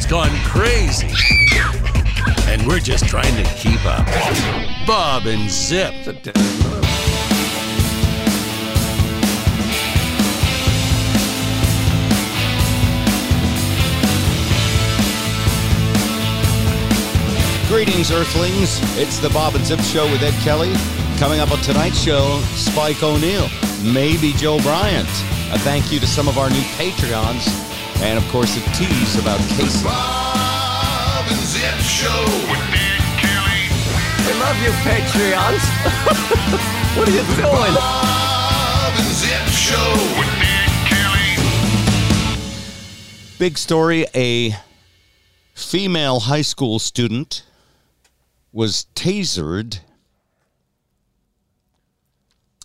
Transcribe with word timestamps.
internet's 0.00 0.06
gone 0.06 0.30
crazy. 0.44 1.08
And 2.48 2.66
we're 2.66 2.80
just 2.80 3.06
trying 3.06 3.34
to 3.36 3.50
keep 3.54 3.84
up. 3.84 4.06
Bob 4.86 5.26
and 5.26 5.50
Zip. 5.50 5.94
Greetings, 17.68 18.10
Earthlings. 18.10 18.80
It's 18.98 19.18
the 19.18 19.30
Bob 19.30 19.54
and 19.54 19.64
Zip 19.64 19.80
Show 19.80 20.10
with 20.10 20.22
Ed 20.22 20.34
Kelly. 20.42 20.72
Coming 21.18 21.40
up 21.40 21.52
on 21.52 21.58
tonight's 21.58 22.00
show, 22.00 22.40
Spike 22.54 23.02
O'Neill, 23.02 23.48
maybe 23.92 24.32
Joe 24.32 24.58
Bryant. 24.60 25.08
A 25.52 25.58
thank 25.58 25.92
you 25.92 26.00
to 26.00 26.06
some 26.06 26.28
of 26.28 26.38
our 26.38 26.48
new 26.48 26.62
Patreons, 26.78 27.69
and 28.02 28.18
of 28.18 28.26
course, 28.30 28.56
a 28.56 28.60
tease 28.74 29.16
about 29.16 29.40
Kaci. 29.40 29.84
Bob 29.84 31.26
and 31.28 31.36
Zip 31.36 31.78
Show 31.80 32.24
with 32.50 32.60
Ed 32.72 33.00
Kelly. 33.20 33.68
I 34.24 34.32
love 34.40 34.56
you, 34.62 34.72
Patreons. 34.80 35.64
what 36.96 37.08
are 37.08 37.12
you 37.12 37.24
doing? 37.36 37.74
Bob 37.74 38.94
and 38.96 39.12
Zip 39.14 39.46
Show 39.48 39.92
with 40.18 40.32
Ed 40.40 40.70
Kelly. 40.88 41.36
Big 43.38 43.58
story 43.58 44.06
a 44.14 44.56
female 45.54 46.20
high 46.20 46.42
school 46.42 46.78
student 46.78 47.44
was 48.50 48.86
tasered, 48.94 49.80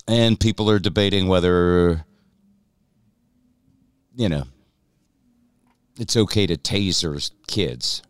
and 0.08 0.40
people 0.40 0.70
are 0.70 0.78
debating 0.78 1.28
whether, 1.28 2.06
you 4.16 4.28
know, 4.30 4.44
it's 5.98 6.16
okay 6.16 6.46
to 6.46 6.56
taser 6.56 7.30
kids. 7.46 8.02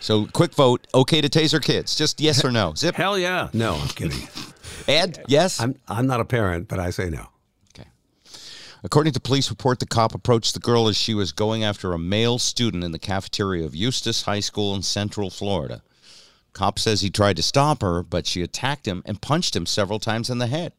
So, 0.00 0.26
quick 0.26 0.54
vote 0.54 0.86
okay 0.94 1.20
to 1.20 1.28
taser 1.28 1.62
kids? 1.62 1.96
Just 1.96 2.20
yes 2.20 2.44
or 2.44 2.50
no? 2.50 2.74
Zip. 2.76 2.94
Hell 2.94 3.18
yeah. 3.18 3.48
No, 3.52 3.74
I'm 3.74 3.88
kidding. 3.88 4.28
Ed, 4.86 5.24
yes? 5.28 5.60
I'm 5.60 5.74
I'm 5.88 6.06
not 6.06 6.20
a 6.20 6.24
parent, 6.24 6.68
but 6.68 6.78
I 6.78 6.90
say 6.90 7.10
no. 7.10 7.26
Okay. 7.74 7.88
According 8.84 9.12
to 9.14 9.20
police 9.20 9.50
report, 9.50 9.80
the 9.80 9.86
cop 9.86 10.14
approached 10.14 10.54
the 10.54 10.60
girl 10.60 10.86
as 10.88 10.96
she 10.96 11.14
was 11.14 11.32
going 11.32 11.64
after 11.64 11.92
a 11.92 11.98
male 11.98 12.38
student 12.38 12.84
in 12.84 12.92
the 12.92 12.98
cafeteria 12.98 13.64
of 13.64 13.74
Eustis 13.74 14.22
High 14.22 14.40
School 14.40 14.74
in 14.74 14.82
Central 14.82 15.30
Florida. 15.30 15.82
Cop 16.52 16.78
says 16.78 17.00
he 17.02 17.10
tried 17.10 17.36
to 17.36 17.42
stop 17.42 17.82
her, 17.82 18.02
but 18.02 18.26
she 18.26 18.42
attacked 18.42 18.86
him 18.86 19.02
and 19.04 19.20
punched 19.20 19.54
him 19.54 19.66
several 19.66 19.98
times 19.98 20.30
in 20.30 20.38
the 20.38 20.46
head. 20.46 20.72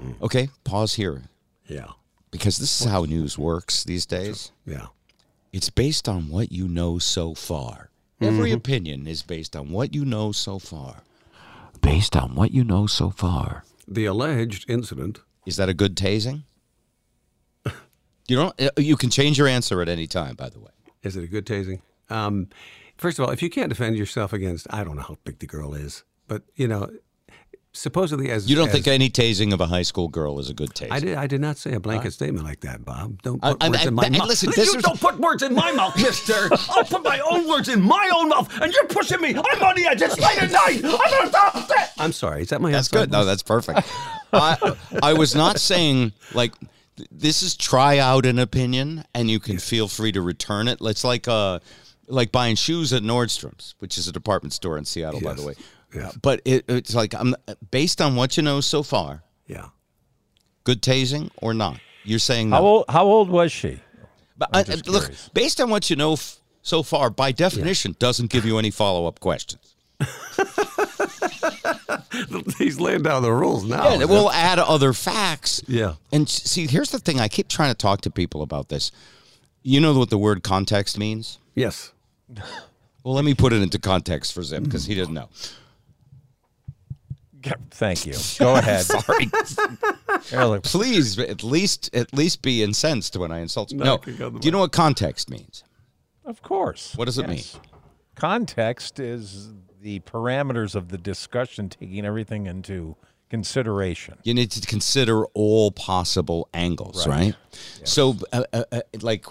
Hmm. 0.00 0.12
Okay, 0.22 0.48
pause 0.64 0.94
here 0.94 1.22
Yeah. 1.68 1.88
because 2.30 2.56
this 2.58 2.80
is 2.80 2.86
how 2.86 3.02
news 3.04 3.36
works 3.38 3.84
these 3.84 4.06
days. 4.06 4.50
Yeah. 4.66 4.86
It's 5.56 5.70
based 5.70 6.08
on 6.08 6.30
what 6.30 6.50
you 6.50 6.66
know 6.66 6.98
so 6.98 7.32
far. 7.32 7.90
Every 8.20 8.50
opinion 8.50 9.06
is 9.06 9.22
based 9.22 9.54
on 9.54 9.70
what 9.70 9.94
you 9.94 10.04
know 10.04 10.32
so 10.32 10.58
far. 10.58 11.04
Based 11.80 12.16
on 12.16 12.34
what 12.34 12.50
you 12.50 12.64
know 12.64 12.88
so 12.88 13.10
far. 13.10 13.62
The 13.86 14.04
alleged 14.06 14.68
incident. 14.68 15.20
Is 15.46 15.54
that 15.56 15.68
a 15.68 15.74
good 15.74 15.94
tasing? 15.96 16.42
You 18.26 18.36
don't. 18.36 18.60
uh, 18.60 18.70
You 18.78 18.96
can 18.96 19.10
change 19.10 19.36
your 19.38 19.46
answer 19.46 19.80
at 19.82 19.88
any 19.88 20.06
time. 20.08 20.34
By 20.34 20.48
the 20.48 20.58
way. 20.58 20.72
Is 21.04 21.14
it 21.16 21.22
a 21.24 21.26
good 21.28 21.46
tasing? 21.46 21.82
Um, 22.10 22.48
first 22.96 23.18
of 23.18 23.24
all, 23.26 23.30
if 23.30 23.42
you 23.42 23.50
can't 23.50 23.68
defend 23.68 23.96
yourself 23.96 24.32
against, 24.32 24.66
I 24.70 24.82
don't 24.82 24.96
know 24.96 25.02
how 25.02 25.18
big 25.24 25.38
the 25.38 25.46
girl 25.46 25.74
is, 25.74 26.02
but 26.26 26.42
you 26.56 26.66
know, 26.66 26.90
supposedly 27.74 28.30
as 28.30 28.48
You 28.48 28.56
don't 28.56 28.68
as- 28.68 28.72
think 28.72 28.86
any 28.88 29.10
tasing 29.10 29.52
of 29.52 29.60
a 29.60 29.66
high 29.66 29.82
school 29.82 30.08
girl 30.08 30.38
is 30.38 30.48
a 30.48 30.54
good 30.54 30.70
tasing? 30.70 30.92
I 30.92 31.00
did. 31.00 31.14
I 31.16 31.26
did 31.26 31.40
not 31.40 31.58
say 31.58 31.72
a 31.74 31.80
blanket 31.80 32.12
statement 32.12 32.46
like 32.46 32.60
that, 32.60 32.84
Bob. 32.84 33.20
Don't 33.22 33.42
put 33.42 33.62
I- 33.62 33.68
words 33.68 33.84
I- 33.84 33.88
in 33.88 33.94
my 33.94 34.08
mouth. 34.08 34.28
listen, 34.28 34.52
you 34.56 34.80
don't 34.80 35.00
put 35.00 35.18
words 35.18 35.42
in 35.42 35.54
my 35.54 35.72
mouth, 35.72 35.96
mister. 35.96 36.48
I'll 36.70 36.84
put 36.84 37.02
my 37.04 37.20
own 37.20 37.46
words 37.48 37.68
in 37.68 37.82
my 37.82 38.10
own 38.16 38.28
mouth, 38.30 38.48
and 38.62 38.72
you're 38.72 38.86
pushing 38.86 39.20
me. 39.20 39.30
I'm 39.34 39.62
on 39.62 39.74
the 39.74 39.86
edge. 39.86 40.00
It's 40.00 40.18
late 40.18 40.42
at 40.42 40.50
night. 40.50 40.76
I'm 40.84 40.90
gonna 41.10 41.28
stop 41.28 41.68
that. 41.68 41.92
I'm 41.98 42.12
sorry. 42.12 42.42
Is 42.42 42.48
that 42.48 42.60
my 42.60 42.70
That's 42.70 42.88
good. 42.88 43.10
No, 43.10 43.24
that's 43.24 43.42
perfect. 43.42 43.80
I, 44.32 44.76
I 45.02 45.12
was 45.12 45.34
not 45.34 45.58
saying 45.60 46.12
like 46.32 46.52
this 47.10 47.42
is 47.42 47.56
try 47.56 47.98
out 47.98 48.24
an 48.24 48.38
opinion, 48.38 49.04
and 49.14 49.28
you 49.30 49.40
can 49.40 49.58
feel 49.58 49.88
free 49.88 50.12
to 50.12 50.20
return 50.22 50.68
it. 50.68 50.78
It's 50.80 51.04
like 51.04 51.26
uh, 51.28 51.58
like 52.06 52.30
buying 52.32 52.54
shoes 52.56 52.92
at 52.92 53.02
Nordstrom's, 53.02 53.74
which 53.80 53.98
is 53.98 54.06
a 54.08 54.12
department 54.12 54.52
store 54.52 54.78
in 54.78 54.84
Seattle, 54.84 55.20
by 55.20 55.34
the 55.34 55.42
way. 55.44 55.54
Yes. 55.94 56.16
But 56.20 56.40
it, 56.44 56.64
it's 56.68 56.94
like 56.94 57.14
I'm 57.14 57.34
based 57.70 58.00
on 58.00 58.16
what 58.16 58.36
you 58.36 58.42
know 58.42 58.60
so 58.60 58.82
far. 58.82 59.22
Yeah. 59.46 59.68
Good 60.64 60.82
tasing 60.82 61.30
or 61.36 61.54
not? 61.54 61.78
You're 62.04 62.18
saying 62.18 62.50
no. 62.50 62.56
How 62.56 62.62
old? 62.62 62.84
How 62.88 63.04
old 63.04 63.28
was 63.30 63.52
she? 63.52 63.80
But 64.36 64.50
I'm 64.52 64.64
I- 64.68 64.82
look, 64.86 65.10
based 65.32 65.60
on 65.60 65.70
what 65.70 65.88
you 65.90 65.96
know 65.96 66.14
f- 66.14 66.40
so 66.62 66.82
far, 66.82 67.10
by 67.10 67.30
definition, 67.32 67.94
doesn't 67.98 68.30
give 68.30 68.44
you 68.44 68.58
any 68.58 68.70
follow 68.70 69.06
up 69.06 69.20
questions. 69.20 69.74
He's 72.58 72.80
laying 72.80 73.02
down 73.02 73.22
the 73.22 73.32
rules 73.32 73.64
now. 73.64 73.94
Yeah, 73.96 74.04
we'll 74.04 74.30
add 74.30 74.58
other 74.58 74.92
facts. 74.92 75.62
Yeah. 75.66 75.94
And 76.12 76.28
see, 76.28 76.66
here's 76.66 76.90
the 76.90 76.98
thing: 76.98 77.20
I 77.20 77.28
keep 77.28 77.48
trying 77.48 77.70
to 77.70 77.74
talk 77.76 78.00
to 78.02 78.10
people 78.10 78.42
about 78.42 78.68
this. 78.68 78.90
You 79.62 79.80
know 79.80 79.96
what 79.98 80.10
the 80.10 80.18
word 80.18 80.42
context 80.42 80.98
means? 80.98 81.38
Yes. 81.54 81.92
Well, 83.02 83.14
let 83.14 83.24
me 83.24 83.34
put 83.34 83.52
it 83.52 83.62
into 83.62 83.78
context 83.78 84.32
for 84.32 84.42
Zip 84.42 84.62
because 84.64 84.84
he 84.86 84.94
doesn't 84.94 85.14
know. 85.14 85.28
Thank 87.70 88.06
you. 88.06 88.14
Go 88.38 88.56
ahead. 88.56 88.84
Sorry, 88.84 89.28
Here, 90.30 90.60
please, 90.60 91.18
at 91.18 91.42
least 91.42 91.94
at 91.94 92.12
least 92.14 92.42
be 92.42 92.62
incensed 92.62 93.16
when 93.16 93.30
I 93.32 93.40
insult 93.40 93.72
you. 93.72 93.78
No, 93.78 93.84
No, 93.84 93.94
I 93.94 93.98
can 93.98 94.16
do 94.16 94.46
you 94.46 94.52
know 94.52 94.60
what 94.60 94.72
context 94.72 95.30
means? 95.30 95.64
Of 96.24 96.42
course. 96.42 96.94
What 96.96 97.04
does 97.06 97.18
it 97.18 97.28
mean? 97.28 97.42
Context 98.14 98.98
is 99.00 99.52
the 99.80 100.00
parameters 100.00 100.74
of 100.74 100.88
the 100.88 100.96
discussion, 100.98 101.68
taking 101.68 102.06
everything 102.06 102.46
into 102.46 102.96
consideration. 103.28 104.16
You 104.22 104.32
need 104.32 104.50
to 104.52 104.60
consider 104.66 105.26
all 105.34 105.70
possible 105.72 106.48
angles, 106.54 107.06
right? 107.06 107.16
Right. 107.18 107.34
So, 107.84 108.16
uh, 108.32 108.44
uh, 108.52 108.64
uh, 108.72 108.80
like, 109.02 109.26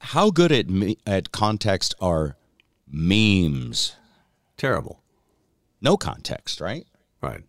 how 0.00 0.30
good 0.30 0.52
at 0.52 0.70
me- 0.70 0.96
at 1.06 1.32
context 1.32 1.94
are 2.00 2.36
memes? 2.90 3.96
Terrible. 4.56 5.00
No 5.80 5.96
context, 5.96 6.60
right? 6.60 6.86
Right. 7.20 7.42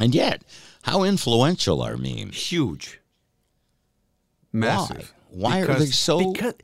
And 0.00 0.14
yet, 0.14 0.42
how 0.82 1.02
influential 1.02 1.82
are 1.82 1.96
memes? 1.96 2.36
Huge. 2.36 3.00
Massive. 4.52 5.12
Why 5.30 5.60
Why 5.60 5.60
are 5.62 5.78
they 5.78 5.86
so- 5.86 6.32
Because, 6.32 6.54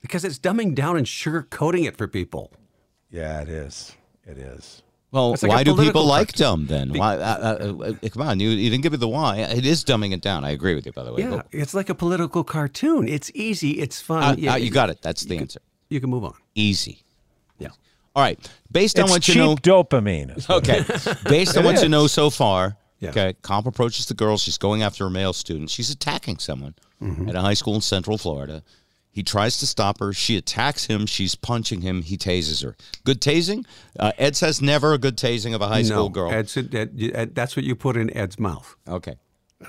because 0.00 0.24
it's 0.24 0.38
dumbing 0.38 0.74
down 0.74 0.96
and 0.96 1.06
sugarcoating 1.06 1.86
it 1.86 1.96
for 1.96 2.08
people. 2.08 2.50
Yeah, 3.10 3.42
it 3.42 3.48
is. 3.48 3.92
It 4.26 4.38
is. 4.38 4.82
Well, 5.12 5.30
like 5.30 5.42
why 5.42 5.62
do 5.62 5.74
political 5.74 5.84
people 6.00 6.06
like 6.06 6.32
dumb 6.32 6.66
then? 6.66 6.92
Why? 6.92 7.16
Uh, 7.16 7.20
uh, 7.20 7.84
uh, 8.02 8.08
come 8.08 8.22
on, 8.22 8.40
you, 8.40 8.48
you 8.50 8.68
didn't 8.68 8.82
give 8.82 8.90
me 8.90 8.98
the 8.98 9.06
why. 9.06 9.36
It 9.36 9.64
is 9.64 9.84
dumbing 9.84 10.12
it 10.12 10.20
down. 10.20 10.44
I 10.44 10.50
agree 10.50 10.74
with 10.74 10.86
you, 10.86 10.92
by 10.92 11.04
the 11.04 11.12
way. 11.12 11.22
Yeah, 11.22 11.30
But, 11.30 11.46
it's 11.52 11.72
like 11.72 11.88
a 11.88 11.94
political 11.94 12.42
cartoon. 12.42 13.06
It's 13.06 13.30
easy. 13.32 13.72
It's 13.78 14.00
fun. 14.00 14.24
uh, 14.24 14.34
yeah, 14.36 14.54
uh, 14.54 14.56
you 14.56 14.72
got 14.72 14.90
it. 14.90 15.02
That's 15.02 15.22
the 15.22 15.38
answer. 15.38 15.60
You 15.88 16.00
can 16.00 16.10
move 16.10 16.24
on. 16.24 16.34
Easy. 16.56 17.03
All 18.14 18.22
right. 18.22 18.38
Based 18.70 18.98
on 18.98 19.04
It's 19.04 19.12
what 19.12 19.28
you 19.28 19.34
know. 19.36 19.56
dopamine. 19.56 20.36
is 20.36 20.48
Okay. 20.48 20.84
Based 21.28 21.56
on 21.56 21.64
what 21.64 21.82
you 21.82 21.88
know 21.88 22.06
so 22.06 22.30
far, 22.30 22.76
Yeah. 23.00 23.10
okay, 23.10 23.34
Comp 23.42 23.66
approaches 23.66 24.06
the 24.06 24.14
girl. 24.14 24.36
She's 24.38 24.58
going 24.58 24.82
after 24.82 25.06
a 25.06 25.10
male 25.10 25.32
student. 25.32 25.70
She's 25.70 25.90
attacking 25.90 26.38
someone 26.38 26.74
Mm-hmm. 27.02 27.28
at 27.28 27.34
a 27.34 27.40
high 27.40 27.54
school 27.54 27.74
in 27.74 27.80
Central 27.82 28.16
Florida. 28.16 28.62
He 29.10 29.22
tries 29.22 29.58
to 29.58 29.66
stop 29.66 29.98
her. 30.00 30.12
She 30.12 30.36
attacks 30.36 30.86
him. 30.86 31.06
She's 31.06 31.34
punching 31.34 31.82
him. 31.82 32.02
He 32.02 32.16
tases 32.16 32.62
her. 32.64 32.76
Good 33.04 33.20
tasing? 33.20 33.66
Uh, 33.98 34.12
Ed 34.16 34.34
says 34.36 34.62
never 34.62 34.92
a 34.94 34.98
good 34.98 35.16
tasing 35.16 35.54
of 35.54 35.60
a 35.60 35.66
high 35.68 35.82
school 35.82 36.04
no, 36.04 36.08
girl. 36.08 36.32
Ed 36.32 36.48
said- 36.48 36.74
Ed- 36.74 36.98
Ed- 37.14 37.34
that's 37.34 37.56
what 37.56 37.64
you 37.64 37.74
put 37.76 37.96
in 37.96 38.16
Ed's 38.16 38.38
mouth. 38.38 38.74
Okay. 38.88 39.16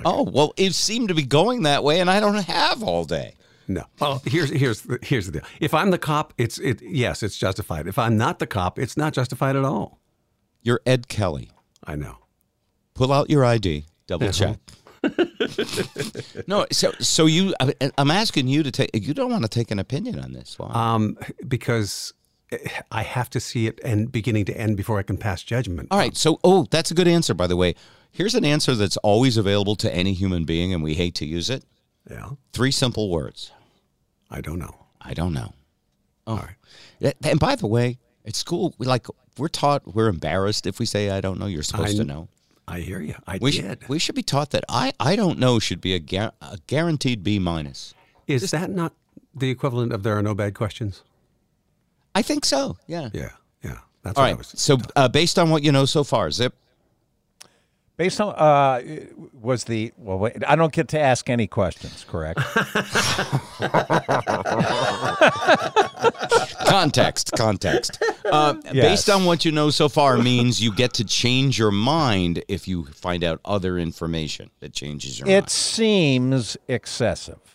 Oh, 0.05 0.23
well, 0.23 0.53
it 0.57 0.73
seemed 0.75 1.09
to 1.09 1.13
be 1.13 1.23
going 1.23 1.63
that 1.63 1.83
way, 1.83 1.99
and 1.99 2.09
I 2.09 2.19
don't 2.19 2.35
have 2.35 2.81
all 2.83 3.03
day. 3.05 3.35
No. 3.67 3.83
Well, 3.99 4.21
here's 4.25 4.49
here's 4.49 4.81
the, 4.81 4.99
here's 5.01 5.25
the 5.25 5.31
deal. 5.33 5.41
If 5.59 5.73
I'm 5.73 5.91
the 5.91 5.97
cop, 5.97 6.33
it's 6.37 6.57
it 6.59 6.81
yes, 6.81 7.23
it's 7.23 7.37
justified. 7.37 7.87
If 7.87 7.97
I'm 7.97 8.17
not 8.17 8.39
the 8.39 8.47
cop, 8.47 8.77
it's 8.79 8.95
not 8.97 9.13
justified 9.13 9.55
at 9.55 9.65
all. 9.65 9.99
You're 10.61 10.81
Ed 10.85 11.07
Kelly. 11.07 11.51
I 11.83 11.95
know. 11.95 12.17
Pull 12.93 13.11
out 13.11 13.29
your 13.29 13.43
ID. 13.45 13.85
Double 14.07 14.31
check. 14.31 14.57
no, 16.47 16.65
so 16.71 16.91
so 16.99 17.25
you, 17.25 17.53
I- 17.59 17.91
I'm 17.97 18.11
asking 18.11 18.47
you 18.47 18.63
to 18.63 18.71
take. 18.71 18.89
You 18.93 19.13
don't 19.13 19.31
want 19.31 19.43
to 19.43 19.49
take 19.49 19.71
an 19.71 19.79
opinion 19.79 20.19
on 20.19 20.33
this. 20.33 20.57
Why? 20.57 20.71
Um, 20.73 21.17
because 21.47 22.13
I 22.91 23.03
have 23.03 23.29
to 23.31 23.39
see 23.39 23.67
it 23.67 23.79
and 23.83 24.11
beginning 24.11 24.45
to 24.45 24.57
end 24.57 24.77
before 24.77 24.99
I 24.99 25.03
can 25.03 25.17
pass 25.17 25.43
judgment. 25.43 25.89
All 25.91 25.97
right. 25.97 26.15
So, 26.15 26.39
oh, 26.43 26.65
that's 26.69 26.91
a 26.91 26.93
good 26.93 27.07
answer, 27.07 27.33
by 27.33 27.47
the 27.47 27.55
way. 27.55 27.75
Here's 28.11 28.35
an 28.35 28.45
answer 28.45 28.75
that's 28.75 28.97
always 28.97 29.37
available 29.37 29.75
to 29.77 29.93
any 29.93 30.13
human 30.13 30.45
being, 30.45 30.73
and 30.73 30.81
we 30.83 30.93
hate 30.93 31.15
to 31.15 31.25
use 31.25 31.49
it. 31.49 31.65
Yeah. 32.09 32.29
Three 32.53 32.71
simple 32.71 33.09
words. 33.09 33.51
I 34.29 34.41
don't 34.41 34.59
know. 34.59 34.85
I 35.01 35.13
don't 35.13 35.33
know. 35.33 35.53
Oh. 36.27 36.33
All 36.33 36.37
right. 37.01 37.13
And 37.23 37.39
by 37.39 37.55
the 37.55 37.67
way, 37.67 37.99
at 38.25 38.35
school, 38.35 38.73
we 38.77 38.85
like 38.85 39.07
we're 39.37 39.47
taught 39.47 39.93
we're 39.95 40.07
embarrassed 40.07 40.65
if 40.65 40.79
we 40.79 40.85
say 40.85 41.09
I 41.11 41.21
don't 41.21 41.39
know. 41.39 41.45
You're 41.45 41.63
supposed 41.63 41.95
I- 41.95 41.99
to 41.99 42.03
know. 42.05 42.27
I 42.67 42.79
hear 42.79 42.99
you. 42.99 43.13
I 43.27 43.37
We 43.39 43.51
did. 43.51 43.61
should, 43.81 43.89
we 43.89 43.99
should 43.99 44.15
be 44.15 44.23
taught 44.23 44.49
that 44.49 44.63
I, 44.67 44.91
I 44.99 45.15
don't 45.15 45.37
know 45.37 45.59
should 45.59 45.81
be 45.81 45.93
a, 45.93 45.99
gar- 45.99 46.33
a 46.41 46.57
guaranteed 46.65 47.23
B 47.23 47.37
minus. 47.37 47.93
Is 48.25 48.49
that 48.49 48.71
not 48.71 48.91
the 49.35 49.51
equivalent 49.51 49.93
of 49.93 50.01
there 50.01 50.17
are 50.17 50.23
no 50.23 50.33
bad 50.33 50.55
questions? 50.55 51.03
I 52.15 52.23
think 52.23 52.43
so. 52.43 52.77
Yeah. 52.87 53.09
Yeah, 53.13 53.29
yeah. 53.63 53.77
That's 54.01 54.17
All 54.17 54.23
what 54.23 54.29
I 54.31 54.33
right. 54.33 54.45
So, 54.45 54.79
uh, 54.95 55.07
based 55.09 55.37
on 55.37 55.51
what 55.51 55.61
you 55.63 55.71
know 55.71 55.85
so 55.85 56.03
far, 56.03 56.31
Zip, 56.31 56.55
Based 57.97 58.19
on 58.19 58.33
uh, 58.35 58.81
was 59.33 59.63
the 59.63 59.93
well, 59.97 60.19
wait, 60.19 60.35
I 60.45 60.55
don't 60.57 60.73
get 60.73 60.89
to 60.89 60.99
ask 60.99 61.29
any 61.29 61.47
questions, 61.47 62.05
correct? 62.07 62.39
context, 66.67 67.31
context. 67.37 68.03
Uh, 68.25 68.55
Yes. 68.73 68.73
Based 68.73 69.09
on 69.09 69.25
what 69.25 69.45
you 69.45 69.51
know 69.51 69.69
so 69.69 69.87
far 69.87 70.17
means 70.17 70.61
you 70.61 70.73
get 70.73 70.93
to 70.95 71.05
change 71.05 71.57
your 71.57 71.71
mind 71.71 72.43
if 72.49 72.67
you 72.67 72.85
find 72.85 73.23
out 73.23 73.39
other 73.45 73.77
information 73.77 74.49
that 74.59 74.73
changes 74.73 75.19
your 75.19 75.29
it 75.29 75.31
mind. 75.31 75.45
It 75.45 75.49
seems 75.51 76.57
excessive. 76.67 77.54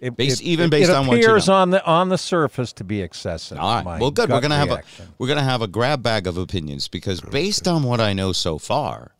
It, 0.00 0.14
Based- 0.16 0.40
it- 0.42 0.44
even 0.44 0.68
based 0.68 0.90
it 0.90 0.94
on 0.94 1.06
what 1.06 1.18
you 1.18 1.24
appears 1.24 1.48
know. 1.48 1.54
on 1.54 1.70
the 1.70 1.84
on 1.86 2.08
the 2.10 2.18
surface 2.18 2.72
to 2.74 2.84
be 2.84 3.00
excessive. 3.00 3.58
All 3.58 3.82
right. 3.82 4.00
Well, 4.00 4.10
good. 4.10 4.28
We're 4.30 4.40
gonna 4.42 4.56
have 4.56 4.70
a 4.70 4.82
we're 5.18 5.28
gonna 5.28 5.42
have 5.42 5.62
a 5.62 5.66
grab 5.66 6.02
bag 6.02 6.26
of 6.26 6.36
opinions 6.36 6.86
because 6.88 7.20
based 7.22 7.66
on 7.66 7.82
what 7.82 8.00
I 8.00 8.12
know 8.12 8.32
so 8.32 8.58
far, 8.58 9.12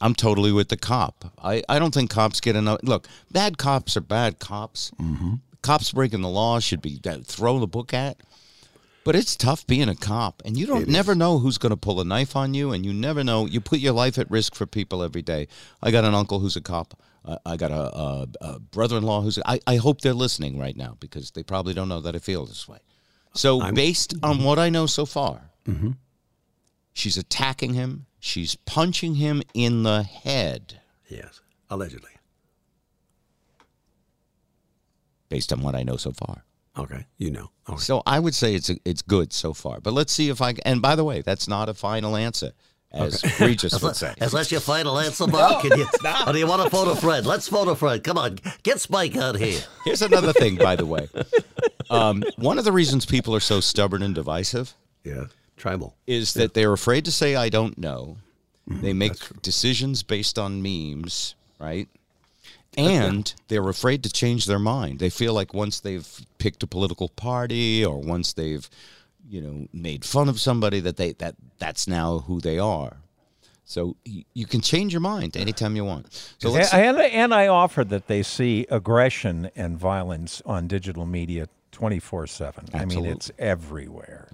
I'm 0.00 0.14
totally 0.16 0.50
with 0.52 0.68
the 0.68 0.76
cop. 0.76 1.32
I, 1.42 1.62
I 1.68 1.78
don't 1.78 1.94
think 1.94 2.10
cops 2.10 2.40
get 2.40 2.56
enough. 2.56 2.80
Look, 2.82 3.06
bad 3.30 3.56
cops 3.56 3.96
are 3.96 4.00
bad 4.00 4.38
cops. 4.40 4.90
Cops 5.62 5.92
breaking 5.92 6.22
the 6.22 6.28
law 6.28 6.58
should 6.58 6.82
be 6.82 7.00
uh, 7.06 7.18
thrown 7.24 7.60
the 7.60 7.68
book 7.68 7.94
at. 7.94 8.16
But 9.04 9.14
it's 9.16 9.34
tough 9.36 9.66
being 9.66 9.88
a 9.88 9.94
cop, 9.96 10.42
and 10.44 10.56
you 10.56 10.64
don't 10.66 10.86
never 10.88 11.14
know 11.16 11.38
who's 11.40 11.58
going 11.58 11.70
to 11.70 11.76
pull 11.76 12.00
a 12.00 12.04
knife 12.04 12.36
on 12.36 12.54
you, 12.54 12.70
and 12.72 12.86
you 12.86 12.92
never 12.92 13.24
know. 13.24 13.46
You 13.46 13.60
put 13.60 13.80
your 13.80 13.92
life 13.92 14.16
at 14.16 14.30
risk 14.30 14.54
for 14.54 14.64
people 14.66 15.02
every 15.02 15.22
day. 15.22 15.48
I 15.82 15.90
got 15.90 16.04
an 16.04 16.14
uncle 16.14 16.38
who's 16.38 16.54
a 16.56 16.60
cop. 16.60 16.94
Uh, 17.24 17.38
I 17.46 17.56
got 17.56 17.70
a, 17.70 17.74
a, 17.96 18.28
a 18.40 18.58
brother-in-law 18.58 19.22
who's. 19.22 19.38
I, 19.46 19.60
I 19.66 19.76
hope 19.76 20.00
they're 20.00 20.12
listening 20.12 20.58
right 20.58 20.76
now 20.76 20.96
because 20.98 21.30
they 21.30 21.42
probably 21.42 21.74
don't 21.74 21.88
know 21.88 22.00
that 22.00 22.16
I 22.16 22.18
feel 22.18 22.46
this 22.46 22.66
way. 22.66 22.78
So, 23.34 23.72
based 23.72 24.14
on 24.22 24.42
what 24.44 24.58
I 24.58 24.68
know 24.68 24.86
so 24.86 25.06
far, 25.06 25.50
she's 26.92 27.16
attacking 27.16 27.74
him. 27.74 28.06
She's 28.18 28.56
punching 28.56 29.16
him 29.16 29.42
in 29.54 29.82
the 29.84 30.02
head. 30.02 30.80
Yes, 31.08 31.40
allegedly. 31.70 32.10
Based 35.28 35.52
on 35.52 35.62
what 35.62 35.74
I 35.74 35.82
know 35.82 35.96
so 35.96 36.12
far. 36.12 36.44
Okay, 36.76 37.06
you 37.18 37.30
know. 37.30 37.50
Right. 37.68 37.78
So 37.78 38.02
I 38.06 38.18
would 38.18 38.34
say 38.34 38.54
it's 38.54 38.70
it's 38.84 39.02
good 39.02 39.32
so 39.32 39.52
far. 39.52 39.80
But 39.80 39.92
let's 39.92 40.12
see 40.12 40.28
if 40.28 40.40
I. 40.42 40.54
And 40.64 40.82
by 40.82 40.96
the 40.96 41.04
way, 41.04 41.20
that's 41.22 41.46
not 41.46 41.68
a 41.68 41.74
final 41.74 42.16
answer, 42.16 42.52
as 42.92 43.22
Regis 43.40 43.80
would 43.82 43.96
say. 43.96 44.14
Is 44.20 44.32
that 44.32 44.50
your 44.50 44.60
final 44.60 44.98
answer, 44.98 45.26
Mark? 45.26 45.62
Can 45.62 45.78
you, 45.78 45.86
or 46.26 46.32
do 46.32 46.38
you 46.38 46.46
want 46.46 46.62
to 46.62 46.70
phone 46.70 46.88
a 46.88 46.96
friend? 46.96 47.26
Let's 47.26 47.48
phone 47.48 47.68
a 47.68 47.74
friend. 47.74 48.02
Come 48.02 48.18
on, 48.18 48.38
get 48.62 48.80
Spike 48.80 49.16
out 49.16 49.36
here. 49.36 49.60
Here's 49.84 50.02
another 50.02 50.32
thing, 50.32 50.56
by 50.56 50.76
the 50.76 50.86
way. 50.86 51.08
Um, 51.90 52.22
one 52.36 52.58
of 52.58 52.64
the 52.64 52.72
reasons 52.72 53.04
people 53.06 53.34
are 53.34 53.40
so 53.40 53.60
stubborn 53.60 54.02
and 54.02 54.14
divisive 54.14 54.74
Yeah, 55.04 55.24
tribal. 55.56 55.94
is 56.06 56.34
that 56.34 56.54
they're 56.54 56.72
afraid 56.72 57.04
to 57.06 57.12
say 57.12 57.34
I 57.36 57.48
don't 57.48 57.76
know. 57.78 58.16
Mm-hmm. 58.68 58.82
They 58.82 58.92
make 58.92 59.42
decisions 59.42 60.02
based 60.02 60.38
on 60.38 60.62
memes, 60.62 61.34
right? 61.58 61.88
And 62.78 63.34
they're 63.48 63.68
afraid 63.68 64.02
to 64.04 64.10
change 64.10 64.46
their 64.46 64.58
mind. 64.58 64.98
They 64.98 65.10
feel 65.10 65.34
like 65.34 65.52
once 65.52 65.80
they've 65.80 66.08
picked 66.38 66.62
a 66.62 66.66
political 66.66 67.10
party 67.10 67.84
or 67.84 67.98
once 68.00 68.32
they've, 68.32 68.70
you 69.32 69.40
know, 69.40 69.66
made 69.72 70.04
fun 70.04 70.28
of 70.28 70.38
somebody 70.38 70.78
that 70.80 70.98
they 70.98 71.12
that 71.14 71.34
that's 71.58 71.88
now 71.88 72.18
who 72.18 72.38
they 72.40 72.58
are. 72.58 72.98
So 73.64 73.96
y- 74.06 74.26
you 74.34 74.44
can 74.44 74.60
change 74.60 74.92
your 74.92 75.00
mind 75.00 75.36
anytime 75.36 75.74
you 75.74 75.84
want. 75.86 76.12
So 76.38 76.54
and, 76.54 76.98
and 76.98 77.32
I 77.32 77.46
offer 77.46 77.82
that 77.84 78.08
they 78.08 78.22
see 78.22 78.66
aggression 78.70 79.50
and 79.56 79.78
violence 79.78 80.42
on 80.44 80.68
digital 80.68 81.06
media 81.06 81.48
24 81.70 82.26
7. 82.26 82.68
I 82.74 82.84
mean, 82.84 83.06
it's 83.06 83.30
everywhere, 83.38 84.28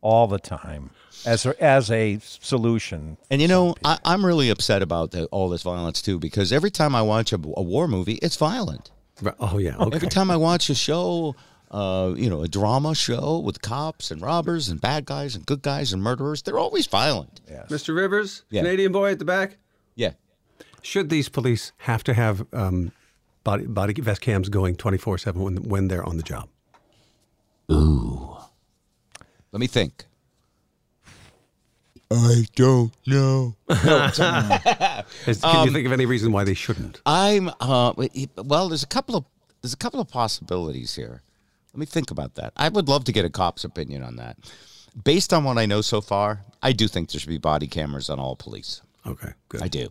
all 0.00 0.28
the 0.28 0.38
time, 0.38 0.90
as 1.26 1.44
a, 1.46 1.60
as 1.62 1.90
a 1.90 2.20
solution. 2.20 3.16
And 3.30 3.42
you 3.42 3.48
know, 3.48 3.74
I, 3.84 3.98
I'm 4.04 4.24
really 4.24 4.50
upset 4.50 4.82
about 4.82 5.10
the, 5.10 5.24
all 5.26 5.48
this 5.48 5.62
violence 5.62 6.00
too, 6.00 6.20
because 6.20 6.52
every 6.52 6.70
time 6.70 6.94
I 6.94 7.02
watch 7.02 7.32
a, 7.32 7.36
a 7.56 7.62
war 7.62 7.88
movie, 7.88 8.20
it's 8.22 8.36
violent. 8.36 8.92
Oh 9.40 9.58
yeah. 9.58 9.76
Okay. 9.78 9.96
Every 9.96 10.08
time 10.08 10.30
I 10.30 10.36
watch 10.36 10.70
a 10.70 10.74
show, 10.76 11.34
uh, 11.74 12.14
you 12.16 12.30
know, 12.30 12.42
a 12.42 12.48
drama 12.48 12.94
show 12.94 13.38
with 13.38 13.60
cops 13.60 14.10
and 14.12 14.22
robbers 14.22 14.68
and 14.68 14.80
bad 14.80 15.04
guys 15.04 15.34
and 15.34 15.44
good 15.44 15.60
guys 15.62 15.92
and 15.92 16.00
murderers, 16.02 16.42
they're 16.42 16.58
always 16.58 16.86
violent. 16.86 17.40
Mr. 17.68 17.94
Rivers, 17.96 18.44
Yeah. 18.50 18.62
Canadian 18.62 18.92
boy 18.92 19.10
at 19.10 19.18
the 19.18 19.24
back. 19.24 19.56
Yeah. 19.96 20.12
Should 20.82 21.08
these 21.10 21.28
police 21.28 21.72
have 21.78 22.04
to 22.04 22.14
have 22.14 22.46
um, 22.52 22.92
body 23.42 23.66
body 23.66 23.94
vest 24.00 24.20
cams 24.20 24.48
going 24.50 24.76
twenty 24.76 24.98
four 24.98 25.18
seven 25.18 25.42
when 25.42 25.56
when 25.68 25.88
they're 25.88 26.04
on 26.04 26.16
the 26.16 26.22
job? 26.22 26.48
Let 29.52 29.60
me 29.60 29.66
think. 29.66 30.04
I 32.10 32.44
don't 32.54 32.92
know. 33.06 33.56
Is- 33.68 35.40
can 35.40 35.56
Um, 35.56 35.66
you 35.66 35.72
think 35.72 35.86
of 35.86 35.92
any 35.92 36.06
reason 36.06 36.32
why 36.32 36.44
they 36.44 36.54
shouldn't? 36.54 37.00
I'm 37.06 37.48
uh, 37.60 37.92
well. 38.36 38.68
There's 38.68 38.82
a 38.82 38.86
couple 38.86 39.16
of 39.16 39.24
there's 39.62 39.72
a 39.72 39.76
couple 39.78 40.00
of 40.00 40.08
possibilities 40.08 40.94
here. 40.96 41.22
Let 41.74 41.80
me 41.80 41.86
think 41.86 42.12
about 42.12 42.36
that. 42.36 42.52
I 42.56 42.68
would 42.68 42.88
love 42.88 43.02
to 43.04 43.12
get 43.12 43.24
a 43.24 43.30
cop's 43.30 43.64
opinion 43.64 44.04
on 44.04 44.14
that. 44.16 44.38
Based 45.02 45.32
on 45.32 45.42
what 45.42 45.58
I 45.58 45.66
know 45.66 45.80
so 45.80 46.00
far, 46.00 46.44
I 46.62 46.70
do 46.70 46.86
think 46.86 47.10
there 47.10 47.18
should 47.18 47.28
be 47.28 47.38
body 47.38 47.66
cameras 47.66 48.08
on 48.08 48.20
all 48.20 48.36
police. 48.36 48.80
Okay, 49.04 49.32
good. 49.48 49.60
I 49.60 49.66
do. 49.66 49.88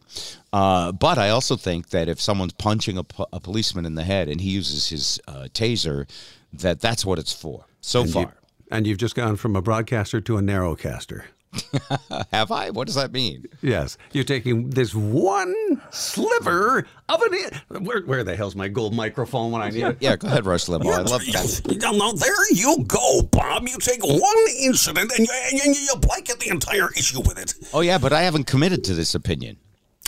Uh, 0.53 0.93
but 0.93 1.17
I 1.17 1.29
also 1.29 1.57
think 1.57 1.89
that 1.89 2.07
if 2.07 2.21
someone's 2.21 2.53
punching 2.53 2.97
a, 2.97 3.03
po- 3.03 3.27
a 3.33 3.41
policeman 3.41 3.85
in 3.85 3.95
the 3.95 4.05
head 4.05 4.29
and 4.29 4.39
he 4.39 4.49
uses 4.49 4.87
his 4.87 5.19
uh, 5.27 5.49
taser, 5.53 6.09
that 6.53 6.79
that's 6.79 7.05
what 7.05 7.19
it's 7.19 7.33
for. 7.33 7.65
So 7.81 8.03
and, 8.03 8.11
far. 8.13 8.21
you, 8.21 8.31
and 8.71 8.87
you've 8.87 8.97
just 8.97 9.15
gone 9.15 9.35
from 9.35 9.57
a 9.57 9.61
broadcaster 9.61 10.21
to 10.21 10.37
a 10.37 10.41
narrowcaster. 10.41 11.25
Have 12.31 12.51
I? 12.51 12.69
What 12.71 12.87
does 12.87 12.95
that 12.95 13.11
mean? 13.11 13.45
Yes, 13.61 13.97
you're 14.11 14.23
taking 14.23 14.69
this 14.69 14.93
one 14.95 15.53
sliver 15.91 16.85
of 17.09 17.21
an. 17.21 17.33
I- 17.33 17.77
where, 17.79 18.01
where 18.01 18.23
the 18.23 18.35
hell's 18.35 18.55
my 18.55 18.67
gold 18.67 18.93
microphone 18.93 19.51
when 19.51 19.61
I 19.61 19.69
need 19.69 19.83
it? 19.83 19.97
Yeah, 19.99 20.15
go 20.15 20.27
ahead, 20.27 20.45
Rush 20.45 20.65
Limbaugh. 20.65 20.93
I 20.93 21.01
love 21.01 21.21
that. 21.25 21.77
Now, 21.81 21.91
now, 21.91 22.11
there 22.13 22.51
you 22.53 22.83
go, 22.87 23.21
Bob. 23.23 23.67
You 23.67 23.77
take 23.79 24.03
one 24.03 24.21
incident 24.59 25.11
and 25.17 25.27
you, 25.27 25.33
and 25.51 25.75
you, 25.75 25.81
you 25.81 25.95
blanket 25.97 26.39
the 26.39 26.49
entire 26.49 26.89
issue 26.97 27.19
with 27.21 27.37
it. 27.39 27.53
Oh, 27.73 27.81
yeah, 27.81 27.97
but 27.97 28.13
I 28.13 28.21
haven't 28.21 28.45
committed 28.45 28.83
to 28.85 28.93
this 28.93 29.15
opinion. 29.15 29.57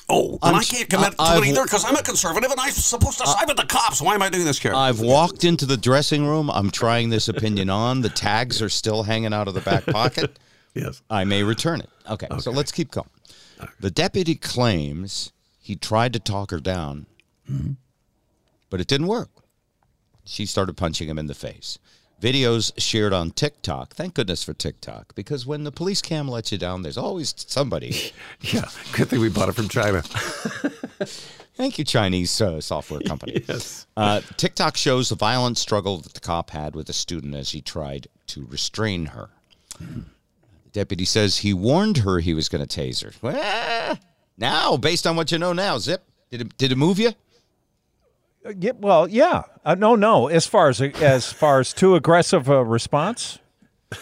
Oh, 0.08 0.34
and 0.44 0.56
I'm 0.56 0.62
I 0.62 0.64
can't 0.64 0.88
commit 0.88 1.16
I- 1.18 1.32
to 1.34 1.38
it 1.38 1.42
I've- 1.42 1.50
either 1.50 1.64
because 1.64 1.84
I'm 1.84 1.96
a 1.96 2.04
conservative 2.04 2.52
and 2.52 2.60
I'm 2.60 2.72
supposed 2.72 3.18
to 3.20 3.26
side 3.28 3.48
with 3.48 3.58
the 3.58 3.66
cops. 3.66 4.02
Why 4.02 4.14
am 4.14 4.22
I 4.22 4.30
doing 4.30 4.46
this, 4.46 4.60
Karen? 4.60 4.78
I've 4.78 5.00
walked 5.00 5.44
into 5.44 5.66
the 5.66 5.78
dressing 5.78 6.28
room. 6.28 6.52
I'm 6.52 6.70
trying 6.70 7.10
this 7.10 7.28
opinion 7.28 7.70
on. 7.72 8.02
The 8.02 8.10
tags 8.10 8.62
are 8.62 8.70
still 8.70 9.02
hanging 9.04 9.34
out 9.34 9.48
of 9.48 9.56
the 9.56 9.62
back 9.62 9.86
pocket. 9.88 10.38
Yes. 10.76 11.02
I 11.10 11.24
may 11.24 11.42
return 11.42 11.80
it. 11.80 11.90
Okay, 12.10 12.28
so 12.40 12.52
let's 12.52 12.72
keep 12.72 12.92
going. 12.92 13.10
The 13.80 13.90
deputy 13.90 14.36
claims 14.36 15.32
he 15.58 15.76
tried 15.76 16.14
to 16.14 16.20
talk 16.20 16.52
her 16.52 16.60
down, 16.60 17.08
but 18.70 18.80
it 18.82 18.88
didn't 18.88 19.08
work. 19.08 19.30
She 20.26 20.46
started 20.46 20.76
punching 20.76 21.08
him 21.08 21.18
in 21.18 21.28
the 21.28 21.34
face. 21.34 21.80
Videos 22.22 22.72
shared 22.78 23.14
on 23.14 23.32
TikTok. 23.32 23.94
Thank 23.94 24.14
goodness 24.16 24.44
for 24.44 24.54
TikTok, 24.54 25.14
because 25.16 25.46
when 25.46 25.64
the 25.64 25.72
police 25.72 26.02
cam 26.02 26.28
lets 26.28 26.52
you 26.52 26.58
down, 26.58 26.82
there's 26.82 26.98
always 26.98 27.34
somebody. 27.48 27.96
Yeah. 28.42 28.66
Good 28.94 29.10
thing 29.10 29.20
we 29.22 29.30
bought 29.30 29.50
it 29.50 29.56
from 29.56 29.70
China. 29.70 30.02
Thank 31.56 31.80
you, 31.80 31.86
Chinese 31.86 32.40
uh, 32.42 32.60
software 32.62 33.00
company. 33.00 33.44
Yes. 33.48 33.88
Uh, 33.96 34.22
TikTok 34.38 34.76
shows 34.76 35.10
the 35.10 35.16
violent 35.16 35.58
struggle 35.58 35.98
that 36.00 36.14
the 36.14 36.20
cop 36.20 36.50
had 36.52 36.76
with 36.76 36.90
a 36.90 36.94
student 36.94 37.34
as 37.34 37.52
he 37.52 37.62
tried 37.62 38.08
to 38.28 38.46
restrain 38.46 39.08
her. 39.08 39.30
The 39.80 40.04
deputy 40.76 41.06
says 41.06 41.38
he 41.38 41.54
warned 41.54 41.98
her 42.00 42.20
he 42.20 42.34
was 42.36 42.50
going 42.50 42.64
to 42.66 42.82
tase 42.82 43.02
her. 43.04 43.12
Well, 43.22 43.98
now, 44.38 44.76
based 44.78 45.08
on 45.08 45.16
what 45.16 45.32
you 45.32 45.40
know 45.40 45.54
now, 45.54 45.78
Zip, 45.80 46.04
did 46.30 46.42
it, 46.42 46.58
did 46.58 46.72
it 46.74 46.76
move 46.78 47.00
you? 47.00 47.12
Uh, 48.46 48.54
Yeah, 48.60 48.74
well, 48.78 49.08
yeah. 49.08 49.44
Uh, 49.64 49.76
no, 49.76 49.96
no. 49.96 50.28
As 50.28 50.46
far 50.46 50.70
as 50.70 50.82
as 50.82 51.32
far 51.32 51.60
as 51.62 51.74
too 51.74 51.96
aggressive 51.96 52.50
a 52.50 52.64
response, 52.64 53.40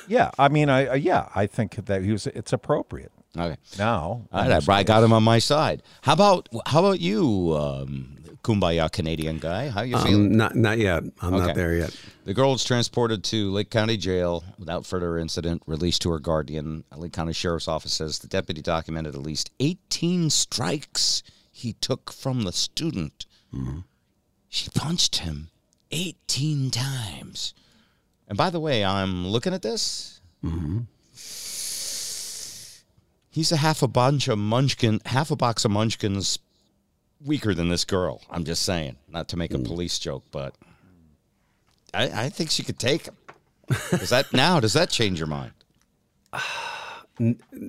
yeah. 0.07 0.31
I 0.37 0.49
mean, 0.49 0.67
I 0.69 0.87
uh, 0.87 0.93
yeah. 0.95 1.29
I 1.35 1.45
think 1.47 1.75
that 1.85 2.03
he 2.03 2.11
was. 2.11 2.27
It's 2.27 2.51
appropriate 2.51 3.11
Okay. 3.37 3.55
now. 3.77 4.27
All 4.31 4.49
right, 4.49 4.69
I 4.69 4.83
got 4.83 5.03
him 5.03 5.13
on 5.13 5.23
my 5.23 5.39
side. 5.39 5.81
How 6.01 6.13
about 6.13 6.49
how 6.65 6.79
about 6.79 6.99
you, 6.99 7.55
um, 7.55 8.17
Kumbaya 8.43 8.91
Canadian 8.91 9.37
guy? 9.39 9.69
How 9.69 9.81
you 9.81 9.97
feeling? 9.97 10.15
Um, 10.31 10.37
not 10.37 10.55
not 10.55 10.77
yet. 10.77 11.03
I'm 11.21 11.33
Okay. 11.33 11.45
not 11.47 11.55
there 11.55 11.75
yet. 11.75 11.95
The 12.25 12.33
girl 12.33 12.51
was 12.51 12.63
transported 12.63 13.23
to 13.25 13.51
Lake 13.51 13.69
County 13.69 13.97
Jail 13.97 14.43
without 14.59 14.85
further 14.85 15.17
incident, 15.17 15.63
released 15.65 16.01
to 16.03 16.11
her 16.11 16.19
guardian. 16.19 16.83
Lake 16.95 17.13
County 17.13 17.33
Sheriff's 17.33 17.67
Office 17.67 17.93
says 17.93 18.19
the 18.19 18.27
deputy 18.27 18.61
documented 18.61 19.15
at 19.15 19.21
least 19.21 19.49
18 19.59 20.29
strikes 20.29 21.23
he 21.51 21.73
took 21.73 22.11
from 22.11 22.41
the 22.43 22.51
student. 22.51 23.25
She 24.49 24.69
punched 24.69 25.17
him 25.17 25.49
18 25.91 26.71
times. 26.71 27.53
And 28.27 28.37
by 28.37 28.49
the 28.49 28.59
way, 28.59 28.83
I'm 28.83 29.27
looking 29.27 29.53
at 29.53 29.61
this. 29.61 30.21
He's 33.29 33.51
a 33.51 33.57
half 33.57 33.81
a 33.81 33.87
bunch 33.87 34.27
of 34.27 34.37
munchkin, 34.37 35.01
half 35.05 35.31
a 35.31 35.35
box 35.35 35.65
of 35.65 35.71
munchkins 35.71 36.39
weaker 37.25 37.53
than 37.53 37.69
this 37.69 37.85
girl. 37.85 38.21
I'm 38.29 38.43
just 38.43 38.63
saying, 38.63 38.97
not 39.09 39.27
to 39.29 39.37
make 39.37 39.53
a 39.53 39.59
police 39.59 39.99
joke, 39.99 40.23
but 40.31 40.55
I, 41.93 42.25
I 42.25 42.29
think 42.29 42.49
she 42.49 42.63
could 42.63 42.79
take 42.79 43.05
him. 43.05 43.15
Does 43.91 44.09
that 44.09 44.33
now? 44.33 44.59
Does 44.59 44.73
that 44.73 44.89
change 44.89 45.19
your 45.19 45.27
mind? 45.27 45.51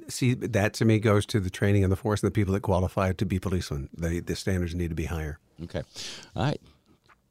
See, 0.08 0.32
that 0.34 0.72
to 0.74 0.84
me 0.84 0.98
goes 0.98 1.26
to 1.26 1.40
the 1.40 1.50
training 1.50 1.82
and 1.82 1.92
the 1.92 1.96
force 1.96 2.22
and 2.22 2.28
the 2.28 2.34
people 2.34 2.54
that 2.54 2.60
qualify 2.60 3.12
to 3.12 3.26
be 3.26 3.38
policemen. 3.38 3.90
They, 3.96 4.20
the 4.20 4.36
standards 4.36 4.74
need 4.74 4.88
to 4.88 4.94
be 4.94 5.04
higher. 5.04 5.38
Okay. 5.62 5.82
All 6.34 6.44
right. 6.44 6.60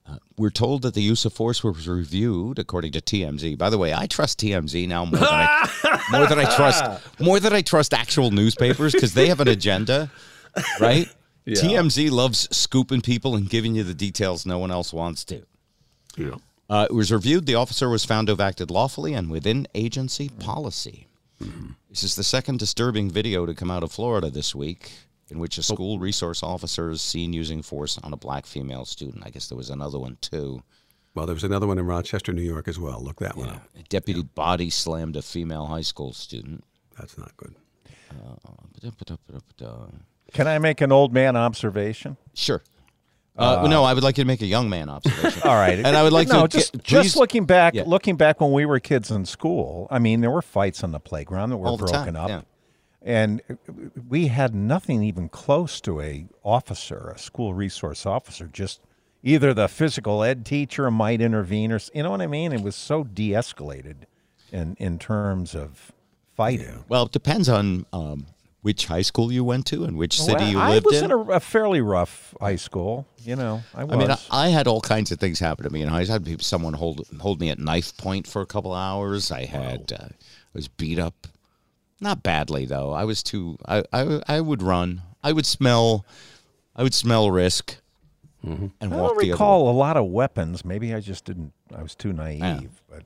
Uh, 0.07 0.17
we're 0.37 0.49
told 0.49 0.81
that 0.81 0.93
the 0.93 1.01
use 1.01 1.23
of 1.23 1.33
force 1.33 1.63
was 1.63 1.87
reviewed 1.87 2.59
according 2.59 2.91
to 2.91 3.01
TMZ. 3.01 3.57
By 3.57 3.69
the 3.69 3.77
way, 3.77 3.93
I 3.93 4.05
trust 4.05 4.39
TMZ 4.39 4.87
now 4.87 5.05
more 5.05 5.19
than 5.19 5.29
I, 5.29 6.07
more 6.11 6.27
than 6.27 6.39
I 6.39 6.55
trust 6.55 6.83
more 7.19 7.39
than 7.39 7.53
I 7.53 7.61
trust 7.61 7.93
actual 7.93 8.29
newspapers 8.29 8.91
because 8.91 9.13
they 9.13 9.29
have 9.29 9.39
an 9.39 9.47
agenda, 9.47 10.11
right? 10.79 11.09
TMZ 11.47 12.09
loves 12.11 12.47
scooping 12.55 13.01
people 13.01 13.35
and 13.35 13.49
giving 13.49 13.75
you 13.75 13.83
the 13.83 13.93
details 13.93 14.45
no 14.45 14.57
one 14.57 14.71
else 14.71 14.93
wants 14.93 15.23
to. 15.25 15.43
Yeah. 16.17 16.35
Uh, 16.69 16.87
it 16.89 16.93
was 16.93 17.11
reviewed. 17.11 17.45
The 17.45 17.55
officer 17.55 17.89
was 17.89 18.05
found 18.05 18.27
to 18.27 18.31
have 18.31 18.39
acted 18.39 18.71
lawfully 18.71 19.13
and 19.13 19.29
within 19.29 19.67
agency 19.75 20.29
policy. 20.29 21.07
This 21.89 22.03
is 22.03 22.15
the 22.15 22.23
second 22.23 22.59
disturbing 22.59 23.11
video 23.11 23.45
to 23.45 23.53
come 23.53 23.69
out 23.69 23.83
of 23.83 23.91
Florida 23.91 24.29
this 24.29 24.55
week, 24.55 24.91
in 25.29 25.39
which 25.39 25.57
a 25.57 25.63
school 25.63 25.99
resource 25.99 26.41
officer 26.41 26.89
is 26.89 27.01
seen 27.01 27.33
using 27.33 27.61
force 27.61 27.97
on 28.01 28.13
a 28.13 28.17
black 28.17 28.45
female 28.45 28.85
student. 28.85 29.23
I 29.25 29.29
guess 29.29 29.49
there 29.49 29.57
was 29.57 29.69
another 29.69 29.99
one 29.99 30.17
too. 30.21 30.63
Well, 31.15 31.25
there 31.25 31.35
was 31.35 31.43
another 31.43 31.67
one 31.67 31.77
in 31.77 31.85
Rochester, 31.85 32.31
New 32.31 32.41
York 32.41 32.67
as 32.69 32.79
well. 32.79 33.03
Look 33.03 33.19
that 33.19 33.35
one 33.35 33.49
up. 33.49 33.67
A 33.77 33.83
deputy 33.83 34.23
body 34.23 34.69
slammed 34.69 35.17
a 35.17 35.21
female 35.21 35.65
high 35.65 35.81
school 35.81 36.13
student. 36.13 36.63
That's 36.97 37.17
not 37.17 37.35
good. 37.35 37.55
Can 40.33 40.47
I 40.47 40.57
make 40.59 40.81
an 40.81 40.91
old 40.91 41.13
man 41.13 41.35
observation? 41.35 42.17
Sure. 42.33 42.61
Uh, 43.35 43.67
no, 43.67 43.83
I 43.83 43.93
would 43.95 44.03
like 44.03 44.17
you 44.19 44.23
to 44.23 44.27
make 44.27 44.41
a 44.41 44.45
young 44.45 44.69
man 44.69 44.89
observation. 44.89 45.41
All 45.45 45.55
right, 45.55 45.79
And 45.79 45.87
I 45.87 46.03
would 46.03 46.13
like 46.13 46.27
no, 46.27 46.45
to 46.45 46.57
just 46.57 46.73
get- 46.73 46.83
just 46.83 47.15
looking 47.17 47.45
back, 47.45 47.73
Yeah. 47.73 47.83
looking 47.87 48.15
back 48.15 48.39
when 48.41 48.51
we 48.51 48.65
were 48.65 48.79
kids 48.79 49.09
in 49.09 49.25
school. 49.25 49.87
I 49.89 49.97
mean, 49.97 50.21
there 50.21 50.29
were 50.29 50.43
fights 50.43 50.83
on 50.83 50.91
the 50.91 50.99
playground 50.99 51.49
that 51.49 51.57
were 51.57 51.67
All 51.67 51.77
broken 51.77 52.13
time, 52.13 52.15
up, 52.15 52.29
yeah. 52.29 52.41
and 53.01 53.41
we 54.07 54.27
had 54.27 54.53
nothing 54.53 55.01
even 55.01 55.29
close 55.29 55.81
to 55.81 55.99
a 55.99 56.27
officer, 56.43 57.11
a 57.15 57.17
school 57.17 57.55
resource 57.55 58.05
officer. 58.05 58.47
Just 58.53 58.81
either 59.23 59.51
the 59.51 59.67
physical 59.67 60.21
ed 60.23 60.45
teacher 60.45 60.91
might 60.91 61.19
intervene, 61.19 61.71
or 61.71 61.79
you 61.91 62.03
know 62.03 62.11
what 62.11 62.21
I 62.21 62.27
mean. 62.27 62.51
It 62.53 62.61
was 62.61 62.75
so 62.75 63.03
de-escalated 63.03 64.03
in 64.51 64.75
in 64.79 64.99
terms 64.99 65.55
of 65.55 65.91
fighting. 66.35 66.83
Well, 66.87 67.05
it 67.07 67.11
depends 67.11 67.49
on 67.49 67.87
um, 67.91 68.27
which 68.63 68.87
high 68.87 69.01
school 69.03 69.31
you 69.31 69.43
went 69.43 69.65
to 69.67 69.83
and 69.83 69.95
which 69.97 70.19
city 70.19 70.33
Well, 70.33 70.51
you 70.51 70.57
lived 70.57 70.87
in. 70.87 70.93
I 70.93 70.95
was 70.95 70.97
in. 70.97 71.03
in 71.05 71.11
a, 71.11 71.17
a 71.33 71.39
fairly 71.39 71.81
rough 71.81 72.33
high 72.41 72.55
school. 72.55 73.05
You 73.19 73.35
know, 73.35 73.61
I 73.75 73.83
was. 73.83 73.93
I 73.93 73.97
mean, 73.99 74.09
I, 74.11 74.17
I 74.31 74.47
had 74.49 74.67
all 74.67 74.81
kinds 74.81 75.11
of 75.11 75.19
things 75.19 75.39
happen 75.39 75.63
to 75.65 75.69
me 75.69 75.81
high 75.83 76.03
school. 76.03 76.11
I 76.11 76.15
had 76.15 76.25
people- 76.25 76.43
someone 76.43 76.73
hold 76.73 77.05
hold 77.21 77.39
me 77.39 77.49
at 77.49 77.59
knife 77.59 77.95
point 77.97 78.25
for 78.25 78.41
a 78.41 78.45
couple 78.47 78.73
hours. 78.73 79.31
I 79.31 79.45
had 79.45 79.93
uh, 79.93 80.05
I 80.07 80.15
was 80.53 80.67
beat 80.67 80.97
up, 80.97 81.27
not 82.01 82.23
badly 82.23 82.65
though. 82.65 82.91
I 82.91 83.03
was 83.03 83.21
too. 83.21 83.57
I 83.67 83.83
I, 83.93 84.21
I 84.27 84.41
would 84.41 84.63
run. 84.63 85.01
I 85.23 85.31
would 85.33 85.45
smell. 85.45 86.05
I 86.75 86.83
would 86.83 86.93
smell 86.93 87.31
risk, 87.31 87.77
and 88.41 88.71
I 88.81 88.87
don't 88.87 89.15
recall 89.17 89.69
a 89.69 89.75
lot 89.75 89.95
of 89.95 90.05
weapons. 90.07 90.65
Maybe 90.65 90.93
I 90.93 90.99
just 90.99 91.23
didn't. 91.25 91.53
I 91.75 91.81
was 91.83 91.95
too 91.95 92.11
naive. 92.13 92.81
But 92.89 93.03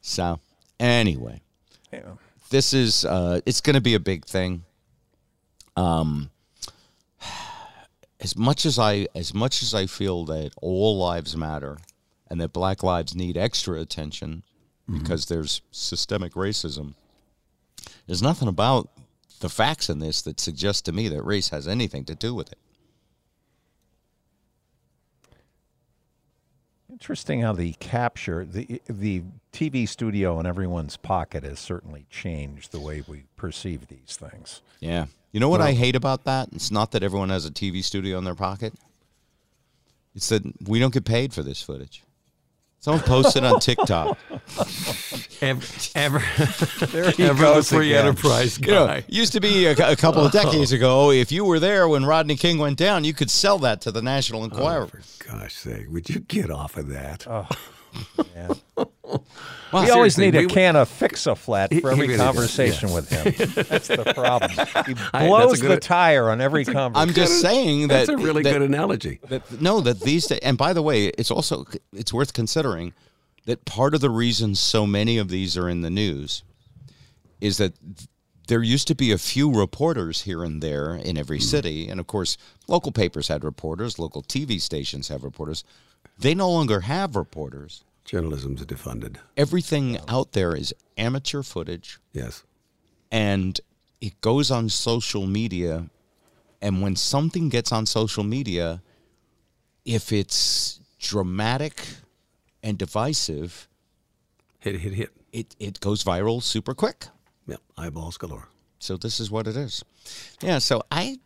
So 0.00 0.40
anyway, 0.78 1.40
yeah. 1.92 2.12
This 2.50 2.72
is 2.72 3.04
uh, 3.04 3.40
it's 3.46 3.60
going 3.60 3.74
to 3.74 3.80
be 3.80 3.94
a 3.94 4.00
big 4.00 4.26
thing. 4.26 4.64
Um, 5.76 6.30
as 8.20 8.36
much 8.36 8.66
as 8.66 8.78
I 8.78 9.06
as 9.14 9.32
much 9.32 9.62
as 9.62 9.74
I 9.74 9.86
feel 9.86 10.24
that 10.26 10.52
all 10.60 10.98
lives 10.98 11.36
matter, 11.36 11.78
and 12.28 12.40
that 12.40 12.52
Black 12.52 12.82
lives 12.82 13.14
need 13.14 13.36
extra 13.36 13.80
attention 13.80 14.42
because 14.86 15.26
there's 15.26 15.62
systemic 15.70 16.34
racism. 16.34 16.94
There's 18.06 18.22
nothing 18.22 18.48
about 18.48 18.90
the 19.40 19.48
facts 19.48 19.88
in 19.88 20.00
this 20.00 20.20
that 20.22 20.40
suggest 20.40 20.84
to 20.84 20.92
me 20.92 21.08
that 21.08 21.22
race 21.22 21.50
has 21.50 21.68
anything 21.68 22.04
to 22.06 22.14
do 22.14 22.34
with 22.34 22.50
it. 22.52 22.58
Interesting 27.00 27.40
how 27.40 27.52
the 27.52 27.72
capture 27.80 28.44
the 28.44 28.82
the 28.86 29.22
TV 29.52 29.88
studio 29.88 30.38
in 30.38 30.46
everyone's 30.46 30.98
pocket 30.98 31.44
has 31.44 31.58
certainly 31.58 32.04
changed 32.10 32.72
the 32.72 32.80
way 32.80 33.02
we 33.08 33.24
perceive 33.36 33.88
these 33.88 34.18
things. 34.20 34.60
Yeah. 34.80 35.06
You 35.32 35.40
know 35.40 35.48
what 35.48 35.60
I 35.62 35.72
hate 35.72 35.96
about 35.96 36.24
that? 36.24 36.48
It's 36.52 36.70
not 36.70 36.90
that 36.90 37.02
everyone 37.02 37.30
has 37.30 37.46
a 37.46 37.50
TV 37.50 37.82
studio 37.82 38.18
in 38.18 38.24
their 38.24 38.34
pocket. 38.34 38.74
It's 40.14 40.28
that 40.28 40.42
we 40.68 40.78
don't 40.78 40.92
get 40.92 41.04
paid 41.04 41.32
for 41.32 41.42
this 41.42 41.62
footage. 41.62 42.02
Someone 42.80 43.02
posted 43.02 43.44
on 43.44 43.60
TikTok. 43.60 44.18
Ever, 45.42 45.62
ever, 45.94 46.22
There 46.86 47.10
he 47.10 47.24
ever 47.24 47.34
the 47.34 47.40
goes 47.40 47.68
free 47.68 47.92
again. 47.92 48.06
enterprise 48.06 48.58
You 48.58 48.68
know, 48.68 48.86
guy. 48.86 49.04
used 49.06 49.32
to 49.34 49.40
be 49.40 49.66
a, 49.66 49.72
a 49.72 49.96
couple 49.96 50.24
of 50.24 50.34
oh. 50.34 50.42
decades 50.42 50.72
ago. 50.72 51.10
If 51.10 51.30
you 51.30 51.44
were 51.44 51.58
there 51.58 51.88
when 51.88 52.04
Rodney 52.04 52.36
King 52.36 52.58
went 52.58 52.78
down, 52.78 53.04
you 53.04 53.12
could 53.12 53.30
sell 53.30 53.58
that 53.58 53.82
to 53.82 53.92
the 53.92 54.00
National 54.00 54.40
oh, 54.40 54.44
Enquirer. 54.44 54.86
For 54.86 55.02
gosh 55.26 55.54
sake, 55.54 55.86
would 55.90 56.08
you 56.08 56.20
get 56.20 56.50
off 56.50 56.76
of 56.76 56.88
that? 56.88 57.26
Oh. 57.28 57.46
Yeah. 58.34 58.54
Well, 59.72 59.84
we 59.84 59.90
always 59.90 60.16
seriously, 60.16 60.38
need 60.40 60.46
a 60.46 60.48
we- 60.48 60.52
can 60.52 60.74
of 60.76 60.88
fix 60.88 61.26
a 61.26 61.36
flat 61.36 61.70
for 61.70 61.92
every 61.92 62.06
really 62.06 62.16
does, 62.16 62.26
conversation 62.26 62.92
with 62.92 63.08
him. 63.08 63.24
That's 63.68 63.86
the 63.86 64.12
problem. 64.14 64.50
He 64.86 64.94
blows 64.94 65.60
that's 65.60 65.62
a 65.62 65.68
the 65.68 65.80
tire 65.80 66.28
on 66.28 66.40
every 66.40 66.64
conversation. 66.64 67.08
I'm 67.08 67.14
just 67.14 67.40
saying 67.40 67.88
that 67.88 68.06
That's 68.06 68.08
a 68.08 68.16
really 68.16 68.42
that- 68.42 68.52
good 68.52 68.62
analogy. 68.62 69.20
that 69.28 69.60
no 69.60 69.80
that 69.80 70.00
these 70.00 70.26
da- 70.26 70.40
and 70.42 70.58
by 70.58 70.72
the 70.72 70.82
way 70.82 71.06
it's 71.06 71.30
also 71.30 71.66
it's 71.92 72.12
worth 72.12 72.32
considering 72.32 72.94
that 73.46 73.64
part 73.64 73.94
of 73.94 74.00
the 74.00 74.10
reason 74.10 74.54
so 74.54 74.86
many 74.86 75.18
of 75.18 75.28
these 75.28 75.56
are 75.56 75.68
in 75.68 75.82
the 75.82 75.90
news 75.90 76.42
is 77.40 77.56
that 77.58 77.74
there 78.48 78.62
used 78.62 78.88
to 78.88 78.96
be 78.96 79.12
a 79.12 79.18
few 79.18 79.52
reporters 79.52 80.22
here 80.22 80.42
and 80.42 80.60
there 80.60 80.94
in 80.94 81.16
every 81.16 81.38
hmm. 81.38 81.44
city 81.44 81.88
and 81.88 82.00
of 82.00 82.06
course 82.06 82.36
local 82.66 82.92
papers 82.92 83.28
had 83.28 83.44
reporters 83.44 83.98
local 83.98 84.22
tv 84.22 84.60
stations 84.60 85.08
have 85.08 85.22
reporters 85.22 85.64
they 86.20 86.34
no 86.34 86.50
longer 86.50 86.80
have 86.80 87.16
reporters 87.16 87.84
Journalism's 88.04 88.64
defunded. 88.66 89.16
everything 89.36 89.98
out 90.08 90.32
there 90.32 90.54
is 90.54 90.74
amateur 90.96 91.42
footage 91.42 91.98
Yes. 92.12 92.42
and 93.10 93.60
it 94.00 94.20
goes 94.20 94.50
on 94.50 94.68
social 94.68 95.26
media 95.26 95.86
and 96.62 96.82
when 96.82 96.96
something 96.96 97.48
gets 97.48 97.72
on 97.72 97.86
social 97.86 98.24
media 98.24 98.82
if 99.84 100.12
it's 100.12 100.80
dramatic 100.98 101.86
and 102.62 102.76
divisive 102.78 103.66
Hit, 104.58 104.76
hit, 104.80 104.92
hit. 104.92 105.10
it, 105.32 105.56
it 105.58 105.80
goes 105.80 106.04
viral 106.04 106.42
super 106.42 106.74
quick 106.74 107.06
Yep. 107.46 107.60
Eyeballs 107.78 108.16
galore. 108.16 108.48
So 108.80 108.96
this 108.96 109.20
is 109.20 109.30
what 109.30 109.46
it 109.46 109.56
is. 109.56 109.84
Yeah 110.42 110.58
so 110.58 110.82
i 110.90 111.18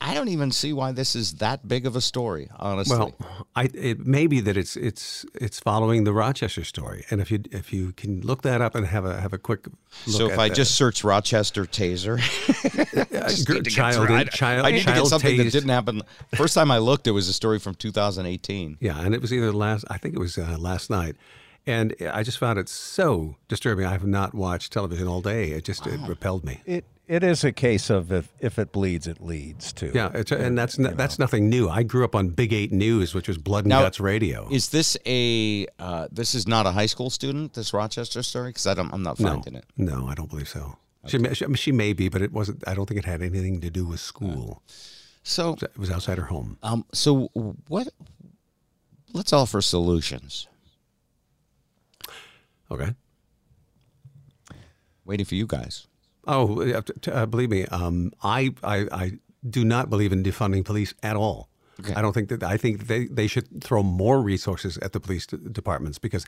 i 0.00 0.12
don't 0.14 0.28
even 0.28 0.52
see 0.52 0.72
why 0.74 0.92
this 0.92 1.16
is 1.16 1.34
that 1.36 1.66
big 1.66 1.86
of 1.86 1.96
a 1.96 2.00
story 2.00 2.48
honestly. 2.56 2.96
Well, 2.96 3.14
I 3.56 3.70
it 3.74 4.06
may 4.06 4.26
be 4.28 4.40
that 4.40 4.56
it's 4.56 4.76
it's 4.76 5.24
it's 5.34 5.58
following 5.58 6.04
the 6.04 6.12
Rochester 6.12 6.62
story, 6.64 7.04
and 7.10 7.20
if 7.20 7.30
you 7.30 7.40
if 7.50 7.72
you 7.72 7.92
can 7.92 8.20
look 8.20 8.42
that 8.42 8.60
up 8.60 8.74
and 8.74 8.86
have 8.86 9.04
a 9.06 9.18
have 9.20 9.32
a 9.32 9.38
quick 9.38 9.66
look 10.06 10.16
so 10.18 10.30
if 10.30 10.38
i 10.38 10.48
that. 10.48 10.54
just 10.54 10.74
search 10.76 11.02
rochester 11.02 11.64
taser 11.64 12.18
Uh, 13.18 13.28
just 13.30 13.46
gr- 13.46 13.54
need 13.54 13.64
to 13.64 13.70
get 13.70 13.76
child 13.76 14.10
I- 14.10 14.24
child 14.24 14.66
I 14.66 14.70
need 14.70 14.80
to 14.80 14.84
get 14.86 14.94
child 14.94 15.08
something 15.08 15.36
that 15.38 15.50
didn't 15.50 15.68
happen. 15.70 16.02
First 16.36 16.54
time 16.54 16.70
i 16.70 16.78
looked 16.78 17.06
it 17.06 17.12
was 17.12 17.28
a 17.28 17.32
story 17.32 17.58
from 17.58 17.74
2018 17.74 18.76
Yeah, 18.80 19.00
and 19.00 19.14
it 19.14 19.20
was 19.22 19.32
either 19.32 19.52
last. 19.52 19.84
I 19.90 19.98
think 19.98 20.14
it 20.14 20.18
was 20.20 20.36
uh, 20.38 20.56
last 20.58 20.90
night, 20.90 21.16
and 21.68 21.94
I 22.12 22.22
just 22.22 22.38
found 22.38 22.58
it 22.58 22.68
so 22.68 23.36
disturbing. 23.48 23.84
I 23.86 23.92
have 23.92 24.06
not 24.06 24.34
watched 24.34 24.72
television 24.72 25.06
all 25.06 25.20
day. 25.22 25.50
It 25.52 25.64
just 25.64 25.86
it 25.86 26.00
repelled 26.08 26.44
me. 26.44 26.62
it 26.66 26.84
it 27.06 27.22
is 27.22 27.42
a 27.44 27.52
case 27.52 27.90
of 27.90 28.12
if 28.12 28.32
if 28.40 28.58
it 28.58 28.72
bleeds, 28.72 29.06
it 29.06 29.20
leads 29.20 29.72
too. 29.72 29.90
Yeah, 29.94 30.10
it's, 30.14 30.32
and 30.32 30.58
that's 30.58 30.78
n- 30.78 30.94
that's 30.96 31.18
nothing 31.18 31.48
new. 31.48 31.68
I 31.68 31.82
grew 31.82 32.04
up 32.04 32.14
on 32.14 32.28
Big 32.30 32.52
Eight 32.52 32.72
News, 32.72 33.14
which 33.14 33.28
was 33.28 33.38
Blood 33.38 33.64
and 33.64 33.70
Now, 33.70 33.82
Guts 33.82 34.00
Radio. 34.00 34.48
Is 34.50 34.68
this 34.70 34.96
a 35.06 35.66
uh, 35.78 36.08
this 36.12 36.34
is 36.34 36.46
not 36.46 36.66
a 36.66 36.72
high 36.72 36.86
school 36.86 37.10
student? 37.10 37.54
This 37.54 37.72
Rochester 37.72 38.22
story? 38.22 38.50
Because 38.50 38.66
I'm 38.66 39.02
not 39.02 39.18
no, 39.20 39.28
finding 39.28 39.54
it. 39.54 39.64
no, 39.76 40.06
I 40.08 40.14
don't 40.14 40.28
believe 40.30 40.48
so. 40.48 40.76
She, 41.06 41.16
may, 41.16 41.32
she, 41.32 41.46
she 41.54 41.72
may 41.72 41.92
be, 41.94 42.08
but 42.10 42.20
it 42.22 42.32
wasn't. 42.32 42.62
I 42.68 42.74
don't 42.74 42.86
think 42.86 42.98
it 42.98 43.06
had 43.06 43.22
anything 43.22 43.60
to 43.62 43.70
do 43.70 43.86
with 43.86 44.00
school. 44.00 44.62
So 45.22 45.56
It 45.62 45.78
was 45.78 45.90
outside 45.90 46.18
her 46.18 46.24
home. 46.24 46.58
um 46.62 46.84
so 46.92 47.30
what? 47.68 47.88
Let's 49.14 49.32
offer 49.32 49.60
solutions. 49.62 50.48
Okay. 52.70 52.94
Waiting 55.04 55.26
for 55.26 55.34
you 55.34 55.46
guys. 55.46 55.86
Oh, 56.26 56.60
uh, 57.10 57.26
believe 57.26 57.50
me, 57.50 57.64
um, 57.66 58.12
I, 58.22 58.50
I 58.62 58.86
I 58.92 59.12
do 59.48 59.64
not 59.64 59.88
believe 59.88 60.12
in 60.12 60.22
defunding 60.22 60.64
police 60.64 60.92
at 61.02 61.16
all. 61.16 61.48
Okay. 61.80 61.94
I 61.94 62.02
don't 62.02 62.12
think 62.12 62.28
that. 62.28 62.42
I 62.42 62.56
think 62.56 62.88
they, 62.88 63.06
they 63.06 63.26
should 63.26 63.62
throw 63.62 63.82
more 63.82 64.20
resources 64.20 64.78
at 64.78 64.92
the 64.92 65.00
police 65.00 65.26
d- 65.26 65.38
departments 65.52 65.98
because 65.98 66.26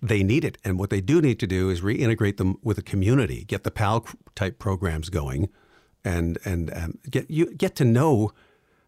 they 0.00 0.22
need 0.22 0.44
it. 0.44 0.56
And 0.64 0.78
what 0.78 0.90
they 0.90 1.00
do 1.00 1.20
need 1.20 1.40
to 1.40 1.46
do 1.46 1.68
is 1.68 1.80
reintegrate 1.80 2.36
them 2.36 2.58
with 2.62 2.76
the 2.76 2.82
community, 2.82 3.44
get 3.44 3.64
the 3.64 3.70
PAL 3.72 4.06
type 4.34 4.58
programs 4.58 5.10
going, 5.10 5.48
and 6.04 6.38
and 6.44 6.72
um, 6.74 6.98
get 7.10 7.28
you 7.30 7.52
get 7.54 7.74
to 7.76 7.84
know 7.84 8.30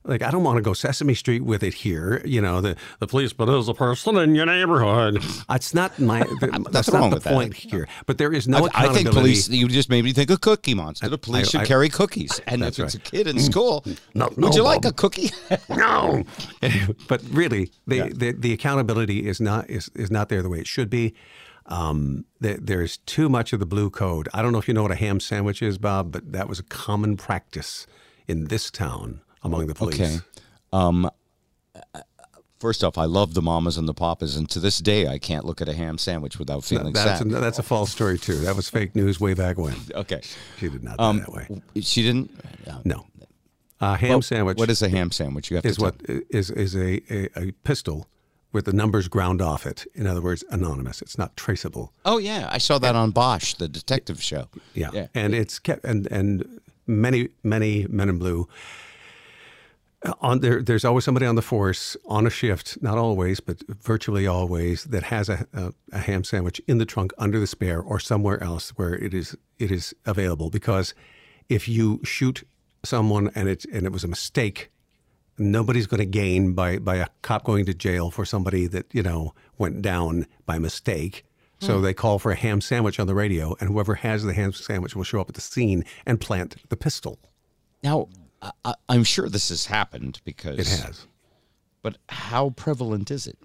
Like 0.07 0.23
I 0.23 0.31
don't 0.31 0.45
want 0.45 0.57
to 0.57 0.63
go 0.63 0.73
Sesame 0.73 1.15
Street 1.15 1.43
with 1.45 1.63
it 1.63 1.75
here. 1.75 2.23
You 2.25 2.41
know, 2.41 2.61
the 2.61 2.77
the 3.01 3.07
policeman 3.07 3.49
is 3.51 3.69
a 3.69 3.75
person 3.75 4.17
in 4.17 4.35
your 4.35 4.47
neighborhood. 4.47 5.23
It's 5.51 5.75
not 5.75 5.99
my. 5.99 6.21
The, 6.41 6.67
that's 6.71 6.93
not 6.93 7.09
the 7.11 7.17
with 7.17 7.25
that. 7.25 7.33
point 7.33 7.55
here. 7.55 7.89
But 8.07 8.19
there 8.19 8.33
is 8.33 8.47
no 8.47 8.69
I, 8.75 8.87
I 8.87 8.95
think 8.95 9.11
police. 9.11 9.49
You 9.49 9.69
just 9.69 9.89
made 9.91 10.05
me 10.05 10.13
think 10.13 10.31
of 10.31 10.41
Cookie 10.41 10.75
Monster. 10.75 11.09
The 11.09 11.19
police 11.19 11.49
I- 11.49 11.51
should 11.51 11.61
I- 11.63 11.67
carry 11.67 11.89
cookies, 11.89 12.41
and 12.47 12.63
if 12.63 12.77
That's 12.77 12.95
it's 12.95 13.09
a 13.09 13.11
kid 13.11 13.27
in 13.27 13.39
school, 13.41 13.85
No, 14.15 14.27
would 14.29 14.39
no, 14.39 14.51
you 14.53 14.63
like 14.63 14.83
Bob. 14.83 14.93
a 14.93 14.95
cookie? 14.95 15.31
no. 15.71 16.23
but 17.09 17.23
really, 17.31 17.71
the, 17.87 18.11
the 18.15 18.33
the 18.33 18.53
accountability 18.53 19.27
is 19.27 19.41
not 19.41 19.69
is, 19.71 19.91
is 19.95 20.11
not 20.11 20.29
there 20.29 20.43
the 20.43 20.49
way 20.49 20.59
it 20.61 20.67
should 20.67 20.91
be. 20.91 21.15
Um, 21.67 22.25
there, 22.41 22.59
there's 22.61 22.99
too 22.99 23.29
much 23.29 23.53
of 23.53 23.59
the 23.61 23.67
blue 23.67 23.91
code. 23.91 24.29
I 24.33 24.41
don't 24.43 24.53
know 24.53 24.59
if 24.59 24.69
you 24.69 24.75
know 24.75 24.83
what 24.83 24.93
a 24.93 24.97
ham 24.97 25.19
sandwich 25.21 25.63
is, 25.63 25.79
Bob, 25.79 26.13
but 26.13 26.33
that 26.33 26.49
was 26.49 26.59
a 26.61 26.63
common 26.65 27.17
practice 27.17 27.87
in 28.29 28.45
this 28.47 28.71
town 28.71 29.21
among 29.47 29.67
the 29.67 29.75
police. 29.75 30.00
Okay. 30.00 30.17
Um, 30.73 31.11
first 32.59 32.83
off, 32.85 32.99
I 32.99 33.05
love 33.05 33.35
the 33.35 33.43
mamas 33.43 33.76
and 33.76 33.88
the 33.88 33.95
papas, 33.95 34.37
and 34.37 34.49
to 34.50 34.61
this 34.61 34.79
day, 34.79 35.07
I 35.09 35.19
can't 35.19 35.45
look 35.45 35.61
at 35.61 35.69
a 35.69 35.73
ham 35.75 35.99
sandwich 35.99 36.38
without 36.38 36.65
feeling 36.65 36.93
That's 36.93 37.19
sad. 37.21 37.26
a, 37.26 37.41
that's 37.41 37.59
a 37.59 37.62
false 37.62 37.91
story 37.91 38.19
too. 38.19 38.37
That 38.41 38.57
was 38.57 38.69
fake 38.69 38.95
news 38.95 39.21
way 39.21 39.35
back 39.35 39.59
when. 39.59 39.75
okay. 39.95 40.21
She 40.59 40.69
did 40.69 40.83
not 40.83 40.99
Um, 40.99 41.19
that 41.21 41.33
way. 41.33 41.62
She 41.81 42.03
didn't. 42.03 42.31
No. 42.85 43.07
A 43.81 43.97
ham 43.97 44.09
Well, 44.09 44.23
sandwich. 44.23 44.57
What 44.59 44.71
is 44.71 44.81
a 44.83 44.88
ham 44.88 45.11
sandwich? 45.12 45.50
You 45.50 45.57
have 45.57 45.67
is 45.67 45.76
to. 45.76 45.83
what 45.83 45.99
tell- 46.07 46.21
is 46.31 46.50
is 46.50 46.75
a, 46.75 47.03
a, 47.12 47.29
a 47.49 47.53
pistol 47.62 48.07
with 48.50 48.65
the 48.65 48.73
numbers 48.73 49.07
ground 49.07 49.43
off 49.43 49.67
it. 49.67 49.85
In 49.95 50.07
other 50.07 50.23
words, 50.23 50.43
anonymous. 50.50 51.03
It's 51.03 51.19
not 51.19 51.37
traceable. 51.37 51.93
Oh 52.07 52.17
yeah, 52.17 52.49
I 52.50 52.57
saw 52.57 52.79
that 52.79 52.97
on 52.97 53.11
Bosch, 53.11 53.53
the 53.53 53.69
detective 53.69 54.23
show. 54.23 54.49
Yeah. 54.73 54.88
Yeah. 54.95 55.09
And 55.15 55.35
it's 55.35 55.59
kept 55.59 55.85
and 55.85 56.07
and 56.11 56.61
many 56.87 57.29
many 57.43 57.87
men 57.91 58.09
in 58.09 58.19
blue. 58.19 58.49
On 60.21 60.41
there, 60.41 60.62
there's 60.62 60.85
always 60.85 61.05
somebody 61.05 61.26
on 61.26 61.37
the 61.37 61.43
force 61.43 61.97
on 62.07 62.26
a 62.26 62.31
shift, 62.31 62.81
not 62.83 62.99
always, 62.99 63.41
but 63.41 63.62
virtually 63.67 64.26
always, 64.26 64.85
that 64.85 65.05
has 65.05 65.29
a, 65.29 65.47
a, 65.53 65.73
a 65.91 65.99
ham 65.99 66.23
sandwich 66.23 66.61
in 66.69 66.79
the 66.79 66.85
trunk 66.85 67.12
under 67.19 67.41
the 67.41 67.47
spare 67.47 67.81
or 67.81 67.99
somewhere 67.99 68.41
else 68.43 68.71
where 68.71 68.95
it 68.95 69.15
is 69.15 69.37
it 69.59 69.71
is 69.71 69.95
available. 70.05 70.50
Because 70.50 70.95
if 71.49 71.67
you 71.67 72.00
shoot 72.05 72.47
someone 72.85 73.31
and 73.35 73.49
it 73.49 73.65
and 73.73 73.87
it 73.87 73.93
was 73.93 74.05
a 74.05 74.09
mistake, 74.09 74.71
nobody's 75.38 75.87
going 75.87 75.99
to 75.99 76.07
gain 76.07 76.53
by 76.53 76.79
by 76.79 76.97
a 76.97 77.07
cop 77.23 77.45
going 77.45 77.65
to 77.67 77.75
jail 77.75 78.11
for 78.11 78.25
somebody 78.25 78.67
that 78.67 78.87
you 78.93 79.03
know 79.03 79.35
went 79.59 79.83
down 79.83 80.26
by 80.45 80.59
mistake. 80.59 81.25
So 81.59 81.79
hmm. 81.79 81.85
they 81.85 81.95
call 81.95 82.19
for 82.19 82.33
a 82.33 82.37
ham 82.37 82.61
sandwich 82.61 83.00
on 83.00 83.07
the 83.07 83.15
radio, 83.15 83.57
and 83.61 83.71
whoever 83.71 83.95
has 83.95 84.25
the 84.25 84.35
ham 84.35 84.53
sandwich 84.53 84.95
will 84.95 85.05
show 85.05 85.21
up 85.21 85.31
at 85.31 85.35
the 85.35 85.41
scene 85.41 85.85
and 86.05 86.21
plant 86.21 86.57
the 86.69 86.76
pistol. 86.76 87.19
Now, 87.83 88.09
I, 88.65 88.75
I'm 88.88 89.05
sure 89.05 89.29
this 89.29 89.49
has 89.50 89.67
happened 89.67 90.21
because 90.25 90.59
It 90.59 90.67
has. 90.69 91.07
But 91.83 91.99
how 92.09 92.50
prevalent 92.50 93.11
is 93.11 93.26
it? 93.26 93.38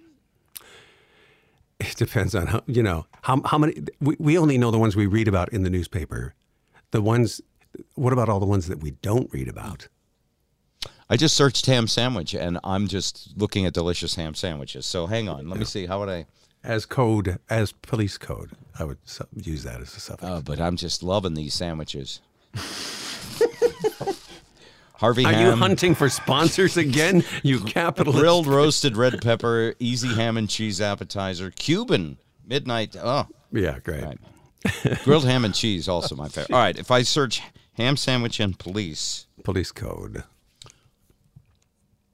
It 1.80 1.96
depends 1.96 2.36
on 2.36 2.48
how 2.48 2.62
you 2.68 2.84
know 2.84 3.06
how 3.22 3.42
how 3.44 3.58
many. 3.58 3.84
We, 4.00 4.16
we 4.20 4.38
only 4.38 4.58
know 4.58 4.70
the 4.72 4.78
ones 4.78 4.96
we 4.96 5.08
read 5.08 5.28
about 5.28 5.52
in 5.52 5.64
the 5.64 5.70
newspaper. 5.70 6.36
The 6.92 7.02
ones. 7.02 7.42
What 7.96 8.14
about 8.14 8.30
all 8.30 8.40
the 8.40 8.46
ones 8.46 8.68
that 8.68 8.80
we 8.80 8.92
don't 8.92 9.32
read 9.34 9.48
about? 9.48 9.88
I 11.10 11.18
just 11.18 11.36
searched 11.36 11.66
ham 11.66 11.88
sandwich, 11.88 12.34
and 12.34 12.60
I'm 12.64 12.88
just 12.88 13.34
looking 13.36 13.66
at 13.66 13.74
delicious 13.74 14.16
ham 14.16 14.36
sandwiches. 14.36 14.86
So 14.86 15.08
hang 15.08 15.28
on, 15.28 15.50
let 15.50 15.58
me 15.60 15.66
see. 15.66 15.86
How 15.86 16.00
would 16.00 16.10
I? 16.10 16.26
As 16.64 16.86
code, 16.86 17.40
as 17.50 17.72
police 17.72 18.18
code, 18.18 18.52
I 18.78 18.84
would 18.84 19.00
use 19.36 19.64
that 19.64 19.82
as 19.82 19.96
a 19.96 20.00
suffix. 20.00 20.24
Oh, 20.24 20.42
but 20.42 20.60
I'm 20.62 20.78
just 20.78 21.02
loving 21.02 21.34
these 21.34 21.54
sandwiches. 21.56 22.22
Harvey 25.02 25.26
Are 25.26 25.34
ham. 25.34 25.46
you 25.48 25.56
hunting 25.56 25.96
for 25.96 26.08
sponsors 26.10 26.78
again? 26.78 27.24
You 27.44 27.60
capitalist. 27.60 28.20
grilled 28.20 28.46
roasted 28.48 28.96
red 28.96 29.20
pepper, 29.22 29.74
easy 29.80 30.14
ham 30.14 30.38
and 30.38 30.48
cheese 30.48 30.80
appetizer, 30.80 31.50
Cuban 31.52 32.18
midnight. 32.46 32.96
Oh, 32.96 33.26
Yeah, 33.52 33.80
great. 33.80 34.04
right. 34.04 34.20
grilled 35.04 35.26
ham 35.26 35.44
and 35.44 35.56
cheese 35.56 35.88
also 35.90 36.16
my 36.16 36.28
favorite. 36.30 36.54
All 36.54 36.60
right, 36.62 36.78
if 36.78 36.92
I 36.92 37.02
search 37.02 37.42
ham 37.74 37.98
sandwich 37.98 38.40
and 38.40 38.58
police, 38.60 39.26
Police 39.44 39.72
code. 39.72 40.24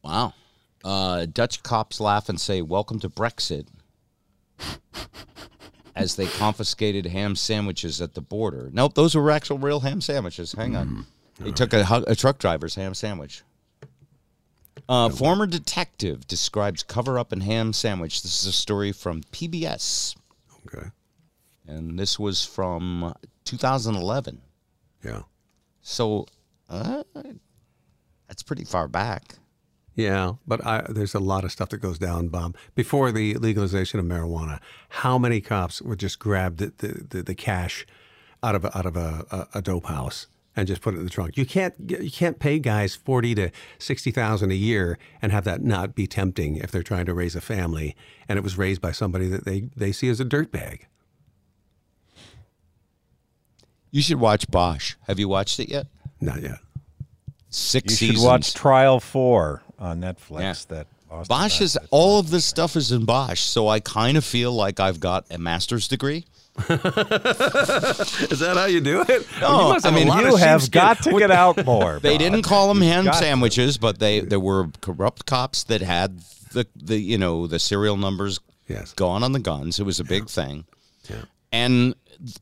wow, 0.01 0.33
uh, 0.85 1.25
Dutch 1.25 1.61
cops 1.63 1.99
laugh 1.99 2.29
and 2.29 2.39
say, 2.39 2.61
"Welcome 2.61 2.99
to 3.01 3.09
Brexit." 3.09 3.67
As 5.93 6.15
they 6.15 6.27
confiscated 6.27 7.07
ham 7.07 7.35
sandwiches 7.35 7.99
at 8.01 8.13
the 8.13 8.21
border. 8.21 8.69
Nope, 8.71 8.93
those 8.93 9.13
were 9.15 9.29
actual 9.31 9.57
real 9.57 9.81
ham 9.81 9.99
sandwiches. 9.99 10.53
Hang 10.53 10.75
on. 10.75 11.05
They 11.39 11.51
took 11.51 11.73
a, 11.73 12.03
a 12.07 12.15
truck 12.15 12.39
driver's 12.39 12.75
ham 12.75 12.93
sandwich. 12.93 13.43
Uh, 14.89 15.09
former 15.09 15.45
detective 15.45 16.25
describes 16.27 16.81
cover 16.83 17.19
up 17.19 17.31
and 17.31 17.43
ham 17.43 17.73
sandwich. 17.73 18.21
This 18.23 18.41
is 18.41 18.47
a 18.47 18.51
story 18.53 18.91
from 18.91 19.21
PBS, 19.31 20.15
Okay. 20.65 20.87
and 21.67 21.99
this 21.99 22.17
was 22.17 22.45
from 22.45 23.13
2011. 23.43 24.41
Yeah. 25.03 25.23
So 25.81 26.25
uh, 26.69 27.03
that's 28.27 28.43
pretty 28.43 28.63
far 28.63 28.87
back. 28.87 29.35
Yeah, 29.93 30.33
but 30.45 30.65
I, 30.65 30.85
there's 30.89 31.15
a 31.15 31.19
lot 31.19 31.43
of 31.43 31.51
stuff 31.51 31.69
that 31.69 31.79
goes 31.79 31.97
down, 31.97 32.27
Bob. 32.27 32.55
Before 32.75 33.11
the 33.11 33.33
legalization 33.33 33.99
of 33.99 34.05
marijuana, 34.05 34.59
how 34.89 35.17
many 35.17 35.41
cops 35.41 35.81
would 35.81 35.99
just 35.99 36.19
grab 36.19 36.57
the, 36.57 36.71
the, 36.77 37.05
the, 37.09 37.23
the 37.23 37.35
cash 37.35 37.85
out 38.43 38.53
of 38.55 38.63
a, 38.63 38.77
out 38.77 38.85
of 38.85 38.95
a, 38.95 39.25
a, 39.31 39.47
a 39.55 39.61
dope 39.61 39.87
house 39.87 40.27
and 40.57 40.67
just 40.67 40.81
put 40.81 40.93
it 40.93 40.97
in 40.97 41.05
the 41.05 41.09
trunk? 41.09 41.37
You 41.37 41.45
can't 41.45 41.73
you 41.87 42.11
can't 42.11 42.39
pay 42.39 42.59
guys 42.59 42.95
forty 42.95 43.33
to 43.35 43.49
sixty 43.79 44.11
thousand 44.11 44.51
a 44.51 44.55
year 44.55 44.97
and 45.21 45.31
have 45.31 45.45
that 45.45 45.61
not 45.63 45.95
be 45.95 46.07
tempting 46.07 46.57
if 46.57 46.71
they're 46.71 46.83
trying 46.83 47.05
to 47.05 47.13
raise 47.13 47.35
a 47.35 47.41
family 47.41 47.95
and 48.27 48.37
it 48.37 48.41
was 48.41 48.57
raised 48.57 48.81
by 48.81 48.91
somebody 48.91 49.27
that 49.29 49.45
they, 49.45 49.69
they 49.77 49.93
see 49.93 50.09
as 50.09 50.19
a 50.19 50.25
dirtbag. 50.25 50.81
You 53.91 54.01
should 54.01 54.19
watch 54.19 54.49
Bosch. 54.51 54.95
Have 55.07 55.17
you 55.19 55.29
watched 55.29 55.59
it 55.59 55.69
yet? 55.69 55.87
Not 56.19 56.41
yet. 56.41 56.59
Six 57.49 57.93
You 57.93 57.95
seasons. 57.97 58.19
should 58.19 58.25
watch 58.27 58.53
Trial 58.53 58.99
Four 58.99 59.61
on 59.79 60.01
Netflix. 60.01 60.41
Yeah. 60.41 60.75
That 60.75 60.87
Austin 61.09 61.27
Bosch 61.29 61.61
is 61.61 61.77
all 61.89 62.19
of 62.19 62.29
this 62.29 62.43
stuff 62.43 62.75
is 62.75 62.91
in 62.91 63.05
Bosch, 63.05 63.39
so 63.39 63.69
I 63.69 63.79
kind 63.79 64.17
of 64.17 64.25
feel 64.25 64.51
like 64.51 64.79
I've 64.81 64.99
got 64.99 65.25
a 65.31 65.37
master's 65.37 65.87
degree. 65.87 66.25
Is 66.69 68.39
that 68.39 68.53
how 68.57 68.65
you 68.65 68.81
do 68.81 69.01
it? 69.07 69.27
No, 69.41 69.73
you 69.73 69.79
I 69.83 69.91
mean, 69.91 70.07
You 70.07 70.35
have 70.37 70.61
sheepskin. 70.61 70.79
got 70.81 71.03
to 71.03 71.17
get 71.19 71.31
out 71.31 71.65
more. 71.65 71.99
They 71.99 72.13
Bob. 72.13 72.19
didn't 72.19 72.41
call 72.43 72.67
them 72.67 72.81
ham 72.81 73.05
got 73.05 73.13
to. 73.13 73.17
sandwiches, 73.19 73.77
but 73.77 73.99
they 73.99 74.19
there 74.21 74.39
were 74.39 74.67
corrupt 74.81 75.25
cops 75.25 75.63
that 75.65 75.81
had 75.81 76.19
the 76.53 76.65
the 76.75 76.97
you 76.97 77.17
know 77.17 77.47
the 77.47 77.59
serial 77.59 77.97
numbers 77.97 78.39
Yes. 78.67 78.93
gone 78.93 79.23
on 79.23 79.31
the 79.31 79.39
guns. 79.39 79.79
It 79.79 79.83
was 79.83 79.99
a 79.99 80.03
big 80.03 80.27
thing. 80.29 80.65
Yeah. 81.09 81.21
And 81.53 81.95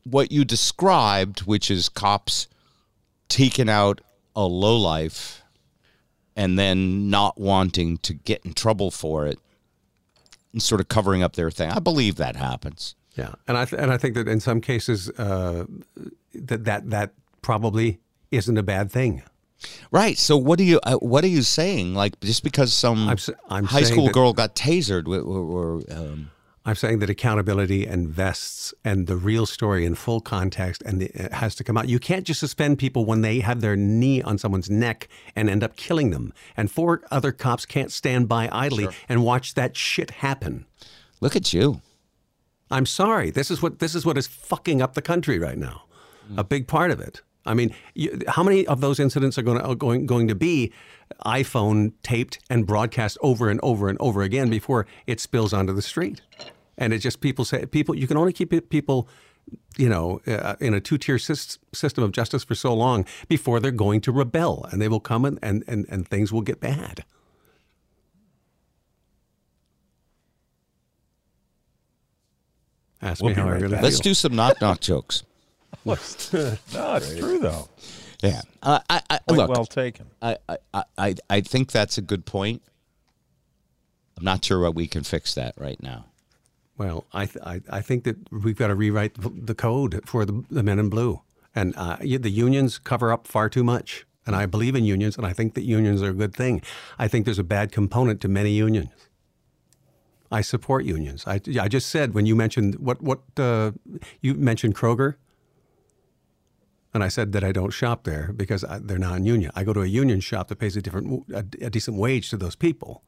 what 0.04 0.32
you 0.32 0.44
described, 0.44 1.42
which 1.42 1.70
is 1.70 1.88
cops 1.90 2.48
taking 3.30 3.70
out 3.70 4.02
a 4.36 4.44
lowlife 4.46 5.44
and 6.36 6.58
then 6.58 7.10
not 7.12 7.40
wanting 7.40 7.98
to 8.00 8.14
get 8.14 8.44
in 8.44 8.54
trouble 8.54 8.90
for 8.90 9.28
it 9.28 9.38
and 10.52 10.64
sort 10.64 10.82
of 10.82 10.88
covering 10.88 11.22
up 11.22 11.34
their 11.36 11.52
thing. 11.52 11.70
I 11.70 11.80
believe 11.80 12.16
that 12.16 12.36
happens. 12.36 12.96
Yeah, 13.16 13.34
and 13.48 13.58
I 13.58 13.66
th- 13.66 13.82
and 13.82 13.92
I 13.92 13.98
think 13.98 14.16
that 14.16 14.28
in 14.28 14.40
some 14.40 14.62
cases 14.62 15.10
uh, 15.12 15.66
that 16.34 16.66
that 16.66 16.90
that 16.90 17.12
probably 17.42 18.00
isn't 18.32 18.58
a 18.58 18.64
bad 18.64 18.92
thing. 18.92 19.24
Right. 19.92 20.18
So 20.18 20.38
what 20.38 20.60
are 20.60 20.64
you 20.64 20.80
uh, 20.84 20.96
what 20.96 21.24
are 21.24 21.30
you 21.30 21.42
saying? 21.42 21.94
Like 21.94 22.20
just 22.20 22.44
because 22.44 22.74
some 22.74 23.08
I'm 23.10 23.18
I'm 23.50 23.66
high 23.66 23.84
school 23.84 24.10
girl 24.10 24.34
got 24.34 24.56
tasered 24.56 25.08
or, 25.08 25.22
or, 25.22 25.82
um, 25.90 26.32
I'm 26.66 26.76
saying 26.76 27.00
that 27.00 27.10
accountability 27.10 27.86
and 27.86 28.10
vests 28.10 28.74
and 28.84 29.06
the 29.06 29.16
real 29.16 29.46
story 29.46 29.86
in 29.86 29.94
full 29.94 30.20
context 30.20 30.82
and 30.84 31.00
the, 31.00 31.06
it 31.14 31.32
has 31.32 31.54
to 31.56 31.64
come 31.64 31.78
out. 31.78 31.88
You 31.88 32.00
can't 32.00 32.26
just 32.26 32.40
suspend 32.40 32.80
people 32.80 33.06
when 33.06 33.22
they 33.22 33.40
have 33.40 33.62
their 33.62 33.76
knee 33.76 34.22
on 34.24 34.38
someone's 34.40 34.70
neck 34.70 35.08
and 35.36 35.48
end 35.48 35.64
up 35.64 35.76
killing 35.76 36.10
them. 36.10 36.34
And 36.58 36.72
four 36.72 37.04
other 37.12 37.32
cops 37.32 37.66
can't 37.68 37.92
stand 37.92 38.28
by 38.28 38.50
idly 38.52 38.88
and 39.08 39.24
watch 39.24 39.54
that 39.54 39.78
shit 39.78 40.10
happen. 40.12 40.66
look 41.22 41.36
at 41.36 41.54
you. 41.54 41.82
I'm 42.72 42.86
sorry. 42.86 43.30
This 43.30 43.52
is 43.52 43.62
what 43.62 43.80
this 43.80 43.96
is 43.96 44.06
what 44.06 44.18
is 44.18 44.28
fucking 44.28 44.82
up 44.82 44.94
the 44.94 45.02
country 45.02 45.40
right 45.40 45.58
now. 45.58 45.84
A 46.38 46.44
big 46.44 46.68
part 46.68 46.90
of 46.92 47.00
it. 47.00 47.22
I 47.46 47.54
mean, 47.54 47.76
you, 47.94 48.20
how 48.28 48.42
many 48.42 48.66
of 48.66 48.82
those 48.82 49.00
incidents 49.00 49.38
are 49.38 49.44
going 49.44 49.62
to, 49.62 49.76
going 49.76 50.08
going 50.08 50.28
to 50.28 50.36
be 50.36 50.74
iPhone 51.24 51.94
taped 52.02 52.40
and 52.50 52.66
broadcast 52.66 53.18
over 53.22 53.50
and 53.50 53.60
over 53.62 53.88
and 53.88 53.98
over 54.02 54.24
again 54.24 54.50
before 54.50 54.88
it 55.06 55.20
spills 55.20 55.54
onto 55.54 55.74
the 55.74 55.84
street? 55.84 56.22
And 56.78 56.92
it 56.92 57.00
just 57.00 57.22
people 57.22 57.46
say 57.46 57.66
people 57.68 57.96
you 57.96 58.08
can 58.08 58.18
only 58.18 58.34
keep 58.34 58.70
people 58.70 59.08
you 59.78 59.88
know 59.88 60.20
uh, 60.26 60.56
in 60.60 60.74
a 60.74 60.82
two 60.82 60.98
tier 60.98 61.18
sys- 61.18 61.60
system 61.72 62.04
of 62.04 62.12
justice 62.12 62.44
for 62.44 62.56
so 62.56 62.74
long 62.74 63.06
before 63.28 63.60
they're 63.60 63.72
going 63.72 64.02
to 64.02 64.12
rebel 64.12 64.68
and 64.72 64.82
they 64.82 64.88
will 64.88 65.00
come 65.00 65.24
and 65.24 65.38
and 65.44 65.64
and, 65.68 65.86
and 65.90 66.08
things 66.08 66.34
will 66.34 66.42
get 66.42 66.60
bad. 66.60 67.06
Ask 73.02 73.22
We'll 73.22 73.30
me 73.30 73.36
be 73.36 73.42
how 73.42 73.48
I 73.48 73.52
really 73.52 73.68
back. 73.70 73.80
feel. 73.80 73.84
Let's 73.84 74.00
do 74.00 74.14
some 74.14 74.36
knock 74.36 74.62
knock 74.62 74.80
jokes. 74.82 75.24
No, 75.86 75.96
it's 76.96 77.16
true 77.20 77.38
though. 77.40 77.70
Yeah. 78.24 78.42
Uh, 78.64 78.80
I, 78.90 79.02
I, 79.10 79.20
Point 79.28 79.38
look, 79.38 79.50
well 79.50 79.66
taken. 79.66 80.08
I, 80.22 80.38
I, 80.74 80.84
I, 80.98 81.16
I 81.30 81.42
think 81.42 81.72
that's 81.72 81.98
a 81.98 82.02
good 82.02 82.26
point. 82.26 82.64
I'm 84.18 84.24
not 84.24 84.44
sure 84.44 84.60
what 84.62 84.74
we 84.74 84.88
can 84.88 85.04
fix 85.04 85.36
that 85.36 85.54
right 85.58 85.82
now. 85.84 86.06
Well, 86.78 87.06
I, 87.14 87.26
th- 87.28 87.46
I 87.46 87.62
I 87.70 87.82
think 87.82 88.04
that 88.06 88.18
we've 88.32 88.56
got 88.56 88.68
to 88.68 88.76
rewrite 88.76 89.14
the 89.22 89.30
the 89.30 89.54
code 89.56 90.02
for 90.06 90.26
the, 90.26 90.44
the 90.50 90.64
men 90.64 90.80
in 90.80 90.90
blue, 90.90 91.22
and 91.54 91.76
uh, 91.78 91.98
the 91.98 92.30
unions 92.32 92.80
cover 92.80 93.12
up 93.14 93.28
far 93.28 93.50
too 93.50 93.64
much. 93.64 94.06
And 94.28 94.36
I 94.36 94.48
believe 94.48 94.76
in 94.76 94.86
unions, 94.86 95.18
and 95.18 95.26
I 95.26 95.34
think 95.34 95.54
that 95.54 95.62
unions 95.64 96.02
are 96.02 96.10
a 96.10 96.14
good 96.14 96.34
thing. 96.34 96.64
I 96.98 97.08
think 97.08 97.26
there's 97.26 97.38
a 97.38 97.44
bad 97.44 97.72
component 97.72 98.22
to 98.22 98.28
many 98.28 98.52
unions. 98.52 98.90
I 100.32 100.42
support 100.42 100.86
unions. 100.86 101.24
I, 101.28 101.40
I 101.62 101.68
just 101.68 101.90
said 101.90 102.14
when 102.14 102.26
you 102.26 102.36
mentioned 102.36 102.76
what 102.76 103.02
what 103.02 103.22
uh, 103.38 103.72
you 104.22 104.34
mentioned 104.34 104.76
Kroger, 104.76 105.16
and 106.94 107.04
I 107.04 107.10
said 107.10 107.32
that 107.34 107.44
I 107.44 107.52
don't 107.52 107.72
shop 107.72 108.04
there 108.06 108.32
because 108.36 108.64
I, 108.64 108.80
they're 108.80 108.98
non-union. 108.98 109.52
I 109.56 109.64
go 109.64 109.74
to 109.74 109.82
a 109.82 109.86
union 109.88 110.20
shop 110.22 110.48
that 110.48 110.58
pays 110.58 110.76
a 110.78 110.82
different 110.82 111.26
a, 111.32 111.40
a 111.66 111.70
decent 111.70 111.98
wage 111.98 112.30
to 112.30 112.38
those 112.38 112.56
people. 112.56 113.04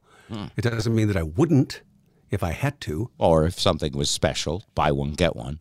It 0.58 0.60
doesn't 0.62 0.94
mean 0.94 1.08
that 1.08 1.16
I 1.16 1.22
wouldn't 1.22 1.80
if 2.30 2.42
I 2.42 2.52
had 2.52 2.82
to. 2.82 3.10
Or 3.16 3.46
if 3.46 3.58
something 3.58 3.94
was 3.96 4.10
special, 4.10 4.62
buy 4.74 4.92
one, 4.92 5.12
get 5.14 5.34
one. 5.34 5.58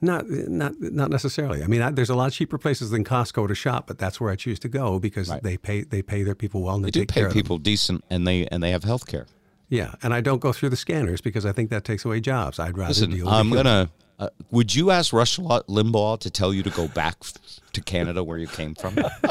Not, 0.00 0.30
not, 0.30 0.80
not 0.80 1.10
necessarily. 1.10 1.62
I 1.62 1.66
mean, 1.66 1.82
I, 1.82 1.90
there's 1.90 2.08
a 2.08 2.14
lot 2.14 2.32
cheaper 2.32 2.56
places 2.56 2.88
than 2.88 3.04
Costco 3.04 3.48
to 3.48 3.54
shop, 3.54 3.86
but 3.86 3.98
that's 3.98 4.18
where 4.18 4.30
I 4.30 4.36
choose 4.36 4.58
to 4.60 4.68
go 4.68 4.98
because 4.98 5.28
Right. 5.28 5.42
they 5.42 5.58
pay 5.58 5.82
they 5.82 6.00
pay 6.00 6.22
their 6.22 6.34
people 6.36 6.62
well 6.62 6.76
and 6.76 6.84
They 6.84 6.90
they, 6.90 7.00
do 7.00 7.06
pay 7.06 7.14
care 7.20 7.26
of 7.26 7.34
them. 7.34 7.42
people 7.42 7.58
decent 7.58 8.02
and 8.08 8.26
they 8.26 8.46
and 8.46 8.62
they 8.62 8.70
have 8.70 8.84
health 8.84 9.06
care. 9.06 9.26
Yeah, 9.68 9.94
and 10.02 10.14
I 10.14 10.20
don't 10.20 10.40
go 10.40 10.52
through 10.52 10.70
the 10.70 10.76
scanners 10.76 11.20
because 11.20 11.44
I 11.44 11.52
think 11.52 11.70
that 11.70 11.84
takes 11.84 12.04
away 12.04 12.20
jobs. 12.20 12.58
I'd 12.58 12.76
rather 12.78 12.88
Listen, 12.88 13.10
deal. 13.10 13.26
with 13.26 13.34
I'm 13.34 13.50
gonna. 13.50 13.90
Uh, 14.18 14.30
would 14.50 14.74
you 14.74 14.90
ask 14.90 15.12
Rush 15.12 15.38
Limbaugh 15.38 16.18
to 16.20 16.30
tell 16.30 16.52
you 16.52 16.64
to 16.64 16.70
go 16.70 16.88
back 16.88 17.18
to 17.72 17.80
Canada 17.80 18.24
where 18.24 18.38
you 18.38 18.48
came 18.48 18.74
from? 18.74 18.94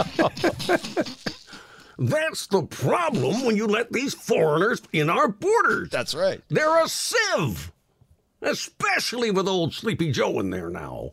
That's 2.00 2.48
the 2.48 2.64
problem 2.70 3.44
when 3.44 3.58
you 3.58 3.68
let 3.68 3.92
these 3.92 4.14
foreigners 4.14 4.82
in 4.94 5.10
our 5.10 5.28
borders. 5.28 5.90
That's 5.90 6.14
right. 6.14 6.42
They're 6.50 6.84
a 6.84 6.88
sieve, 6.88 7.72
especially 8.42 9.32
with 9.32 9.48
old 9.48 9.74
Sleepy 9.74 10.12
Joe 10.12 10.40
in 10.40 10.52
there 10.52 10.70
now. 10.70 11.12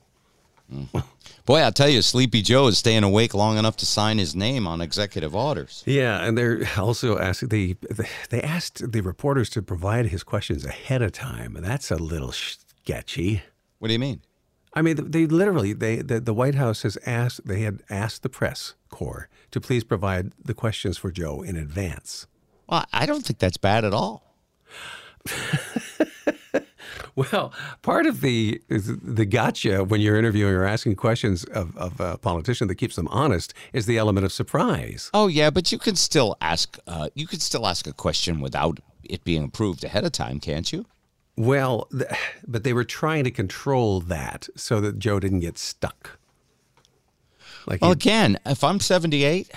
Boy, 1.46 1.59
I'll 1.59 1.72
tell 1.72 1.90
you, 1.90 2.00
Sleepy 2.00 2.40
Joe 2.40 2.68
is 2.68 2.78
staying 2.78 3.02
awake 3.02 3.35
long 3.35 3.59
enough 3.59 3.76
to 3.78 3.87
sign 3.87 4.16
his 4.16 4.35
name 4.35 4.66
on 4.66 4.80
executive 4.80 5.35
orders. 5.35 5.83
Yeah, 5.85 6.24
and 6.24 6.38
they're 6.38 6.66
also 6.78 7.18
asked 7.18 7.50
the 7.50 7.76
they 8.30 8.40
asked 8.40 8.92
the 8.92 9.02
reporters 9.02 9.50
to 9.50 9.61
provide 9.62 10.07
his 10.07 10.22
questions 10.22 10.64
ahead 10.64 11.02
of 11.02 11.12
time, 11.12 11.54
and 11.54 11.64
that's 11.64 11.90
a 11.90 11.96
little 11.96 12.33
sketchy. 12.33 13.42
What 13.78 13.88
do 13.88 13.92
you 13.92 13.98
mean? 13.98 14.22
I 14.72 14.80
mean, 14.80 15.11
they 15.11 15.26
literally 15.26 15.74
they 15.74 15.96
the, 15.96 16.18
the 16.18 16.33
White 16.33 16.54
House 16.54 16.83
has 16.83 16.96
asked 17.04 17.46
they 17.46 17.61
had 17.61 17.83
asked 17.90 18.22
the 18.22 18.30
press 18.30 18.72
corps 18.88 19.28
to 19.50 19.61
please 19.61 19.85
provide 19.85 20.33
the 20.42 20.54
questions 20.54 20.96
for 20.96 21.11
Joe 21.11 21.42
in 21.42 21.57
advance. 21.57 22.26
Well, 22.66 22.87
I 22.90 23.04
don't 23.04 23.22
think 23.24 23.38
that's 23.38 23.59
bad 23.59 23.85
at 23.85 23.92
all. 23.92 24.35
Well, 27.16 27.53
part 27.83 28.07
of 28.07 28.20
the 28.22 28.61
the 28.68 29.24
gotcha 29.24 29.85
when 29.85 30.00
you're 30.00 30.16
interviewing 30.18 30.53
or 30.55 30.64
asking 30.64 30.96
questions 30.96 31.44
of, 31.44 31.77
of 31.77 32.00
a 32.00 32.18
politician 32.18 32.66
that 32.68 32.74
keeps 32.74 32.96
them 32.96 33.07
honest 33.09 33.55
is 33.72 33.87
the 33.87 33.98
element 33.98 34.24
of 34.24 34.33
surprise. 34.33 35.11
Oh 35.14 35.29
yeah, 35.29 35.50
but 35.50 35.70
you 35.70 35.79
can 35.79 35.94
still 35.94 36.37
ask. 36.40 36.77
Uh, 36.88 37.11
you 37.14 37.27
can 37.29 37.38
still 37.38 37.66
ask 37.66 37.87
a 37.87 37.92
question 37.92 38.40
without 38.40 38.81
it 39.05 39.22
being 39.22 39.44
approved 39.44 39.85
ahead 39.85 40.05
of 40.05 40.11
time, 40.12 40.40
can't 40.40 40.72
you? 40.72 40.87
Well, 41.37 41.88
th- 41.90 42.11
but 42.46 42.64
they 42.64 42.72
were 42.72 42.85
trying 42.85 43.24
to 43.24 43.31
control 43.31 44.00
that 44.00 44.48
so 44.57 44.81
that 44.81 44.98
Joe 44.98 45.20
didn't 45.20 45.40
get 45.40 45.57
stuck. 45.59 46.18
Like 47.66 47.81
Well, 47.81 47.92
again, 47.92 48.38
if 48.44 48.62
I'm 48.62 48.79
78 48.81 49.50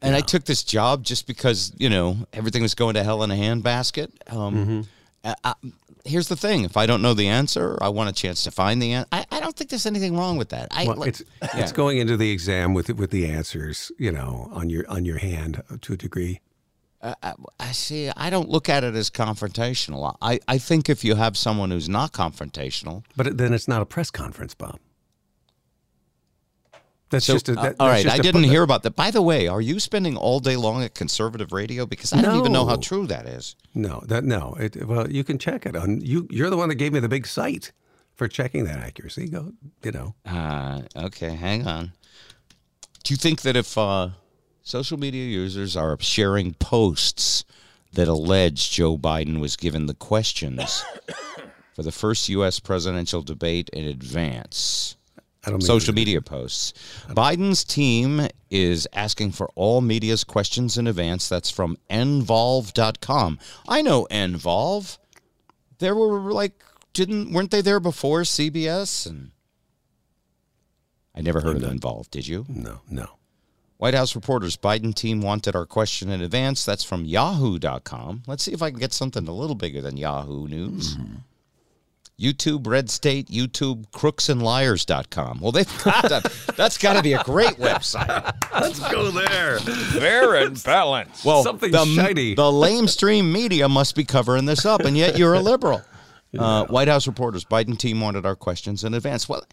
and 0.00 0.14
I 0.14 0.20
took 0.20 0.44
this 0.44 0.62
job 0.62 1.04
just 1.04 1.26
because 1.26 1.72
you 1.78 1.88
know 1.90 2.18
everything 2.32 2.62
was 2.62 2.74
going 2.74 2.94
to 2.94 3.02
hell 3.02 3.22
in 3.22 3.30
a 3.30 3.34
handbasket, 3.34 4.10
um, 4.32 4.86
I, 5.24 5.34
I, 5.44 5.54
here's 6.04 6.28
the 6.28 6.36
thing: 6.36 6.64
if 6.64 6.76
I 6.76 6.86
don't 6.86 7.02
know 7.02 7.14
the 7.14 7.28
answer, 7.28 7.78
I 7.80 7.88
want 7.88 8.08
a 8.08 8.12
chance 8.12 8.44
to 8.44 8.50
find 8.50 8.80
the 8.80 8.92
answer. 8.92 9.08
I, 9.12 9.26
I 9.30 9.40
don't 9.40 9.56
think 9.56 9.70
there's 9.70 9.86
anything 9.86 10.16
wrong 10.16 10.36
with 10.36 10.50
that. 10.50 10.68
I, 10.70 10.86
well, 10.86 10.96
like- 10.96 11.08
it's 11.08 11.22
it's 11.54 11.72
going 11.72 11.98
into 11.98 12.16
the 12.16 12.30
exam 12.30 12.74
with 12.74 12.88
with 12.90 13.10
the 13.10 13.26
answers, 13.26 13.92
you 13.98 14.12
know, 14.12 14.48
on 14.52 14.70
your 14.70 14.88
on 14.88 15.04
your 15.04 15.18
hand 15.18 15.62
to 15.82 15.92
a 15.92 15.96
degree. 15.96 16.40
Uh, 17.00 17.14
I 17.60 17.70
see. 17.72 18.10
I 18.16 18.28
don't 18.28 18.48
look 18.48 18.68
at 18.68 18.82
it 18.82 18.96
as 18.96 19.08
confrontational. 19.08 20.16
I, 20.20 20.40
I 20.48 20.58
think 20.58 20.88
if 20.88 21.04
you 21.04 21.14
have 21.14 21.36
someone 21.36 21.70
who's 21.70 21.88
not 21.88 22.10
confrontational, 22.12 23.04
But 23.16 23.38
then 23.38 23.54
it's 23.54 23.68
not 23.68 23.80
a 23.82 23.86
press 23.86 24.10
conference, 24.10 24.54
Bob. 24.54 24.80
That's 27.10 27.24
so 27.24 27.34
just 27.34 27.48
a, 27.48 27.52
uh, 27.52 27.62
that, 27.62 27.76
all 27.80 27.88
that's 27.88 28.04
right. 28.04 28.14
I 28.14 28.18
didn't 28.18 28.44
hear 28.44 28.62
about 28.62 28.82
that. 28.82 28.94
By 28.94 29.10
the 29.10 29.22
way, 29.22 29.48
are 29.48 29.60
you 29.60 29.80
spending 29.80 30.16
all 30.16 30.40
day 30.40 30.56
long 30.56 30.82
at 30.82 30.94
conservative 30.94 31.52
radio? 31.52 31.86
Because 31.86 32.12
I 32.12 32.20
don't 32.20 32.38
even 32.38 32.52
know 32.52 32.66
how 32.66 32.76
true 32.76 33.06
that 33.06 33.26
is. 33.26 33.56
No, 33.74 34.02
that 34.06 34.24
no. 34.24 34.56
It, 34.60 34.86
well, 34.86 35.10
you 35.10 35.24
can 35.24 35.38
check 35.38 35.64
it 35.64 35.74
on 35.74 36.00
you. 36.02 36.26
You're 36.30 36.50
the 36.50 36.56
one 36.56 36.68
that 36.68 36.74
gave 36.74 36.92
me 36.92 37.00
the 37.00 37.08
big 37.08 37.26
site 37.26 37.72
for 38.14 38.28
checking 38.28 38.64
that 38.64 38.78
accuracy. 38.80 39.28
Go, 39.28 39.52
you 39.82 39.92
know. 39.92 40.14
Uh, 40.26 40.82
okay, 40.96 41.34
hang 41.34 41.66
on. 41.66 41.92
Do 43.04 43.14
you 43.14 43.16
think 43.16 43.40
that 43.42 43.56
if 43.56 43.78
uh, 43.78 44.10
social 44.62 44.98
media 44.98 45.24
users 45.24 45.76
are 45.76 45.96
sharing 46.00 46.52
posts 46.54 47.44
that 47.94 48.06
allege 48.06 48.70
Joe 48.70 48.98
Biden 48.98 49.40
was 49.40 49.56
given 49.56 49.86
the 49.86 49.94
questions 49.94 50.84
for 51.74 51.82
the 51.82 51.92
first 51.92 52.28
U.S. 52.28 52.60
presidential 52.60 53.22
debate 53.22 53.70
in 53.72 53.86
advance? 53.86 54.97
I 55.48 55.50
don't 55.50 55.58
mean 55.60 55.66
Social 55.66 55.94
media 55.94 56.20
posts. 56.20 56.74
Biden's 57.08 57.64
team 57.64 58.28
is 58.50 58.86
asking 58.92 59.32
for 59.32 59.50
all 59.54 59.80
media's 59.80 60.24
questions 60.24 60.76
in 60.76 60.86
advance. 60.86 61.28
That's 61.28 61.50
from 61.50 61.78
nvolve.com. 61.90 63.38
I 63.66 63.82
know 63.82 64.06
nvolve. 64.10 64.98
There 65.78 65.94
were 65.94 66.32
like 66.32 66.62
didn't 66.92 67.32
weren't 67.32 67.50
they 67.50 67.60
there 67.60 67.80
before 67.80 68.22
CBS 68.22 69.06
and 69.06 69.30
I 71.14 71.20
never 71.20 71.40
heard 71.40 71.56
of 71.56 71.64
Involve, 71.64 72.10
did 72.12 72.28
you? 72.28 72.46
No, 72.48 72.80
no. 72.88 73.08
White 73.78 73.94
House 73.94 74.14
reporters 74.14 74.56
Biden 74.56 74.94
team 74.94 75.20
wanted 75.20 75.56
our 75.56 75.66
question 75.66 76.10
in 76.10 76.20
advance. 76.20 76.64
That's 76.64 76.84
from 76.84 77.04
yahoo.com. 77.04 78.22
Let's 78.26 78.44
see 78.44 78.52
if 78.52 78.62
I 78.62 78.70
can 78.70 78.78
get 78.78 78.92
something 78.92 79.26
a 79.26 79.32
little 79.32 79.56
bigger 79.56 79.80
than 79.80 79.96
Yahoo 79.96 80.46
News. 80.46 80.96
Mm-hmm. 80.96 81.14
YouTube 82.18 82.66
Red 82.66 82.90
State, 82.90 83.28
YouTube 83.28 83.90
crooksandliars.com. 83.90 85.40
Well, 85.40 85.52
they've 85.52 85.84
got 85.84 86.02
that. 86.08 86.32
That's 86.56 86.78
got 86.78 86.94
to 86.94 87.02
be 87.02 87.12
a 87.12 87.22
great 87.22 87.56
website. 87.58 88.34
Let's 88.52 88.80
go 88.90 89.10
there. 89.10 89.58
Fair 89.60 90.34
and 90.34 90.62
balanced. 90.62 91.24
Well, 91.24 91.42
Something 91.42 91.70
the, 91.70 91.84
shiny. 91.84 92.34
The 92.34 92.42
lamestream 92.42 93.30
media 93.32 93.68
must 93.68 93.94
be 93.94 94.04
covering 94.04 94.46
this 94.46 94.66
up, 94.66 94.80
and 94.80 94.96
yet 94.96 95.18
you're 95.18 95.34
a 95.34 95.40
liberal. 95.40 95.82
Uh, 96.38 96.66
White 96.66 96.88
House 96.88 97.06
reporters, 97.06 97.46
Biden 97.46 97.78
team 97.78 98.02
wanted 98.02 98.26
our 98.26 98.36
questions 98.36 98.84
in 98.84 98.92
advance. 98.92 99.30
Well, 99.30 99.44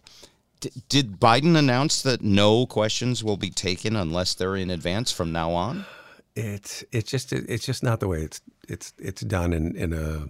d- 0.60 0.70
did 0.90 1.18
Biden 1.18 1.56
announce 1.56 2.02
that 2.02 2.20
no 2.20 2.66
questions 2.66 3.24
will 3.24 3.38
be 3.38 3.48
taken 3.48 3.96
unless 3.96 4.34
they're 4.34 4.56
in 4.56 4.68
advance 4.68 5.10
from 5.10 5.32
now 5.32 5.52
on? 5.52 5.86
It's 6.34 6.84
it's 6.92 7.10
just 7.10 7.32
it's 7.32 7.64
just 7.64 7.82
not 7.82 8.00
the 8.00 8.08
way 8.08 8.18
it's 8.18 8.42
it's 8.68 8.92
it's 8.98 9.22
done 9.22 9.54
in 9.54 9.74
in 9.74 9.94
a 9.94 10.26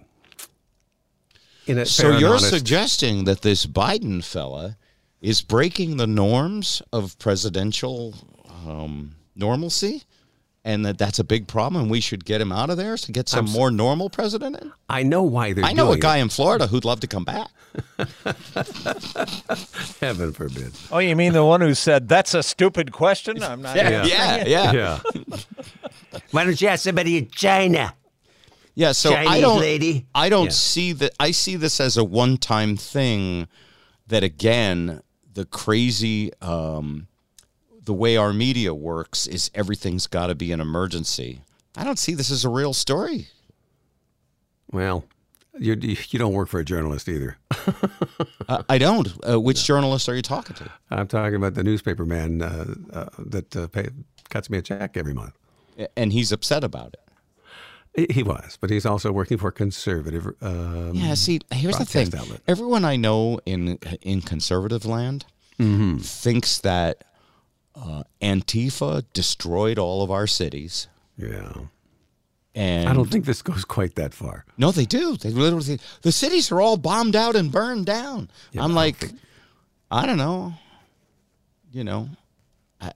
in 1.67 1.77
a 1.77 1.85
So 1.85 2.17
you're 2.17 2.31
honest- 2.31 2.49
suggesting 2.49 3.25
that 3.25 3.41
this 3.41 3.65
Biden 3.65 4.23
fella 4.23 4.77
is 5.21 5.41
breaking 5.41 5.97
the 5.97 6.07
norms 6.07 6.81
of 6.93 7.17
presidential 7.19 8.13
um, 8.67 9.15
normalcy, 9.35 10.03
and 10.63 10.85
that 10.85 10.97
that's 10.97 11.17
a 11.19 11.23
big 11.23 11.47
problem, 11.47 11.81
and 11.81 11.89
we 11.91 11.99
should 12.01 12.25
get 12.25 12.41
him 12.41 12.51
out 12.51 12.69
of 12.69 12.77
there 12.77 12.97
to 12.97 13.11
get 13.11 13.29
some 13.29 13.45
I'm 13.47 13.51
more 13.51 13.71
normal 13.71 14.09
president 14.09 14.57
in? 14.59 14.71
I 14.89 15.03
know 15.03 15.23
why 15.23 15.53
they're. 15.53 15.63
I 15.65 15.73
know 15.73 15.87
a 15.87 15.91
doing 15.91 15.99
guy 16.01 16.17
in 16.17 16.29
Florida 16.29 16.67
who'd 16.67 16.85
love 16.85 16.99
to 17.01 17.07
come 17.07 17.23
back. 17.23 17.47
Heaven 20.01 20.33
forbid. 20.33 20.71
Oh, 20.91 20.99
you 20.99 21.15
mean 21.15 21.33
the 21.33 21.45
one 21.45 21.61
who 21.61 21.73
said 21.73 22.07
that's 22.07 22.33
a 22.33 22.43
stupid 22.43 22.91
question? 22.91 23.41
I'm 23.43 23.61
not. 23.61 23.75
Yeah, 23.77 24.05
yeah, 24.05 24.43
yeah. 24.45 24.71
Yeah. 24.73 24.99
Why 26.31 26.43
don't 26.43 26.59
you 26.59 26.67
ask 26.67 26.83
somebody 26.83 27.17
in 27.17 27.29
China? 27.29 27.93
Yeah, 28.77 28.91
so 28.91 29.11
I 29.11 29.41
don't, 29.41 29.59
lady. 29.59 30.05
I 30.13 30.29
don't 30.29 30.45
Yeah. 30.45 30.51
see 30.51 30.93
that. 30.93 31.11
I 31.19 31.31
see 31.31 31.55
this 31.55 31.79
as 31.79 31.97
a 31.97 32.03
one-time 32.03 32.77
thing. 32.77 33.47
That 34.05 34.23
again, 34.23 35.01
the 35.33 35.45
crazy, 35.45 36.31
um, 36.43 37.07
the 37.83 37.91
way 37.91 38.15
our 38.17 38.33
media 38.33 38.75
works 38.75 39.25
is 39.25 39.49
everything's 39.55 40.05
got 40.05 40.27
to 40.27 40.35
be 40.35 40.51
an 40.51 40.61
emergency. 40.61 41.41
I 41.75 41.83
don't 41.83 41.97
see 41.97 42.13
this 42.13 42.29
as 42.29 42.45
a 42.45 42.49
real 42.49 42.71
story. 42.73 43.29
Well, 44.71 45.05
you 45.57 45.73
you 45.81 46.19
don't 46.19 46.33
work 46.33 46.47
for 46.47 46.59
a 46.59 46.65
journalist 46.65 47.09
either. 47.09 47.37
Uh, 48.47 48.63
I 48.69 48.77
don't. 48.77 49.09
Uh, 49.29 49.37
which 49.41 49.65
journalist 49.65 50.07
are 50.07 50.15
you 50.15 50.21
talking 50.21 50.55
to? 50.55 50.71
I'm 50.89 51.05
talking 51.07 51.35
about 51.35 51.53
the 51.55 51.63
newspaper 51.65 52.05
man 52.05 52.41
uh, 52.41 52.73
uh, 52.93 53.05
that 53.19 53.53
uh, 53.57 53.67
pay, 53.67 53.89
cuts 54.29 54.49
me 54.49 54.57
a 54.57 54.61
check 54.61 54.95
every 54.95 55.13
month. 55.13 55.33
And 55.97 56.13
he's 56.13 56.31
upset 56.31 56.63
about 56.63 56.93
it. 56.93 57.01
He- 58.11 58.21
was, 58.23 58.57
but 58.61 58.69
he's 58.69 58.85
also 58.85 59.11
working 59.11 59.37
for 59.39 59.51
conservative. 59.51 60.27
Um, 60.41 60.91
Yeah. 60.93 61.15
See, 61.15 61.39
here's 61.51 61.77
the 61.77 61.85
thing. 61.85 62.13
outlet. 62.15 62.41
Everyone 62.47 62.85
I 62.85 62.95
know 62.95 63.39
in 63.45 63.79
in 64.01 64.21
conservative 64.21 64.85
land 64.85 65.25
Mm-hmm. 65.59 65.97
thinks 65.99 66.59
that 66.59 67.03
Uh, 67.75 68.01
Antifa 68.21 69.03
destroyed 69.13 69.77
all 69.77 70.01
of 70.01 70.09
our 70.09 70.25
cities, 70.25 70.87
Yeah. 71.15 71.53
and 72.55 72.89
I 72.89 72.93
don't 72.93 73.07
think 73.11 73.25
this 73.25 73.43
goes 73.43 73.65
quite 73.65 73.93
that 73.95 74.15
far. 74.15 74.45
No, 74.57 74.71
they 74.71 74.85
do. 74.85 75.15
They 75.15 75.29
literally. 75.29 75.79
The 76.01 76.11
cities 76.11 76.51
are 76.51 76.59
all 76.59 76.77
bombed 76.77 77.15
out 77.15 77.35
and 77.35 77.51
burned 77.51 77.85
down. 77.85 78.31
Yeah, 78.51 78.63
I'm 78.63 78.73
but 78.73 78.79
I 78.79 78.83
like, 78.85 79.11
I 79.91 80.05
don't 80.07 80.17
know. 80.17 80.53
You 81.71 81.83
know, 81.83 82.09
I, 82.81 82.93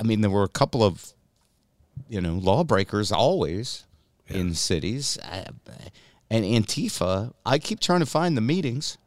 I 0.00 0.02
mean, 0.02 0.22
there 0.22 0.30
were 0.30 0.42
a 0.42 0.48
couple 0.60 0.82
of, 0.82 1.14
you 2.08 2.20
know, 2.20 2.34
lawbreakers 2.34 3.12
always 3.12 3.84
in 4.28 4.54
cities, 4.54 5.18
uh, 5.18 5.44
and 6.30 6.44
Antifa. 6.44 7.32
I 7.44 7.58
keep 7.58 7.80
trying 7.80 8.00
to 8.00 8.06
find 8.06 8.36
the 8.36 8.40
meetings. 8.40 8.98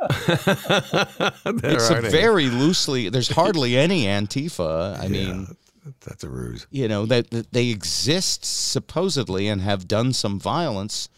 it's 0.10 1.90
a 1.90 1.96
any. 1.96 2.08
very 2.08 2.46
loosely. 2.48 3.08
There's 3.08 3.28
hardly 3.28 3.76
any 3.76 4.04
Antifa. 4.06 4.98
I 5.00 5.08
mean 5.08 5.56
That's 6.04 6.24
a 6.24 6.28
ruse. 6.28 6.66
you 6.70 6.88
know 6.88 7.06
that, 7.06 7.30
that 7.30 7.52
they 7.52 7.68
exist 7.68 8.44
supposedly 8.44 9.48
and 9.48 9.60
have 9.60 9.86
done 9.88 10.12
some 10.12 10.38
violence 10.40 11.08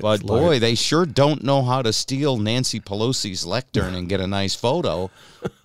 but 0.00 0.20
It's 0.20 0.24
boy 0.28 0.48
like- 0.52 0.60
they 0.60 0.74
sure 0.74 1.06
don't 1.06 1.44
know 1.44 1.62
how 1.62 1.80
to 1.82 1.92
steal 1.92 2.36
nancy 2.36 2.80
pelosi's 2.80 3.46
lectern 3.46 3.94
and 3.94 4.08
get 4.08 4.20
a 4.20 4.26
nice 4.26 4.54
photo 4.56 5.10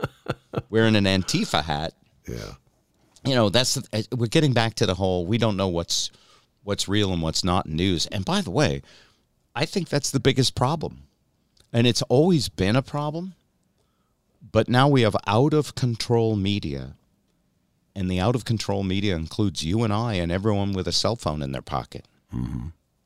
wearing 0.69 0.95
an 0.95 1.05
antifa 1.05 1.63
hat 1.63 1.93
Yeah. 2.27 2.53
You 3.25 3.35
know 3.35 3.49
that's 3.49 3.75
the, 3.75 4.07
we're 4.15 4.27
getting 4.27 4.53
back 4.53 4.75
to 4.75 4.85
the 4.85 4.95
whole 4.95 5.25
we 5.25 5.37
don't 5.37 5.57
know 5.57 5.67
what's 5.67 6.11
what's 6.63 6.87
real 6.87 7.11
and 7.13 7.21
what's 7.21 7.43
not 7.43 7.67
news. 7.67 8.05
And 8.07 8.25
by 8.25 8.41
the 8.41 8.51
way 8.51 8.81
i 9.55 9.65
think 9.65 9.89
that's 9.89 10.11
the 10.11 10.19
biggest 10.19 10.55
problem. 10.55 11.03
And 11.71 11.85
it's 11.85 12.01
always 12.03 12.49
been 12.49 12.75
a 12.75 12.81
problem 12.81 13.33
but 14.51 14.69
now 14.69 14.87
we 14.87 15.01
have 15.01 15.15
out 15.27 15.53
of 15.53 15.75
control 15.75 16.35
media. 16.35 16.95
And 17.95 18.09
the 18.09 18.19
out 18.19 18.35
of 18.35 18.45
control 18.45 18.83
media 18.83 19.15
includes 19.15 19.63
you 19.63 19.83
and 19.83 19.91
i 19.91 20.13
and 20.13 20.31
everyone 20.31 20.73
with 20.73 20.87
a 20.87 20.91
cell 20.91 21.15
phone 21.15 21.41
in 21.41 21.51
their 21.51 21.61
pocket. 21.61 22.05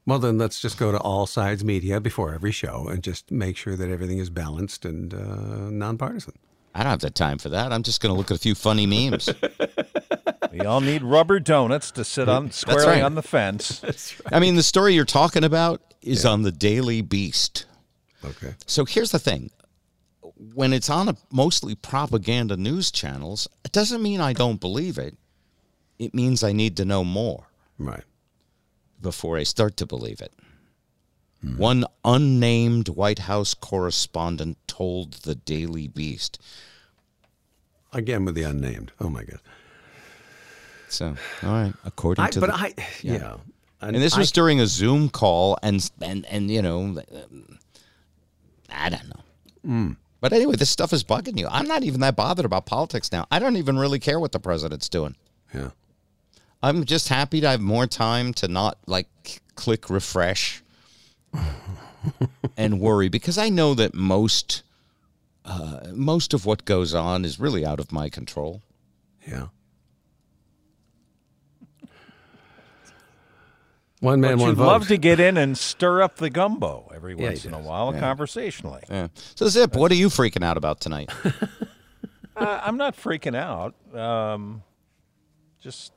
Well, 0.05 0.19
then 0.19 0.37
let's 0.37 0.61
just 0.61 0.77
go 0.77 0.91
to 0.91 0.99
all 0.99 1.25
sides 1.25 1.63
media 1.63 1.99
before 2.01 2.33
every 2.33 2.51
show 2.51 2.87
and 2.89 3.01
just 3.01 3.31
make 3.31 3.55
sure 3.55 3.75
that 3.75 3.89
everything 3.89 4.19
is 4.19 4.29
balanced 4.29 4.83
and 4.85 5.13
uh, 5.13 5.69
nonpartisan. 5.69 6.33
I 6.73 6.83
don't 6.83 6.89
have 6.91 6.99
the 6.99 7.09
time 7.09 7.37
for 7.37 7.49
that 7.49 7.71
i'm 7.71 7.83
just 7.83 8.01
going 8.01 8.13
to 8.13 8.17
look 8.17 8.31
at 8.31 8.37
a 8.37 8.39
few 8.39 8.55
funny 8.55 8.85
memes 8.85 9.29
We 10.51 10.59
all 10.61 10.81
need 10.81 11.01
rubber 11.01 11.39
donuts 11.39 11.89
to 11.91 12.03
sit 12.03 12.29
on 12.29 12.51
squarely 12.51 12.85
right. 12.85 13.01
on 13.01 13.15
the 13.15 13.23
fence. 13.23 13.81
i 14.31 14.39
mean 14.39 14.55
the 14.55 14.61
story 14.61 14.93
you're 14.93 15.03
talking 15.03 15.43
about 15.43 15.81
is 16.01 16.25
on 16.25 16.43
the 16.43 16.51
daily 16.51 17.01
beast 17.01 17.65
Okay. 18.25 18.55
So 18.65 18.85
here's 18.85 19.11
the 19.11 19.19
thing. 19.19 19.51
When 20.53 20.73
it's 20.73 20.89
on 20.89 21.09
a 21.09 21.15
mostly 21.31 21.75
propaganda 21.75 22.55
news 22.57 22.91
channels, 22.91 23.47
it 23.65 23.71
doesn't 23.71 24.01
mean 24.01 24.21
I 24.21 24.33
don't 24.33 24.59
believe 24.61 24.97
it. 24.97 25.17
It 25.99 26.13
means 26.13 26.43
I 26.43 26.53
need 26.53 26.77
to 26.77 26.85
know 26.85 27.03
more 27.03 27.47
Right. 27.77 28.03
before 29.01 29.37
I 29.37 29.43
start 29.43 29.77
to 29.77 29.85
believe 29.85 30.21
it. 30.21 30.33
One 31.57 31.85
unnamed 32.05 32.87
White 32.87 33.19
House 33.19 33.53
correspondent 33.53 34.57
told 34.65 35.13
the 35.13 35.35
Daily 35.35 35.89
Beast. 35.89 36.39
Again 37.91 38.23
with 38.23 38.35
the 38.35 38.43
unnamed. 38.43 38.91
Oh 39.01 39.09
my 39.09 39.23
God. 39.23 39.39
So, 40.87 41.15
all 41.43 41.51
right, 41.51 41.73
according 41.85 42.23
I, 42.23 42.29
to 42.29 42.39
but 42.39 42.47
the, 42.47 42.55
I, 42.55 42.73
yeah. 43.01 43.37
and 43.81 43.95
this 43.95 44.15
I- 44.15 44.19
was 44.19 44.31
during 44.31 44.59
a 44.61 44.67
Zoom 44.67 45.09
call, 45.09 45.57
and 45.61 45.89
and 46.01 46.25
and 46.27 46.49
you 46.49 46.61
know, 46.61 46.79
um, 46.81 47.59
I 48.69 48.89
don't 48.89 49.07
know. 49.09 49.23
Mm. 49.67 49.97
But 50.21 50.31
anyway, 50.33 50.55
this 50.55 50.69
stuff 50.69 50.93
is 50.93 51.03
bugging 51.03 51.37
you. 51.37 51.47
I'm 51.49 51.67
not 51.67 51.83
even 51.83 51.99
that 51.99 52.15
bothered 52.15 52.45
about 52.45 52.65
politics 52.65 53.11
now. 53.11 53.25
I 53.29 53.39
don't 53.39 53.57
even 53.57 53.77
really 53.77 53.99
care 53.99 54.19
what 54.19 54.31
the 54.31 54.39
president's 54.39 54.87
doing. 54.87 55.15
yeah. 55.53 55.71
I'm 56.61 56.85
just 56.85 57.09
happy 57.09 57.41
to 57.41 57.49
have 57.49 57.59
more 57.59 57.85
time 57.87 58.33
to 58.35 58.47
not 58.47 58.77
like 58.87 59.41
click 59.55 59.89
refresh 59.89 60.62
and 62.57 62.79
worry 62.79 63.09
because 63.09 63.37
I 63.37 63.49
know 63.49 63.73
that 63.75 63.93
most 63.93 64.63
uh, 65.45 65.79
most 65.93 66.33
of 66.33 66.45
what 66.45 66.65
goes 66.65 66.93
on 66.93 67.25
is 67.25 67.39
really 67.39 67.65
out 67.65 67.79
of 67.79 67.91
my 67.91 68.09
control. 68.09 68.61
Yeah. 69.27 69.47
One 73.99 74.19
man, 74.19 74.31
But 74.33 74.39
one 74.39 74.49
you'd 74.49 74.57
vote. 74.57 74.67
love 74.67 74.87
to 74.89 74.97
get 74.97 75.19
in 75.21 75.37
and 75.37 75.57
stir 75.57 76.01
up 76.01 76.17
the 76.17 76.29
gumbo 76.29 76.91
every 76.93 77.15
Yeah, 77.17 77.27
once 77.29 77.43
he 77.43 77.47
in 77.47 77.53
a 77.53 77.57
does. 77.57 77.65
while, 77.65 77.93
conversationally. 77.93 78.83
Yeah. 78.89 79.07
So 79.35 79.47
Zip, 79.47 79.75
what 79.77 79.91
are 79.93 79.95
you 79.95 80.09
freaking 80.09 80.43
out 80.43 80.57
about 80.57 80.79
tonight? 80.79 81.09
Uh, 82.35 82.59
I'm 82.65 82.77
not 82.77 82.97
freaking 82.97 83.35
out. 83.35 83.75
Um, 83.95 84.63
just 85.59 85.93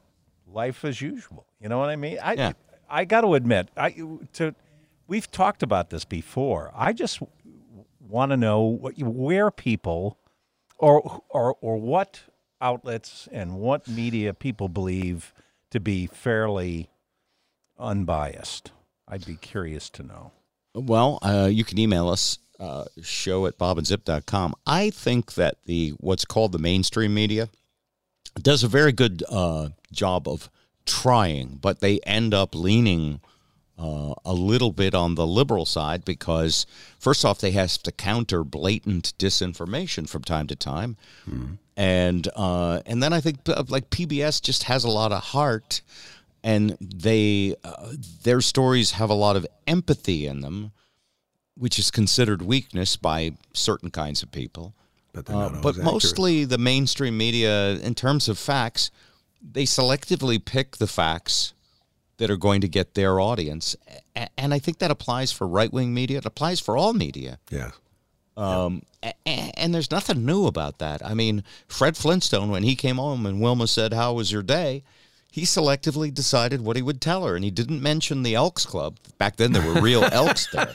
life 0.46 0.84
as 0.84 1.00
usual. 1.00 1.46
You 1.62 1.70
know 1.70 1.78
what 1.78 1.88
I 1.88 1.96
mean? 1.96 2.18
I 2.22 2.34
Yeah. 2.34 2.52
I 2.90 3.06
got 3.06 3.22
to 3.22 3.32
admit, 3.32 3.70
I 3.74 3.92
to 4.34 4.54
we've 5.06 5.30
talked 5.30 5.62
about 5.62 5.90
this 5.90 6.04
before. 6.04 6.72
I 6.74 6.92
just 6.92 7.20
want 8.00 8.30
to 8.30 8.36
know 8.36 8.60
what 8.62 8.98
where 8.98 9.50
people 9.50 10.18
or 10.78 11.22
or 11.28 11.56
or 11.60 11.76
what 11.76 12.20
outlets 12.60 13.28
and 13.32 13.54
what 13.58 13.88
media 13.88 14.32
people 14.32 14.68
believe 14.68 15.34
to 15.70 15.80
be 15.80 16.06
fairly 16.06 16.90
unbiased. 17.78 18.72
I'd 19.08 19.26
be 19.26 19.36
curious 19.36 19.90
to 19.90 20.02
know. 20.02 20.32
Well, 20.74 21.18
uh, 21.22 21.48
you 21.50 21.64
can 21.64 21.78
email 21.78 22.08
us, 22.08 22.38
uh, 22.58 22.84
show 23.02 23.46
at 23.46 23.58
bobandzip.com. 23.58 24.54
I 24.66 24.90
think 24.90 25.34
that 25.34 25.56
the 25.64 25.90
what's 25.98 26.24
called 26.24 26.52
the 26.52 26.58
mainstream 26.58 27.14
media 27.14 27.48
does 28.40 28.62
a 28.62 28.68
very 28.68 28.92
good 28.92 29.22
uh, 29.28 29.70
job 29.92 30.28
of 30.28 30.50
trying, 30.84 31.58
but 31.60 31.80
they 31.80 32.00
end 32.00 32.34
up 32.34 32.54
leaning 32.54 33.20
uh, 33.78 34.14
a 34.24 34.32
little 34.32 34.72
bit 34.72 34.94
on 34.94 35.14
the 35.16 35.26
liberal 35.26 35.66
side 35.66 36.04
because, 36.04 36.66
first 36.98 37.24
off, 37.24 37.40
they 37.40 37.50
have 37.50 37.76
to 37.82 37.92
counter 37.92 38.42
blatant 38.42 39.12
disinformation 39.18 40.08
from 40.08 40.22
time 40.22 40.46
to 40.46 40.56
time, 40.56 40.96
and 41.76 42.28
uh, 42.36 42.80
and 42.86 43.02
then 43.02 43.12
I 43.12 43.20
think 43.20 43.40
uh, 43.48 43.64
like 43.68 43.90
PBS 43.90 44.40
just 44.40 44.64
has 44.64 44.84
a 44.84 44.88
lot 44.88 45.12
of 45.12 45.22
heart, 45.22 45.82
and 46.42 46.76
they 46.80 47.54
uh, 47.64 47.92
their 48.22 48.40
stories 48.40 48.92
have 48.92 49.10
a 49.10 49.14
lot 49.14 49.36
of 49.36 49.46
empathy 49.66 50.26
in 50.26 50.40
them, 50.40 50.72
which 51.56 51.78
is 51.78 51.90
considered 51.90 52.40
weakness 52.42 52.96
by 52.96 53.32
certain 53.52 53.90
kinds 53.90 54.22
of 54.22 54.32
people. 54.32 54.72
but 55.12 55.28
Uh, 55.28 55.50
but 55.62 55.70
accurate. 55.70 55.84
mostly 55.84 56.44
the 56.46 56.58
mainstream 56.58 57.16
media, 57.18 57.72
in 57.72 57.94
terms 57.94 58.28
of 58.28 58.38
facts, 58.38 58.90
they 59.42 59.64
selectively 59.64 60.42
pick 60.42 60.78
the 60.78 60.86
facts 60.86 61.52
that 62.18 62.30
are 62.30 62.36
going 62.36 62.60
to 62.62 62.68
get 62.68 62.94
their 62.94 63.20
audience, 63.20 63.76
and 64.38 64.54
I 64.54 64.58
think 64.58 64.78
that 64.78 64.90
applies 64.90 65.32
for 65.32 65.46
right 65.46 65.72
wing 65.72 65.92
media. 65.92 66.18
It 66.18 66.26
applies 66.26 66.60
for 66.60 66.76
all 66.76 66.92
media. 66.94 67.38
Yeah. 67.50 67.70
Um, 68.38 68.82
a- 69.02 69.14
a- 69.26 69.52
and 69.56 69.74
there's 69.74 69.90
nothing 69.90 70.24
new 70.26 70.46
about 70.46 70.78
that. 70.78 71.04
I 71.04 71.14
mean, 71.14 71.42
Fred 71.68 71.96
Flintstone, 71.96 72.50
when 72.50 72.62
he 72.62 72.74
came 72.76 72.96
home 72.96 73.24
and 73.26 73.40
Wilma 73.40 73.66
said, 73.66 73.92
"How 73.92 74.12
was 74.14 74.30
your 74.32 74.42
day?" 74.42 74.82
He 75.30 75.42
selectively 75.42 76.12
decided 76.12 76.62
what 76.62 76.76
he 76.76 76.82
would 76.82 77.00
tell 77.02 77.24
her, 77.26 77.34
and 77.36 77.44
he 77.44 77.50
didn't 77.50 77.82
mention 77.82 78.22
the 78.22 78.34
Elks 78.34 78.64
Club. 78.64 78.96
Back 79.18 79.36
then, 79.36 79.52
there 79.52 79.66
were 79.66 79.80
real 79.82 80.02
elks 80.12 80.46
there. 80.50 80.74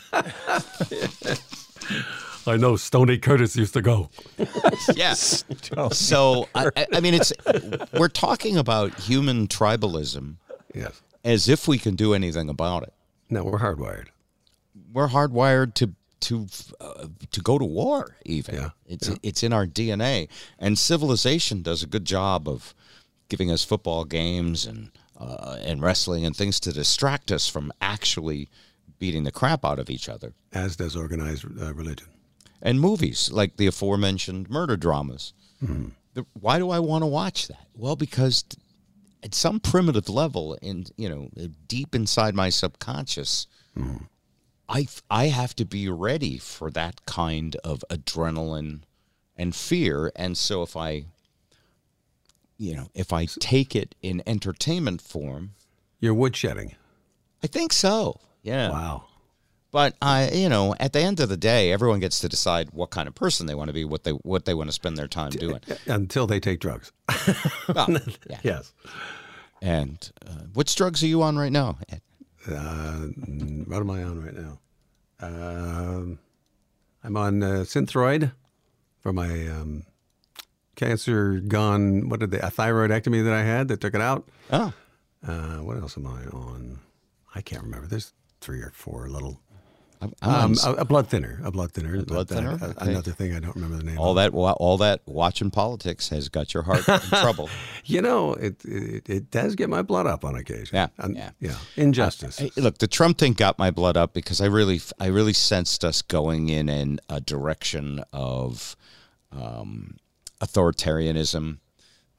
I 2.47 2.57
know 2.57 2.75
Stony 2.75 3.17
Curtis 3.17 3.55
used 3.55 3.73
to 3.73 3.81
go. 3.81 4.09
Yes. 4.95 5.43
So 5.91 6.47
I, 6.55 6.69
I- 6.75 6.87
I 6.93 6.99
mean, 6.99 7.13
it's 7.13 7.31
we're 7.93 8.07
talking 8.09 8.57
about 8.57 8.93
human 8.99 9.47
tribalism 9.47 10.35
Yes. 10.73 11.01
As 11.23 11.47
if 11.49 11.67
we 11.67 11.77
can 11.77 11.95
do 11.95 12.13
anything 12.13 12.49
about 12.49 12.83
it. 12.83 12.93
No, 13.29 13.43
we're 13.43 13.59
hardwired. 13.59 14.07
We're 14.91 15.07
hardwired 15.09 15.73
to 15.75 15.93
to 16.21 16.47
uh, 16.79 17.07
to 17.31 17.41
go 17.41 17.57
to 17.57 17.65
war. 17.65 18.17
Even 18.25 18.55
Yeah, 18.55 18.69
it's 18.85 19.09
it's 19.23 19.43
in 19.43 19.53
our 19.53 19.65
DNA, 19.65 20.27
and 20.59 20.77
civilization 20.77 21.61
does 21.61 21.81
a 21.83 21.87
good 21.87 22.05
job 22.05 22.47
of 22.47 22.73
giving 23.29 23.49
us 23.51 23.63
football 23.63 24.03
games 24.05 24.65
and 24.65 24.91
uh, 25.19 25.57
and 25.63 25.81
wrestling 25.81 26.25
and 26.25 26.35
things 26.35 26.59
to 26.61 26.71
distract 26.73 27.31
us 27.31 27.47
from 27.47 27.71
actually 27.81 28.49
beating 28.99 29.23
the 29.23 29.31
crap 29.31 29.65
out 29.65 29.79
of 29.79 29.89
each 29.89 30.07
other. 30.09 30.33
As 30.53 30.75
does 30.75 30.95
organized 30.95 31.45
uh, 31.59 31.73
religion. 31.73 32.07
and 32.61 32.79
movies 32.79 33.31
like 33.31 33.57
the 33.57 33.67
aforementioned 33.67 34.49
murder 34.49 34.77
dramas. 34.77 35.33
The- 36.13 36.25
why 36.33 36.59
do 36.59 36.69
I 36.69 36.79
want 36.79 37.03
to 37.03 37.07
watch 37.07 37.47
that? 37.47 37.67
Well, 37.73 37.95
because 37.95 38.43
at 39.23 39.35
some 39.35 39.59
primitive 39.59 40.09
level, 40.09 40.57
in 40.61 40.85
you 40.97 41.09
know, 41.09 41.29
deep 41.67 41.93
inside 41.95 42.35
my 42.35 42.49
subconscious, 42.49 43.47
mm-hmm. 43.77 44.05
I 44.67 44.87
I 45.09 45.27
have 45.27 45.55
to 45.57 45.65
be 45.65 45.89
ready 45.89 46.37
for 46.37 46.71
that 46.71 47.05
kind 47.05 47.55
of 47.63 47.83
adrenaline 47.89 48.81
and 49.37 49.55
fear, 49.55 50.11
and 50.15 50.37
so 50.37 50.63
if 50.63 50.75
I, 50.75 51.05
you 52.57 52.75
know, 52.75 52.87
if 52.93 53.11
I 53.13 53.25
take 53.25 53.75
it 53.75 53.95
in 54.01 54.21
entertainment 54.25 55.01
form, 55.01 55.51
You're 55.99 56.15
woodshedding. 56.15 56.75
I 57.43 57.47
think 57.47 57.73
so. 57.73 58.19
Yeah. 58.43 58.69
Wow. 58.69 59.05
But 59.71 59.95
I, 60.01 60.29
you 60.31 60.49
know, 60.49 60.75
at 60.79 60.91
the 60.93 60.99
end 60.99 61.19
of 61.21 61.29
the 61.29 61.37
day, 61.37 61.71
everyone 61.71 61.99
gets 62.01 62.19
to 62.19 62.27
decide 62.29 62.71
what 62.71 62.89
kind 62.89 63.07
of 63.07 63.15
person 63.15 63.45
they 63.47 63.55
want 63.55 63.69
to 63.69 63.73
be, 63.73 63.85
what 63.85 64.03
they 64.03 64.11
what 64.11 64.43
they 64.45 64.53
want 64.53 64.67
to 64.69 64.73
spend 64.73 64.97
their 64.97 65.07
time 65.07 65.31
doing. 65.31 65.61
Until 65.87 66.27
they 66.27 66.39
take 66.39 66.59
drugs. 66.59 66.91
Well, 67.73 67.87
yeah. 68.29 68.39
Yes. 68.43 68.73
And 69.61 70.11
uh, 70.27 70.31
which 70.53 70.75
drugs 70.75 71.01
are 71.03 71.07
you 71.07 71.21
on 71.21 71.37
right 71.37 71.51
now? 71.51 71.77
Uh, 72.49 72.53
what 73.67 73.77
am 73.79 73.89
I 73.91 74.03
on 74.03 74.23
right 74.23 74.33
now? 74.35 74.59
Um, 75.21 76.19
I'm 77.03 77.15
on 77.15 77.43
uh, 77.43 77.47
Synthroid 77.63 78.31
for 78.99 79.13
my 79.13 79.47
um, 79.47 79.83
cancer 80.75 81.39
gone. 81.39 82.09
What 82.09 82.19
did 82.19 82.31
they? 82.31 82.39
A 82.39 82.49
thyroidectomy 82.49 83.23
that 83.23 83.33
I 83.33 83.43
had 83.43 83.67
that 83.69 83.79
took 83.81 83.93
it 83.93 84.01
out. 84.01 84.27
Oh, 84.51 84.73
Uh, 85.25 85.57
what 85.57 85.77
else 85.77 85.97
am 85.97 86.07
I 86.07 86.25
on? 86.25 86.79
I 87.35 87.41
can't 87.41 87.61
remember. 87.63 87.87
There's 87.87 88.13
three 88.41 88.61
or 88.61 88.71
four 88.73 89.07
little. 89.07 89.39
I'm, 90.01 90.13
I'm 90.21 90.29
on 90.31 90.41
Um, 90.43 90.55
a, 90.65 90.81
a 90.81 90.85
blood 90.85 91.07
thinner. 91.07 91.39
A 91.43 91.51
blood 91.51 91.71
thinner. 91.71 92.01
blood 92.03 92.31
uh, 92.31 92.35
thinner? 92.35 92.49
a- 92.59 92.65
Okay. 92.69 92.89
Another 92.91 93.11
thing 93.11 93.33
I 93.35 93.39
don't 93.39 93.53
remember 93.55 93.77
the 93.77 93.83
name. 93.83 93.99
all 93.99 94.11
of. 94.11 94.15
that 94.17 94.33
all 94.33 94.77
that 94.79 95.01
watching 95.05 95.51
politics 95.51 96.09
has 96.09 96.27
got 96.27 96.53
your 96.53 96.63
heart 96.63 96.87
in 96.89 96.99
trouble. 97.21 97.49
You 97.85 98.01
know, 98.01 98.33
it, 98.33 98.63
it 98.65 99.07
it 99.09 99.31
does 99.31 99.55
get 99.55 99.69
my 99.69 99.83
blood 99.83 100.07
up 100.07 100.25
on 100.25 100.35
occasion. 100.35 100.69
Yeah, 100.75 100.87
Um, 100.97 101.13
yeah. 101.15 101.31
yeah. 101.39 101.55
Injustice. 101.77 102.41
Look, 102.57 102.79
the 102.79 102.87
Trump 102.87 103.19
thing 103.19 103.33
got 103.33 103.59
my 103.59 103.69
blood 103.69 103.95
up 103.95 104.13
because 104.13 104.41
I 104.41 104.47
really, 104.47 104.81
I 104.99 105.05
really 105.07 105.33
sensed 105.33 105.85
us 105.85 106.01
going 106.01 106.49
in 106.49 106.67
in 106.67 106.99
a 107.07 107.21
direction 107.21 108.03
of 108.11 108.75
um, 109.31 109.97
authoritarianism 110.41 111.59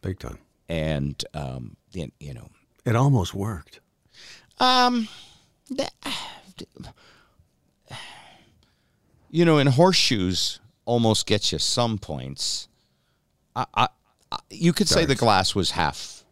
Big 0.02 0.18
time. 0.20 0.38
and 0.68 1.24
um, 1.34 1.76
you 1.92 2.10
you 2.20 2.32
know, 2.34 2.48
It 2.84 2.94
almost 2.96 3.34
worked. 3.34 3.80
um, 4.60 5.08
you 9.32 9.44
know, 9.44 9.58
in 9.58 9.66
horseshoes 9.66 10.60
almost 10.84 11.26
gets 11.26 11.50
you 11.50 11.58
some 11.58 11.98
points. 11.98 12.68
I, 13.56 13.66
I, 13.74 13.88
I 14.30 14.38
you 14.50 14.72
could 14.72 14.88
say 14.88 15.04
the 15.04 15.16
glass 15.16 15.54
was 15.54 15.72
half 15.72 16.24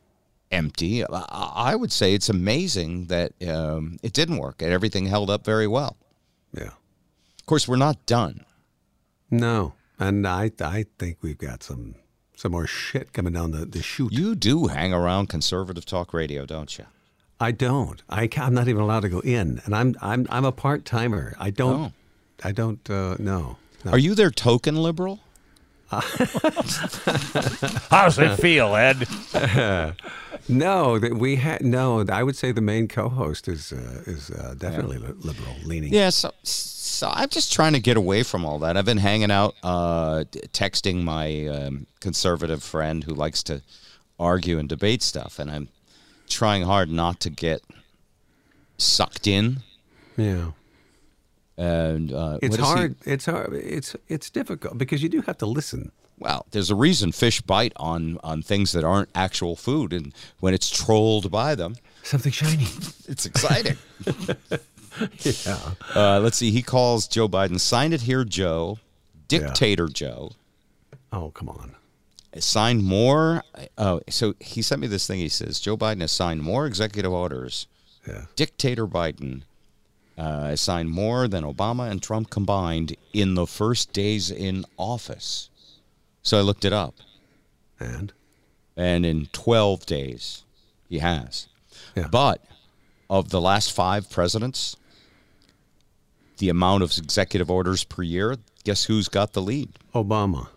empty. 0.52 1.04
I, 1.04 1.24
I 1.72 1.74
would 1.74 1.90
say 1.90 2.14
it's 2.14 2.28
amazing 2.28 3.06
that 3.06 3.32
um, 3.48 3.98
it 4.02 4.12
didn't 4.12 4.38
work 4.38 4.62
and 4.62 4.70
everything 4.70 5.06
held 5.06 5.30
up 5.30 5.44
very 5.44 5.66
well. 5.66 5.96
Yeah. 6.52 6.74
Of 7.40 7.46
course, 7.46 7.66
we're 7.66 7.76
not 7.76 8.04
done. 8.06 8.44
No, 9.30 9.74
and 9.98 10.26
I 10.26 10.52
I 10.60 10.84
think 10.98 11.18
we've 11.22 11.38
got 11.38 11.62
some 11.62 11.94
some 12.36 12.52
more 12.52 12.66
shit 12.66 13.12
coming 13.12 13.32
down 13.32 13.52
the 13.52 13.64
the 13.64 13.82
chute. 13.82 14.12
You 14.12 14.34
do 14.34 14.66
hang 14.66 14.92
around 14.92 15.28
conservative 15.28 15.86
talk 15.86 16.12
radio, 16.12 16.44
don't 16.44 16.76
you? 16.78 16.84
I 17.38 17.52
don't. 17.52 18.02
I 18.10 18.28
I'm 18.36 18.52
not 18.52 18.68
even 18.68 18.82
allowed 18.82 19.00
to 19.00 19.08
go 19.08 19.20
in, 19.20 19.62
and 19.64 19.74
I'm 19.74 19.96
I'm 20.02 20.26
I'm 20.28 20.44
a 20.44 20.52
part 20.52 20.84
timer. 20.84 21.34
I 21.38 21.50
don't. 21.50 21.80
Oh. 21.80 21.92
I 22.44 22.52
don't. 22.52 22.88
Uh, 22.88 23.16
no. 23.18 23.56
No. 23.84 23.92
Are 23.92 23.98
you 23.98 24.14
their 24.14 24.30
token 24.30 24.76
liberal? 24.76 25.20
How's 25.90 26.04
it 28.18 28.36
feel, 28.36 28.76
Ed? 28.76 29.08
No, 30.48 30.98
that 30.98 31.14
we 31.14 31.36
had 31.36 31.62
no. 31.62 32.04
I 32.08 32.24
would 32.24 32.34
say 32.34 32.50
the 32.50 32.60
main 32.60 32.88
co-host 32.88 33.46
is 33.46 33.72
uh, 33.72 34.02
is 34.06 34.30
uh, 34.30 34.54
definitely 34.58 34.98
li- 34.98 35.12
liberal 35.20 35.54
leaning. 35.64 35.92
Yeah, 35.92 36.10
so, 36.10 36.32
so 36.42 37.08
I'm 37.12 37.28
just 37.28 37.52
trying 37.52 37.74
to 37.74 37.80
get 37.80 37.96
away 37.96 38.24
from 38.24 38.44
all 38.44 38.58
that. 38.60 38.76
I've 38.76 38.84
been 38.84 38.98
hanging 38.98 39.30
out, 39.30 39.54
uh, 39.62 40.24
texting 40.52 41.04
my 41.04 41.46
um, 41.46 41.86
conservative 42.00 42.64
friend 42.64 43.04
who 43.04 43.14
likes 43.14 43.44
to 43.44 43.62
argue 44.18 44.58
and 44.58 44.68
debate 44.68 45.02
stuff, 45.02 45.38
and 45.38 45.50
I'm 45.50 45.68
trying 46.28 46.62
hard 46.62 46.90
not 46.90 47.20
to 47.20 47.30
get 47.30 47.62
sucked 48.76 49.28
in. 49.28 49.58
Yeah. 50.16 50.50
And 51.60 52.10
uh, 52.10 52.38
It's 52.40 52.54
is 52.56 52.60
he- 52.60 52.66
hard. 52.66 52.94
It's 53.04 53.26
hard. 53.26 53.52
It's 53.52 53.94
it's 54.08 54.30
difficult 54.30 54.78
because 54.78 55.02
you 55.02 55.10
do 55.10 55.20
have 55.22 55.36
to 55.38 55.46
listen. 55.46 55.92
Well, 56.18 56.46
there's 56.52 56.70
a 56.70 56.74
reason 56.74 57.12
fish 57.12 57.42
bite 57.42 57.74
on 57.76 58.18
on 58.24 58.40
things 58.42 58.72
that 58.72 58.82
aren't 58.82 59.10
actual 59.14 59.56
food, 59.56 59.92
and 59.92 60.14
when 60.40 60.54
it's 60.54 60.70
trolled 60.70 61.30
by 61.30 61.54
them, 61.54 61.76
Something 62.02 62.32
shiny. 62.32 62.64
it's 63.08 63.26
exciting. 63.26 63.76
yeah. 65.46 65.58
uh, 65.94 66.20
let's 66.20 66.38
see. 66.38 66.50
He 66.50 66.62
calls 66.62 67.06
Joe 67.06 67.28
Biden 67.28 67.60
"Sign 67.60 67.92
it 67.92 68.02
here, 68.02 68.24
Joe," 68.24 68.78
Dictator 69.28 69.88
Joe. 69.88 70.32
Oh 71.12 71.30
come 71.30 71.48
on. 71.50 71.74
signed 72.38 72.84
more. 72.84 73.42
Oh, 73.76 74.00
so 74.08 74.34
he 74.40 74.62
sent 74.62 74.80
me 74.80 74.86
this 74.86 75.06
thing. 75.06 75.18
He 75.18 75.28
says 75.28 75.60
Joe 75.60 75.76
Biden 75.76 76.00
has 76.00 76.12
signed 76.12 76.42
more 76.42 76.66
executive 76.66 77.12
orders. 77.12 77.66
Yeah. 78.08 78.26
Dictator 78.34 78.86
Biden 78.86 79.42
uh, 80.18 80.54
signed 80.56 80.90
more 80.90 81.28
than 81.28 81.44
Obama 81.44 81.90
and 81.90 82.02
Trump 82.02 82.30
combined 82.30 82.96
in 83.12 83.34
the 83.34 83.46
first 83.46 83.92
days 83.92 84.30
in 84.30 84.64
office. 84.76 85.48
So 86.22 86.38
I 86.38 86.42
looked 86.42 86.64
it 86.64 86.72
up, 86.72 86.94
And 87.78 88.12
and 88.76 89.04
in 89.06 89.26
12 89.32 89.84
days, 89.86 90.44
he 90.88 90.98
has. 90.98 91.48
Yeah. 91.96 92.08
But 92.10 92.44
of 93.08 93.30
the 93.30 93.40
last 93.40 93.72
five 93.72 94.08
presidents, 94.10 94.76
the 96.38 96.48
amount 96.48 96.82
of 96.82 96.96
executive 96.96 97.50
orders 97.50 97.84
per 97.84 98.02
year, 98.02 98.36
guess 98.64 98.84
who's 98.84 99.08
got 99.08 99.32
the 99.32 99.42
lead? 99.42 99.70
Obama, 99.94 100.48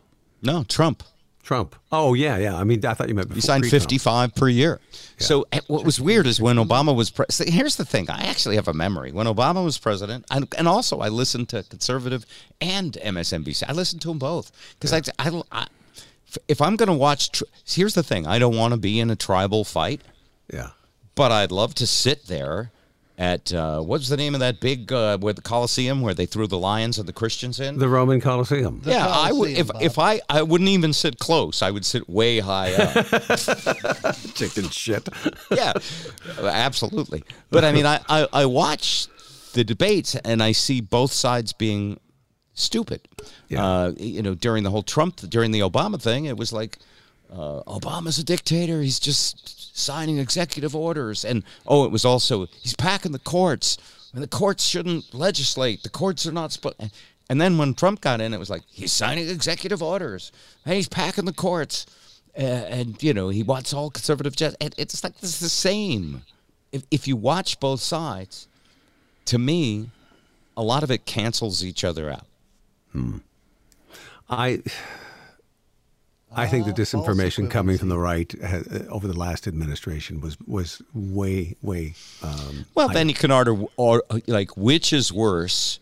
No, 0.42 0.63
Trump. 0.63 1.04
Trump. 1.43 1.75
Oh 1.91 2.13
yeah, 2.13 2.38
yeah. 2.38 2.56
I 2.58 2.63
mean, 2.63 2.84
I 2.86 2.93
thought 2.93 3.10
you 3.10 3.15
meant 3.15 3.32
He 3.34 3.41
signed 3.41 3.65
55 3.67 4.34
per 4.34 4.47
year. 4.47 4.79
So 5.17 5.45
eh, 5.51 5.60
what 5.67 5.84
was 5.86 5.99
weird 5.99 6.25
is 6.25 6.39
when 6.41 6.56
Obama 6.56 6.95
was 6.95 7.10
president. 7.10 7.53
here's 7.53 7.75
the 7.75 7.84
thing. 7.86 8.10
I 8.10 8.23
actually 8.27 8.56
have 8.56 8.67
a 8.69 8.73
memory. 8.73 9.12
When 9.12 9.27
Obama 9.27 9.63
was 9.63 9.77
president, 9.77 10.25
and, 10.32 10.47
and 10.58 10.67
also 10.67 10.99
I 11.01 11.10
listened 11.10 11.49
to 11.49 11.63
conservative 11.63 12.25
and 12.62 12.93
MSNBC. 12.93 13.63
I 13.67 13.73
listened 13.73 14.01
to 14.03 14.08
them 14.08 14.19
both 14.19 14.51
because 14.79 14.93
I, 14.93 15.01
I, 15.19 15.41
I- 15.51 15.67
if 16.47 16.62
I'm 16.62 16.77
going 16.77 16.88
to 16.88 16.93
watch, 16.95 17.43
here's 17.63 17.93
the 17.93 18.01
thing. 18.01 18.25
I 18.25 18.39
don't 18.39 18.58
want 18.58 18.73
to 18.73 18.79
be 18.79 18.99
in 18.99 19.12
a 19.12 19.15
tribal 19.15 19.63
fight, 19.63 20.01
Yeah. 20.51 20.69
but 21.13 21.32
I'd 21.32 21.51
love 21.51 21.75
to 21.75 21.86
sit 21.86 22.25
there 22.25 22.71
at 23.17 23.54
uh, 23.54 23.80
what's 23.82 24.10
the 24.10 24.17
name 24.17 24.34
of 24.34 24.39
that 24.39 24.60
big 24.60 24.91
uh, 24.91 25.17
where 25.19 25.34
the 25.34 25.41
Coliseum 25.41 26.02
where 26.02 26.13
they 26.13 26.26
threw 26.26 26.47
the 26.47 26.58
lions 26.58 26.97
and 26.97 27.08
the 27.08 27.13
Christians 27.13 27.60
in. 27.60 27.78
The 27.78 27.88
Roman 27.88 28.19
Colosseum. 28.19 28.82
yeah, 28.86 29.08
I 29.08 29.32
would 29.32 29.52
if 29.52 29.67
Coliseum, 29.67 29.86
if 29.91 29.99
I 29.99 30.21
I 30.30 30.41
wouldn't 30.41 30.69
even 30.69 30.93
sit 30.93 31.19
close. 31.19 31.62
I 31.62 31.71
would 31.71 31.86
sit 31.86 32.10
way 32.10 32.39
high 32.39 32.73
up. 32.73 33.06
Chicken 34.34 34.69
shit. 34.69 35.08
yeah, 35.52 35.73
absolutely. 36.41 37.23
But 37.52 37.63
I 37.63 37.71
mean, 37.71 37.86
I, 37.86 37.99
I, 38.10 38.28
I 38.34 38.45
watch 38.45 39.08
the 39.54 39.63
debates 39.63 40.15
and 40.15 40.41
I 40.41 40.52
see 40.52 40.82
both 40.82 41.12
sides 41.13 41.54
being 41.54 41.99
stupid. 42.54 43.02
Yeah. 43.47 43.63
Uh, 43.63 43.93
you 43.97 44.21
know, 44.21 44.34
during 44.34 44.63
the 44.63 44.71
whole 44.71 44.84
Trump, 44.84 45.17
during 45.17 45.52
the 45.52 45.60
Obama 45.60 46.02
thing, 46.02 46.26
it 46.26 46.38
was 46.38 46.52
like, 46.52 46.80
uh, 47.32 47.62
Obama's 47.67 48.17
a 48.19 48.23
dictator. 48.23 48.82
He's 48.82 48.99
just 48.99 49.62
signing 49.74 50.20
executive 50.20 50.76
orders. 50.76 51.26
And, 51.26 51.44
oh, 51.68 51.84
it 51.84 51.92
was 51.92 52.06
also, 52.06 52.48
he's 52.62 52.76
packing 52.76 53.12
the 53.12 53.20
courts. 53.20 53.78
And 54.14 54.24
the 54.24 54.28
courts 54.28 54.66
shouldn't 54.66 55.14
legislate. 55.14 55.84
The 55.84 55.90
courts 55.90 56.26
are 56.26 56.32
not 56.32 56.54
supposed. 56.54 56.76
And 57.30 57.42
then 57.42 57.58
when 57.58 57.74
Trump 57.74 58.00
got 58.00 58.22
in, 58.22 58.34
it 58.34 58.40
was 58.40 58.50
like, 58.50 58.62
he's 58.70 58.94
signing 58.94 59.28
executive 59.28 59.82
orders. 59.82 60.32
And 60.66 60.76
he's 60.76 60.88
packing 60.88 61.26
the 61.26 61.34
courts. 61.34 61.88
Uh, 62.38 62.42
and, 62.42 63.02
you 63.02 63.14
know, 63.14 63.30
he 63.30 63.44
wants 63.44 63.74
all 63.74 63.90
conservative 63.90 64.36
justice. 64.36 64.58
And 64.62 64.74
it's 64.78 65.04
like, 65.04 65.14
it's 65.22 65.40
the 65.40 65.50
same. 65.50 66.22
If, 66.72 66.84
if 66.92 67.08
you 67.08 67.16
watch 67.16 67.60
both 67.60 67.80
sides, 67.80 68.48
to 69.26 69.40
me, 69.40 69.90
a 70.56 70.62
lot 70.62 70.84
of 70.84 70.92
it 70.92 71.06
cancels 71.06 71.64
each 71.64 71.84
other 71.84 72.12
out. 72.12 72.28
I 74.30 74.62
I 76.36 76.48
think 76.48 76.65
the 76.65 76.74
disinformation 76.74 77.50
coming 77.50 77.78
from 77.78 77.89
the 77.89 77.98
right 77.98 78.34
ha- 78.41 78.63
uh, 78.72 78.80
over 78.89 79.08
the 79.08 79.17
last 79.17 79.48
administration 79.48 80.22
was 80.22 80.38
was 80.48 80.82
way 80.93 81.56
way. 81.62 81.93
Um, 82.22 82.65
Well, 82.76 82.89
then 82.89 83.10
you 83.10 83.15
can 83.15 83.32
order, 83.32 83.56
or 83.78 84.04
like, 84.28 84.56
which 84.58 84.93
is 84.93 85.12
worse, 85.13 85.80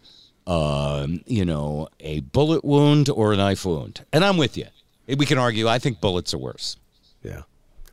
um, 0.48 1.22
you 1.26 1.46
know, 1.46 1.88
a 2.00 2.20
bullet 2.22 2.64
wound 2.66 3.10
or 3.10 3.34
a 3.34 3.38
knife 3.38 3.66
wound? 3.66 4.06
And 4.12 4.24
I'm 4.26 4.38
with 4.38 4.58
you. 4.58 4.68
We 5.08 5.26
can 5.26 5.38
argue. 5.38 5.68
I 5.68 5.80
think 5.80 6.00
bullets 6.02 6.34
are 6.34 6.38
worse. 6.40 6.78
yeah, 7.24 7.42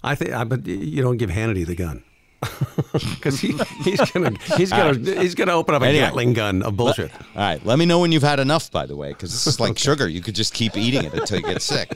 I 0.02 0.14
think. 0.14 0.30
But 0.48 0.66
you 0.66 1.02
don't 1.02 1.16
give 1.16 1.30
Hannity 1.30 1.64
the 1.66 1.74
gun 1.76 2.02
because 2.92 3.40
he, 3.40 3.58
he's 3.82 4.00
gonna 4.12 4.32
he's 4.56 4.70
gonna 4.70 5.20
he's 5.20 5.34
gonna 5.34 5.52
open 5.52 5.74
up 5.74 5.82
a 5.82 5.86
Anyway. 5.86 6.04
Gatling 6.04 6.32
gun 6.34 6.62
of 6.62 6.76
bullshit. 6.76 7.10
All 7.12 7.20
right. 7.36 7.64
Let 7.66 7.78
me 7.78 7.86
know 7.86 7.98
when 7.98 8.12
you've 8.12 8.22
had 8.22 8.38
enough. 8.38 8.70
By 8.70 8.86
the 8.86 8.94
way, 8.96 9.08
because 9.08 9.32
this 9.32 9.46
is 9.46 9.58
like 9.58 9.76
sugar. 9.78 10.08
You 10.08 10.20
could 10.20 10.36
just 10.36 10.54
keep 10.54 10.76
eating 10.76 11.04
it 11.04 11.12
until 11.14 11.40
you 11.40 11.46
get 11.46 11.62
sick. 11.62 11.92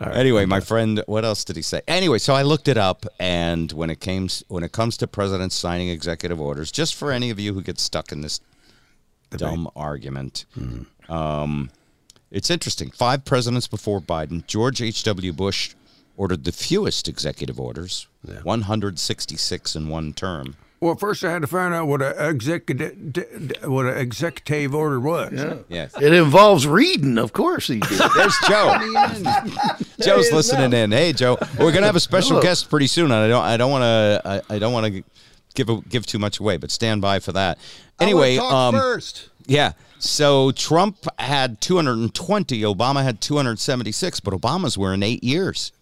anyway, 0.00 0.46
my 0.46 0.60
friend, 0.60 1.02
what 1.06 1.24
else 1.24 1.44
did 1.44 1.56
he 1.56 1.62
say? 1.62 1.82
Anyway, 1.88 2.18
so 2.18 2.34
I 2.34 2.42
looked 2.42 2.68
it 2.68 2.78
up, 2.78 3.06
and 3.18 3.72
when 3.72 3.90
it 3.90 4.00
came 4.00 4.28
when 4.48 4.62
it 4.62 4.72
comes 4.72 4.96
to 4.98 5.06
presidents 5.06 5.56
signing 5.56 5.88
executive 5.88 6.40
orders, 6.40 6.70
just 6.70 6.94
for 6.94 7.10
any 7.10 7.30
of 7.30 7.40
you 7.40 7.54
who 7.54 7.62
get 7.62 7.78
stuck 7.80 8.12
in 8.12 8.20
this 8.20 8.40
dumb 9.30 9.68
argument, 9.74 10.44
um, 11.08 11.70
it's 12.30 12.50
interesting. 12.50 12.90
Five 12.90 13.24
presidents 13.24 13.66
before 13.66 14.00
Biden, 14.00 14.46
George 14.46 14.80
H. 14.80 15.02
W. 15.02 15.32
Bush 15.32 15.74
ordered 16.20 16.44
the 16.44 16.52
fewest 16.52 17.08
executive 17.08 17.58
orders, 17.58 18.06
166 18.42 19.74
in 19.74 19.88
one 19.88 20.12
term. 20.12 20.54
Well, 20.78 20.94
first 20.94 21.24
I 21.24 21.32
had 21.32 21.40
to 21.40 21.48
find 21.48 21.72
out 21.72 21.88
what 21.88 22.02
a 22.02 22.28
executive 22.28 22.94
what 23.64 23.86
an 23.86 23.96
executive 23.96 24.74
order 24.74 25.00
was. 25.00 25.32
Yes. 25.70 25.94
It 25.98 26.12
involves 26.12 26.66
reading, 26.66 27.16
of 27.16 27.32
course 27.32 27.68
he 27.68 27.80
did. 27.80 28.00
There's 28.14 28.36
Joe. 28.46 28.78
Joe's 30.00 30.30
listening 30.30 30.74
in. 30.74 30.92
Hey, 30.92 31.14
Joe. 31.14 31.38
We're 31.58 31.72
gonna 31.72 31.86
have 31.86 31.96
a 31.96 32.00
special 32.00 32.32
Hello. 32.32 32.42
guest 32.42 32.68
pretty 32.68 32.86
soon, 32.86 33.06
and 33.06 33.14
I 33.14 33.28
don't. 33.28 33.44
I 33.44 33.56
don't 33.56 33.70
want 33.70 33.82
to. 33.82 34.22
I, 34.24 34.54
I 34.56 34.58
don't 34.58 34.74
want 34.74 34.92
to 34.92 35.02
give 35.54 35.70
a, 35.70 35.80
give 35.88 36.04
too 36.04 36.18
much 36.18 36.38
away, 36.38 36.58
but 36.58 36.70
stand 36.70 37.00
by 37.00 37.18
for 37.20 37.32
that. 37.32 37.58
Anyway, 37.98 38.36
um, 38.36 38.74
first. 38.74 39.30
yeah. 39.46 39.72
So 39.98 40.50
Trump 40.52 41.06
had 41.18 41.60
220. 41.60 42.60
Obama 42.62 43.02
had 43.02 43.20
276, 43.20 44.20
but 44.20 44.32
Obama's 44.32 44.78
were 44.78 44.94
in 44.94 45.02
eight 45.02 45.22
years. 45.22 45.72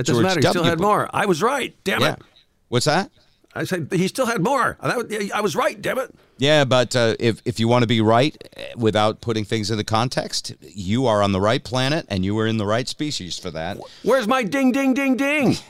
It 0.00 0.06
doesn't 0.06 0.22
George 0.22 0.24
matter. 0.36 0.40
He 0.40 0.50
still 0.50 0.64
had 0.64 0.80
more. 0.80 1.08
I 1.12 1.26
was 1.26 1.42
right. 1.42 1.74
Damn 1.84 2.00
Yeah. 2.00 2.12
it. 2.14 2.22
What's 2.68 2.86
that? 2.86 3.10
I 3.52 3.64
said 3.64 3.88
he 3.92 4.06
still 4.06 4.26
had 4.26 4.40
more. 4.42 4.76
I 4.80 5.40
was 5.40 5.56
right. 5.56 5.80
Damn 5.82 5.98
it. 5.98 6.14
Yeah, 6.38 6.64
but 6.64 6.94
uh, 6.94 7.16
if 7.18 7.42
if 7.44 7.58
you 7.60 7.66
want 7.68 7.82
to 7.82 7.88
be 7.88 8.00
right 8.00 8.36
eh, 8.56 8.66
without 8.76 9.20
putting 9.20 9.44
things 9.44 9.70
into 9.72 9.82
context, 9.84 10.54
you 10.62 11.06
are 11.06 11.20
on 11.20 11.32
the 11.32 11.40
right 11.40 11.62
planet 11.62 12.06
and 12.08 12.24
you 12.24 12.38
are 12.38 12.46
in 12.46 12.58
the 12.58 12.64
right 12.66 12.88
species 12.88 13.38
for 13.38 13.50
that. 13.50 13.78
Where's 14.04 14.28
my 14.28 14.44
ding, 14.44 14.72
ding, 14.72 14.94
ding, 14.94 15.16
ding? 15.16 15.56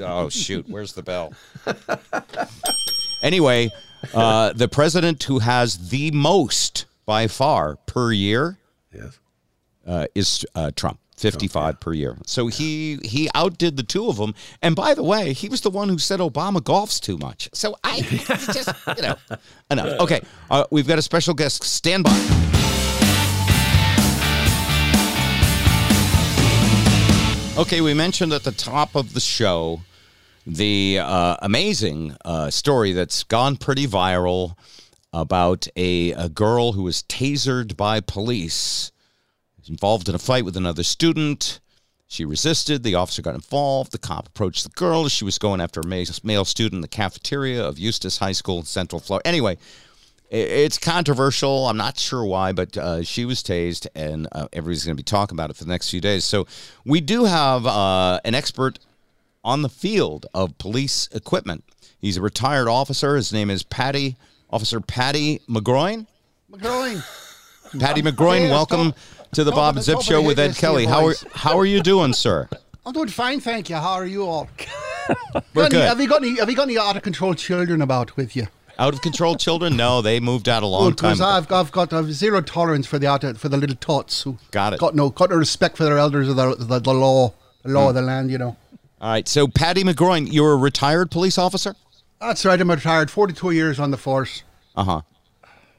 Oh 0.00 0.28
shoot, 0.28 0.68
where's 0.68 0.94
the 0.94 1.02
bell? 1.04 1.32
anyway, 3.22 3.70
uh, 4.12 4.52
the 4.52 4.66
president 4.68 5.22
who 5.24 5.38
has 5.38 5.90
the 5.90 6.10
most 6.10 6.86
by 7.06 7.26
far 7.28 7.76
per 7.86 8.10
year 8.12 8.58
Yes. 8.92 9.18
uh, 9.86 10.06
is 10.14 10.44
uh, 10.54 10.70
Trump. 10.74 10.98
55 11.14 11.80
per 11.80 11.92
year. 11.92 12.16
So 12.26 12.48
he 12.48 12.98
he 13.04 13.28
outdid 13.34 13.76
the 13.76 13.82
two 13.82 14.08
of 14.08 14.16
them. 14.16 14.34
And 14.60 14.74
by 14.74 14.94
the 14.94 15.02
way, 15.02 15.32
he 15.32 15.48
was 15.48 15.60
the 15.60 15.70
one 15.70 15.88
who 15.88 15.98
said 15.98 16.20
Obama 16.20 16.58
golfs 16.58 17.00
too 17.00 17.16
much. 17.18 17.48
So 17.52 17.76
I 17.84 18.00
just, 18.00 18.68
you 18.96 19.02
know, 19.02 19.16
enough. 19.70 20.00
Okay, 20.00 20.20
uh, 20.50 20.64
we've 20.70 20.86
got 20.86 20.98
a 20.98 21.02
special 21.02 21.34
guest. 21.34 21.62
Stand 21.62 22.04
by. 22.04 22.44
Okay, 27.56 27.80
we 27.80 27.94
mentioned 27.94 28.32
at 28.32 28.42
the 28.42 28.50
top 28.50 28.96
of 28.96 29.14
the 29.14 29.20
show 29.20 29.82
the 30.46 30.98
uh, 31.00 31.36
amazing 31.40 32.16
uh, 32.24 32.50
story 32.50 32.92
that's 32.92 33.22
gone 33.22 33.56
pretty 33.56 33.86
viral 33.86 34.56
about 35.12 35.68
a, 35.76 36.10
a 36.12 36.28
girl 36.28 36.72
who 36.72 36.82
was 36.82 37.04
tasered 37.04 37.76
by 37.76 38.00
police 38.00 38.90
involved 39.68 40.08
in 40.08 40.14
a 40.14 40.18
fight 40.18 40.44
with 40.44 40.56
another 40.56 40.82
student. 40.82 41.60
She 42.06 42.24
resisted. 42.24 42.82
The 42.82 42.94
officer 42.94 43.22
got 43.22 43.34
involved. 43.34 43.92
The 43.92 43.98
cop 43.98 44.28
approached 44.28 44.62
the 44.62 44.70
girl 44.70 45.08
she 45.08 45.24
was 45.24 45.38
going 45.38 45.60
after 45.60 45.80
a 45.80 45.86
male, 45.86 46.44
student 46.44 46.74
in 46.74 46.80
the 46.80 46.88
cafeteria 46.88 47.64
of 47.64 47.78
Eustis 47.78 48.18
High 48.18 48.32
School 48.32 48.58
in 48.58 48.64
Central 48.64 49.00
Florida. 49.00 49.26
Anyway, 49.26 49.58
it's 50.30 50.78
controversial. 50.78 51.66
I'm 51.66 51.76
not 51.76 51.98
sure 51.98 52.24
why, 52.24 52.52
but 52.52 52.76
uh, 52.76 53.02
she 53.02 53.24
was 53.24 53.42
tased, 53.42 53.86
and 53.94 54.28
uh, 54.32 54.48
everybody's 54.52 54.84
going 54.84 54.96
to 54.96 55.00
be 55.00 55.04
talking 55.04 55.34
about 55.34 55.50
it 55.50 55.56
for 55.56 55.64
the 55.64 55.70
next 55.70 55.90
few 55.90 56.00
days. 56.00 56.24
So 56.24 56.46
we 56.84 57.00
do 57.00 57.24
have 57.24 57.66
uh, 57.66 58.20
an 58.24 58.34
expert 58.34 58.78
on 59.42 59.62
the 59.62 59.68
field 59.68 60.26
of 60.34 60.56
police 60.58 61.08
equipment. 61.12 61.64
He's 61.98 62.16
a 62.16 62.22
retired 62.22 62.68
officer. 62.68 63.16
His 63.16 63.32
name 63.32 63.50
is 63.50 63.62
Patty 63.62 64.16
Officer 64.50 64.80
Patty 64.80 65.40
McGroin. 65.48 66.06
McGroin. 66.50 67.02
Patty 67.80 68.02
McGroin, 68.02 68.50
welcome 68.50 68.94
to 69.34 69.44
the 69.44 69.50
top 69.50 69.56
Bob 69.56 69.76
and 69.76 69.84
Zip 69.84 70.00
Show 70.02 70.22
with 70.22 70.38
Ed 70.38 70.56
Kelly. 70.56 70.86
How 70.86 71.06
are 71.06 71.14
how 71.34 71.58
are 71.58 71.66
you 71.66 71.80
doing, 71.82 72.12
sir? 72.12 72.48
I'm 72.86 72.92
doing 72.92 73.08
fine, 73.08 73.40
thank 73.40 73.70
you. 73.70 73.76
How 73.76 73.92
are 73.94 74.06
you 74.06 74.26
all? 74.26 74.48
We're 75.54 75.62
any- 75.64 75.70
good. 75.70 75.88
Have 75.88 76.00
you 76.00 76.08
got 76.08 76.22
any? 76.22 76.38
Have 76.38 76.48
you 76.50 76.56
got 76.56 76.64
any 76.64 76.78
out 76.78 76.96
of 76.96 77.02
control 77.02 77.34
children 77.34 77.82
about 77.82 78.16
with 78.16 78.34
you? 78.36 78.46
Out 78.78 78.92
of 78.94 79.02
control 79.02 79.36
children? 79.36 79.76
No, 79.76 80.02
they 80.02 80.18
moved 80.18 80.48
out 80.48 80.62
a 80.64 80.66
long 80.66 80.94
time. 80.94 81.12
because 81.14 81.20
ago. 81.20 81.28
I've, 81.28 81.52
I've 81.52 81.70
got 81.72 81.92
I've 81.92 82.12
zero 82.12 82.40
tolerance 82.40 82.86
for 82.86 82.98
the 82.98 83.06
out 83.06 83.22
for 83.36 83.48
the 83.48 83.56
little 83.56 83.76
tots 83.76 84.22
who 84.22 84.36
Got 84.50 84.72
it. 84.74 84.80
got 84.80 84.94
no 84.94 85.10
got 85.10 85.30
no 85.30 85.36
respect 85.36 85.76
for 85.76 85.84
their 85.84 85.96
elders 85.98 86.28
or 86.28 86.34
the 86.34 86.56
the, 86.56 86.78
the 86.80 86.94
law 86.94 87.32
the 87.62 87.70
law 87.70 87.90
of 87.90 87.94
the 87.94 88.02
land. 88.02 88.30
You 88.30 88.38
know. 88.38 88.56
All 89.00 89.10
right, 89.10 89.28
so 89.28 89.46
Paddy 89.46 89.84
McGroin, 89.84 90.32
you're 90.32 90.52
a 90.52 90.56
retired 90.56 91.10
police 91.10 91.36
officer. 91.38 91.74
That's 92.20 92.44
right. 92.44 92.58
I'm 92.60 92.70
retired. 92.70 93.10
Forty-two 93.10 93.50
years 93.50 93.78
on 93.78 93.90
the 93.90 93.96
force. 93.98 94.42
Uh 94.74 94.84
huh. 94.84 95.00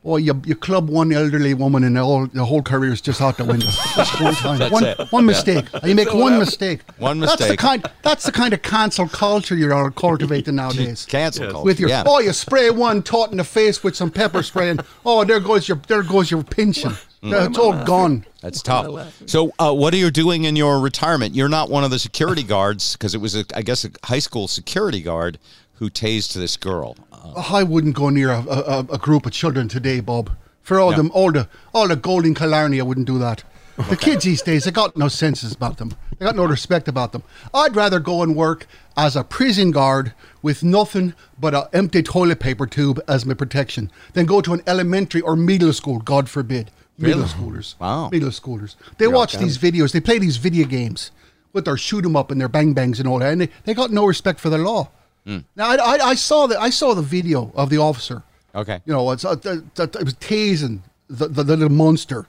Oh, 0.08 0.18
you 0.18 0.40
you 0.46 0.56
club 0.56 0.88
one 0.88 1.12
elderly 1.12 1.56
woman 1.56 1.84
and 1.84 1.96
the 1.96 2.04
whole 2.04 2.28
the 2.28 2.46
whole 2.46 2.62
career 2.62 2.94
is 2.94 3.02
just 3.02 3.22
out 3.22 3.38
the 3.38 3.44
window. 3.44 3.66
Just 3.96 4.22
one 4.22 4.34
time, 4.36 4.60
That's 4.60 4.72
one, 4.72 4.84
it. 4.84 5.12
one 5.12 5.26
mistake. 5.26 5.66
You 5.84 5.96
make 5.96 6.14
one 6.14 6.38
mistake. 6.38 6.82
One 7.00 7.20
That's 7.20 7.38
the 7.38 7.46
mistake. 7.46 7.60
kind. 7.60 7.92
That's 8.04 8.24
the 8.26 8.32
kind 8.32 8.54
of 8.54 8.62
cancel 8.62 9.08
culture 9.08 9.56
you're 9.56 9.90
cultivating 9.92 10.56
nowadays. 10.62 11.06
Cancel 11.06 11.50
culture. 11.50 11.66
With 11.66 11.80
your 11.80 11.90
yeah. 11.90 12.04
oh, 12.06 12.20
you 12.20 12.34
spray 12.34 12.70
one 12.70 13.02
tot 13.02 13.32
in 13.32 13.38
the 13.38 13.44
face 13.44 13.84
with 13.84 13.96
some 13.96 14.12
pepper 14.12 14.44
spray, 14.44 14.70
and 14.70 14.82
oh, 15.06 15.24
there 15.24 15.40
goes 15.40 15.68
your 15.68 15.82
there 15.88 16.04
goes 16.04 16.30
your 16.30 16.44
pension. 16.44 16.92
Mm. 17.24 17.50
It's 17.50 17.58
all 17.58 17.84
gone. 17.84 18.26
That's 18.42 18.62
tough. 18.62 19.20
So, 19.26 19.52
uh, 19.58 19.74
what 19.74 19.92
are 19.96 19.98
you 19.98 20.12
doing 20.12 20.44
in 20.44 20.56
your 20.56 20.80
retirement? 20.80 21.34
You're 21.34 21.50
not 21.50 21.72
one 21.72 21.84
of 21.84 21.90
the 21.90 21.98
security 21.98 22.44
guards 22.44 22.96
because 22.96 23.16
it 23.16 23.18
was, 23.18 23.36
a, 23.36 23.46
I 23.56 23.64
guess, 23.64 23.84
a 23.84 23.90
high 24.04 24.20
school 24.20 24.48
security 24.48 25.02
guard 25.02 25.40
who 25.76 25.90
tased 25.90 26.34
this 26.34 26.56
girl. 26.56 26.96
I 27.36 27.64
wouldn't 27.64 27.96
go 27.96 28.10
near 28.10 28.30
a, 28.32 28.42
a, 28.42 28.80
a 28.92 28.98
group 28.98 29.26
of 29.26 29.32
children 29.32 29.68
today, 29.68 30.00
Bob. 30.00 30.32
For 30.62 30.80
all 30.80 30.92
No. 30.92 30.98
them, 30.98 31.12
all 31.14 31.32
the 31.32 31.48
all 31.74 31.88
the 31.88 31.96
golden 31.96 32.34
Killarney, 32.34 32.80
I 32.80 32.84
wouldn't 32.84 33.08
do 33.08 33.20
that. 33.20 33.44
The 33.90 33.98
kids 33.98 34.24
these 34.24 34.42
days, 34.42 34.64
they 34.64 34.72
got 34.72 34.96
no 34.96 35.10
senses 35.10 35.52
about 35.54 35.78
them. 35.78 35.92
They 36.18 36.26
got 36.26 36.36
no 36.38 36.46
respect 36.46 36.88
about 36.88 37.12
them. 37.12 37.24
I'd 37.54 37.76
rather 37.76 38.00
go 38.00 38.24
and 38.24 38.34
work 38.36 38.68
as 38.96 39.18
a 39.18 39.24
prison 39.24 39.72
guard 39.72 40.14
with 40.42 40.64
nothing 40.64 41.14
but 41.38 41.54
an 41.54 41.64
empty 41.74 42.02
toilet 42.02 42.40
paper 42.40 42.68
tube 42.68 43.02
as 43.08 43.26
my 43.26 43.34
protection 43.34 43.92
than 44.14 44.26
go 44.26 44.40
to 44.42 44.54
an 44.54 44.62
elementary 44.66 45.20
or 45.22 45.36
middle 45.36 45.74
school. 45.74 46.00
God 46.00 46.30
forbid, 46.30 46.72
middle 46.98 47.20
Really? 47.24 47.32
schoolers. 47.34 47.76
Wow. 47.80 48.10
middle 48.12 48.30
schoolers. 48.30 48.76
They 48.98 49.08
watch 49.08 49.38
these 49.38 49.58
videos. 49.58 49.92
They 49.92 50.00
play 50.00 50.20
these 50.20 50.38
video 50.38 50.66
games 50.66 51.12
with 51.52 51.66
their 51.66 51.76
shoot 51.78 52.06
'em 52.06 52.16
up 52.16 52.32
and 52.32 52.40
their 52.40 52.48
bang 52.50 52.74
bangs 52.74 53.00
and 53.00 53.08
all 53.10 53.20
that, 53.20 53.32
and 53.34 53.42
they, 53.42 53.50
they 53.66 53.74
got 53.74 53.92
no 53.92 54.06
respect 54.06 54.40
for 54.40 54.50
the 54.50 54.58
law. 54.58 54.90
Now 55.26 55.42
I, 55.72 55.76
I, 55.76 55.98
I 56.12 56.16
saw 56.16 56.48
the 56.48 56.60
I 56.60 56.70
saw 56.70 56.94
the 56.94 57.02
video 57.02 57.52
of 57.56 57.70
the 57.70 57.78
officer. 57.80 58.24
okay. 58.54 58.82
You 58.86 58.94
know, 58.94 59.12
it's 59.12 59.26
uh, 59.26 59.36
it 59.44 60.04
was 60.04 60.14
tasing 60.16 60.82
the, 61.08 61.28
the, 61.28 61.44
the 61.44 61.58
little 61.58 61.70
monster, 61.76 62.28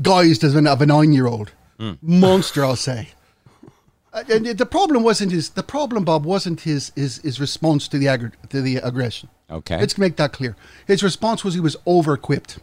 guised 0.00 0.42
as 0.44 0.54
an, 0.54 0.66
of 0.66 0.80
a 0.82 0.86
nine-year-old 0.86 1.52
monster. 2.02 2.64
I'll 2.64 2.76
say. 2.76 3.08
Uh, 4.12 4.24
And 4.28 4.46
the 4.46 4.66
problem 4.66 5.02
wasn't 5.04 5.32
his. 5.32 5.50
The 5.50 5.62
problem, 5.62 6.04
Bob, 6.04 6.24
wasn't 6.26 6.60
his 6.62 6.92
his, 6.96 7.18
his 7.22 7.38
response 7.40 7.88
to 7.88 7.98
the 7.98 8.06
aggr- 8.06 8.32
to 8.50 8.60
the 8.60 8.76
aggression. 8.76 9.28
Okay. 9.50 9.78
Let's 9.78 9.96
make 9.98 10.16
that 10.16 10.32
clear. 10.32 10.56
His 10.86 11.02
response 11.02 11.44
was 11.44 11.54
he 11.54 11.60
was 11.60 11.76
over-equipped. 11.86 12.58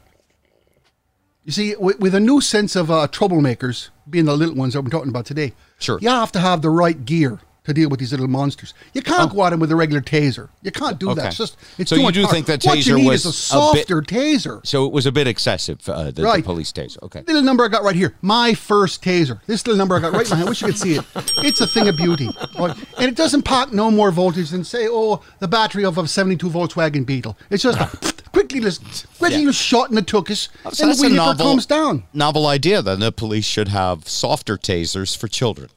You 1.45 1.51
see, 1.51 1.75
with, 1.75 1.99
with 1.99 2.13
a 2.15 2.19
new 2.19 2.41
sense 2.41 2.75
of 2.75 2.91
uh, 2.91 3.07
troublemakers, 3.07 3.89
being 4.09 4.25
the 4.25 4.35
little 4.35 4.55
ones 4.55 4.73
that 4.73 4.81
we're 4.81 4.89
talking 4.89 5.09
about 5.09 5.25
today, 5.25 5.53
Sure. 5.79 5.97
you 6.01 6.09
have 6.09 6.31
to 6.33 6.39
have 6.39 6.61
the 6.61 6.69
right 6.69 7.05
gear 7.05 7.39
to 7.69 7.73
deal 7.73 7.89
with 7.89 7.99
these 7.99 8.11
little 8.11 8.27
monsters. 8.27 8.73
You 8.93 9.01
can't 9.01 9.31
go 9.31 9.43
at 9.45 9.51
them 9.51 9.59
with 9.59 9.71
a 9.71 9.75
regular 9.75 10.01
taser. 10.01 10.49
You 10.61 10.71
can't 10.71 10.99
do 10.99 11.07
Oh. 11.09 11.11
Okay. 11.11 11.21
that. 11.21 11.27
It's 11.29 11.37
just 11.37 11.57
it's 11.77 11.89
So 11.89 11.95
you 11.95 12.03
much 12.03 12.13
do 12.15 12.23
power. 12.23 12.31
think 12.33 12.45
that 12.47 12.59
taser 12.61 12.95
need 12.97 13.07
was 13.07 13.25
is 13.25 13.51
a 13.53 13.57
a 13.57 13.73
bit- 13.73 13.87
softer 13.87 14.01
taser. 14.01 14.65
So 14.67 14.85
it 14.85 14.91
was 14.91 15.05
a 15.05 15.11
bit 15.11 15.27
excessive, 15.27 15.87
uh, 15.87 16.05
the, 16.05 16.11
the 16.23 16.41
police 16.43 16.71
taser. 16.71 17.01
Okay. 17.03 17.23
Little 17.27 17.41
number 17.41 17.63
I 17.63 17.67
got 17.69 17.83
right 17.83 17.95
here. 17.95 18.15
My 18.21 18.53
first 18.53 19.03
taser. 19.03 19.39
This 19.47 19.65
little 19.65 19.77
number 19.77 19.95
I 19.95 19.99
got 19.99 20.13
right 20.13 20.23
in 20.25 20.29
my 20.31 20.35
hand. 20.37 20.47
I 20.47 20.49
wish 20.51 20.61
you 20.61 20.67
could 20.67 20.77
see 20.77 20.95
it. 20.95 21.05
It's 21.37 21.61
a 21.61 21.67
thing 21.67 21.87
of 21.87 21.95
beauty. 21.97 22.29
Right? 22.59 22.75
And 22.97 23.07
it 23.07 23.15
doesn't 23.15 23.43
pack 23.43 23.71
no 23.71 23.89
more 23.91 24.11
voltage 24.11 24.49
than 24.49 24.63
say, 24.63 24.87
oh, 24.89 25.21
the 25.39 25.47
battery 25.47 25.85
of 25.85 25.97
a 25.97 26.07
72 26.07 26.49
Volkswagen 26.49 27.05
Beetle. 27.05 27.37
It's 27.49 27.63
just 27.63 27.77
quickly 28.31 28.59
just 28.59 28.81
quickly 29.17 29.39
Yeah. 29.39 29.45
just 29.45 29.61
shot 29.61 29.89
in 29.89 29.95
the 29.95 30.01
tuchus 30.01 30.49
So 30.71 30.83
and 30.85 30.91
the 30.93 30.95
vehicle 31.01 31.15
novel, 31.15 31.45
comes 31.47 31.65
down. 31.65 32.03
novel 32.13 32.45
idea. 32.47 32.81
Then 32.81 32.99
the 32.99 33.11
police 33.11 33.45
should 33.45 33.69
have 33.69 34.07
softer 34.07 34.57
tasers 34.57 35.15
for 35.17 35.27
children. 35.27 35.69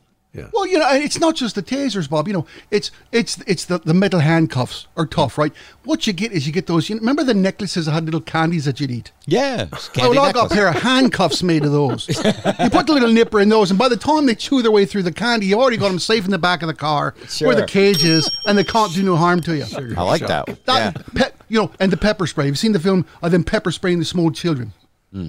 Well, 0.52 0.66
you 0.66 0.78
know, 0.78 0.88
it's 0.92 1.20
not 1.20 1.36
just 1.36 1.56
the 1.56 1.62
tasers, 1.62 2.08
Bob. 2.08 2.26
You 2.26 2.32
know, 2.32 2.46
it's 2.70 2.90
it's 3.10 3.38
it's 3.46 3.66
the, 3.66 3.78
the 3.78 3.92
metal 3.92 4.20
handcuffs 4.20 4.86
are 4.96 5.04
tough, 5.04 5.36
right? 5.36 5.52
What 5.84 6.06
you 6.06 6.14
get 6.14 6.32
is 6.32 6.46
you 6.46 6.54
get 6.54 6.66
those. 6.66 6.88
You 6.88 6.96
remember 6.96 7.22
the 7.22 7.34
necklaces 7.34 7.84
that 7.84 7.92
had 7.92 8.06
little 8.06 8.22
candies 8.22 8.64
that 8.64 8.80
you'd 8.80 8.90
eat. 8.90 9.12
Yeah. 9.26 9.66
Oh, 9.70 9.88
candy 9.92 10.16
well, 10.16 10.26
I 10.26 10.32
got 10.32 10.50
a 10.50 10.54
pair 10.54 10.68
of 10.68 10.76
handcuffs 10.76 11.42
made 11.42 11.64
of 11.64 11.72
those. 11.72 12.08
you 12.08 12.70
put 12.70 12.86
the 12.86 12.92
little 12.94 13.12
nipper 13.12 13.40
in 13.40 13.50
those, 13.50 13.70
and 13.70 13.78
by 13.78 13.90
the 13.90 13.96
time 13.96 14.24
they 14.24 14.34
chew 14.34 14.62
their 14.62 14.70
way 14.70 14.86
through 14.86 15.02
the 15.02 15.12
candy, 15.12 15.46
you 15.46 15.60
already 15.60 15.76
got 15.76 15.88
them 15.88 15.98
safe 15.98 16.24
in 16.24 16.30
the 16.30 16.38
back 16.38 16.62
of 16.62 16.68
the 16.68 16.74
car 16.74 17.14
where 17.40 17.54
the 17.54 17.66
cage 17.66 18.02
is, 18.02 18.30
and 18.46 18.56
they 18.56 18.64
can't 18.64 18.92
do 18.94 19.02
no 19.02 19.16
harm 19.16 19.40
to 19.42 19.54
you. 19.54 19.64
I 19.96 20.02
like 20.02 20.26
that. 20.26 20.46
That, 20.64 20.96
yeah. 20.96 21.02
pe- 21.14 21.36
you 21.48 21.60
know, 21.60 21.70
and 21.78 21.92
the 21.92 21.98
pepper 21.98 22.26
spray. 22.26 22.46
You've 22.46 22.58
seen 22.58 22.72
the 22.72 22.80
film 22.80 23.04
of 23.22 23.32
them 23.32 23.44
pepper 23.44 23.70
spraying 23.70 23.98
the 23.98 24.06
small 24.06 24.30
children. 24.30 24.72
Hmm. 25.12 25.28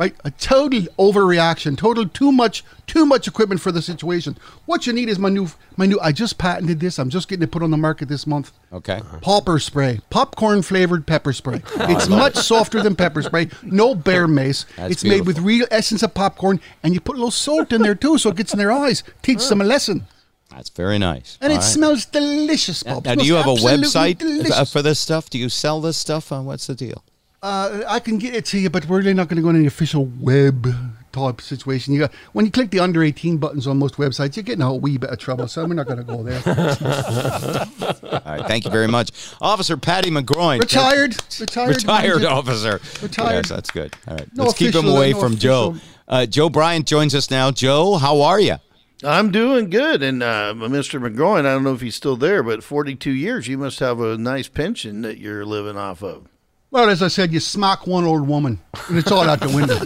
Right, 0.00 0.14
a 0.24 0.30
total 0.30 0.80
overreaction, 0.98 1.76
total 1.76 2.08
too 2.08 2.32
much, 2.32 2.64
too 2.86 3.04
much 3.04 3.28
equipment 3.28 3.60
for 3.60 3.70
the 3.70 3.82
situation. 3.82 4.34
What 4.64 4.86
you 4.86 4.94
need 4.94 5.10
is 5.10 5.18
my 5.18 5.28
new, 5.28 5.48
my 5.76 5.84
new. 5.84 6.00
I 6.00 6.10
just 6.10 6.38
patented 6.38 6.80
this. 6.80 6.98
I'm 6.98 7.10
just 7.10 7.28
getting 7.28 7.42
it 7.42 7.50
put 7.50 7.62
on 7.62 7.70
the 7.70 7.76
market 7.76 8.08
this 8.08 8.26
month. 8.26 8.50
Okay. 8.72 9.02
Popper 9.20 9.58
spray, 9.58 10.00
popcorn 10.08 10.62
flavored 10.62 11.06
pepper 11.06 11.34
spray. 11.34 11.60
It's 11.80 12.08
much 12.08 12.36
softer 12.36 12.82
than 12.82 12.96
pepper 12.96 13.20
spray. 13.20 13.50
No 13.62 13.94
bear 13.94 14.26
mace. 14.40 14.64
That's 14.76 14.90
it's 14.92 15.04
made 15.04 15.26
with 15.26 15.38
real 15.38 15.66
essence 15.70 16.02
of 16.02 16.14
popcorn, 16.14 16.60
and 16.82 16.94
you 16.94 17.00
put 17.00 17.16
a 17.16 17.18
little 17.18 17.30
salt 17.30 17.70
in 17.70 17.82
there 17.82 17.94
too, 17.94 18.16
so 18.16 18.30
it 18.30 18.36
gets 18.36 18.54
in 18.54 18.58
their 18.58 18.72
eyes. 18.72 19.02
Teaches 19.20 19.50
them 19.50 19.60
a 19.60 19.64
lesson. 19.64 20.06
That's 20.48 20.70
very 20.70 20.98
nice. 20.98 21.36
And 21.42 21.52
it 21.52 21.56
All 21.56 21.60
right. 21.60 21.66
smells 21.68 22.06
delicious, 22.06 22.86
Now, 22.86 22.94
Bob. 22.94 23.04
now, 23.04 23.12
It 23.12 23.18
do 23.18 23.26
you 23.26 23.34
have 23.34 23.46
a 23.46 23.54
website 23.54 24.16
uh, 24.22 24.26
delicious. 24.26 24.72
for 24.72 24.80
this 24.80 24.98
stuff? 24.98 25.28
Do 25.28 25.38
you 25.38 25.50
sell 25.50 25.82
this 25.82 25.98
stuff? 25.98 26.32
Uh, 26.32 26.40
what's 26.40 26.66
the 26.66 26.74
deal? 26.74 27.04
Uh, 27.42 27.82
I 27.88 28.00
can 28.00 28.18
get 28.18 28.34
it 28.34 28.44
to 28.46 28.58
you, 28.58 28.68
but 28.68 28.86
we're 28.86 28.98
really 28.98 29.14
not 29.14 29.28
going 29.28 29.36
to 29.36 29.42
go 29.42 29.48
on 29.48 29.56
any 29.56 29.66
official 29.66 30.06
web 30.20 30.66
type 31.12 31.40
situation. 31.40 31.94
You 31.94 32.00
got, 32.00 32.12
when 32.32 32.44
you 32.44 32.50
click 32.50 32.70
the 32.70 32.80
under 32.80 33.02
18 33.02 33.38
buttons 33.38 33.66
on 33.66 33.78
most 33.78 33.94
websites, 33.94 34.36
you're 34.36 34.42
getting 34.42 34.62
a 34.62 34.74
wee 34.74 34.98
bit 34.98 35.08
of 35.10 35.18
trouble, 35.18 35.48
so 35.48 35.64
we're 35.64 35.74
not 35.74 35.86
going 35.86 35.98
to 35.98 36.04
go 36.04 36.22
there. 36.22 36.42
All 38.12 38.20
right, 38.26 38.46
thank 38.46 38.66
you 38.66 38.70
very 38.70 38.88
much, 38.88 39.10
Officer 39.40 39.78
Patty 39.78 40.10
McGroin. 40.10 40.60
Retired. 40.60 41.16
Retired. 41.40 41.76
Retired 41.76 42.12
Ranger. 42.16 42.28
officer. 42.28 42.80
Retired. 43.02 43.36
Yes, 43.36 43.48
that's 43.48 43.70
good. 43.70 43.96
All 44.06 44.16
right, 44.16 44.36
No 44.36 44.44
let's 44.44 44.58
keep 44.58 44.74
him 44.74 44.86
away 44.86 45.12
no 45.12 45.20
from 45.20 45.36
Joe. 45.36 45.76
Uh, 46.06 46.26
Joe 46.26 46.50
Bryant 46.50 46.86
joins 46.86 47.14
us 47.14 47.30
now. 47.30 47.50
Joe, 47.50 47.96
how 47.96 48.20
are 48.20 48.40
you? 48.40 48.56
I'm 49.02 49.30
doing 49.30 49.70
good. 49.70 50.02
And 50.02 50.22
uh, 50.22 50.52
Mr. 50.54 51.00
McGroin, 51.00 51.40
I 51.40 51.54
don't 51.54 51.64
know 51.64 51.72
if 51.72 51.80
he's 51.80 51.94
still 51.94 52.16
there, 52.16 52.42
but 52.42 52.62
42 52.62 53.10
years, 53.10 53.48
you 53.48 53.56
must 53.56 53.78
have 53.78 53.98
a 54.00 54.18
nice 54.18 54.48
pension 54.48 55.00
that 55.02 55.16
you're 55.16 55.46
living 55.46 55.78
off 55.78 56.02
of. 56.02 56.26
Well, 56.70 56.88
as 56.88 57.02
I 57.02 57.08
said, 57.08 57.32
you 57.32 57.40
smack 57.40 57.86
one 57.86 58.04
old 58.04 58.28
woman, 58.28 58.60
and 58.88 58.98
it's 58.98 59.10
all 59.10 59.28
out 59.28 59.40
the 59.40 59.48
window. 59.48 59.78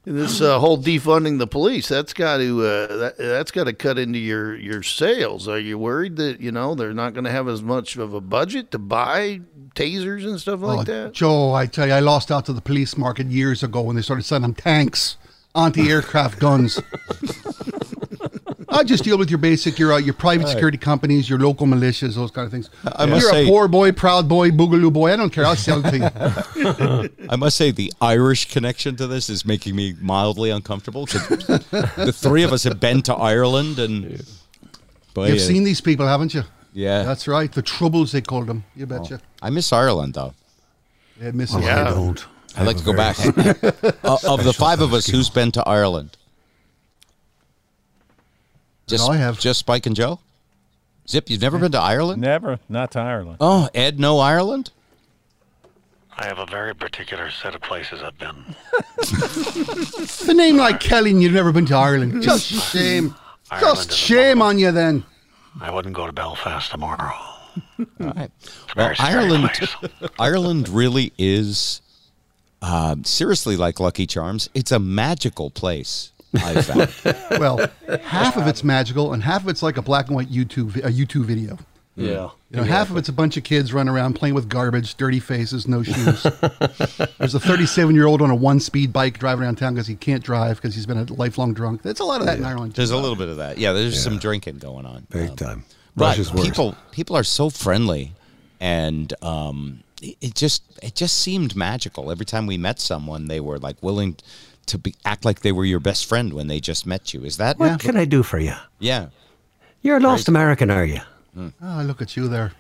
This 0.05 0.41
uh, 0.41 0.59
whole 0.59 0.77
defunding 0.77 1.39
the 1.39 1.47
police, 1.47 1.87
that's 1.87 2.11
got 2.11 2.39
to 2.39 2.61
uh, 2.61 2.97
that, 2.97 3.17
that's 3.17 3.51
got 3.51 3.63
to 3.65 3.73
cut 3.73 3.97
into 3.97 4.19
your, 4.19 4.53
your 4.53 4.83
sales. 4.83 5.47
Are 5.47 5.57
you 5.57 5.77
worried 5.77 6.17
that 6.17 6.41
you 6.41 6.51
know 6.51 6.75
they're 6.75 6.93
not 6.93 7.13
going 7.13 7.23
to 7.23 7.31
have 7.31 7.47
as 7.47 7.63
much 7.63 7.95
of 7.95 8.13
a 8.13 8.19
budget 8.19 8.69
to 8.71 8.79
buy 8.79 9.39
tasers 9.75 10.25
and 10.27 10.41
stuff 10.41 10.59
like 10.59 10.79
Oh, 10.79 10.83
that? 10.83 11.13
Joe, 11.13 11.53
I 11.53 11.67
tell 11.67 11.87
you, 11.87 11.93
I 11.93 12.01
lost 12.01 12.31
out 12.31 12.45
to 12.47 12.53
the 12.53 12.59
police 12.59 12.97
market 12.97 13.27
years 13.27 13.63
ago 13.63 13.79
when 13.81 13.95
they 13.95 14.01
started 14.01 14.23
selling 14.23 14.53
tanks, 14.55 15.15
anti-aircraft 15.55 16.37
guns. 16.37 16.81
I 18.73 18.83
just 18.83 19.03
deal 19.03 19.17
with 19.17 19.29
your 19.29 19.37
basic, 19.37 19.77
your 19.79 19.93
uh, 19.93 19.97
your 19.97 20.13
private 20.13 20.47
security 20.47 20.77
companies, 20.77 21.29
your 21.29 21.39
local 21.39 21.67
militias, 21.67 22.15
those 22.15 22.31
kind 22.31 22.45
of 22.45 22.51
things. 22.51 22.69
I 22.85 23.05
must 23.05 23.21
You're 23.21 23.31
say- 23.31 23.45
a 23.45 23.47
poor 23.47 23.67
boy, 23.67 23.91
proud 23.91 24.27
boy, 24.27 24.49
boogaloo 24.51 24.91
boy. 24.91 25.13
I 25.13 25.15
don't 25.15 25.29
care. 25.31 25.45
I'll 25.45 25.55
sell 25.55 25.81
it 25.85 25.89
to 25.91 25.97
you. 25.97 27.27
I 27.29 27.35
must 27.35 27.55
say 27.57 27.71
the 27.71 27.93
Irish 28.01 28.49
connection 28.51 28.95
to 28.97 29.07
this 29.07 29.29
is 29.29 29.45
making 29.45 29.75
me 29.75 29.95
mildly 30.01 30.49
uncomfortable. 30.49 31.05
'cause 31.05 31.27
the 31.27 32.11
three 32.13 32.43
of 32.43 32.51
us 32.51 32.63
have 32.63 32.79
been 32.79 33.01
to 33.03 33.13
Ireland, 33.13 33.79
and 33.79 34.23
boy, 35.13 35.27
You've 35.27 35.37
uh, 35.37 35.39
seen 35.39 35.63
these 35.63 35.81
people, 35.81 36.07
haven't 36.07 36.33
you? 36.33 36.43
yeah, 36.73 37.03
That's 37.03 37.27
right. 37.27 37.51
The 37.51 37.61
troubles 37.61 38.11
they 38.11 38.21
called 38.21 38.47
them. 38.47 38.63
You 38.75 38.85
betcha. 38.87 39.21
I 39.41 39.49
miss 39.51 39.71
Ireland 39.71 40.15
though. 40.15 40.33
Yeah, 41.21 41.31
miss 41.31 41.53
Oh, 41.53 41.59
it. 41.59 41.63
Yeah. 41.65 41.87
I 41.87 41.91
don't. 41.91 42.25
I'd 42.57 42.65
like 42.67 42.77
to 42.77 42.83
go 42.83 42.93
back. 42.93 43.17
Uh, 44.03 44.17
of 44.27 44.43
the 44.43 44.53
five 44.53 44.81
of 44.81 44.93
us, 44.93 45.05
who's 45.07 45.29
been 45.29 45.51
to 45.51 45.63
Ireland? 45.67 46.17
Just 48.87 49.09
I 49.09 49.17
have. 49.17 49.39
Just 49.39 49.59
Spike 49.59 49.85
and 49.85 49.95
Joe. 49.95 50.19
Zip, 51.07 51.29
you've 51.29 51.41
never 51.41 51.57
been 51.59 51.71
to 51.73 51.79
Ireland? 51.79 52.21
Never, 52.21 52.59
not 52.69 52.91
to 52.91 52.99
Ireland. 52.99 53.37
Oh, 53.41 53.67
Ed, 53.73 53.99
no 53.99 54.19
Ireland. 54.19 54.71
I 56.17 56.25
have 56.25 56.37
a 56.39 56.45
very 56.45 56.73
particular 56.75 57.29
set 57.31 57.55
of 57.55 57.61
places 57.61 58.01
I've 58.01 58.17
been. 58.17 58.35
The 60.25 60.33
name 60.33 60.55
like 60.57 60.79
Kelly 60.79 61.11
and 61.11 61.21
you've 61.21 61.33
never 61.33 61.51
been 61.51 61.65
to 61.65 61.75
Ireland. 61.75 62.21
Just 62.23 62.45
shame. 62.45 63.13
Ireland 63.51 63.75
Just 63.75 63.91
shame 63.91 64.41
on 64.41 64.57
you 64.57 64.71
then. 64.71 65.03
I 65.59 65.69
wouldn't 65.69 65.93
go 65.93 66.05
to 66.07 66.13
Belfast 66.13 66.71
tomorrow. 66.71 67.11
All 67.13 67.85
right. 67.99 68.31
Well, 68.75 68.93
Ireland. 68.97 69.51
Ireland 70.19 70.69
really 70.69 71.13
is 71.19 71.81
um, 72.63 73.03
seriously 73.03 73.55
like 73.55 73.79
Lucky 73.79 74.07
Charms. 74.07 74.49
It's 74.55 74.71
a 74.71 74.79
magical 74.79 75.51
place. 75.51 76.11
I 76.35 76.61
found. 76.61 77.17
Well, 77.39 77.69
half 78.03 78.37
of 78.37 78.47
it's 78.47 78.63
magical 78.63 79.13
and 79.13 79.21
half 79.23 79.43
of 79.43 79.49
it's 79.49 79.63
like 79.63 79.77
a 79.77 79.81
black 79.81 80.07
and 80.07 80.15
white 80.15 80.29
YouTube 80.29 80.75
a 80.77 80.89
YouTube 80.91 81.25
video. 81.25 81.57
Yeah. 81.95 82.29
You 82.49 82.57
know, 82.57 82.63
half 82.63 82.89
of 82.89 82.97
it's 82.97 83.09
a 83.09 83.13
bunch 83.13 83.37
of 83.37 83.43
kids 83.43 83.71
running 83.71 83.93
around 83.93 84.13
playing 84.15 84.33
with 84.33 84.49
garbage, 84.49 84.95
dirty 84.95 85.19
faces, 85.19 85.67
no 85.67 85.83
shoes. 85.83 86.23
There's 87.19 87.35
a 87.35 87.39
37 87.39 87.93
year 87.93 88.07
old 88.07 88.21
on 88.21 88.31
a 88.31 88.35
one 88.35 88.59
speed 88.59 88.91
bike 88.91 89.19
driving 89.19 89.43
around 89.43 89.57
town 89.57 89.73
because 89.75 89.87
he 89.87 89.95
can't 89.95 90.23
drive 90.23 90.57
because 90.57 90.73
he's 90.73 90.85
been 90.87 90.97
a 90.97 91.11
lifelong 91.13 91.53
drunk. 91.53 91.81
There's 91.83 91.99
a 91.99 92.03
lot 92.05 92.19
of 92.21 92.25
that 92.27 92.37
in 92.39 92.45
Ireland. 92.45 92.73
There's 92.73 92.91
a 92.91 92.97
little 92.97 93.15
bit 93.15 93.29
of 93.29 93.37
that. 93.37 93.57
Yeah, 93.59 93.73
there's 93.73 94.01
some 94.01 94.17
drinking 94.17 94.57
going 94.57 94.85
on. 94.87 95.05
Big 95.11 95.29
Um, 95.31 95.35
time. 95.35 95.65
But 95.95 96.05
Russia's 96.05 96.33
worse. 96.33 96.45
people 96.45 96.75
people 96.91 97.15
are 97.15 97.23
so 97.23 97.51
friendly, 97.51 98.13
and 98.59 99.13
um, 99.23 99.83
it, 100.01 100.17
it 100.21 100.35
just 100.35 100.63
it 100.81 100.95
just 100.95 101.17
seemed 101.17 101.55
magical. 101.55 102.09
Every 102.09 102.25
time 102.25 102.47
we 102.47 102.57
met 102.57 102.79
someone, 102.79 103.27
they 103.27 103.39
were 103.39 103.59
like 103.59 103.77
willing 103.83 104.15
to 104.67 104.77
be 104.77 104.95
act 105.05 105.25
like 105.25 105.41
they 105.41 105.51
were 105.51 105.65
your 105.65 105.79
best 105.79 106.05
friend 106.05 106.33
when 106.33 106.47
they 106.47 106.59
just 106.59 106.85
met 106.85 107.13
you. 107.13 107.23
Is 107.23 107.37
that 107.37 107.59
What 107.59 107.79
can 107.79 107.97
I 107.97 108.05
do 108.05 108.23
for 108.23 108.39
you? 108.39 108.53
yeah? 108.79 109.07
You're 109.81 109.97
a 109.97 109.99
lost 109.99 110.27
American, 110.29 110.71
are 110.71 110.85
you? 110.85 111.01
Ah, 111.61 111.81
look 111.83 112.01
at 112.01 112.15
you 112.15 112.27
there. 112.29 112.53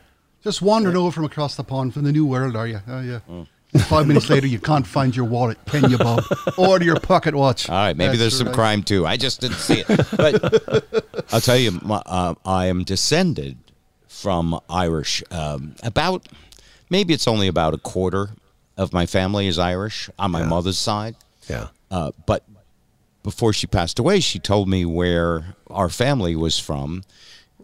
Just 0.43 0.61
wandering 0.61 0.97
over 0.97 1.11
from 1.11 1.23
across 1.23 1.55
the 1.55 1.63
pond 1.63 1.93
from 1.93 2.03
the 2.03 2.11
new 2.11 2.25
world, 2.25 2.55
are 2.57 2.67
you? 2.67 2.81
Oh, 2.87 2.99
yeah. 3.01 3.19
Five 3.85 4.07
minutes 4.07 4.29
later, 4.29 4.45
you 4.45 4.59
can't 4.59 4.85
find 4.85 5.15
your 5.15 5.25
wallet, 5.25 5.57
can 5.65 5.89
you, 5.89 5.97
Bob? 5.97 6.23
Or 6.57 6.81
your 6.81 6.99
pocket 6.99 7.33
watch. 7.33 7.69
All 7.69 7.75
right, 7.75 7.95
maybe 7.95 8.09
That's 8.09 8.19
there's 8.19 8.37
some 8.37 8.47
right. 8.47 8.55
crime 8.55 8.83
too. 8.83 9.05
I 9.07 9.15
just 9.17 9.39
didn't 9.41 9.57
see 9.57 9.83
it. 9.87 9.87
But 10.17 11.23
I'll 11.33 11.39
tell 11.41 11.57
you, 11.57 11.79
my, 11.81 12.01
uh, 12.05 12.35
I 12.45 12.65
am 12.67 12.83
descended 12.83 13.57
from 14.07 14.59
Irish. 14.69 15.23
Um, 15.31 15.75
about 15.81 16.27
maybe 16.89 17.13
it's 17.13 17.27
only 17.27 17.47
about 17.47 17.73
a 17.73 17.77
quarter 17.79 18.31
of 18.77 18.91
my 18.93 19.05
family 19.05 19.47
is 19.47 19.57
Irish 19.57 20.09
on 20.19 20.31
my 20.31 20.43
mother's 20.43 20.77
side. 20.77 21.15
Yeah. 21.49 21.67
Uh, 21.93 22.11
but 22.25 22.43
before 23.21 23.53
she 23.53 23.67
passed 23.67 23.99
away, 23.99 24.19
she 24.19 24.39
told 24.39 24.67
me 24.67 24.83
where 24.83 25.55
our 25.69 25.89
family 25.89 26.35
was 26.35 26.57
from, 26.57 27.03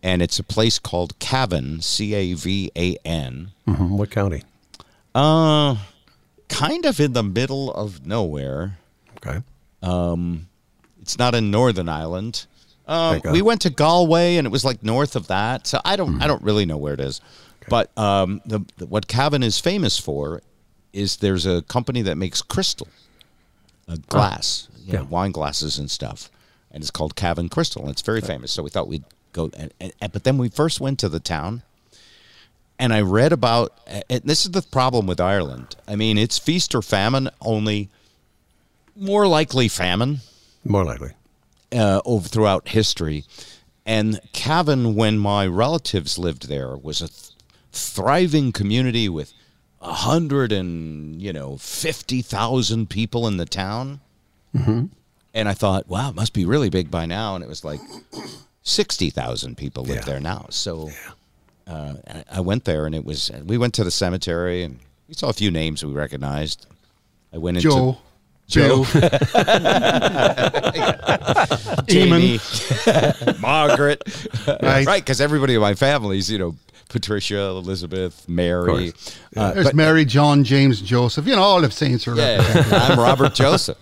and 0.03 0.21
it's 0.21 0.37
a 0.37 0.43
place 0.43 0.77
called 0.77 1.17
Cavan, 1.17 1.81
C 1.81 2.13
A 2.13 2.33
V 2.35 2.71
A 2.75 2.95
N. 3.03 3.51
Mhm. 3.67 3.89
What 3.97 4.11
county? 4.11 4.43
Uh, 5.15 5.77
kind 6.47 6.85
of 6.85 6.99
in 6.99 7.13
the 7.13 7.23
middle 7.23 7.73
of 7.73 8.05
nowhere. 8.05 8.77
Okay. 9.17 9.39
Um, 9.81 10.47
it's 11.01 11.17
not 11.17 11.33
in 11.33 11.49
Northern 11.49 11.89
Ireland. 11.89 12.45
God. 12.87 13.21
we 13.33 13.41
went 13.41 13.61
to 13.61 13.69
Galway, 13.69 14.37
and 14.37 14.45
it 14.45 14.51
was 14.51 14.63
like 14.65 14.83
north 14.83 15.15
of 15.15 15.27
that. 15.27 15.65
So 15.67 15.79
I 15.85 15.95
don't, 15.95 16.21
I 16.21 16.27
don't 16.27 16.41
really 16.43 16.65
know 16.65 16.77
where 16.77 16.93
it 16.93 16.99
is. 16.99 17.21
But 17.67 17.95
um, 17.97 18.41
the, 18.45 18.59
the 18.77 18.85
what 18.87 19.07
Cavan 19.07 19.43
is 19.43 19.59
famous 19.59 19.97
for 19.99 20.41
is 20.93 21.17
there's 21.17 21.45
a 21.45 21.61
company 21.63 22.01
that 22.03 22.15
makes 22.17 22.41
crystal, 22.41 22.87
uh, 23.89 23.95
glass, 24.07 24.67
you 24.85 24.93
know, 24.93 24.99
Yeah. 25.01 25.05
wine 25.07 25.31
glasses 25.31 25.77
and 25.79 25.89
stuff, 25.89 26.29
and 26.71 26.81
it's 26.83 26.91
called 26.91 27.15
Cavan 27.15 27.49
Crystal, 27.49 27.81
and 27.81 27.91
it's 27.91 28.01
very 28.03 28.21
famous. 28.21 28.51
So 28.51 28.63
we 28.63 28.69
thought 28.69 28.87
we'd 28.87 29.03
go, 29.33 29.49
and, 29.57 29.73
and, 29.79 29.91
and- 30.01 30.11
but 30.11 30.23
then 30.23 30.37
we 30.37 30.49
first 30.49 30.79
went 30.79 30.99
to 30.99 31.09
the 31.09 31.19
town, 31.19 31.63
and 32.77 32.93
I 32.93 33.01
read 33.01 33.33
about. 33.33 33.73
And 34.09 34.21
this 34.23 34.45
is 34.45 34.51
the 34.51 34.61
problem 34.61 35.07
with 35.07 35.19
Ireland. 35.19 35.75
I 35.87 35.95
mean, 35.95 36.17
it's 36.17 36.37
feast 36.37 36.73
or 36.75 36.81
famine, 36.81 37.29
only 37.41 37.89
more 38.95 39.27
likely 39.27 39.67
famine 39.67 40.19
More 40.63 40.83
likely. 40.85 41.11
uh, 41.73 42.01
over 42.05 42.27
throughout 42.27 42.69
history. 42.69 43.25
And 43.85 44.19
Cavan, 44.33 44.95
when 44.95 45.17
my 45.17 45.47
relatives 45.47 46.17
lived 46.17 46.47
there, 46.47 46.77
was 46.77 47.01
a 47.01 47.07
th- 47.07 47.31
thriving 47.71 48.51
community 48.51 49.09
with 49.09 49.33
a 49.81 49.93
hundred 49.93 50.51
and 50.51 51.21
you 51.21 51.33
know 51.33 51.57
fifty 51.57 52.21
thousand 52.21 52.89
people 52.89 53.27
in 53.27 53.37
the 53.37 53.45
town. 53.45 53.99
Mm-hmm. 54.55 54.85
And 55.33 55.47
I 55.47 55.53
thought, 55.53 55.87
wow, 55.87 56.09
it 56.09 56.15
must 56.15 56.33
be 56.33 56.45
really 56.45 56.69
big 56.69 56.89
by 56.89 57.05
now. 57.05 57.35
And 57.35 57.43
it 57.43 57.47
was 57.47 57.63
like 57.63 57.79
sixty 58.63 59.09
thousand 59.09 59.57
people 59.57 59.83
live 59.83 59.97
Yeah. 59.97 60.01
there 60.03 60.19
now. 60.19 60.47
So 60.49 60.89
uh, 61.67 61.93
I- 62.31 62.41
went 62.41 62.65
there, 62.65 62.85
and 62.87 62.95
it 62.95 63.05
was. 63.05 63.31
We 63.45 63.57
went 63.57 63.73
to 63.75 63.83
the 63.83 63.91
cemetery, 63.91 64.63
and 64.63 64.79
we 65.07 65.13
saw 65.13 65.29
a 65.29 65.33
few 65.33 65.51
names 65.51 65.85
we 65.85 65.93
recognized. 65.93 66.65
I 67.31 67.37
went 67.37 67.57
into 67.57 67.69
Joe. 67.69 67.97
Joe. 68.47 68.83
Jamie, 71.85 72.39
Margaret, 73.39 74.01
Right. 74.47 74.85
right? 74.87 75.01
Because 75.01 75.21
everybody 75.21 75.53
in 75.55 75.61
my 75.61 75.75
family's, 75.75 76.31
you 76.31 76.39
know, 76.39 76.55
Patricia, 76.89 77.39
Elizabeth, 77.39 78.27
Mary. 78.27 78.93
Uh, 79.35 79.53
There's 79.53 79.67
but- 79.67 79.75
Mary, 79.75 80.03
John, 80.05 80.43
James, 80.43 80.81
Joseph. 80.81 81.25
You 81.27 81.35
know, 81.35 81.41
all 81.41 81.61
the 81.61 81.71
saints 81.71 82.07
are 82.07 82.15
yeah, 82.15 82.37
represented. 82.37 82.73
I'm 82.73 82.99
Robert 82.99 83.33
Joseph. 83.35 83.77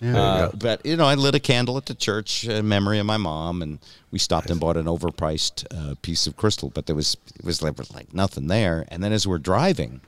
Yeah. 0.00 0.16
Uh, 0.20 0.50
but 0.56 0.84
you 0.84 0.96
know, 0.96 1.04
I 1.04 1.14
lit 1.14 1.34
a 1.36 1.40
candle 1.40 1.76
at 1.76 1.86
the 1.86 1.94
church 1.94 2.44
in 2.44 2.66
memory 2.66 2.98
of 2.98 3.06
my 3.06 3.18
mom, 3.18 3.62
and 3.62 3.78
we 4.10 4.18
stopped 4.18 4.50
and 4.50 4.58
bought 4.58 4.76
an 4.76 4.86
overpriced 4.86 5.64
uh, 5.70 5.94
piece 6.02 6.26
of 6.26 6.36
crystal. 6.36 6.70
But 6.70 6.86
there 6.86 6.96
was 6.96 7.16
it 7.38 7.44
was 7.44 7.62
like, 7.62 7.78
like 7.94 8.12
nothing 8.14 8.48
there. 8.48 8.84
And 8.88 9.02
then 9.04 9.12
as 9.12 9.26
we're 9.28 9.38
driving, 9.38 10.00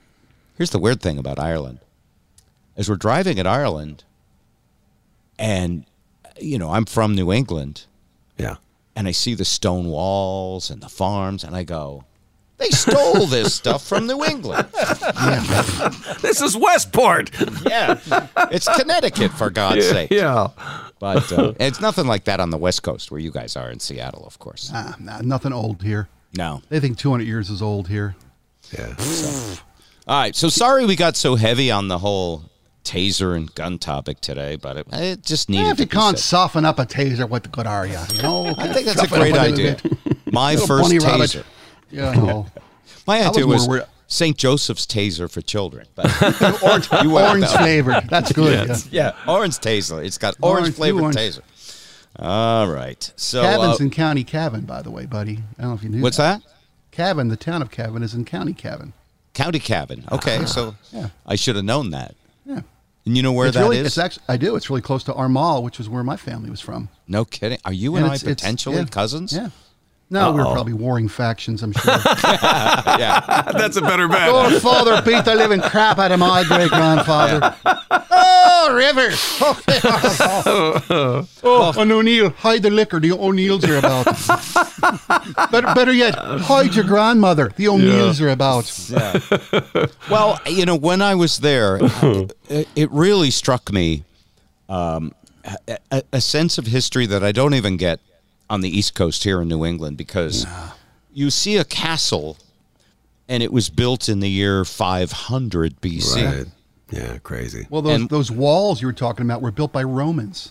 here's 0.56 0.70
the 0.70 0.80
weird 0.80 1.00
thing 1.00 1.16
about 1.18 1.38
Ireland: 1.38 1.78
as 2.76 2.88
we're 2.88 2.96
driving 2.96 3.38
in 3.38 3.46
Ireland, 3.46 4.02
and 5.38 5.84
you 6.40 6.58
know, 6.58 6.70
I'm 6.72 6.84
from 6.86 7.14
New 7.14 7.32
England, 7.32 7.84
Yeah. 8.36 8.56
and 8.96 9.06
I 9.06 9.12
see 9.12 9.34
the 9.34 9.44
stone 9.44 9.86
walls 9.86 10.70
and 10.70 10.82
the 10.82 10.88
farms, 10.88 11.44
and 11.44 11.54
I 11.54 11.62
go, 11.62 12.04
they 12.58 12.70
stole 12.70 13.26
this 13.26 13.54
stuff 13.54 13.86
from 13.86 14.06
New 14.06 14.24
England. 14.24 14.66
This 16.22 16.40
is 16.40 16.56
Westport. 16.56 17.30
Yeah, 17.66 17.98
it's 18.50 18.68
Connecticut 18.78 19.32
for 19.32 19.50
God's 19.50 19.86
sake. 19.88 20.10
Yeah. 20.10 20.48
But 20.98 21.30
uh, 21.32 21.52
it's 21.60 21.80
nothing 21.80 22.06
like 22.06 22.24
that 22.24 22.40
on 22.40 22.50
the 22.50 22.56
West 22.58 22.82
Coast 22.82 23.10
where 23.10 23.20
you 23.20 23.30
guys 23.30 23.56
are 23.56 23.70
in 23.70 23.78
Seattle, 23.80 24.24
of 24.26 24.38
course. 24.38 24.70
Ah, 24.72 24.96
nah, 24.98 25.20
nothing 25.20 25.52
old 25.52 25.82
here. 25.82 26.08
No. 26.36 26.62
They 26.70 26.80
think 26.80 26.96
200 26.98 27.24
years 27.26 27.50
is 27.50 27.60
old 27.60 27.88
here. 27.88 28.16
Yeah. 28.76 28.94
All 30.08 30.20
right. 30.20 30.34
So 30.34 30.48
sorry 30.48 30.86
we 30.86 30.96
got 30.96 31.16
so 31.16 31.34
heavy 31.36 31.70
on 31.70 31.88
the 31.88 31.98
whole 31.98 32.44
taser 32.84 33.36
and 33.36 33.54
gun 33.54 33.78
topic 33.78 34.20
today, 34.20 34.56
but 34.56 34.76
it, 34.78 34.86
it 34.92 35.22
just 35.22 35.48
needed 35.50 35.66
Eh, 35.66 35.70
if 35.72 35.76
to 35.76 35.82
you 35.82 35.88
be 35.88 35.96
can't 35.96 36.18
said. 36.18 36.24
soften 36.24 36.64
up 36.64 36.78
a 36.78 36.86
taser, 36.86 37.28
what 37.28 37.50
good 37.52 37.66
are 37.66 37.86
you? 37.86 37.98
You 38.14 38.22
know, 38.22 38.54
I 38.56 38.72
think 38.72 38.86
that's 38.86 39.02
a 39.02 39.06
great 39.08 39.36
idea. 39.36 39.76
bit. 39.82 40.32
My 40.32 40.56
first 40.56 40.90
taser. 40.90 41.02
rabbit. 41.04 41.44
Taser. 41.94 42.14
Yeah, 42.16 42.20
no. 42.22 42.46
My 43.06 43.16
I 43.20 43.28
was 43.28 43.36
idea 43.36 43.46
was, 43.46 43.68
St. 44.06 44.36
Joseph's 44.36 44.86
taser 44.86 45.30
for 45.30 45.40
children. 45.40 45.86
But 45.94 46.06
orange, 46.62 46.88
You 47.02 47.18
orange 47.18 47.42
with 47.42 47.50
flavored. 47.52 48.08
That's 48.08 48.32
good. 48.32 48.68
Yes. 48.68 48.88
Yeah. 48.90 49.12
orange 49.26 49.54
taser. 49.58 50.04
It's 50.04 50.18
got 50.18 50.36
orange, 50.42 50.60
Orange, 50.62 50.74
flavored 50.76 51.02
orange. 51.02 51.16
taser. 51.16 51.40
All 52.18 52.68
right. 52.68 53.10
So 53.16 53.42
Cavan's 53.42 53.80
uh, 53.80 53.84
in 53.84 53.90
County 53.90 54.24
Cavan, 54.24 54.62
by 54.62 54.82
the 54.82 54.90
way, 54.90 55.06
buddy. 55.06 55.38
I 55.58 55.62
don't 55.62 55.70
know 55.70 55.76
if 55.76 55.82
you 55.82 55.88
knew. 55.88 56.02
What's 56.02 56.18
that? 56.18 56.42
Cavan, 56.92 57.28
the 57.28 57.36
town 57.36 57.60
of 57.62 57.70
Cavan, 57.70 58.02
is 58.02 58.14
in 58.14 58.24
County 58.24 58.52
Cavan. 58.52 58.92
County 59.32 59.58
Cavan. 59.58 60.04
Okay, 60.12 60.44
so 60.46 60.76
Yeah. 60.92 61.08
I 61.26 61.34
should 61.34 61.56
have 61.56 61.64
known 61.64 61.90
that. 61.90 62.14
Yeah. 62.46 62.60
And 63.04 63.16
you 63.16 63.22
know 63.22 63.32
where 63.32 63.48
it's 63.48 63.56
that 63.56 63.64
is? 63.64 63.68
really, 63.68 63.78
It's 63.80 63.98
actually, 63.98 64.24
I 64.28 64.36
do. 64.36 64.54
It's 64.54 64.70
really 64.70 64.80
close 64.82 65.02
to 65.04 65.14
Armagh, 65.14 65.64
which 65.64 65.78
was 65.78 65.88
where 65.88 66.04
my 66.04 66.16
family 66.16 66.50
was 66.50 66.60
from. 66.60 66.88
no 67.08 67.24
kidding. 67.24 67.58
Are 67.64 67.72
you 67.72 67.96
and, 67.96 68.04
I 68.04 68.08
it's- 68.14 68.22
it's- 68.22 68.36
potentially 68.36 68.76
yeah. 68.76 68.84
cousins? 68.84 69.32
Yeah. 69.32 69.48
No, 70.10 70.32
we 70.32 70.38
were 70.38 70.46
Uh-oh. 70.46 70.54
probably 70.54 70.74
warring 70.74 71.08
factions, 71.08 71.62
I'm 71.62 71.72
sure. 71.72 71.92
yeah. 72.24 73.50
That's 73.52 73.76
a 73.76 73.80
better 73.80 74.06
bet. 74.06 74.30
Your 74.50 74.60
father 74.60 75.00
beat 75.02 75.24
the 75.24 75.34
living 75.34 75.60
crap 75.60 75.98
out 75.98 76.12
of 76.12 76.18
my 76.18 76.44
great 76.44 76.68
grandfather. 76.68 77.54
Oh, 77.64 78.74
River! 78.74 79.08
oh, 80.46 81.26
oh 81.42 81.80
an 81.80 81.90
O'Neill. 81.90 82.30
Hide 82.30 82.62
the 82.62 82.70
liquor. 82.70 83.00
The 83.00 83.12
O'Neills 83.12 83.64
are 83.64 83.78
about. 83.78 84.04
better, 85.50 85.74
better 85.74 85.92
yet, 85.92 86.14
hide 86.16 86.74
your 86.74 86.84
grandmother. 86.84 87.52
The 87.56 87.68
O'Neills 87.68 88.20
are 88.20 88.28
about. 88.28 88.70
Yeah. 88.88 89.20
well, 90.10 90.38
you 90.46 90.66
know, 90.66 90.76
when 90.76 91.02
I 91.02 91.14
was 91.14 91.38
there, 91.38 91.78
it, 92.48 92.68
it 92.76 92.90
really 92.90 93.30
struck 93.30 93.72
me 93.72 94.04
um, 94.68 95.12
a, 95.66 95.78
a, 95.90 96.02
a 96.12 96.20
sense 96.20 96.58
of 96.58 96.66
history 96.66 97.06
that 97.06 97.24
I 97.24 97.32
don't 97.32 97.54
even 97.54 97.76
get 97.76 98.00
on 98.50 98.60
the 98.60 98.68
East 98.68 98.94
Coast 98.94 99.24
here 99.24 99.40
in 99.42 99.48
New 99.48 99.64
England 99.64 99.96
because 99.96 100.46
you 101.12 101.30
see 101.30 101.56
a 101.56 101.64
castle 101.64 102.36
and 103.28 103.42
it 103.42 103.52
was 103.52 103.70
built 103.70 104.08
in 104.08 104.20
the 104.20 104.28
year 104.28 104.64
500 104.64 105.80
BC. 105.80 106.24
Right. 106.24 106.46
Yeah, 106.90 107.18
crazy. 107.18 107.66
Well, 107.70 107.82
those 107.82 107.94
And- 108.00 108.08
those 108.10 108.30
walls 108.30 108.80
you 108.82 108.86
were 108.86 108.92
talking 108.92 109.24
about 109.24 109.40
were 109.42 109.50
built 109.50 109.72
by 109.72 109.82
Romans. 109.82 110.50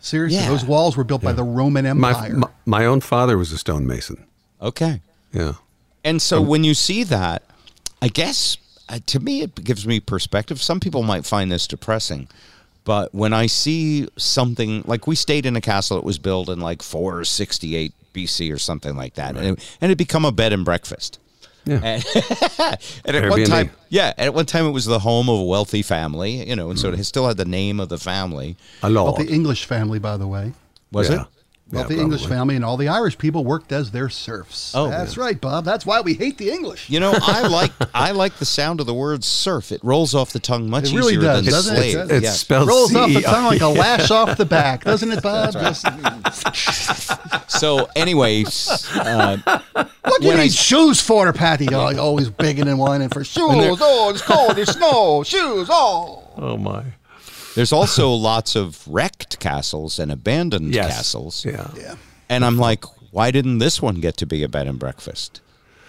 Seriously, 0.00 0.38
Yeah. 0.40 0.48
those 0.48 0.64
walls 0.64 0.96
were 0.96 1.04
built 1.04 1.20
by 1.22 1.32
the 1.32 1.42
Roman 1.44 1.84
Empire. 1.84 2.34
my 2.34 2.48
my 2.64 2.86
own 2.86 3.00
father 3.00 3.36
was 3.36 3.52
a 3.52 3.58
stonemason. 3.58 4.24
Okay. 4.62 5.02
Yeah. 5.32 5.54
And 6.02 6.22
so 6.22 6.40
when 6.40 6.64
you 6.64 6.72
see 6.72 7.04
that, 7.04 7.42
I 8.00 8.08
guess 8.08 8.56
uh, 8.88 8.98
to 9.06 9.20
me 9.20 9.42
it 9.42 9.62
gives 9.62 9.86
me 9.86 10.00
perspective. 10.00 10.62
Some 10.62 10.80
people 10.80 11.02
might 11.02 11.26
find 11.26 11.52
this 11.52 11.66
depressing, 11.66 12.28
but 12.84 13.14
when 13.14 13.32
I 13.32 13.46
see 13.46 14.08
something 14.16 14.82
like 14.86 15.06
we 15.06 15.14
stayed 15.14 15.46
in 15.46 15.56
a 15.56 15.60
castle 15.60 15.96
that 15.96 16.04
was 16.04 16.18
built 16.18 16.48
in 16.48 16.60
like 16.60 16.82
468 16.82 17.92
BC 18.14 18.52
or 18.52 18.58
something 18.58 18.96
like 18.96 19.14
that, 19.14 19.36
and, 19.36 19.58
it, 19.58 19.76
and 19.80 19.92
it 19.92 19.98
become 19.98 20.24
a 20.24 20.32
bed 20.32 20.52
and 20.52 20.64
breakfast. 20.64 21.18
Yeah. 21.64 21.80
And, 21.82 22.04
and 23.04 23.16
at 23.16 23.30
one 23.30 23.44
time, 23.44 23.70
yeah, 23.90 24.12
and 24.16 24.26
at 24.26 24.34
one 24.34 24.46
time 24.46 24.66
it 24.66 24.70
was 24.70 24.86
the 24.86 24.98
home 24.98 25.28
of 25.28 25.40
a 25.40 25.44
wealthy 25.44 25.82
family, 25.82 26.48
you 26.48 26.56
know, 26.56 26.70
and 26.70 26.78
so 26.78 26.90
mm. 26.90 26.98
it 26.98 27.04
still 27.04 27.28
had 27.28 27.36
the 27.36 27.44
name 27.44 27.80
of 27.80 27.88
the 27.88 27.98
family. 27.98 28.56
A 28.82 28.90
lot. 28.90 29.04
Wealthy 29.04 29.32
English 29.32 29.66
family, 29.66 29.98
by 29.98 30.16
the 30.16 30.26
way. 30.26 30.52
Was 30.90 31.10
Yeah. 31.10 31.22
it? 31.22 31.26
Wealthy 31.72 32.00
English 32.00 32.26
family, 32.26 32.56
and 32.56 32.64
all 32.64 32.76
the 32.76 32.88
Irish 32.88 33.16
people 33.16 33.44
worked 33.44 33.70
as 33.72 33.90
their 33.92 34.08
serfs. 34.08 34.72
Oh. 34.74 34.88
that's 34.90 35.16
right, 35.16 35.40
Bob. 35.40 35.64
That's 35.64 35.86
why 35.86 36.00
we 36.00 36.14
hate 36.14 36.36
the 36.38 36.50
English. 36.50 36.90
You 36.90 36.98
know, 37.00 37.12
I 37.20 37.42
like 37.48 37.70
I 37.94 38.10
like 38.10 38.36
the 38.38 38.44
sound 38.44 38.80
of 38.80 38.86
the 38.86 38.94
word 38.94 39.22
serf. 39.22 39.70
It 39.70 39.80
rolls 39.84 40.14
off 40.14 40.32
the 40.32 40.40
tongue 40.40 40.68
much 40.68 40.92
It 40.92 40.96
really 40.96 41.14
easier 41.14 41.22
does, 41.22 41.44
than 41.44 41.52
doesn't 41.52 41.76
it? 41.76 41.78
slave. 41.78 41.94
It's- 41.96 42.10
It's 42.10 42.22
Yes. 42.24 42.40
spelled 42.40 42.68
Rolls 42.68 42.94
off 42.94 43.12
the 43.12 43.20
tongue 43.22 43.44
like 43.44 43.60
a 43.60 43.68
lash 43.68 44.10
off 44.10 44.36
the 44.36 44.44
back, 44.44 44.84
doesn't 44.84 45.10
it, 45.12 45.22
Bob? 45.22 45.52
Just- 45.52 45.86
So, 47.48 47.88
anyways, 47.96 48.86
uh, 48.96 49.36
what 49.74 49.86
do 50.20 50.24
you 50.24 50.28
When 50.30 50.40
I- 50.40 50.44
need 50.44 50.52
shoes 50.52 51.00
for, 51.00 51.30
Patty? 51.32 51.68
Oh, 51.72 51.96
always 51.98 52.30
begging 52.30 52.68
and 52.68 52.78
whining 52.78 53.08
for 53.10 53.22
shoes. 53.24 53.42
Oh, 53.44 54.10
it's 54.10 54.22
cold. 54.22 54.58
It's 54.58 54.72
snow. 54.72 55.22
Shoes. 55.24 55.68
Oh. 55.70 56.22
Oh 56.36 56.56
my. 56.56 56.84
There's 57.60 57.72
also 57.74 58.10
lots 58.30 58.56
of 58.56 58.86
wrecked 58.88 59.38
castles 59.38 59.98
and 59.98 60.10
abandoned 60.10 60.74
Yes. 60.74 60.96
castles. 60.96 61.44
Yeah. 61.44 61.70
Yeah. 61.76 61.96
And 62.30 62.42
I'm 62.42 62.56
like, 62.56 62.84
why 63.12 63.30
didn't 63.30 63.58
this 63.58 63.82
one 63.82 63.96
get 63.96 64.16
to 64.18 64.26
be 64.26 64.42
a 64.42 64.48
bed 64.48 64.66
and 64.66 64.78
breakfast? 64.78 65.42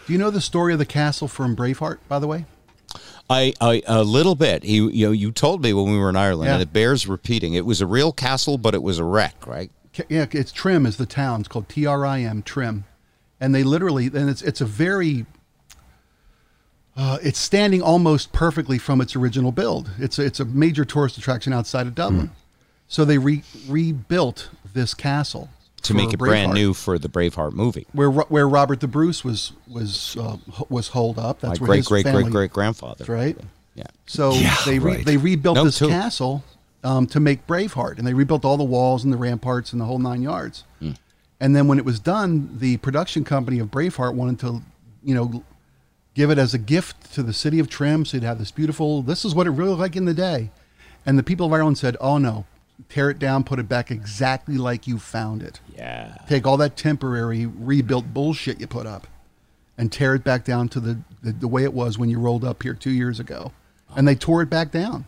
Do 0.06 0.12
you 0.12 0.20
know 0.20 0.30
the 0.32 0.42
story 0.42 0.74
of 0.74 0.80
the 0.80 0.86
castle 0.86 1.28
from 1.30 1.56
Braveheart, 1.56 2.00
by 2.10 2.20
the 2.20 2.28
way? 2.28 2.46
I, 3.30 3.54
I 3.62 3.82
a 3.88 4.04
little 4.04 4.36
bit. 4.36 4.66
You, 4.66 4.90
you 4.90 5.06
know, 5.06 5.12
you 5.14 5.32
told 5.32 5.62
me 5.64 5.72
when 5.72 5.90
we 5.90 5.98
were 5.98 6.10
in 6.10 6.18
Ireland, 6.18 6.48
Yeah. 6.50 6.56
and 6.56 6.62
it 6.62 6.74
bears 6.74 7.08
repeating. 7.08 7.54
It 7.54 7.66
was 7.66 7.80
a 7.80 7.86
real 7.88 8.12
castle, 8.12 8.58
but 8.58 8.74
it 8.74 8.84
was 8.84 9.00
a 9.00 9.06
wreck, 9.06 9.48
right? 9.48 9.72
Yeah, 10.10 10.26
it's 10.32 10.52
Trim 10.52 10.86
is 10.86 10.98
the 10.98 11.06
town. 11.06 11.40
It's 11.42 11.48
called 11.48 11.70
T 11.70 11.86
R 11.86 12.06
I 12.06 12.20
M 12.22 12.42
Trim, 12.44 12.84
and 13.40 13.54
they 13.56 13.64
literally 13.64 14.08
and 14.08 14.30
it's 14.30 14.42
it's 14.42 14.60
a 14.62 14.66
very. 14.66 15.26
Uh, 16.98 17.18
it's 17.24 17.40
standing 17.40 17.82
almost 17.82 18.32
perfectly 18.34 18.78
from 18.78 19.00
its 19.02 19.16
original 19.16 19.52
build. 19.52 19.90
It's 19.98 20.20
a, 20.20 20.26
it's 20.26 20.40
a 20.40 20.46
major 20.46 20.84
tourist 20.86 21.18
attraction 21.18 21.54
outside 21.54 21.88
of 21.88 21.96
Dublin, 21.96 22.28
Hmm. 22.28 22.34
so 22.88 23.06
they 23.06 23.18
re- 23.18 23.44
rebuilt 23.68 24.50
this 24.74 24.94
castle 24.94 25.50
To 25.84 25.94
make 25.94 26.14
it 26.14 26.18
brand 26.18 26.54
new 26.54 26.74
for 26.74 27.00
the 27.00 27.08
Braveheart 27.08 27.54
movie. 27.54 27.88
Where 27.94 28.10
where 28.12 28.48
Robert 28.48 28.82
the 28.82 28.88
Bruce 28.88 29.24
was 29.24 29.54
was 29.68 30.18
uh, 30.20 30.38
was 30.70 30.90
holed 30.90 31.18
up. 31.18 31.40
That's 31.40 31.60
My 31.60 31.64
where 31.64 31.68
great 31.70 31.78
his 31.78 31.88
great 31.88 32.06
great 32.06 32.30
great 32.30 32.52
grandfather. 32.52 33.06
Right. 33.12 33.38
Yeah. 33.76 33.86
So 34.06 34.34
Yeah, 34.34 34.56
they 34.66 34.78
re- 34.80 34.96
right. 34.98 35.06
they 35.06 35.16
rebuilt 35.18 35.56
No, 35.56 35.64
this 35.64 35.80
two. 35.80 35.88
castle 35.88 36.44
um, 36.84 37.08
to 37.08 37.20
make 37.22 37.48
Braveheart, 37.48 37.98
and 38.00 38.06
they 38.06 38.14
rebuilt 38.14 38.44
all 38.44 38.58
the 38.58 38.64
walls 38.66 39.04
and 39.06 39.14
the 39.14 39.18
ramparts 39.18 39.72
and 39.72 39.80
the 39.82 39.86
whole 39.86 40.00
nine 40.00 40.22
yards. 40.22 40.66
Hmm. 40.80 40.92
And 41.40 41.56
then 41.56 41.68
when 41.68 41.80
it 41.80 41.86
was 41.86 42.00
done, 42.00 42.58
the 42.60 42.78
production 42.78 43.24
company 43.24 43.58
of 43.60 43.70
Braveheart 43.70 44.14
wanted 44.14 44.40
to, 44.42 44.62
you 45.04 45.16
know, 45.16 45.44
give 46.22 46.30
it 46.30 46.38
as 46.38 46.54
a 46.54 46.60
gift 46.60 47.12
to 47.16 47.24
the 47.24 47.34
city 47.34 47.58
of 47.58 47.68
Trim, 47.68 48.06
so 48.06 48.16
you'd 48.18 48.24
have 48.24 48.38
this 48.38 48.52
beautiful. 48.52 49.02
This 49.02 49.26
is 49.26 49.34
what 49.34 49.48
it 49.48 49.50
really 49.50 49.70
looked 49.72 49.82
like 49.82 49.96
in 49.96 50.06
the 50.06 50.14
day. 50.14 50.52
And 51.04 51.18
the 51.18 51.24
people 51.24 51.48
of 51.48 51.52
Ireland 51.54 51.80
said, 51.80 51.98
"Oh 52.00 52.20
no, 52.20 52.46
tear 52.90 53.10
it 53.10 53.18
down, 53.18 53.44
put 53.44 53.58
it 53.58 53.68
back 53.68 53.90
exactly 53.90 54.56
like 54.56 54.86
you 54.86 55.00
found 55.00 55.42
it. 55.42 55.60
Yeah. 55.76 56.18
Take 56.30 56.46
all 56.46 56.58
that 56.58 56.78
temporary 56.78 57.48
rebuilt 57.48 58.14
bullshit 58.14 58.62
you 58.62 58.68
put 58.68 58.86
up, 58.86 59.08
and 59.80 59.92
tear 59.92 60.14
it 60.14 60.24
back 60.24 60.46
down 60.46 60.70
to 60.70 60.80
the 60.80 61.00
the, 61.24 61.32
the 61.32 61.48
way 61.48 61.64
it 61.64 61.74
was 61.74 61.98
when 61.98 62.10
you 62.12 62.20
rolled 62.20 62.46
up 62.46 62.62
here 62.62 62.76
two 62.76 62.92
years 62.92 63.20
ago." 63.20 63.52
And 63.96 64.08
they 64.08 64.14
tore 64.16 64.44
it 64.44 64.50
back 64.52 64.70
down. 64.72 65.06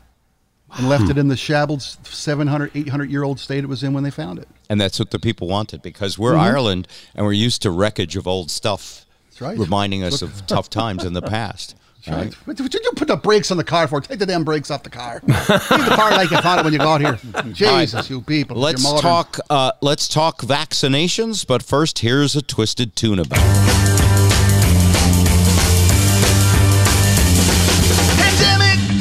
And 0.76 0.89
left 0.89 1.07
it 1.11 1.20
in 1.20 1.28
the 1.28 1.36
shabbled 1.36 1.84
700, 2.07 2.72
800 2.74 3.11
year 3.11 3.22
old 3.22 3.39
state 3.39 3.64
it 3.64 3.68
was 3.68 3.84
in 3.84 3.93
when 3.93 4.03
they 4.03 4.09
found 4.09 4.39
it. 4.39 4.47
And 4.68 4.82
that's 4.82 4.97
what 4.97 5.11
the 5.11 5.20
people 5.20 5.47
wanted 5.47 5.84
because 5.84 6.18
we're 6.18 6.34
Mhm. 6.34 6.39
Ireland 6.39 6.88
and 7.14 7.28
we're 7.28 7.34
used 7.34 7.61
to 7.61 7.70
wreckage 7.70 8.16
of 8.16 8.26
old 8.26 8.49
stuff, 8.49 8.82
That's 8.89 9.03
right. 9.42 9.58
reminding 9.58 10.04
us 10.04 10.22
of 10.22 10.46
tough 10.48 10.70
times 10.70 11.04
in 11.04 11.14
the 11.14 11.22
past. 11.22 11.76
Right. 12.06 12.34
What 12.46 12.58
did 12.58 12.74
you 12.74 12.92
put 12.98 13.08
the 13.08 13.16
brakes 13.16 13.50
on 13.50 13.56
the 13.56 13.64
car 13.64 13.88
for? 13.88 14.02
Take 14.02 14.20
the 14.20 14.26
damn 14.26 14.44
brakes 14.44 14.70
off 14.70 14.84
the 14.84 14.90
car. 14.90 15.22
Leave 15.26 15.38
the 15.38 15.94
car 15.96 16.12
like 16.12 16.32
you 16.32 16.38
found 16.42 16.60
it 16.60 16.64
when 16.66 16.74
you 16.74 16.80
got 16.80 17.00
here. 17.00 17.18
Jesus, 17.54 18.10
you 18.10 18.22
people. 18.22 18.58
Let's 18.58 18.84
talk. 19.00 19.40
Uh, 19.50 19.72
let's 19.80 20.10
talk 20.10 20.42
vaccinations. 20.42 21.48
But 21.48 21.64
first, 21.64 22.00
here's 22.00 22.36
a 22.36 22.42
twisted 22.42 22.98
tuna 22.98 23.24
belt. 23.24 24.12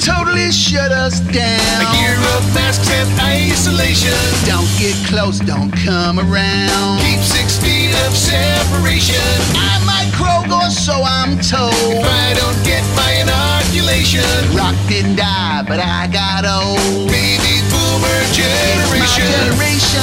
Totally 0.02 0.50
shut 0.50 0.90
us 0.90 1.20
down. 1.30 1.78
A 1.78 1.88
year 2.02 2.18
of 2.34 2.42
masks 2.54 2.90
and 2.90 3.08
isolation. 3.22 4.18
Don't 4.44 4.66
get 4.78 4.98
close, 5.06 5.38
don't 5.38 5.70
come 5.70 6.18
around. 6.18 6.98
Keep 7.06 7.22
six 7.22 7.58
feet 7.62 7.94
of 8.06 8.12
separation. 8.16 9.22
I 9.54 9.78
might 9.86 10.10
croak 10.18 10.50
or 10.50 10.70
so 10.70 11.02
I'm 11.06 11.38
told. 11.38 11.72
If 11.72 12.06
I 12.06 12.34
don't 12.34 12.58
get 12.66 12.82
my 12.98 13.22
inoculation, 13.22 14.26
Rock 14.58 14.74
didn't 14.90 15.16
die, 15.16 15.62
but 15.68 15.78
I 15.78 16.10
got 16.10 16.42
old. 16.42 17.06
baby 17.06 17.62
boomer 17.70 18.18
It's 18.26 18.90
my 18.90 19.06
generation. 19.06 19.30
generation 19.54 20.02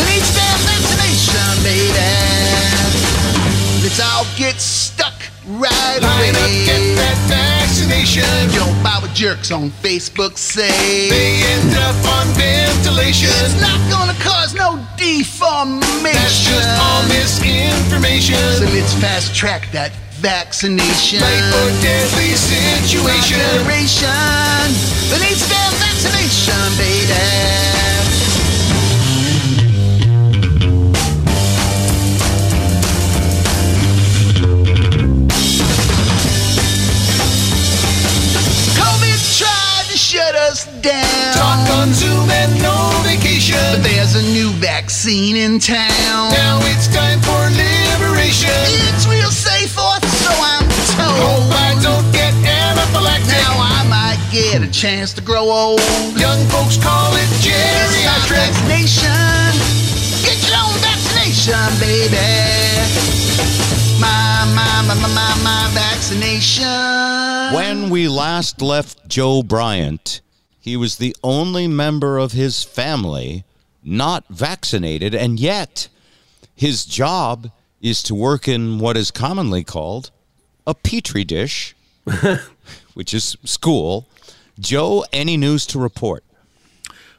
that 0.00 0.06
needs 0.08 0.30
their 0.32 0.56
vaccination, 0.64 1.52
baby. 1.60 2.00
Let's 3.84 4.00
all 4.00 4.24
get 4.36 4.56
stuck 4.60 5.14
right 5.46 6.00
Line 6.00 6.34
up, 6.34 6.50
get 6.64 6.82
that 6.96 7.18
vaccination. 7.86 8.50
Don't 8.54 8.82
buy 8.82 8.98
what 9.00 9.12
jerks 9.14 9.50
on 9.50 9.70
Facebook 9.82 10.36
say. 10.36 11.08
They 11.08 11.42
end 11.42 11.74
up 11.76 11.96
on 12.18 12.26
ventilation. 12.34 13.28
It's 13.44 13.60
not 13.60 13.78
gonna 13.90 14.18
cause 14.20 14.54
no 14.54 14.78
deformation. 14.96 16.02
That's 16.02 16.42
just 16.42 16.68
all 16.80 17.02
misinformation. 17.08 18.36
So 18.58 18.64
let's 18.64 18.94
fast 18.94 19.34
track 19.34 19.70
that 19.72 19.92
vaccination. 20.18 21.20
Life 21.20 21.54
or 21.54 21.70
deadly 21.82 22.34
situation. 22.34 23.38
Generation 23.38 24.66
that 25.10 25.20
needs 25.22 25.46
their 25.48 25.70
vaccination, 25.78 26.58
baby. 26.78 27.75
Vaccine 45.06 45.36
in 45.36 45.60
town. 45.60 46.32
Now 46.32 46.58
it's 46.74 46.88
time 46.88 47.20
for 47.20 47.38
liberation. 47.54 48.50
It's 48.90 49.06
real 49.06 49.30
safe, 49.30 49.78
or 49.78 49.94
so 50.02 50.32
I'm 50.34 50.66
told. 50.98 51.22
Hope 51.22 51.54
I 51.54 51.78
don't 51.80 52.10
get 52.10 52.34
anaphylactic. 52.42 53.30
Now 53.30 53.54
I 53.54 53.86
might 53.88 54.18
get 54.32 54.62
a 54.62 54.70
chance 54.70 55.12
to 55.14 55.22
grow 55.22 55.48
old. 55.48 55.80
Young 56.18 56.42
folks 56.48 56.76
call 56.82 57.14
it 57.14 57.30
geriatric. 57.38 58.50
vaccination. 58.50 59.54
Get 60.26 60.42
your 60.42 60.58
own 60.58 60.74
vaccination, 60.82 61.54
baby. 61.78 62.26
My, 64.00 64.42
my, 64.56 64.82
my, 64.88 64.94
my, 64.94 65.14
my, 65.14 65.42
my 65.44 65.70
vaccination. 65.72 66.66
When 67.54 67.90
we 67.90 68.08
last 68.08 68.60
left 68.60 69.06
Joe 69.06 69.44
Bryant, 69.44 70.20
he 70.58 70.76
was 70.76 70.96
the 70.96 71.14
only 71.22 71.68
member 71.68 72.18
of 72.18 72.32
his 72.32 72.64
family 72.64 73.45
not 73.86 74.24
vaccinated, 74.28 75.14
and 75.14 75.38
yet 75.38 75.88
his 76.54 76.84
job 76.84 77.50
is 77.80 78.02
to 78.02 78.14
work 78.14 78.48
in 78.48 78.78
what 78.78 78.96
is 78.96 79.10
commonly 79.10 79.62
called 79.62 80.10
a 80.66 80.74
petri 80.74 81.24
dish, 81.24 81.76
which 82.94 83.14
is 83.14 83.36
school. 83.44 84.08
Joe, 84.58 85.04
any 85.12 85.36
news 85.36 85.66
to 85.66 85.78
report? 85.78 86.24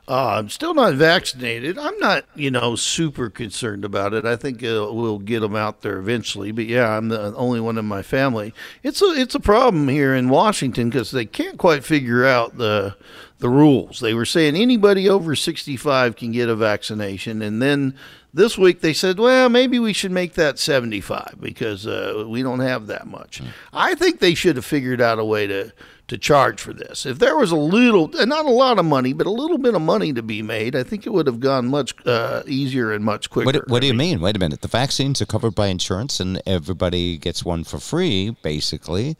Uh, 0.09 0.37
I'm 0.37 0.49
still 0.49 0.73
not 0.73 0.93
vaccinated. 0.93 1.77
I'm 1.77 1.97
not, 1.99 2.23
you 2.33 2.49
know, 2.49 2.77
super 2.77 3.29
concerned 3.29 3.83
about 3.83 4.13
it. 4.13 4.25
I 4.25 4.37
think 4.37 4.63
uh, 4.63 4.87
we'll 4.89 5.19
get 5.19 5.41
them 5.41 5.55
out 5.55 5.81
there 5.81 5.99
eventually. 5.99 6.53
But 6.53 6.65
yeah, 6.65 6.95
I'm 6.95 7.09
the 7.09 7.35
only 7.35 7.59
one 7.59 7.77
in 7.77 7.85
my 7.85 8.01
family. 8.03 8.53
It's 8.83 9.01
a 9.01 9.07
it's 9.07 9.35
a 9.35 9.39
problem 9.39 9.89
here 9.89 10.15
in 10.15 10.29
Washington 10.29 10.89
because 10.89 11.11
they 11.11 11.25
can't 11.25 11.57
quite 11.57 11.83
figure 11.83 12.25
out 12.25 12.57
the 12.57 12.95
the 13.39 13.49
rules. 13.49 13.99
They 13.99 14.13
were 14.13 14.25
saying 14.25 14.55
anybody 14.55 15.07
over 15.07 15.35
65 15.35 16.15
can 16.15 16.31
get 16.31 16.49
a 16.49 16.55
vaccination, 16.55 17.41
and 17.41 17.61
then 17.61 17.95
this 18.33 18.57
week 18.57 18.81
they 18.81 18.93
said, 18.93 19.19
well, 19.19 19.49
maybe 19.49 19.79
we 19.79 19.93
should 19.93 20.11
make 20.11 20.33
that 20.33 20.59
75 20.59 21.35
because 21.39 21.85
uh, 21.85 22.25
we 22.27 22.43
don't 22.43 22.59
have 22.59 22.87
that 22.87 23.07
much. 23.07 23.41
I 23.73 23.95
think 23.95 24.19
they 24.19 24.33
should 24.33 24.55
have 24.55 24.65
figured 24.65 25.01
out 25.01 25.19
a 25.19 25.25
way 25.25 25.47
to 25.47 25.73
to 26.07 26.17
charge 26.17 26.61
for 26.61 26.73
this. 26.73 27.05
If 27.05 27.19
there 27.19 27.35
was 27.35 27.51
a 27.51 27.57
little, 27.57 28.07
not 28.07 28.45
a 28.45 28.49
lot 28.49 28.79
of 28.79 28.85
money, 28.85 29.13
but 29.13 29.27
a 29.27 29.31
little 29.31 29.57
bit 29.57 29.75
of 29.75 29.81
money 29.81 30.13
to 30.13 30.21
be 30.21 30.41
made, 30.41 30.75
I 30.75 30.83
think 30.83 31.05
it 31.05 31.09
would 31.11 31.27
have 31.27 31.39
gone 31.39 31.67
much 31.67 31.93
uh, 32.05 32.43
easier 32.47 32.93
and 32.93 33.03
much 33.03 33.29
quicker. 33.29 33.45
What, 33.45 33.67
what 33.67 33.81
do 33.81 33.87
you 33.87 33.93
mean? 33.93 34.21
Wait 34.21 34.35
a 34.35 34.39
minute. 34.39 34.61
The 34.61 34.69
vaccines 34.69 35.21
are 35.21 35.25
covered 35.25 35.53
by 35.53 35.67
insurance 35.67 36.19
and 36.19 36.41
everybody 36.45 37.17
gets 37.17 37.43
one 37.43 37.65
for 37.65 37.79
free, 37.79 38.35
basically. 38.41 39.17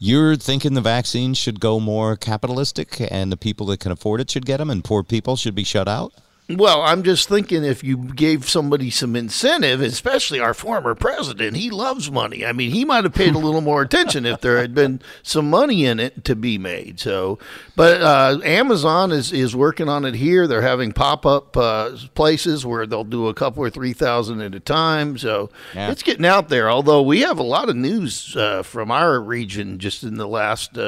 You're 0.00 0.36
thinking 0.36 0.74
the 0.74 0.80
vaccine 0.80 1.34
should 1.34 1.58
go 1.58 1.80
more 1.80 2.14
capitalistic 2.14 3.00
and 3.10 3.32
the 3.32 3.36
people 3.36 3.66
that 3.66 3.80
can 3.80 3.90
afford 3.90 4.20
it 4.20 4.30
should 4.30 4.46
get 4.46 4.58
them 4.58 4.70
and 4.70 4.84
poor 4.84 5.02
people 5.02 5.34
should 5.34 5.56
be 5.56 5.64
shut 5.64 5.88
out? 5.88 6.12
Well, 6.50 6.80
I'm 6.80 7.02
just 7.02 7.28
thinking 7.28 7.62
if 7.62 7.84
you 7.84 7.98
gave 7.98 8.48
somebody 8.48 8.88
some 8.88 9.14
incentive, 9.14 9.82
especially 9.82 10.40
our 10.40 10.54
former 10.54 10.94
president, 10.94 11.58
he 11.58 11.68
loves 11.68 12.10
money. 12.10 12.42
I 12.46 12.52
mean, 12.52 12.70
he 12.70 12.86
might 12.86 13.04
have 13.04 13.12
paid 13.12 13.34
a 13.34 13.38
little 13.38 13.60
more 13.60 13.82
attention 13.82 14.24
if 14.24 14.40
there 14.40 14.56
had 14.56 14.74
been 14.74 15.02
some 15.22 15.50
money 15.50 15.84
in 15.84 16.00
it 16.00 16.24
to 16.24 16.34
be 16.34 16.56
made. 16.56 17.00
So, 17.00 17.38
but 17.76 18.00
uh, 18.00 18.38
Amazon 18.44 19.12
is 19.12 19.30
is 19.30 19.54
working 19.54 19.90
on 19.90 20.06
it 20.06 20.14
here. 20.14 20.46
They're 20.46 20.62
having 20.62 20.92
pop 20.92 21.26
up 21.26 21.54
uh, 21.54 21.90
places 22.14 22.64
where 22.64 22.86
they'll 22.86 23.04
do 23.04 23.28
a 23.28 23.34
couple 23.34 23.62
or 23.62 23.68
three 23.68 23.92
thousand 23.92 24.40
at 24.40 24.54
a 24.54 24.60
time. 24.60 25.18
So 25.18 25.50
Yeah. 25.74 25.90
it's 25.90 26.02
getting 26.02 26.24
out 26.24 26.48
there. 26.48 26.70
Although 26.70 27.02
we 27.02 27.20
have 27.20 27.38
a 27.38 27.42
lot 27.42 27.68
of 27.68 27.76
news 27.76 28.34
uh, 28.36 28.62
from 28.62 28.90
our 28.90 29.20
region 29.20 29.78
just 29.78 30.02
in 30.02 30.14
the 30.16 30.26
last. 30.26 30.78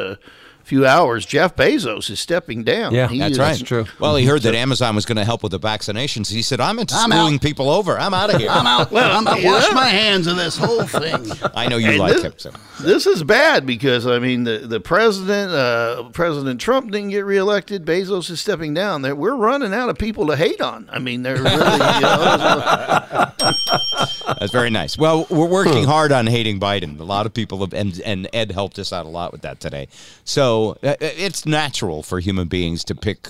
Few 0.65 0.87
hours. 0.87 1.27
Jeff 1.27 1.57
Bezos 1.57 2.11
is 2.11 2.21
stepping 2.21 2.63
down. 2.63 2.95
Yeah, 2.95 3.09
He 3.09 3.19
that's 3.19 3.33
is- 3.33 3.71
right. 3.73 3.89
Well, 3.99 4.15
he 4.17 4.25
heard 4.27 4.43
that 4.43 4.55
Amazon 4.55 4.95
was 4.95 5.05
going 5.05 5.17
to 5.17 5.25
help 5.25 5.43
with 5.43 5.53
the 5.53 5.59
vaccinations. 5.59 6.31
He 6.31 6.43
said, 6.43 6.61
"I'm 6.61 6.79
into 6.79 6.95
I'm 6.95 7.11
screwing 7.11 7.35
out. 7.35 7.41
people 7.41 7.69
over. 7.71 7.99
I'm 7.99 8.15
out 8.15 8.33
of 8.33 8.41
here. 8.41 8.51
I'm 8.51 8.67
out. 8.67 8.91
Well, 8.93 9.11
I'm 9.19 9.25
gonna 9.25 9.41
yeah. 9.41 9.53
wash 9.53 9.73
my 9.73 9.89
hands 9.89 10.27
of 10.29 10.37
this 10.37 10.57
whole 10.57 10.85
thing. 10.85 11.27
I 11.55 11.67
know 11.69 11.77
you 11.77 11.89
And 11.89 11.99
like 11.99 12.13
this, 12.15 12.23
him. 12.23 12.35
So. 12.37 12.53
This 12.81 13.07
is 13.07 13.25
bad 13.25 13.67
because 13.67 14.07
I 14.07 14.19
mean 14.21 14.45
the 14.45 14.59
the 14.59 14.81
president, 14.81 15.51
uh, 15.53 16.09
President 16.13 16.61
Trump 16.61 16.91
didn't 16.93 17.11
get 17.11 17.25
reelected. 17.25 17.85
Bezos 17.85 18.31
is 18.31 18.41
stepping 18.41 18.73
down. 18.75 19.03
There, 19.03 19.15
we're 19.17 19.35
running 19.35 19.75
out 19.75 19.89
of 19.89 19.99
people 19.99 20.27
to 20.29 20.37
hate 20.37 20.61
on. 20.61 20.89
I 20.93 20.99
mean, 21.01 21.23
they're 21.23 21.35
really. 21.37 21.55
You 21.55 22.01
know, 22.01 23.31
That's 24.39 24.53
very 24.53 24.71
nice. 24.71 24.97
Well, 24.97 25.27
we're 25.29 25.47
working 25.49 25.85
hard 25.85 26.13
on 26.13 26.27
hating 26.27 26.61
Biden. 26.61 26.99
A 27.01 27.05
lot 27.05 27.27
of 27.27 27.35
people 27.35 27.61
have, 27.61 27.75
and, 27.75 28.01
and 28.03 28.29
Ed 28.33 28.53
helped 28.53 28.79
us 28.79 28.93
out 28.93 29.05
a 29.05 29.09
lot 29.09 29.33
with 29.33 29.43
that 29.43 29.61
today. 29.61 29.89
So 30.25 30.50
uh, 30.83 30.97
it's 31.01 31.45
natural 31.47 32.03
for 32.03 32.21
human 32.21 32.49
beings 32.49 32.85
to 32.85 32.95
pick, 32.95 33.29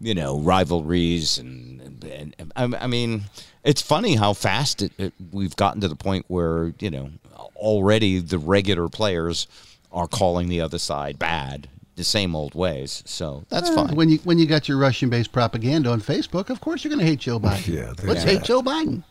you 0.00 0.14
know, 0.14 0.38
rivalries 0.38 1.38
and, 1.38 1.80
and, 2.04 2.34
and 2.38 2.52
I, 2.56 2.84
I 2.84 2.86
mean, 2.86 3.24
it's 3.64 3.82
funny 3.82 4.16
how 4.16 4.32
fast 4.32 4.82
it, 4.82 4.92
it, 4.98 5.12
we've 5.32 5.56
gotten 5.56 5.80
to 5.82 5.88
the 5.88 5.96
point 5.96 6.24
where 6.28 6.72
you 6.78 6.90
know 6.90 7.10
already 7.56 8.18
the 8.20 8.38
regular 8.38 8.88
players 8.88 9.46
are 9.92 10.06
calling 10.08 10.48
the 10.48 10.60
other 10.60 10.78
side 10.78 11.18
bad 11.18 11.68
the 11.96 12.04
same 12.04 12.34
old 12.34 12.54
ways. 12.54 13.02
So 13.04 13.44
that's 13.50 13.68
Well, 13.70 13.86
fine. 13.88 13.96
When 13.96 14.08
you 14.08 14.18
when 14.24 14.38
you 14.38 14.46
got 14.46 14.68
your 14.68 14.78
Russian-based 14.78 15.32
propaganda 15.32 15.90
on 15.90 16.00
Facebook, 16.00 16.48
of 16.48 16.60
course 16.60 16.82
you're 16.82 16.90
going 16.90 17.00
to 17.04 17.06
hate 17.06 17.18
Joe 17.20 17.38
Biden. 17.46 17.66
Yeah, 17.68 17.92
Let's 18.02 18.24
yeah. 18.24 18.30
hate 18.32 18.42
Joe 18.44 18.62
Biden. 18.62 19.02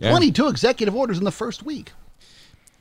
Yeah. 0.00 0.10
Twenty-two 0.10 0.48
executive 0.48 0.94
orders 0.94 1.18
in 1.18 1.24
the 1.24 1.32
first 1.32 1.62
week. 1.64 1.92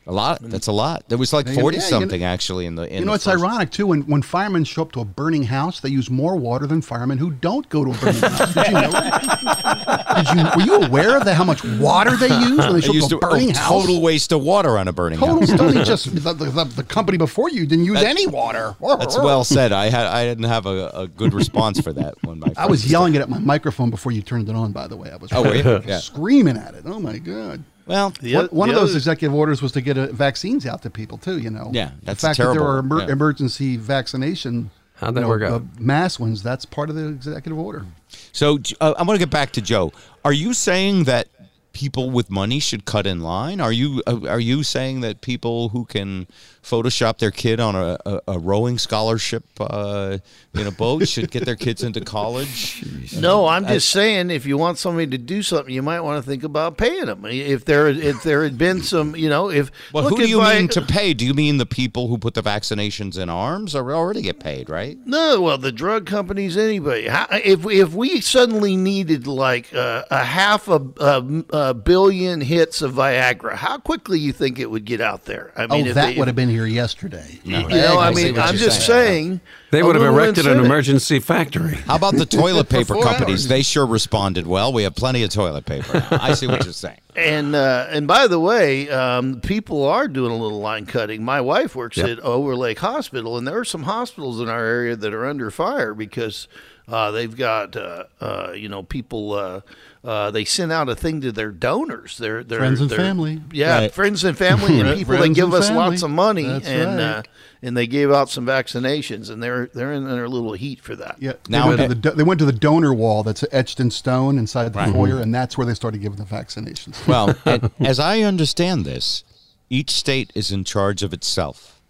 A 0.07 0.11
lot. 0.11 0.41
Mm. 0.43 0.51
That's 0.51 0.67
a 0.67 0.71
lot. 0.71 1.03
There 1.09 1.17
was 1.17 1.33
like 1.33 1.47
forty 1.49 1.77
yeah, 1.77 1.83
something 1.83 2.23
actually 2.23 2.67
in 2.67 2.75
the. 2.75 2.83
In 2.87 2.99
you 2.99 3.05
know, 3.05 3.13
it's 3.13 3.25
first- 3.25 3.37
ironic 3.41 3.71
too. 3.71 3.87
When 3.87 4.01
when 4.03 4.21
firemen 4.21 4.63
show 4.63 4.83
up 4.83 4.91
to 4.91 4.99
a 5.01 5.05
burning 5.05 5.43
house, 5.43 5.79
they 5.79 5.89
use 5.89 6.11
more 6.11 6.35
water 6.35 6.67
than 6.67 6.81
firemen 6.83 7.17
who 7.17 7.31
don't 7.31 7.67
go 7.69 7.83
to 7.85 7.91
a 7.91 7.93
burning 7.95 8.21
house. 8.21 8.53
Did 8.53 8.67
you 8.67 8.73
know? 8.73 8.91
that? 8.91 10.25
Did 10.27 10.37
you? 10.37 10.43
Were 10.55 10.79
you 10.81 10.85
aware 10.87 11.17
of 11.17 11.25
that? 11.25 11.33
How 11.33 11.43
much 11.43 11.63
water 11.79 12.15
they 12.15 12.27
use 12.39 12.57
when 12.59 12.73
they 12.73 12.81
They 12.81 12.99
show 12.99 13.03
up 13.03 13.09
to 13.09 13.17
a 13.17 13.19
to- 13.19 13.25
oh, 13.25 13.29
burning 13.31 13.49
oh, 13.51 13.57
house? 13.57 13.69
Total 13.85 14.01
waste 14.01 14.31
of 14.31 14.43
water 14.43 14.77
on 14.77 14.87
a 14.87 14.93
burning 14.93 15.17
Total 15.17 15.39
house. 15.39 15.49
study. 15.49 15.83
Just 15.83 16.13
the, 16.23 16.33
the, 16.33 16.63
the, 16.65 16.83
company 16.83 17.17
before 17.17 17.49
you 17.49 17.65
didn't 17.65 17.85
use 17.85 17.99
That- 17.99 18.05
any 18.05 18.27
water. 18.27 18.75
That's 18.99 19.17
well 19.17 19.43
said. 19.43 19.71
I 19.71 19.89
had 19.89 20.05
I 20.05 20.25
didn't 20.25 20.45
have 20.45 20.67
a, 20.67 20.89
a 20.93 21.07
good 21.07 21.33
response 21.33 21.81
for 21.81 21.91
that 21.93 22.13
when 22.23 22.39
my 22.39 22.53
I 22.57 22.67
was 22.67 22.89
yelling 22.89 23.15
it 23.15 23.21
at 23.21 23.29
my 23.29 23.39
microphone 23.39 23.89
before 23.89 24.11
you 24.11 24.21
turned 24.21 24.49
it 24.49 24.55
on. 24.55 24.71
By 24.71 24.87
the 24.87 24.97
way, 24.97 25.09
I 25.11 25.15
was 25.15 25.31
Oh? 25.33 25.51
Yeah. 25.85 25.97
screaming 25.99 26.57
at 26.57 26.75
it. 26.75 26.83
Oh 26.85 26.99
my 26.99 27.17
god! 27.17 27.63
Well, 27.87 28.13
one, 28.21 28.45
one 28.47 28.69
of 28.69 28.75
those 28.75 28.89
other- 28.91 28.97
executive 28.97 29.33
orders 29.35 29.61
was 29.61 29.71
to 29.73 29.81
get 29.81 29.97
uh, 29.97 30.07
vaccines 30.11 30.65
out 30.65 30.81
to 30.83 30.89
people 30.89 31.17
too. 31.17 31.37
You 31.37 31.49
know, 31.51 31.69
Yeah, 31.73 31.91
that's 32.03 32.21
the 32.21 32.27
fact 32.27 32.39
that 32.39 32.53
there 32.53 32.63
are 32.63 32.79
emer- 32.79 33.01
Yeah. 33.01 33.11
emergency 33.11 33.77
vaccination. 33.77 34.71
How'd 34.95 35.15
you 35.15 35.21
that 35.21 35.27
work 35.27 35.43
out? 35.43 35.51
uh, 35.61 35.65
mass 35.79 36.19
ones. 36.19 36.41
That's 36.41 36.65
part 36.65 36.89
of 36.89 36.95
the 36.95 37.07
executive 37.07 37.57
order. 37.59 37.85
So 38.31 38.59
uh, 38.81 38.93
I 38.97 39.03
want 39.03 39.19
to 39.19 39.25
get 39.25 39.29
back 39.29 39.51
to 39.53 39.61
Joe. 39.61 39.91
Are 40.23 40.33
you 40.33 40.53
saying 40.53 41.03
that 41.03 41.27
people 41.73 42.09
with 42.09 42.29
money 42.29 42.59
should 42.59 42.85
cut 42.85 43.05
in 43.05 43.19
line? 43.21 43.59
Are 43.59 43.71
you 43.73 44.01
uh, 44.07 44.21
are 44.27 44.39
you 44.39 44.63
saying 44.63 45.01
that 45.01 45.19
people 45.21 45.69
who 45.69 45.83
can 45.85 46.27
Photoshop 46.65 47.19
their 47.19 47.29
kid 47.29 47.59
on 47.59 47.75
a, 47.75 47.95
a, 48.07 48.21
a 48.29 48.39
rowing 48.39 48.79
scholarship 48.79 49.43
uh, 49.59 50.17
in 50.55 50.65
a 50.65 50.71
boat 50.71 51.07
should 51.07 51.29
get 51.29 51.45
their 51.45 51.55
kids 51.55 51.83
into 51.83 52.01
college? 52.01 52.83
No, 53.15 53.45
I'm 53.45 53.65
I- 53.65 53.73
just 53.73 53.91
saying 53.91 54.31
if 54.31 54.47
you 54.47 54.57
want 54.57 54.79
somebody 54.79 55.05
to 55.07 55.17
do 55.19 55.43
something, 55.43 55.71
you 55.73 55.83
might 55.83 55.99
want 56.01 56.23
to 56.23 56.27
think 56.27 56.43
about 56.43 56.75
paying 56.77 57.05
them. 57.05 57.23
If 57.25 57.65
there 57.65 57.87
if 57.87 58.23
there 58.23 58.43
had 58.43 58.57
been 58.57 58.81
some, 58.81 59.15
you 59.15 59.29
know, 59.29 59.51
if 59.51 59.71
Well, 59.93 60.05
look 60.05 60.13
who 60.17 60.23
do 60.23 60.27
you 60.29 60.39
my- 60.39 60.55
mean 60.55 60.67
to 60.69 60.81
pay? 60.81 61.13
Do 61.13 61.23
you 61.23 61.35
mean 61.35 61.57
the 61.57 61.67
people 61.67 62.07
who 62.07 62.17
put 62.17 62.33
the 62.33 62.41
vaccinations 62.41 63.17
in 63.17 63.29
arms 63.29 63.75
or 63.75 63.93
already 63.93 64.23
get 64.23 64.39
paid, 64.39 64.67
right? 64.67 64.97
No, 65.05 65.41
well, 65.41 65.59
the 65.59 65.71
drug 65.71 66.07
companies, 66.07 66.57
anybody. 66.57 67.05
If 67.07 67.63
if 67.67 67.93
we 67.93 68.21
suddenly 68.21 68.75
needed 68.75 69.27
like 69.27 69.71
uh, 69.73 70.03
a 70.09 70.23
half 70.23 70.67
a, 70.67 70.81
a, 70.99 71.43
a 71.53 71.73
billion 71.75 72.41
hits 72.41 72.81
of 72.81 72.93
Viagra, 72.93 73.53
how 73.53 73.77
quickly 73.77 74.19
you 74.19 74.33
think 74.33 74.57
it 74.57 74.71
would 74.71 74.85
get 74.85 74.99
out 74.99 75.25
there? 75.25 75.51
I 75.55 75.67
oh, 75.69 75.75
if 75.77 75.93
that 75.93 76.13
they- 76.13 76.17
would 76.17 76.27
have 76.27 76.35
been 76.35 76.54
here 76.55 76.65
yesterday. 76.65 77.39
You 77.43 77.67
know, 77.67 77.99
I 77.99 78.11
mean, 78.13 78.39
I'm 78.39 78.55
just 78.55 78.85
saying. 78.85 79.41
They 79.71 79.83
would 79.83 79.95
have 79.95 80.05
erected 80.05 80.47
an 80.47 80.63
emergency 80.63 81.19
factory. 81.19 81.75
How 81.75 81.97
about 81.97 82.15
the 82.15 82.25
toilet 82.25 82.69
paper 82.69 82.95
companies? 83.01 83.41
hours. 83.43 83.47
They 83.49 83.61
sure 83.61 83.85
responded 83.85 84.47
well. 84.47 84.71
We 84.71 84.83
have 84.83 84.95
plenty 84.95 85.21
of 85.23 85.31
toilet 85.31 85.65
paper. 85.65 85.99
Now. 85.99 86.07
I 86.21 86.33
see 86.33 86.47
what 86.47 86.63
you're 86.63 86.73
saying. 86.73 86.99
And 87.17 87.55
uh, 87.55 87.87
and 87.91 88.07
by 88.07 88.27
the 88.27 88.41
way, 88.41 88.89
um, 88.89 89.39
people 89.39 89.85
are 89.85 90.05
doing 90.09 90.33
a 90.33 90.35
little 90.35 90.59
line 90.59 90.85
cutting. 90.85 91.23
My 91.23 91.39
wife 91.39 91.73
works 91.73 91.95
Yep. 91.95 92.09
at 92.09 92.19
Overlake 92.19 92.79
Hospital, 92.79 93.37
and 93.37 93.47
there 93.47 93.57
are 93.57 93.63
some 93.63 93.83
hospitals 93.83 94.41
in 94.41 94.49
our 94.49 94.65
area 94.65 94.97
that 94.97 95.13
are 95.13 95.25
under 95.25 95.49
fire 95.49 95.93
because 95.93 96.49
uh, 96.87 97.11
they've 97.11 97.35
got 97.35 97.75
uh, 97.75 98.03
uh, 98.21 98.51
you 98.55 98.69
know 98.69 98.83
people. 98.83 99.33
Uh, 99.33 99.61
uh, 100.03 100.29
they 100.29 100.45
send 100.45 100.71
out 100.71 100.87
a 100.87 100.93
thing 100.95 101.19
to 101.19 101.31
their 101.31 101.49
donors, 101.49 102.19
their, 102.19 102.43
their 102.43 102.59
Friends 102.59 102.79
and 102.79 102.91
their- 102.91 102.97
family. 102.99 103.41
yeah, 103.51 103.79
Right. 103.79 103.91
friends 103.91 104.23
and 104.23 104.37
family, 104.37 104.79
and 104.79 104.95
people 104.99 105.17
that 105.17 105.33
give 105.33 105.51
us 105.51 105.69
family. 105.69 105.83
lots 105.89 106.03
of 106.03 106.11
money, 106.11 106.43
That's 106.43 106.67
and 106.67 106.95
right. 106.97 107.03
uh, 107.03 107.23
and 107.63 107.75
they 107.75 107.87
gave 107.87 108.11
out 108.11 108.29
some 108.29 108.45
vaccinations, 108.45 109.31
and 109.31 109.41
they're 109.41 109.65
they're 109.73 109.91
in 109.93 110.05
their 110.07 110.29
little 110.29 110.53
heat 110.53 110.79
for 110.79 110.95
that. 110.95 111.15
Yeah, 111.19 111.33
they, 111.49 111.59
went 111.59 111.79
to 111.81 111.87
the, 111.87 111.95
do- 111.95 112.11
they 112.11 112.21
went 112.21 112.37
to 112.37 112.45
the 112.45 112.51
donor 112.53 112.93
wall 112.93 113.23
that's 113.23 113.43
etched 113.51 113.79
in 113.79 113.89
stone 113.89 114.37
inside 114.37 114.73
the 114.73 114.77
Right. 114.79 114.93
foyer, 114.93 115.17
and 115.19 115.33
that's 115.33 115.57
where 115.57 115.65
they 115.65 115.73
started 115.73 116.01
giving 116.01 116.19
the 116.19 116.23
vaccinations. 116.25 117.07
Well, 117.07 117.35
as 117.79 117.99
I 117.99 118.19
understand 118.21 118.85
this, 118.85 119.23
each 119.71 119.89
state 119.89 120.31
is 120.35 120.51
in 120.51 120.63
charge 120.65 121.01
of 121.01 121.13
itself, 121.13 121.81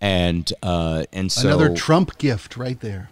and 0.00 0.50
uh, 0.62 1.04
and 1.12 1.30
so 1.30 1.48
Another 1.48 1.74
Trump 1.76 2.16
gift 2.16 2.56
right 2.56 2.80
there. 2.80 3.10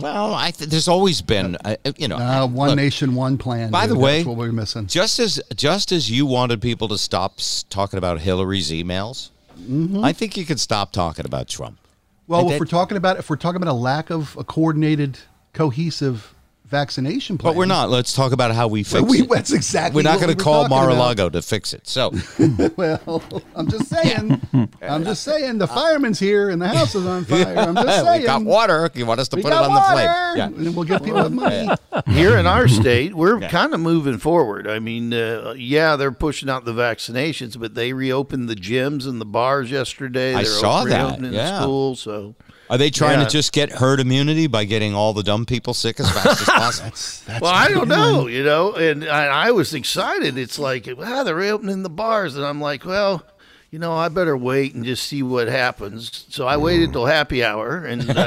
Well, 0.00 0.34
I 0.34 0.50
th- 0.50 0.70
there's 0.70 0.88
always 0.88 1.22
been, 1.22 1.56
uh, 1.64 1.76
you 1.96 2.08
know, 2.08 2.16
Uh, 2.16 2.46
one 2.46 2.68
look, 2.70 2.76
nation, 2.76 3.14
one 3.14 3.38
plan. 3.38 3.70
By 3.70 3.86
the 3.86 3.96
way, 3.96 4.18
that's 4.18 4.26
what 4.28 4.36
we're 4.36 4.52
missing. 4.52 4.86
just 4.86 5.18
as 5.18 5.40
just 5.56 5.92
as 5.92 6.10
you 6.10 6.26
wanted 6.26 6.60
people 6.60 6.88
to 6.88 6.98
stop 6.98 7.34
s- 7.38 7.64
talking 7.70 7.98
about 7.98 8.20
Hillary's 8.20 8.70
emails, 8.70 9.30
Mhm. 9.60 10.04
I 10.04 10.12
think 10.12 10.36
you 10.36 10.44
could 10.44 10.60
stop 10.60 10.92
talking 10.92 11.24
about 11.26 11.48
Trump. 11.48 11.78
Well, 12.26 12.40
And 12.40 12.48
if 12.50 12.52
that- 12.54 12.60
we're 12.60 12.66
talking 12.66 12.96
about 12.96 13.18
if 13.18 13.30
we're 13.30 13.36
talking 13.36 13.60
about 13.62 13.70
a 13.72 13.80
lack 13.90 14.10
of 14.10 14.36
a 14.38 14.44
coordinated, 14.44 15.18
cohesive 15.54 16.34
vaccination 16.68 17.38
plan, 17.38 17.52
But 17.52 17.58
we're 17.58 17.66
not. 17.66 17.90
Let's 17.90 18.12
talk 18.12 18.32
about 18.32 18.52
how 18.54 18.68
we 18.68 18.82
fix 18.84 19.02
we- 19.02 19.22
it. 19.22 19.28
that's 19.30 19.52
exactly 19.52 19.96
We're 20.02 20.10
not 20.10 20.20
going 20.20 20.36
to 20.36 20.42
call. 20.42 20.68
Mar-a-Lago 20.68 21.28
to 21.30 21.42
fix 21.42 21.72
it. 21.72 21.88
So 21.88 22.12
well, 22.76 23.22
I'm 23.54 23.68
just 23.68 23.88
saying. 23.88 24.40
I'm 24.82 25.04
just 25.04 25.22
saying. 25.22 25.58
The 25.58 25.66
fireman's 25.66 26.18
here 26.18 26.50
and 26.50 26.60
the 26.60 26.68
house 26.68 26.94
is 26.94 27.06
on 27.06 27.24
fire. 27.24 27.56
I'm 27.56 27.74
just 27.74 28.04
saying. 28.04 28.20
we 28.20 28.26
got 28.26 28.42
water. 28.44 28.90
You 28.94 29.06
want 29.06 29.20
us 29.20 29.28
to 29.28 29.36
We 29.36 29.42
put 29.42 29.48
it 29.48 29.54
got 29.54 29.64
on 29.70 29.74
the 29.74 29.80
flame? 29.80 30.06
water, 30.06 30.36
Yeah. 30.36 30.46
and 30.46 30.76
we'll 30.76 30.84
get 30.84 31.02
people 31.02 31.28
money. 31.30 31.68
Here 32.08 32.36
in 32.38 32.46
our 32.46 32.68
state, 32.68 33.14
we're 33.14 33.40
kind 33.40 33.72
of 33.74 33.80
moving 33.80 34.18
forward. 34.18 34.68
I 34.68 34.78
mean, 34.78 35.12
uh, 35.14 35.54
yeah, 35.56 35.96
they're 35.96 36.12
pushing 36.12 36.48
out 36.50 36.64
the 36.64 36.72
vaccinations, 36.72 37.58
but 37.58 37.74
they 37.74 37.92
reopened 37.92 38.48
the 38.48 38.54
gyms 38.56 39.06
and 39.06 39.20
the 39.20 39.26
bars 39.26 39.70
yesterday. 39.70 40.34
I 40.34 40.42
They're 40.42 40.44
saw 40.52 40.84
that, 40.84 41.06
reopening 41.06 41.32
yeah. 41.32 41.60
school. 41.60 41.96
So 41.96 42.34
Are 42.70 42.78
they 42.78 42.90
trying 42.90 43.18
Yeah. 43.20 43.24
to 43.26 43.30
just 43.30 43.52
get 43.52 43.70
herd 43.70 44.00
immunity 44.00 44.46
by 44.46 44.64
getting 44.64 44.94
all 44.94 45.12
the 45.14 45.22
dumb 45.22 45.46
people 45.46 45.72
sick 45.74 45.98
as 46.00 46.10
fast 46.10 46.42
as 46.42 46.48
possible? 46.48 47.38
well, 47.42 47.54
I 47.54 47.68
don't 47.68 47.88
know, 47.88 48.26
you 48.26 48.42
know, 48.44 48.72
and 48.74 49.04
I, 49.08 49.48
I 49.48 49.50
was 49.52 49.72
excited. 49.74 50.36
It's 50.36 50.58
like, 50.58 50.88
wow, 50.96 51.22
they're 51.24 51.34
reopening 51.34 51.82
the 51.82 51.90
bars, 51.90 52.36
and 52.36 52.44
I'm 52.44 52.60
like, 52.60 52.84
well, 52.84 53.24
you 53.70 53.78
know, 53.78 53.94
I 53.94 54.08
better 54.08 54.36
wait 54.36 54.74
and 54.74 54.84
just 54.84 55.04
see 55.06 55.22
what 55.22 55.48
happens. 55.48 56.26
So 56.30 56.46
I 56.46 56.56
waited 56.56 56.92
till 56.92 57.06
happy 57.06 57.44
hour, 57.44 57.84
and 57.84 58.04
uh, 58.08 58.24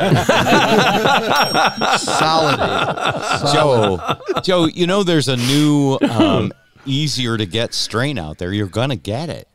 solid, 2.00 2.58
Joe, 3.54 4.18
Joe, 4.44 4.66
you 4.66 4.88
know 4.88 5.04
there's 5.04 5.28
a 5.28 5.38
new, 5.38 5.98
um, 6.10 6.52
easier 6.86 7.38
to 7.38 7.46
get 7.46 7.74
strain 7.74 8.18
out 8.20 8.38
there. 8.38 8.54
You're 8.54 8.68
gonna 8.68 8.96
get 8.96 9.30
it. 9.30 9.48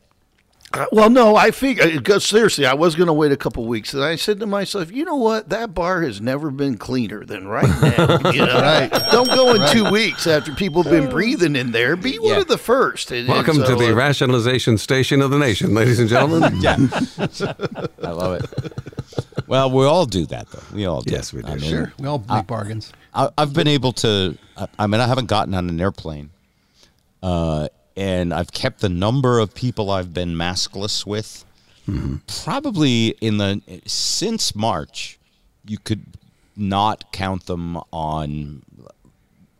Uh, 0.73 0.85
well, 0.91 1.09
no, 1.09 1.37
I 1.37 1.51
figured 1.51 2.21
seriously, 2.21 2.65
I 2.65 2.73
was 2.73 2.93
going 2.95 3.07
to 3.07 3.13
wait 3.13 3.31
a 3.31 3.37
couple 3.37 3.65
weeks, 3.65 3.93
and 3.93 4.03
I 4.03 4.17
said 4.17 4.41
to 4.41 4.45
myself, 4.45 4.91
you 4.91 5.05
know 5.05 5.15
what? 5.15 5.47
That 5.47 5.73
bar 5.73 6.01
has 6.01 6.19
never 6.19 6.51
been 6.51 6.77
cleaner 6.77 7.23
than 7.23 7.47
right 7.47 7.63
now. 7.81 8.31
You 8.31 8.39
know? 8.45 8.59
Right. 8.61 8.89
Don't 9.09 9.29
go 9.29 9.53
in 9.55 9.71
two 9.71 9.89
weeks 9.89 10.27
after 10.27 10.53
people 10.53 10.83
have 10.83 10.91
been 10.91 11.09
breathing 11.09 11.55
in 11.55 11.71
there. 11.71 11.95
Be 11.95 12.19
one 12.19 12.37
of 12.37 12.47
the 12.47 12.57
first. 12.57 13.11
And- 13.11 13.19
and 13.19 13.29
Welcome 13.29 13.63
to 13.63 13.75
the 13.75 13.91
uh, 13.93 13.95
rationalization 13.95 14.77
station 14.77 15.21
of 15.21 15.31
the 15.31 15.39
nation, 15.39 15.73
ladies 15.73 15.99
and 15.99 16.09
gentlemen. 16.09 16.57
Yeah, 16.61 16.75
I 18.03 18.09
love 18.11 18.41
it. 18.41 18.73
Well, 19.47 19.71
we 19.71 19.85
all 19.85 20.05
do 20.05 20.25
that 20.27 20.49
though. 20.51 20.63
We 20.73 20.85
all 20.85 21.01
do. 21.01 21.13
Yes, 21.13 21.31
we 21.31 21.41
do. 21.41 21.47
I 21.47 21.55
mean, 21.55 21.69
Sure, 21.69 21.93
we 21.97 22.07
all 22.07 22.23
make 22.29 22.45
bargains. 22.45 22.91
I, 23.13 23.29
I've 23.37 23.53
been 23.53 23.67
able 23.67 23.93
to. 23.93 24.37
I, 24.57 24.67
I 24.79 24.87
mean, 24.87 24.99
I 24.99 25.07
haven't 25.07 25.27
gotten 25.27 25.53
on 25.53 25.69
an 25.69 25.79
airplane, 25.79 26.29
uh, 27.23 27.69
and 27.97 28.31
I've 28.31 28.51
kept 28.53 28.79
the 28.81 28.89
number 28.89 29.39
of 29.39 29.55
people 29.55 29.89
I've 29.89 30.13
been 30.13 30.35
maskless 30.35 31.05
with. 31.05 31.43
Probably 32.43 33.15
in 33.21 33.37
the 33.37 33.61
since 33.87 34.55
March, 34.55 35.17
you 35.65 35.77
could 35.79 36.05
not 36.55 37.11
count 37.11 37.47
them 37.47 37.77
on. 37.91 38.61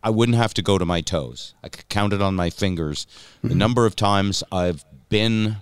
I 0.02 0.10
wouldn't 0.10 0.38
have 0.38 0.54
to 0.54 0.62
go 0.62 0.78
to 0.78 0.84
my 0.84 1.00
toes. 1.00 1.54
I 1.64 1.68
could 1.68 1.88
count 1.88 2.12
it 2.12 2.22
on 2.22 2.36
my 2.36 2.50
fingers. 2.50 3.06
The 3.42 3.54
number 3.54 3.86
of 3.86 3.96
times 3.96 4.44
I've 4.52 4.84
been, 5.08 5.56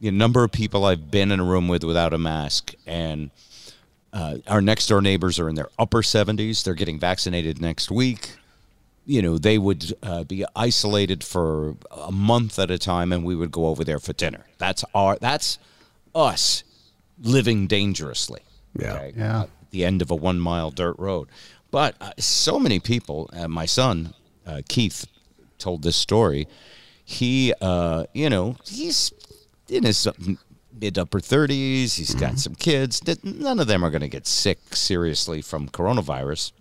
the 0.00 0.10
number 0.10 0.42
of 0.44 0.50
people 0.50 0.84
I've 0.84 1.10
been 1.10 1.30
in 1.30 1.38
a 1.40 1.44
room 1.44 1.68
with 1.68 1.84
without 1.84 2.12
a 2.12 2.18
mask, 2.18 2.74
and 2.86 3.30
uh, 4.12 4.38
our 4.48 4.60
next 4.60 4.88
door 4.88 5.00
neighbors 5.00 5.38
are 5.38 5.48
in 5.48 5.54
their 5.54 5.68
upper 5.78 6.02
70s. 6.02 6.64
They're 6.64 6.74
getting 6.74 6.98
vaccinated 6.98 7.60
next 7.60 7.90
week. 7.90 8.36
You 9.04 9.20
know, 9.20 9.36
they 9.38 9.58
would 9.58 9.94
uh, 10.02 10.24
be 10.24 10.44
isolated 10.54 11.24
for 11.24 11.76
a 11.90 12.12
month 12.12 12.58
at 12.58 12.70
a 12.70 12.78
time, 12.78 13.12
and 13.12 13.24
we 13.24 13.34
would 13.34 13.50
go 13.50 13.66
over 13.66 13.82
there 13.82 13.98
for 13.98 14.12
dinner. 14.12 14.46
That's 14.58 14.84
our. 14.94 15.16
That's 15.20 15.58
us 16.14 16.62
living 17.20 17.66
dangerously. 17.66 18.40
Yeah. 18.78 19.10
Yeah. 19.16 19.42
At 19.42 19.70
the 19.70 19.84
end 19.84 20.02
of 20.02 20.10
a 20.10 20.14
one 20.14 20.38
mile 20.40 20.70
dirt 20.70 20.96
road. 20.98 21.28
But 21.70 21.96
uh, 22.00 22.12
so 22.18 22.58
many 22.58 22.78
people, 22.78 23.30
uh, 23.32 23.48
my 23.48 23.66
son, 23.66 24.14
uh, 24.46 24.60
Keith, 24.68 25.06
told 25.58 25.82
this 25.82 25.96
story. 25.96 26.46
He, 27.04 27.52
uh, 27.60 28.04
you 28.12 28.28
know, 28.30 28.56
he's 28.64 29.12
in 29.68 29.84
his 29.84 30.06
mid 30.78 30.98
upper 30.98 31.20
30s. 31.20 31.96
He's 31.96 32.14
got 32.14 32.38
some 32.38 32.54
kids. 32.54 33.00
That 33.00 33.24
None 33.24 33.58
of 33.58 33.66
them 33.66 33.84
are 33.84 33.90
going 33.90 34.02
to 34.02 34.08
get 34.08 34.26
sick 34.26 34.58
seriously 34.76 35.42
from 35.42 35.68
coronavirus. 35.68 36.52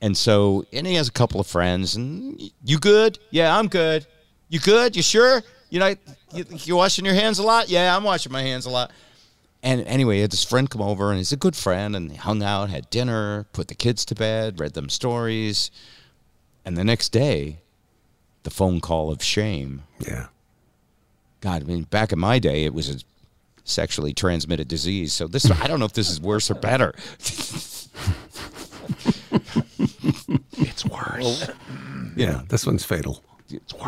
And 0.00 0.16
so, 0.16 0.64
and 0.72 0.86
he 0.86 0.94
has 0.94 1.08
a 1.08 1.12
couple 1.12 1.40
of 1.40 1.46
friends. 1.46 1.96
And 1.96 2.40
you 2.64 2.78
good? 2.78 3.18
Yeah, 3.30 3.56
I'm 3.56 3.68
good. 3.68 4.06
You 4.48 4.60
good? 4.60 4.96
You 4.96 5.02
sure? 5.02 5.42
You 5.70 5.80
know, 5.80 5.94
you, 6.32 6.44
you 6.50 6.76
washing 6.76 7.04
your 7.04 7.14
hands 7.14 7.38
a 7.38 7.42
lot? 7.42 7.68
Yeah, 7.68 7.96
I'm 7.96 8.04
washing 8.04 8.32
my 8.32 8.42
hands 8.42 8.66
a 8.66 8.70
lot. 8.70 8.92
And 9.62 9.82
anyway, 9.86 10.16
he 10.16 10.20
had 10.22 10.30
this 10.30 10.44
friend 10.44 10.70
come 10.70 10.82
over, 10.82 11.10
and 11.10 11.18
he's 11.18 11.32
a 11.32 11.36
good 11.36 11.56
friend, 11.56 11.96
and 11.96 12.10
they 12.10 12.14
hung 12.14 12.42
out, 12.42 12.70
had 12.70 12.88
dinner, 12.90 13.46
put 13.52 13.68
the 13.68 13.74
kids 13.74 14.04
to 14.06 14.14
bed, 14.14 14.60
read 14.60 14.74
them 14.74 14.88
stories. 14.88 15.72
And 16.64 16.76
the 16.76 16.84
next 16.84 17.08
day, 17.08 17.58
the 18.44 18.50
phone 18.50 18.80
call 18.80 19.10
of 19.10 19.22
shame. 19.22 19.82
Yeah. 19.98 20.26
God, 21.40 21.62
I 21.62 21.64
mean, 21.66 21.82
back 21.84 22.12
in 22.12 22.18
my 22.18 22.38
day, 22.38 22.64
it 22.64 22.72
was 22.72 22.88
a 22.88 22.98
sexually 23.64 24.14
transmitted 24.14 24.68
disease. 24.68 25.12
So 25.12 25.26
this, 25.26 25.50
I 25.50 25.66
don't 25.66 25.80
know 25.80 25.86
if 25.86 25.92
this 25.92 26.08
is 26.08 26.20
worse 26.20 26.50
or 26.50 26.54
better. 26.54 26.94
It's 30.84 30.84
worse. 30.86 31.50
Mm, 31.70 32.12
yeah. 32.16 32.42
This 32.48 32.66
one's 32.66 32.84
fatal. 32.84 33.22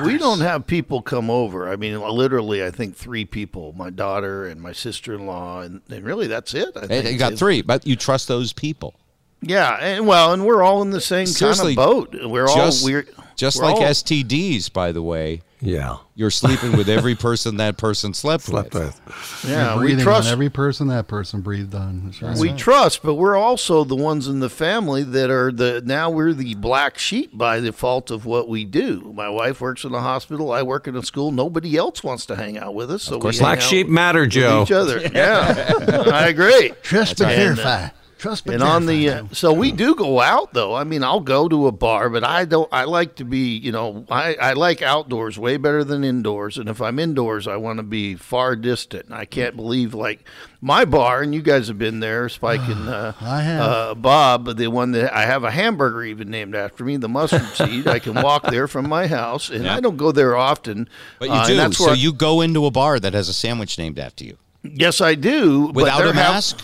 We 0.04 0.16
don't 0.16 0.40
have 0.40 0.66
people 0.66 1.02
come 1.02 1.28
over. 1.28 1.70
I 1.70 1.76
mean, 1.76 2.00
literally, 2.00 2.64
I 2.64 2.70
think 2.70 2.96
three 2.96 3.24
people: 3.26 3.74
my 3.76 3.90
daughter 3.90 4.46
and 4.46 4.60
my 4.60 4.72
sister-in-law, 4.72 5.60
and, 5.60 5.82
and 5.90 6.04
really 6.04 6.26
that's 6.26 6.54
it. 6.54 6.70
I 6.76 6.86
think. 6.86 7.10
you 7.10 7.18
got 7.18 7.32
It's- 7.32 7.38
three, 7.38 7.60
but 7.62 7.86
you 7.86 7.94
trust 7.96 8.26
those 8.26 8.52
people. 8.52 8.94
Yeah, 9.42 9.76
and 9.80 10.06
well, 10.06 10.32
and 10.32 10.44
we're 10.46 10.62
all 10.62 10.82
in 10.82 10.90
the 10.90 11.00
same 11.00 11.26
Seriously, 11.26 11.74
kind 11.74 11.90
of 11.90 12.12
boat. 12.12 12.30
We're 12.30 12.46
just, 12.46 12.82
all 12.82 12.90
we're 12.90 13.06
just 13.36 13.58
we're 13.58 13.66
like 13.66 13.76
all- 13.76 13.82
STDs, 13.82 14.72
by 14.72 14.92
the 14.92 15.02
way. 15.02 15.42
Yeah. 15.62 15.96
You're 16.14 16.30
sleeping 16.30 16.76
with 16.76 16.88
every 16.88 17.14
person 17.14 17.56
that 17.58 17.76
person 17.76 18.14
slept, 18.14 18.44
Slept 18.44 18.74
with. 18.74 19.00
with. 19.06 19.44
Yeah, 19.48 19.78
we 19.78 19.96
trust 19.96 20.26
on 20.28 20.32
every 20.32 20.50
person 20.50 20.88
that 20.88 21.08
person 21.08 21.40
breathed 21.40 21.74
on. 21.74 22.12
Right. 22.20 22.38
We 22.38 22.52
trust, 22.52 23.02
but 23.02 23.14
we're 23.14 23.36
also 23.36 23.84
the 23.84 23.96
ones 23.96 24.26
in 24.26 24.40
the 24.40 24.48
family 24.50 25.02
that 25.02 25.30
are 25.30 25.52
the 25.52 25.82
now 25.84 26.10
we're 26.10 26.32
the 26.32 26.54
black 26.54 26.98
sheep 26.98 27.36
by 27.36 27.60
default 27.60 28.10
of 28.10 28.26
what 28.26 28.48
we 28.48 28.64
do. 28.64 29.12
My 29.14 29.28
wife 29.28 29.60
works 29.60 29.84
in 29.84 29.94
a 29.94 30.00
hospital. 30.00 30.52
I 30.52 30.62
work 30.62 30.88
in 30.88 30.96
a 30.96 31.02
school. 31.02 31.30
Nobody 31.32 31.76
else 31.76 32.02
wants 32.02 32.26
to 32.26 32.36
hang 32.36 32.58
out 32.58 32.74
with 32.74 32.90
us. 32.90 33.02
So 33.02 33.18
course, 33.20 33.38
we 33.38 33.44
hang 33.44 33.54
black 33.56 33.60
sheep 33.60 33.88
matter, 33.88 34.26
Joe. 34.26 34.62
Each 34.62 34.72
other. 34.72 35.00
Yeah, 35.20 35.74
I 36.12 36.28
agree. 36.28 36.72
Trust 36.82 37.18
but 37.18 37.28
And, 37.28 37.58
uh, 37.58 37.62
verify. 37.62 37.88
Trust 38.20 38.44
but 38.44 38.52
and 38.56 38.62
on 38.62 38.84
the 38.84 39.08
uh, 39.08 39.24
so 39.32 39.50
we 39.50 39.72
do 39.72 39.94
go 39.94 40.20
out 40.20 40.52
though. 40.52 40.74
I 40.74 40.84
mean, 40.84 41.02
I'll 41.02 41.20
go 41.20 41.48
to 41.48 41.66
a 41.68 41.72
bar, 41.72 42.10
but 42.10 42.22
I 42.22 42.44
don't. 42.44 42.68
I 42.70 42.84
like 42.84 43.14
to 43.16 43.24
be, 43.24 43.56
you 43.56 43.72
know, 43.72 44.04
I 44.10 44.34
I 44.34 44.52
like 44.52 44.82
outdoors 44.82 45.38
way 45.38 45.56
better 45.56 45.82
than 45.84 46.04
indoors. 46.04 46.58
And 46.58 46.68
if 46.68 46.82
I'm 46.82 46.98
indoors, 46.98 47.48
I 47.48 47.56
want 47.56 47.78
to 47.78 47.82
be 47.82 48.16
far 48.16 48.56
distant. 48.56 49.10
I 49.10 49.24
can't 49.24 49.56
believe 49.56 49.94
like 49.94 50.28
my 50.60 50.84
bar, 50.84 51.22
and 51.22 51.34
you 51.34 51.40
guys 51.40 51.68
have 51.68 51.78
been 51.78 52.00
there, 52.00 52.28
Spike 52.28 52.60
and 52.68 52.88
uh, 52.90 53.14
I 53.22 53.40
have. 53.40 53.60
uh, 53.62 53.94
Bob, 53.94 54.56
the 54.58 54.66
one 54.66 54.92
that 54.92 55.14
I 55.14 55.24
have 55.24 55.42
a 55.42 55.50
hamburger 55.50 56.02
even 56.04 56.28
named 56.28 56.54
after 56.54 56.84
me, 56.84 56.98
the 56.98 57.08
mustard 57.08 57.46
seed. 57.54 57.86
I 57.88 58.00
can 58.00 58.20
walk 58.20 58.42
there 58.50 58.68
from 58.68 58.86
my 58.86 59.06
house, 59.06 59.48
and 59.48 59.64
Yeah. 59.64 59.76
I 59.76 59.80
don't 59.80 59.96
go 59.96 60.12
there 60.12 60.36
often. 60.36 60.90
But 61.18 61.28
you 61.30 61.34
uh, 61.34 61.46
do. 61.46 61.56
that's 61.56 61.78
So 61.78 61.86
where- 61.86 61.94
you 61.94 62.12
go 62.12 62.42
into 62.42 62.66
a 62.66 62.70
bar 62.70 63.00
that 63.00 63.14
has 63.14 63.30
a 63.30 63.32
sandwich 63.32 63.78
named 63.78 63.98
after 63.98 64.24
you. 64.24 64.36
Yes, 64.62 65.00
I 65.00 65.14
do. 65.14 65.70
Without 65.72 65.96
there 66.00 66.08
a 66.08 66.12
have- 66.12 66.34
mask? 66.34 66.62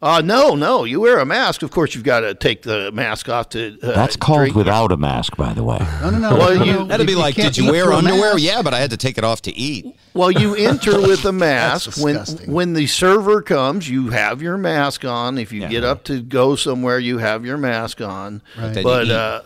Uh, 0.00 0.22
no, 0.24 0.54
no. 0.54 0.84
You 0.84 1.00
wear 1.00 1.18
a 1.18 1.26
mask. 1.26 1.62
Of 1.62 1.70
course, 1.72 1.94
you've 1.94 2.04
got 2.04 2.20
to 2.20 2.32
take 2.34 2.62
the 2.62 2.92
mask 2.92 3.28
off 3.28 3.48
to. 3.50 3.76
Uh, 3.82 3.92
That's 3.94 4.14
called 4.16 4.38
drink. 4.40 4.54
without 4.56 4.92
a 4.92 4.96
mask, 4.96 5.36
by 5.36 5.52
the 5.52 5.64
way. 5.64 5.78
no, 6.00 6.10
no, 6.10 6.18
no. 6.18 6.36
Well, 6.36 6.66
you- 6.66 6.84
That'd 6.88 7.06
be 7.06 7.14
You 7.14 7.18
like, 7.18 7.34
did 7.34 7.56
you 7.56 7.70
wear 7.70 7.84
through 7.86 7.94
underwear? 7.96 8.34
mask. 8.34 8.44
Yeah, 8.44 8.62
but 8.62 8.74
I 8.74 8.78
had 8.78 8.90
to 8.90 8.96
take 8.96 9.18
it 9.18 9.24
off 9.24 9.42
to 9.42 9.56
eat. 9.56 9.86
Well, 10.14 10.30
you 10.30 10.54
enter 10.70 11.00
with 11.00 11.24
a 11.24 11.32
mask. 11.32 12.00
when 12.02 12.16
when 12.46 12.74
the 12.74 12.86
server 12.86 13.42
comes, 13.42 13.88
you 13.90 14.10
have 14.10 14.40
your 14.40 14.56
mask 14.56 15.04
on. 15.04 15.36
If 15.36 15.52
you 15.52 15.62
Yeah. 15.62 15.68
get 15.68 15.84
up 15.84 16.04
to 16.04 16.22
go 16.22 16.54
somewhere, 16.54 16.98
you 17.00 17.18
have 17.18 17.44
your 17.44 17.56
mask 17.58 18.00
on. 18.00 18.40
Right. 18.56 18.68
Then 18.74 18.76
you 18.78 18.82
But 18.84 19.04
eat. 19.06 19.10
uh, 19.12 19.40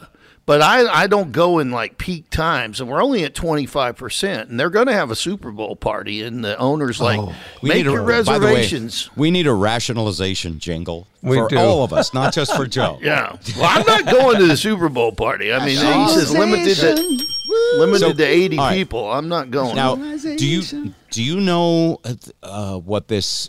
but 0.44 0.60
I 0.62 0.86
I 1.02 1.06
don't 1.06 1.32
go 1.32 1.58
in 1.60 1.70
like 1.70 1.98
peak 1.98 2.28
times, 2.30 2.80
and 2.80 2.88
we're 2.90 3.02
only 3.02 3.24
at 3.24 3.34
twenty 3.34 3.66
five 3.66 3.96
percent, 3.96 4.48
and 4.50 4.58
they're 4.58 4.70
going 4.70 4.86
to 4.88 4.92
have 4.92 5.10
a 5.10 5.16
Super 5.16 5.50
Bowl 5.50 5.76
party, 5.76 6.22
and 6.22 6.44
the 6.44 6.56
owners 6.58 7.00
like 7.00 7.18
Oh. 7.18 7.34
make 7.62 7.84
your 7.84 8.02
by 8.24 8.38
the 8.38 8.46
way, 8.46 8.52
reservations. 8.54 9.10
we 9.16 9.30
need 9.30 9.46
a 9.46 9.52
rationalization 9.54 10.58
jingle 10.58 11.06
We 11.22 11.36
for 11.36 11.48
do. 11.48 11.56
all 11.58 11.84
of 11.84 11.92
us, 11.92 12.12
not 12.12 12.34
just 12.34 12.54
for 12.56 12.66
Joe. 12.66 12.98
Yeah. 13.02 13.36
Well, 13.56 13.64
I'm 13.68 13.86
not 13.86 14.04
going 14.12 14.38
to 14.40 14.46
the 14.46 14.56
Super 14.56 14.88
Bowl 14.88 15.12
party. 15.12 15.52
I 15.52 15.58
mean, 15.64 15.76
he 15.78 16.08
says 16.08 16.32
limited 16.32 16.76
to 16.76 17.26
limited 17.78 18.00
So- 18.00 18.12
to 18.12 18.24
80 18.24 18.58
all 18.58 18.64
right. 18.66 18.74
people. 18.74 19.10
I'm 19.12 19.28
not 19.28 19.50
going. 19.50 19.76
Now, 19.76 19.96
do 19.96 20.46
you 20.46 20.92
do 21.10 21.22
you 21.22 21.40
know 21.40 22.00
uh, 22.42 22.78
what 22.78 23.08
this 23.08 23.48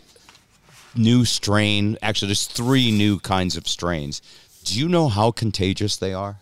new 0.96 1.24
strain. 1.24 1.98
Actually, 2.02 2.28
there's 2.28 2.46
three 2.46 2.92
new 2.92 3.18
kinds 3.18 3.56
of 3.56 3.66
strains. 3.66 4.22
Do 4.62 4.78
you 4.78 4.88
know 4.88 5.08
how 5.08 5.30
contagious 5.32 5.96
they 5.96 6.12
are? 6.14 6.36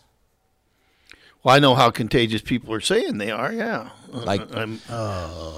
Well, 1.42 1.54
I 1.54 1.58
know 1.58 1.74
how 1.74 1.90
contagious 1.90 2.40
people 2.42 2.72
are 2.74 2.80
saying 2.80 3.18
they 3.18 3.30
are. 3.30 3.52
Yeah, 3.52 3.90
Like- 4.12 4.42
Uh, 4.54 5.50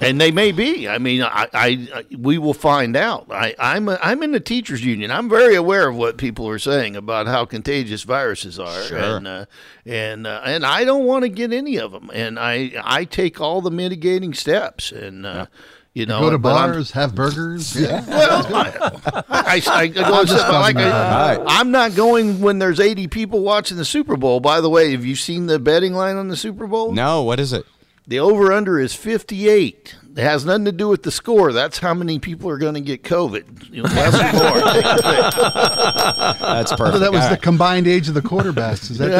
and 0.00 0.20
they 0.20 0.32
may 0.32 0.50
be. 0.50 0.88
I 0.88 0.98
mean, 0.98 1.22
I, 1.22 1.48
I, 1.54 1.88
I 1.94 2.04
we 2.18 2.36
will 2.36 2.54
find 2.54 2.96
out. 2.96 3.26
I, 3.30 3.54
I'm 3.56 3.88
a, 3.88 4.00
I'm 4.02 4.24
in 4.24 4.32
the 4.32 4.40
teachers 4.40 4.84
union. 4.84 5.12
I'm 5.12 5.28
very 5.28 5.54
aware 5.54 5.88
of 5.88 5.94
what 5.94 6.16
people 6.18 6.48
are 6.48 6.58
saying 6.58 6.96
about 6.96 7.28
how 7.28 7.44
contagious 7.44 8.02
viruses 8.02 8.58
are, 8.58 8.82
Sure. 8.82 8.98
and 8.98 9.28
uh, 9.28 9.44
and 9.86 10.26
uh, 10.26 10.40
and 10.44 10.66
I 10.66 10.82
don't 10.84 11.04
want 11.04 11.22
to 11.22 11.28
get 11.28 11.52
any 11.52 11.76
of 11.78 11.92
them. 11.92 12.10
And 12.12 12.36
I 12.40 12.72
I 12.82 13.04
take 13.04 13.40
all 13.40 13.60
the 13.60 13.70
mitigating 13.70 14.34
steps, 14.34 14.90
and 14.90 15.24
uh, 15.24 15.46
you 15.94 16.06
know, 16.06 16.20
Go 16.20 16.30
to 16.30 16.38
but 16.38 16.54
I'm- 16.56 16.72
bars, 16.72 16.90
have 16.92 17.14
burgers. 17.14 17.74
Yeah. 17.78 18.04
well, 18.06 18.46
I, 18.54 19.22
I, 19.28 19.62
I 19.72 19.86
go 19.88 20.02
I'm 20.02 20.26
just 20.26 20.48
like 20.48 20.76
I. 20.76 21.42
I'm 21.46 21.70
not 21.70 21.94
going 21.94 22.40
when 22.40 22.58
there's 22.58 22.80
80 22.80 23.08
people 23.08 23.42
watching 23.42 23.76
the 23.76 23.84
Super 23.84 24.16
Bowl. 24.16 24.40
By 24.40 24.60
the 24.60 24.70
way, 24.70 24.92
have 24.92 25.04
you 25.04 25.16
seen 25.16 25.46
the 25.46 25.58
betting 25.58 25.92
line 25.94 26.16
on 26.16 26.28
the 26.28 26.36
Super 26.36 26.66
Bowl? 26.66 26.92
No, 26.92 27.22
what 27.22 27.38
is 27.40 27.52
it? 27.52 27.66
The 28.12 28.20
over 28.20 28.52
under 28.52 28.78
is 28.78 28.92
58. 28.92 29.94
It 30.14 30.18
has 30.18 30.44
nothing 30.44 30.66
to 30.66 30.72
do 30.72 30.86
with 30.86 31.02
the 31.02 31.10
score. 31.10 31.50
That's 31.50 31.78
how 31.78 31.94
many 31.94 32.18
people 32.18 32.50
are 32.50 32.58
going 32.58 32.74
to 32.74 32.82
get 32.82 33.02
COVID. 33.04 33.72
You 33.72 33.84
know, 33.84 33.88
less 33.88 34.12
or 34.14 34.36
more. 34.36 34.72
Take 34.74 34.84
your 34.84 34.94
pick. 34.96 36.38
That's 36.38 36.70
So 36.72 36.76
perfect. 36.76 37.00
that 37.00 37.10
was 37.10 37.22
All 37.22 37.28
the 37.28 37.34
right. 37.36 37.40
combined 37.42 37.86
age 37.86 38.08
of 38.08 38.14
the 38.14 38.20
quarterbacks. 38.20 38.90
Is 38.90 38.98
that 38.98 39.10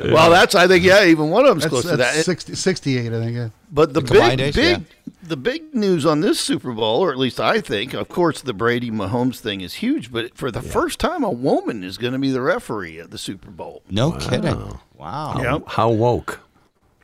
yeah. 0.00 0.12
Well, 0.12 0.30
that's 0.32 0.56
I 0.56 0.66
think 0.66 0.82
yeah, 0.84 1.04
even 1.04 1.30
one 1.30 1.44
of 1.44 1.50
them's 1.50 1.62
that's, 1.62 1.70
close 1.70 1.84
to 1.84 1.96
that. 1.98 2.24
60, 2.24 2.56
68, 2.56 3.12
I 3.12 3.20
think. 3.20 3.36
Yeah. 3.36 3.50
But 3.70 3.94
the, 3.94 4.00
The 4.00 4.12
big, 4.14 4.40
age, 4.40 4.54
big, 4.56 4.78
yeah. 4.80 5.12
the 5.22 5.36
big 5.36 5.72
news 5.72 6.04
on 6.04 6.20
this 6.20 6.40
Super 6.40 6.72
Bowl, 6.72 7.04
or 7.04 7.12
at 7.12 7.18
least 7.18 7.38
I 7.38 7.60
think, 7.60 7.94
of 7.94 8.08
course, 8.08 8.42
the 8.42 8.52
Brady 8.52 8.90
Mahomes 8.90 9.38
thing 9.38 9.60
is 9.60 9.74
huge. 9.74 10.10
But 10.10 10.36
for 10.36 10.50
the 10.50 10.60
first 10.62 10.98
time, 10.98 11.22
a 11.22 11.30
woman 11.30 11.84
is 11.84 11.98
going 11.98 12.14
to 12.14 12.18
be 12.18 12.30
the 12.32 12.40
referee 12.42 12.98
at 12.98 13.12
the 13.12 13.18
Super 13.18 13.52
Bowl. 13.52 13.82
No 13.88 14.10
kidding. 14.10 14.80
Wow. 14.96 15.40
Yep. 15.40 15.62
How 15.68 15.90
woke? 15.90 16.40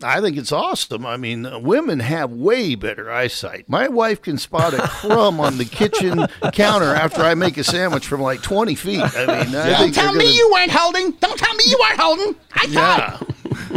I 0.03 0.21
think 0.21 0.37
it's 0.37 0.53
awesome. 0.53 1.05
I 1.05 1.17
mean, 1.17 1.45
uh, 1.47 1.59
women 1.59 2.01
have 2.01 2.33
way 2.33 2.75
better 2.75 3.11
eyesight. 3.11 3.69
My 3.69 3.89
wife 3.89 4.23
can 4.23 4.39
spot 4.39 4.73
a 4.75 4.79
crumb 4.89 5.41
on 5.41 5.59
the 5.59 5.65
kitchen 5.65 6.27
counter 6.53 6.95
after 6.95 7.23
I 7.23 7.35
make 7.35 7.57
a 7.59 7.65
sandwich 7.65 8.07
from 8.07 8.21
like 8.21 8.43
20 8.43 8.75
feet. 8.75 9.01
I 9.01 9.27
mean, 9.27 9.55
I 9.55 9.77
think 9.79 9.95
they're 9.95 10.05
gonna- 10.07 10.19
weren't 10.53 10.71
holding. 10.71 11.11
Don't 11.13 11.39
tell 11.39 11.55
me 11.55 11.65
you 11.67 11.79
weren't 11.81 12.01
holding. 12.01 12.37
I 12.53 12.67
Yeah, 12.69 13.19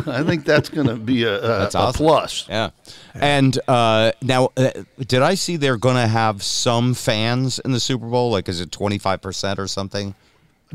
I 0.07 0.23
think 0.23 0.45
that's 0.45 0.69
going 0.69 0.87
to 0.87 0.95
be 0.95 1.23
a, 1.23 1.37
a, 1.37 1.41
That's 1.41 1.75
a 1.75 1.91
plus. 1.93 2.47
Yeah. 2.47 2.69
And 3.13 3.57
uh, 3.67 4.11
now, 4.21 4.49
uh, 4.57 4.71
did 4.99 5.21
I 5.21 5.35
see 5.35 5.57
they're 5.57 5.77
going 5.77 5.95
to 5.95 6.07
have 6.07 6.41
some 6.41 6.93
fans 6.93 7.59
in 7.59 7.71
the 7.71 7.79
Super 7.79 8.07
Bowl? 8.07 8.31
Like, 8.31 8.49
is 8.49 8.59
it 8.61 8.71
25% 8.71 9.57
or 9.59 9.67
something? 9.67 10.15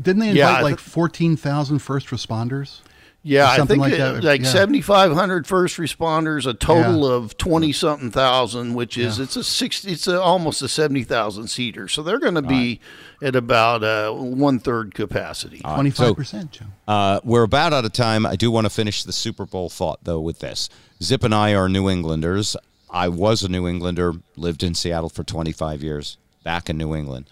Didn't 0.01 0.19
they 0.19 0.29
invite 0.29 0.37
Yeah, 0.37 0.61
like 0.61 0.79
thi- 0.79 0.89
14,000 0.91 1.79
first 1.79 2.07
responders? 2.07 2.79
Yeah, 3.21 3.49
I 3.49 3.65
think 3.65 3.81
like 3.81 3.93
it- 3.93 3.97
that. 3.97 4.23
like 4.23 4.41
Yeah. 4.41 4.47
7,500 4.47 5.45
first 5.45 5.75
responders, 5.77 6.45
a 6.47 6.53
total 6.53 7.05
of 7.05 7.37
20 7.37 7.73
something 7.73 8.11
thousand, 8.11 8.75
which 8.75 8.97
is 8.97 9.19
it's 9.19 9.35
a 9.35 9.43
60, 9.43 9.91
it's 9.91 10.07
a, 10.07 10.21
almost 10.21 10.61
a 10.61 10.69
70,000 10.69 11.47
seater. 11.49 11.89
So 11.89 12.01
they're 12.01 12.19
going 12.19 12.35
to 12.35 12.41
be 12.41 12.79
at 13.21 13.35
about 13.35 13.83
uh, 13.83 14.11
one 14.13 14.59
third 14.59 14.93
capacity. 14.93 15.61
All 15.65 15.75
right, 15.83 15.91
25%, 15.93 16.51
Joe. 16.51 16.65
Uh, 16.87 17.19
we're 17.25 17.43
about 17.43 17.73
out 17.73 17.83
of 17.83 17.91
time. 17.91 18.25
I 18.25 18.37
do 18.37 18.49
want 18.51 18.65
to 18.65 18.69
finish 18.69 19.03
the 19.03 19.11
Super 19.13 19.45
Bowl 19.45 19.69
thought, 19.69 19.99
though, 20.03 20.21
with 20.21 20.39
this. 20.39 20.69
Zip 21.03 21.23
and 21.23 21.35
I 21.35 21.53
are 21.55 21.67
New 21.67 21.89
Englanders. 21.89 22.55
I 22.89 23.09
was 23.09 23.43
a 23.43 23.49
New 23.49 23.67
Englander, 23.67 24.13
lived 24.37 24.63
in 24.63 24.73
Seattle 24.73 25.09
for 25.09 25.23
25 25.25 25.83
years, 25.83 26.17
back 26.45 26.69
in 26.69 26.77
New 26.77 26.95
England. 26.95 27.25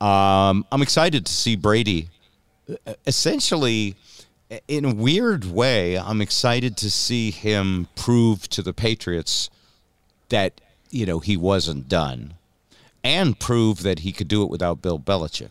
Um, 0.00 0.64
I'm 0.70 0.80
excited 0.80 1.26
to 1.26 1.32
see 1.32 1.56
Brady. 1.56 2.08
uh, 2.86 2.94
Essentially, 3.06 3.96
in 4.68 4.84
a 4.84 4.94
weird 4.94 5.44
way, 5.44 5.98
I'm 5.98 6.20
excited 6.20 6.76
to 6.78 6.90
see 6.90 7.30
him 7.30 7.88
prove 7.96 8.48
to 8.50 8.62
the 8.62 8.72
Patriots 8.72 9.50
that, 10.28 10.60
you 10.90 11.06
know, 11.06 11.18
he 11.18 11.36
wasn't 11.36 11.88
done 11.88 12.34
and 13.02 13.38
prove 13.38 13.82
that 13.82 14.00
he 14.00 14.12
could 14.12 14.28
do 14.28 14.42
it 14.42 14.50
without 14.50 14.80
Bill 14.82 14.98
Belichick. 14.98 15.50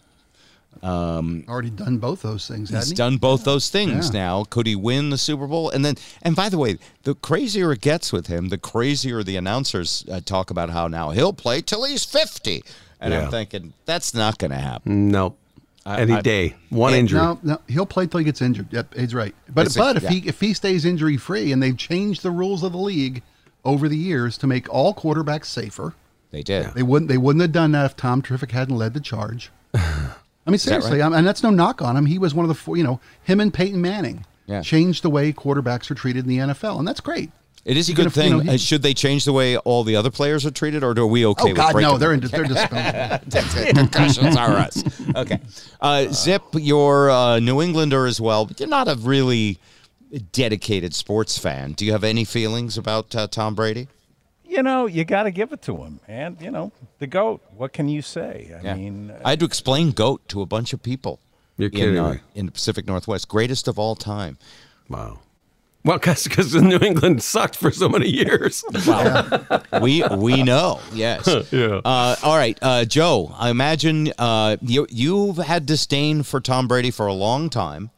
Um, 0.81 1.45
Already 1.47 1.69
done 1.69 1.97
both 1.99 2.23
those 2.23 2.47
things, 2.47 2.69
He's 2.69 2.75
hasn't 2.77 2.97
he? 2.97 3.01
done 3.01 3.17
both 3.17 3.43
those 3.43 3.69
things 3.69 4.07
Yeah. 4.07 4.19
now. 4.19 4.43
Could 4.45 4.67
he 4.67 4.75
win 4.75 5.11
the 5.11 5.17
Super 5.17 5.47
Bowl? 5.47 5.69
And 5.69 5.85
then, 5.85 5.95
and 6.23 6.35
by 6.35 6.49
the 6.49 6.57
way, 6.57 6.77
the 7.03 7.15
crazier 7.15 7.71
it 7.71 7.79
gets 7.81 8.11
with 8.11 8.27
him, 8.27 8.49
the 8.49 8.57
crazier 8.57 9.23
the 9.23 9.37
announcers 9.37 10.03
uh, 10.11 10.19
talk 10.25 10.49
about 10.49 10.71
how 10.71 10.87
now 10.87 11.11
he'll 11.11 11.31
play 11.31 11.61
till 11.61 11.83
he's 11.85 12.03
fifty. 12.03 12.63
And 12.99 13.13
Yeah. 13.13 13.25
I'm 13.25 13.31
thinking 13.31 13.73
that's 13.85 14.13
not 14.13 14.39
going 14.39 14.51
to 14.51 14.57
happen. 14.57 15.09
No. 15.09 15.35
I- 15.86 15.99
Any 16.01 16.13
I- 16.13 16.21
day. 16.21 16.55
One 16.69 16.93
And- 16.93 16.99
injury. 17.01 17.19
No, 17.19 17.39
no, 17.43 17.57
he'll 17.67 17.86
play 17.86 18.07
till 18.07 18.19
he 18.19 18.23
gets 18.23 18.41
injured. 18.41 18.67
Yep, 18.71 18.95
he's 18.95 19.13
right. 19.13 19.36
But 19.53 19.65
It's 19.67 19.75
a- 19.75 19.79
but 19.79 19.97
if 19.97 20.03
yeah. 20.03 20.09
he 20.11 20.27
if 20.27 20.39
he 20.39 20.53
stays 20.53 20.86
injury 20.86 21.17
free, 21.17 21.51
and 21.51 21.61
they've 21.61 21.75
changed 21.77 22.23
the 22.23 22.31
rules 22.31 22.63
of 22.63 22.71
the 22.71 22.77
league 22.77 23.21
over 23.65 23.88
the 23.89 23.97
years 23.97 24.38
to 24.39 24.47
make 24.47 24.67
all 24.73 24.93
quarterbacks 24.93 25.45
safer, 25.45 25.93
They 26.31 26.41
did. 26.41 26.73
they 26.73 26.84
wouldn't 26.84 27.09
they 27.09 27.17
wouldn't 27.17 27.41
have 27.41 27.51
done 27.51 27.71
that 27.73 27.86
if 27.86 27.95
Tom 27.97 28.21
Terrific 28.21 28.51
hadn't 28.51 28.77
led 28.77 28.93
the 28.93 28.99
charge. 29.01 29.51
I 29.73 29.79
mean, 30.47 30.53
that 30.53 30.59
seriously, 30.59 30.99
right? 30.99 31.11
I 31.11 31.17
and 31.17 31.27
that's 31.27 31.43
no 31.43 31.49
knock 31.49 31.81
on 31.81 31.95
him. 31.97 32.05
He 32.05 32.17
was 32.17 32.34
one 32.34 32.43
of 32.45 32.49
the 32.49 32.55
four, 32.55 32.75
you 32.77 32.84
know, 32.84 32.99
him 33.23 33.39
and 33.39 33.53
Peyton 33.53 33.81
Manning 33.81 34.25
Yeah. 34.45 34.61
changed 34.61 35.03
the 35.03 35.09
way 35.09 35.31
quarterbacks 35.34 35.89
are 35.91 35.95
treated 35.95 36.23
in 36.25 36.29
the 36.29 36.38
NFL, 36.39 36.79
and 36.79 36.88
that's 36.88 36.99
great. 37.01 37.31
It 37.66 37.78
is 37.78 37.88
a 37.88 37.93
good 37.93 38.07
if, 38.07 38.16
you 38.18 38.22
thing. 38.22 38.32
know, 38.32 38.39
he- 38.39 38.49
Uh, 38.49 38.57
Should 38.57 38.82
they 38.82 38.93
change 38.93 39.24
the 39.24 39.32
way 39.32 39.55
all 39.57 39.84
the 39.86 39.95
other 39.95 40.11
players 40.11 40.45
are 40.45 40.51
treated, 40.51 40.84
or 40.84 40.91
are 40.99 41.07
we 41.07 41.26
okay 41.26 41.43
with? 41.43 41.45
Oh 41.45 41.47
with 41.51 41.57
God, 41.57 41.72
breaking 41.74 41.91
no, 41.93 41.97
they're 41.97 42.09
them? 42.18 42.24
in, 42.26 42.30
they're 42.30 42.43
disposable. 42.55 43.20
That's 43.30 43.55
it. 43.55 43.76
Concussions 43.76 44.36
are 44.36 44.51
us. 44.57 44.84
Okay. 45.16 45.39
Uh, 45.80 46.07
Zip, 46.11 46.43
you're 46.55 47.09
a 47.09 47.39
New 47.39 47.61
Englander 47.61 48.05
as 48.05 48.20
well, 48.20 48.45
but 48.45 48.59
you're 48.59 48.68
not 48.70 48.88
a 48.89 48.95
really 48.95 49.59
dedicated 50.32 50.93
sports 50.93 51.38
fan. 51.38 51.72
Do 51.74 51.86
you 51.86 51.91
have 51.93 52.03
any 52.03 52.26
feelings 52.26 52.78
about 52.78 53.16
uh, 53.16 53.28
Tom 53.28 53.55
Brady? 53.55 53.88
You 54.45 54.61
know, 54.61 54.86
you 54.86 55.03
got 55.05 55.24
to 55.24 55.32
give 55.32 55.51
it 55.51 55.61
to 55.64 55.78
him, 55.78 55.99
and 56.07 56.39
you 56.41 56.51
know, 56.51 56.72
the 56.99 57.07
goat. 57.07 57.41
What 57.55 57.74
can 57.74 57.89
you 57.89 58.01
say? 58.03 58.51
I 58.55 58.61
Yeah. 58.64 58.76
mean, 58.76 59.09
uh, 59.09 59.22
I 59.26 59.32
had 59.32 59.39
to 59.39 59.45
explain 59.45 59.91
GOAT 59.91 60.28
to 60.28 60.41
a 60.41 60.45
bunch 60.45 60.74
of 60.74 60.84
people 60.84 61.20
You're 61.57 61.70
in, 61.70 61.76
kidding 61.76 61.97
uh, 61.97 62.11
me. 62.14 62.20
in 62.36 62.45
the 62.45 62.51
Pacific 62.51 62.86
Northwest. 62.86 63.28
Greatest 63.30 63.68
of 63.68 63.80
all 63.80 63.95
time. 63.95 64.38
Wow. 64.89 65.20
Well, 65.86 65.99
because 65.99 66.55
New 66.55 66.79
England 66.79 67.21
sucked 67.23 67.57
for 67.57 67.71
so 67.71 67.89
many 67.89 68.09
years. 68.09 68.63
we 69.81 70.03
we 70.15 70.43
know, 70.43 70.79
yes. 70.93 71.27
Yeah. 71.51 71.81
Uh, 71.84 72.15
all 72.23 72.38
right, 72.38 72.57
uh, 72.61 72.86
Joe. 72.86 73.34
I 73.38 73.49
imagine 73.49 74.11
uh, 74.17 74.57
you 74.61 74.88
you've 74.89 75.38
had 75.38 75.65
disdain 75.65 76.23
for 76.23 76.39
Tom 76.39 76.67
Brady 76.67 76.89
for 76.89 77.05
a 77.05 77.13
long 77.13 77.49
time. 77.49 77.91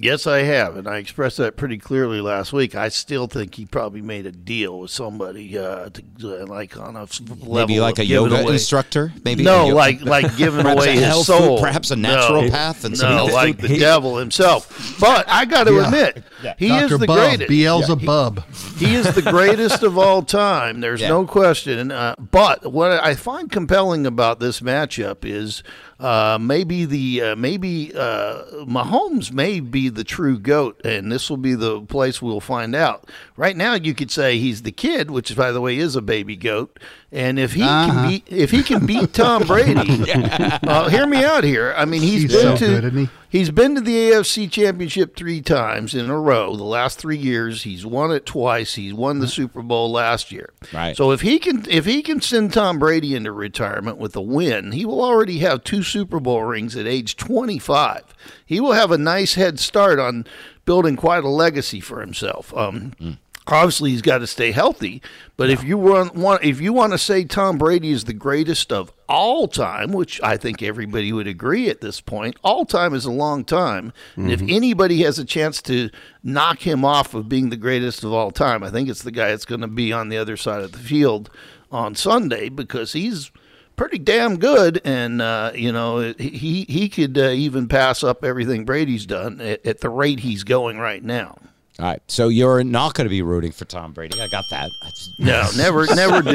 Yes, 0.00 0.28
I 0.28 0.38
have, 0.42 0.76
and 0.76 0.86
I 0.86 0.98
expressed 0.98 1.38
that 1.38 1.56
pretty 1.56 1.76
clearly 1.76 2.20
last 2.20 2.52
week. 2.52 2.76
I 2.76 2.88
still 2.88 3.26
think 3.26 3.56
he 3.56 3.66
probably 3.66 4.00
made 4.00 4.26
a 4.26 4.30
deal 4.32 4.78
with 4.78 4.92
somebody, 4.92 5.58
uh, 5.58 5.88
to, 5.90 6.42
uh, 6.42 6.46
like 6.46 6.76
on 6.76 6.94
a 6.94 7.02
s- 7.02 7.20
level 7.20 7.54
Maybe 7.54 7.80
like 7.80 7.98
of 7.98 8.02
a 8.02 8.06
yoga 8.06 8.40
away- 8.42 8.52
instructor. 8.52 9.12
Maybe 9.24 9.42
no, 9.42 9.72
a 9.72 9.74
like 9.74 10.02
like 10.02 10.36
giving 10.36 10.66
away 10.66 10.92
his 10.92 11.04
health 11.04 11.26
food, 11.26 11.38
soul. 11.38 11.60
perhaps 11.60 11.90
a 11.90 11.96
No, 11.96 12.10
naturopath 12.16 12.84
and 12.84 12.96
some 12.96 13.12
no, 13.16 13.24
like 13.24 13.58
food. 13.60 13.70
the 13.70 13.78
devil 13.78 14.18
himself. 14.18 14.96
But 15.00 15.28
I 15.28 15.44
got 15.44 15.64
to 15.64 15.74
Yeah. 15.74 15.86
admit, 15.86 16.22
he 16.58 16.68
Dr. 16.68 16.84
is 16.94 17.00
the 17.00 17.06
Bub, 17.06 17.16
greatest. 17.18 17.48
Beelzebub. 17.48 18.44
He 18.78 18.94
is 18.94 19.12
the 19.16 19.22
greatest 19.22 19.82
of 19.82 19.98
all 19.98 20.22
time. 20.22 20.80
There's 20.80 21.00
Yeah. 21.00 21.08
no 21.08 21.26
question. 21.26 21.90
Uh, 21.90 22.14
but 22.30 22.72
what 22.72 22.92
I 23.02 23.14
find 23.14 23.50
compelling 23.50 24.06
about 24.06 24.38
this 24.38 24.60
matchup 24.60 25.24
is 25.24 25.64
uh, 25.98 26.38
maybe 26.40 26.84
the 26.84 27.20
uh, 27.32 27.34
maybe 27.36 27.92
uh, 27.92 28.42
Mahomes 28.64 29.32
may 29.32 29.58
be 29.58 29.87
the 29.88 30.04
true 30.04 30.38
goat, 30.38 30.80
and 30.84 31.10
this 31.10 31.28
will 31.30 31.36
be 31.36 31.54
the 31.54 31.80
place 31.82 32.20
we'll 32.22 32.40
find 32.40 32.74
out. 32.74 33.08
Right 33.36 33.56
now, 33.56 33.74
you 33.74 33.94
could 33.94 34.10
say 34.10 34.38
he's 34.38 34.62
the 34.62 34.72
kid, 34.72 35.10
which 35.10 35.34
by 35.36 35.52
the 35.52 35.60
way 35.60 35.76
is 35.78 35.96
a 35.96 36.02
baby 36.02 36.36
goat. 36.36 36.78
And 37.10 37.38
if 37.38 37.52
he 37.54 37.62
Uh-huh. 37.62 37.92
can 37.92 38.08
beat 38.08 38.24
if 38.28 38.50
he 38.50 38.62
can 38.62 38.86
beat 38.86 39.12
Tom 39.14 39.46
Brady, 39.46 40.02
uh, 40.12 40.88
hear 40.88 41.06
me 41.06 41.24
out 41.24 41.44
here. 41.44 41.74
I 41.76 41.84
mean, 41.84 42.02
he's 42.02 42.22
He's 42.22 42.32
been 42.32 42.42
so 42.42 42.56
to 42.56 42.66
good, 42.66 42.84
isn't 42.84 42.98
he? 43.06 43.08
He's 43.30 43.50
been 43.50 43.74
to 43.74 43.80
the 43.80 44.10
AFC 44.10 44.50
Championship 44.50 45.14
three 45.14 45.42
times 45.42 45.94
in 45.94 46.08
a 46.08 46.18
row. 46.18 46.56
The 46.56 46.64
last 46.64 46.98
three 46.98 47.18
years, 47.18 47.64
he's 47.64 47.84
won 47.84 48.10
it 48.10 48.24
twice. 48.24 48.76
He's 48.76 48.94
won 48.94 49.18
the 49.18 49.28
Super 49.28 49.60
Bowl 49.60 49.90
last 49.90 50.32
year. 50.32 50.54
Right. 50.72 50.96
So 50.96 51.12
if 51.12 51.20
he 51.20 51.38
can, 51.38 51.66
if 51.68 51.84
he 51.84 52.02
can 52.02 52.22
send 52.22 52.54
Tom 52.54 52.78
Brady 52.78 53.14
into 53.14 53.32
retirement 53.32 53.98
with 53.98 54.16
a 54.16 54.22
win, 54.22 54.72
he 54.72 54.86
will 54.86 55.04
already 55.04 55.40
have 55.40 55.62
two 55.62 55.82
Super 55.82 56.20
Bowl 56.20 56.42
rings 56.42 56.74
at 56.74 56.86
age 56.86 57.16
25. 57.16 58.14
He 58.46 58.60
will 58.60 58.72
have 58.72 58.90
a 58.90 58.98
nice 58.98 59.34
head 59.34 59.58
start 59.60 59.98
on 59.98 60.26
building 60.64 60.96
quite 60.96 61.24
a 61.24 61.28
legacy 61.28 61.80
for 61.80 62.00
himself. 62.00 62.56
Um, 62.56 63.18
Obviously, 63.48 63.90
he's 63.90 64.02
got 64.02 64.18
to 64.18 64.26
stay 64.26 64.52
healthy. 64.52 65.02
But 65.36 65.50
if 65.50 65.64
you 65.64 65.78
want, 65.78 66.14
want, 66.14 66.44
if 66.44 66.60
you 66.60 66.72
want 66.72 66.92
to 66.92 66.98
say 66.98 67.24
Tom 67.24 67.58
Brady 67.58 67.90
is 67.90 68.04
the 68.04 68.12
greatest 68.12 68.72
of 68.72 68.92
all 69.08 69.48
time, 69.48 69.92
which 69.92 70.20
I 70.22 70.36
think 70.36 70.62
everybody 70.62 71.12
would 71.12 71.26
agree 71.26 71.68
at 71.70 71.80
this 71.80 72.00
point, 72.00 72.36
all 72.44 72.66
time 72.66 72.92
is 72.92 73.04
a 73.04 73.10
long 73.10 73.44
time. 73.44 73.92
And 74.16 74.30
if 74.30 74.42
anybody 74.42 75.02
has 75.02 75.18
a 75.18 75.24
chance 75.24 75.62
to 75.62 75.90
knock 76.22 76.66
him 76.66 76.84
off 76.84 77.14
of 77.14 77.28
being 77.28 77.50
the 77.50 77.56
greatest 77.56 78.04
of 78.04 78.12
all 78.12 78.30
time, 78.30 78.62
I 78.62 78.70
think 78.70 78.88
it's 78.88 79.02
the 79.02 79.12
guy 79.12 79.28
that's 79.28 79.44
going 79.44 79.62
to 79.62 79.68
be 79.68 79.92
on 79.92 80.08
the 80.08 80.18
other 80.18 80.36
side 80.36 80.62
of 80.62 80.72
the 80.72 80.78
field 80.78 81.30
on 81.70 81.94
Sunday 81.94 82.48
because 82.48 82.92
he's 82.92 83.30
pretty 83.76 83.98
damn 83.98 84.38
good, 84.38 84.82
and 84.84 85.22
uh, 85.22 85.52
you 85.54 85.72
know 85.72 86.12
he 86.18 86.66
he 86.68 86.88
could 86.90 87.16
uh, 87.16 87.30
even 87.30 87.68
pass 87.68 88.02
up 88.02 88.24
everything 88.24 88.66
Brady's 88.66 89.06
done 89.06 89.40
at, 89.40 89.64
at 89.64 89.80
the 89.80 89.88
rate 89.88 90.20
he's 90.20 90.44
going 90.44 90.78
right 90.78 91.02
now. 91.02 91.38
All 91.80 91.86
right, 91.86 92.02
so 92.08 92.26
you're 92.26 92.64
not 92.64 92.94
going 92.94 93.04
to 93.04 93.08
be 93.10 93.22
rooting 93.22 93.52
for 93.52 93.64
Tom 93.64 93.92
Brady. 93.92 94.20
I 94.20 94.26
got 94.26 94.44
that. 94.50 94.68
That's- 94.82 95.10
No, 95.16 95.46
never, 95.56 95.86
never 95.94 96.22
do. 96.22 96.34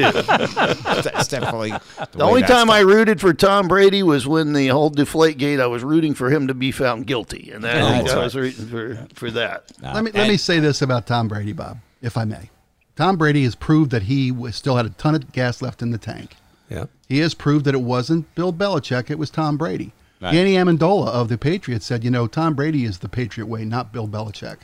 That's 0.83 1.27
definitely 1.27 1.71
the, 1.71 2.07
The 2.13 2.23
only 2.23 2.43
time 2.43 2.69
I 2.69 2.79
rooted 2.79 3.19
for 3.19 3.33
Tom 3.33 3.67
Brady 3.67 4.03
was 4.03 4.25
when 4.25 4.53
the 4.53 4.67
whole 4.69 4.89
Deflate 4.89 5.37
Gate. 5.37 5.59
I 5.59 5.67
was 5.67 5.83
rooting 5.83 6.13
for 6.13 6.29
him 6.29 6.47
to 6.47 6.53
be 6.53 6.71
found 6.71 7.07
guilty, 7.07 7.51
and 7.53 7.61
that, 7.63 7.81
Oh, 7.81 7.85
I 7.87 8.01
that's 8.03 8.15
was 8.15 8.35
rooting 8.35 8.67
for 8.67 8.95
for 9.15 9.31
that. 9.31 9.65
Let 9.81 10.03
me 10.05 10.11
let 10.11 10.29
me 10.29 10.37
say 10.37 10.59
this 10.59 10.81
about 10.81 11.07
Tom 11.07 11.27
Brady, 11.27 11.51
Bob, 11.53 11.79
if 12.01 12.15
I 12.17 12.23
may. 12.23 12.49
Tom 12.95 13.17
Brady 13.17 13.43
has 13.43 13.55
proved 13.55 13.91
that 13.91 14.03
he 14.03 14.31
was, 14.31 14.55
still 14.55 14.77
had 14.77 14.85
a 14.85 14.91
ton 14.91 15.13
of 15.15 15.31
gas 15.33 15.61
left 15.61 15.81
in 15.81 15.91
the 15.91 15.97
tank. 15.97 16.35
Yeah. 16.69 16.85
He 17.09 17.19
has 17.19 17.33
proved 17.33 17.65
that 17.65 17.73
it 17.75 17.81
wasn't 17.81 18.33
Bill 18.35 18.53
Belichick; 18.53 19.09
it 19.09 19.19
was 19.19 19.29
Tom 19.29 19.57
Brady. 19.57 19.91
Right. 20.21 20.31
Danny 20.31 20.53
Amendola 20.53 21.07
of 21.09 21.27
the 21.27 21.37
Patriots 21.37 21.85
said, 21.85 22.03
"You 22.05 22.11
know, 22.11 22.27
Tom 22.27 22.53
Brady 22.53 22.85
is 22.85 22.99
the 22.99 23.09
Patriot 23.09 23.47
way, 23.47 23.65
not 23.65 23.91
Bill 23.91 24.07
Belichick." 24.07 24.59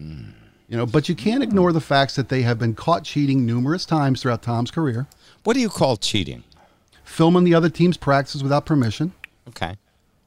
You 0.00 0.76
know, 0.76 0.86
but 0.86 1.08
you 1.08 1.14
can't 1.14 1.42
ignore 1.42 1.72
the 1.72 1.80
facts 1.80 2.14
that 2.16 2.28
they 2.28 2.42
have 2.42 2.58
been 2.58 2.74
caught 2.74 3.04
cheating 3.04 3.44
numerous 3.44 3.84
times 3.84 4.22
throughout 4.22 4.42
Tom's 4.42 4.70
career. 4.70 5.06
What 5.44 5.54
do 5.54 5.60
you 5.60 5.68
call 5.68 5.96
cheating? 5.96 6.44
Filming 7.04 7.44
the 7.44 7.54
other 7.54 7.68
team's 7.68 7.96
practices 7.96 8.42
without 8.42 8.66
permission, 8.66 9.12
Okay. 9.48 9.76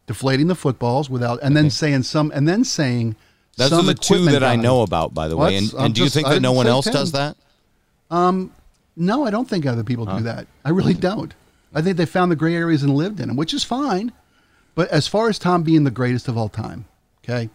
deflating 0.06 0.48
the 0.48 0.56
footballs 0.56 1.10
without, 1.10 1.40
and 1.42 1.56
then 1.56 1.70
saying 1.70 2.04
some, 2.04 2.30
and 2.36 2.46
then 2.48 2.66
saying 2.66 3.16
Those 3.56 3.70
some 3.70 3.80
are 3.80 3.84
the 3.84 3.94
two 3.94 4.26
that 4.26 4.44
I 4.44 4.58
know 4.58 4.82
about, 4.82 5.14
by 5.14 5.30
the 5.30 5.38
way. 5.38 5.56
And, 5.56 5.72
and 5.74 5.96
do 5.96 6.04
you 6.04 6.10
think 6.10 6.28
I 6.28 6.34
that 6.34 6.42
no 6.42 6.52
one 6.52 6.68
else 6.68 6.86
10. 6.86 6.94
does 6.94 7.12
that? 7.14 7.38
Um, 8.12 8.52
no, 8.98 9.26
I 9.26 9.32
don't 9.32 9.48
think 9.50 9.66
other 9.66 9.84
people 9.84 10.06
do 10.06 10.24
that. 10.24 10.46
I 10.66 10.70
really 10.72 10.94
don't. 10.94 11.34
I 11.74 11.82
think 11.82 11.98
they 11.98 12.06
found 12.06 12.32
the 12.32 12.36
gray 12.36 12.54
areas 12.56 12.84
and 12.84 12.94
lived 12.94 13.20
in 13.20 13.30
them, 13.30 13.38
which 13.38 13.54
is 13.54 13.64
fine. 13.64 14.12
But 14.76 14.90
as 14.90 15.08
far 15.08 15.30
as 15.30 15.40
Tom 15.40 15.64
being 15.64 15.84
the 15.86 15.92
greatest 15.92 16.28
of 16.28 16.38
all 16.38 16.50
time, 16.50 16.86
okay, 17.24 17.50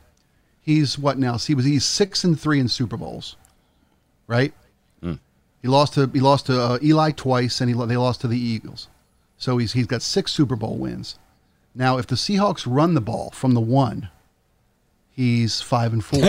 he's 0.69 0.99
what 0.99 1.19
now? 1.19 1.37
See, 1.39 1.55
was 1.55 1.65
he's 1.65 1.85
six 1.85 2.25
and 2.25 2.39
three 2.39 2.61
in 2.61 2.69
Super 2.69 2.97
Bowls, 2.97 3.37
right? 4.27 4.53
He 5.63 5.69
lost 5.69 5.95
to 5.95 6.07
he 6.13 6.21
lost 6.21 6.47
to 6.47 6.61
uh, 6.61 6.79
Eli 6.83 7.11
twice, 7.13 7.61
and 7.61 7.69
he 7.69 7.87
they 7.87 7.97
lost 7.97 8.21
to 8.21 8.29
the 8.29 8.39
Eagles. 8.39 8.89
So 9.39 9.59
he's 9.59 9.73
he's 9.73 9.87
got 9.87 10.03
six 10.03 10.31
Super 10.33 10.57
Bowl 10.57 10.77
wins. 10.77 11.19
Now, 11.75 11.99
if 11.99 12.07
the 12.07 12.17
Seahawks 12.17 12.65
run 12.67 12.95
the 12.95 13.01
ball 13.01 13.31
from 13.31 13.55
the 13.55 13.61
one, 13.61 14.09
he's 15.19 15.61
five 15.61 15.93
and 15.93 16.03
four. 16.05 16.21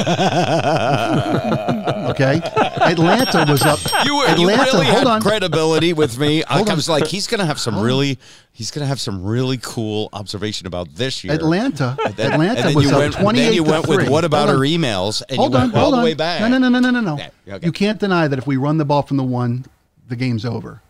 okay, 2.10 2.42
Atlanta 2.82 3.46
was 3.48 3.62
up. 3.62 3.80
You, 4.04 4.16
were, 4.18 4.26
Atlanta, 4.26 4.66
you 4.66 4.72
really 4.74 4.86
hold 4.88 5.06
on. 5.06 5.22
credibility 5.22 5.94
with 5.94 6.18
me. 6.18 6.44
I 6.44 6.62
was 6.64 6.90
like, 6.90 7.06
he's 7.06 7.28
going 7.28 7.40
to 7.40 7.46
have 7.46 7.60
some 7.60 7.76
on. 7.76 7.84
really, 7.86 8.18
he's 8.52 8.72
going 8.72 8.82
to 8.84 8.88
have 8.88 9.00
some 9.00 9.24
really 9.24 9.58
cool 9.62 10.10
observation 10.12 10.66
about 10.66 10.94
this 10.96 11.24
year. 11.24 11.34
Atlanta, 11.34 11.96
And 12.04 12.16
then- 12.16 12.32
Atlanta 12.34 12.60
and 12.62 12.68
then 12.70 12.76
was 12.76 12.86
you 12.86 12.92
up 12.92 12.98
went, 12.98 13.14
twenty-eight 13.14 13.44
Then 13.46 13.54
you 13.54 13.64
went 13.64 13.86
three. 13.86 13.98
with 13.98 14.10
what 14.10 14.26
about 14.26 14.48
Hold 14.50 14.60
her 14.60 14.66
on. 14.66 14.72
emails? 14.72 15.22
And 15.30 15.38
hold 15.38 15.52
you 15.54 15.58
on, 15.58 15.64
went 15.66 15.76
hold 15.76 15.94
all 15.94 16.00
on. 16.00 16.04
way 16.06 16.16
back. 16.16 16.42
No, 16.42 16.48
no, 16.48 16.58
no, 16.58 16.70
no, 16.70 16.80
no, 16.80 16.90
no, 16.90 17.16
no. 17.16 17.24
Okay. 17.48 17.66
You 17.66 17.72
can't 17.72 18.00
deny 18.00 18.28
that 18.28 18.40
if 18.40 18.48
we 18.48 18.58
run 18.58 18.78
the 18.80 18.86
ball 18.86 19.04
from 19.04 19.18
the 19.18 19.24
one, 19.24 19.66
the 20.08 20.16
game's 20.16 20.46
over. 20.46 20.82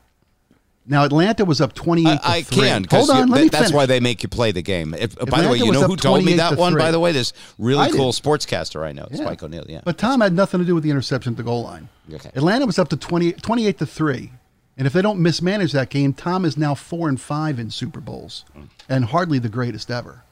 Now 0.90 1.04
Atlanta 1.04 1.46
was 1.46 1.62
up 1.62 1.74
twenty-eight. 1.74 2.20
I, 2.24 2.38
I 2.38 2.42
three. 2.42 2.68
can 2.68 2.84
Hold 2.90 3.12
on, 3.12 3.30
let 3.30 3.44
me 3.44 3.50
that's 3.50 3.66
finish. 3.66 3.76
why 3.76 3.86
they 3.86 4.00
make 4.00 4.24
you 4.24 4.30
play 4.30 4.52
the 4.52 4.64
game. 4.64 4.96
If, 4.96 5.16
by 5.18 5.44
the 5.44 5.50
way, 5.50 5.58
you 5.60 5.72
know 5.72 5.84
who 5.84 5.96
told 5.96 6.26
me 6.26 6.34
that 6.34 6.52
to 6.52 6.56
one? 6.56 6.76
By 6.76 6.90
the 6.90 7.00
way, 7.00 7.12
this 7.12 7.32
really 7.60 7.84
I 7.84 7.92
cool 7.92 8.12
sportscaster 8.12 8.84
I 8.84 8.92
know, 8.92 9.08
Yeah. 9.12 9.18
Spike 9.18 9.44
O'Neill. 9.44 9.66
Yeah, 9.70 9.82
But 9.86 10.00
Tom 10.00 10.22
had 10.22 10.34
nothing 10.34 10.60
to 10.60 10.66
do 10.66 10.74
with 10.74 10.84
the 10.84 10.90
interception 10.90 11.34
at 11.34 11.38
the 11.38 11.44
goal 11.44 11.64
line. 11.64 11.90
Okay. 12.12 12.32
Atlanta 12.34 12.66
was 12.66 12.80
up 12.80 12.90
to 12.90 12.98
20, 12.98 13.34
28 13.34 13.78
to 13.78 13.86
three, 13.86 14.32
and 14.78 14.88
if 14.88 14.94
they 14.94 15.04
don't 15.04 15.20
mismanage 15.20 15.74
that 15.74 15.90
game, 15.90 16.12
Tom 16.12 16.44
is 16.44 16.58
now 16.58 16.74
four 16.74 17.08
and 17.08 17.22
five 17.22 17.60
in 17.60 17.70
Super 17.70 18.02
Bowls, 18.02 18.44
hmm. 18.54 18.64
and 18.90 19.06
hardly 19.06 19.38
the 19.38 19.50
greatest 19.50 19.92
ever. 19.92 20.24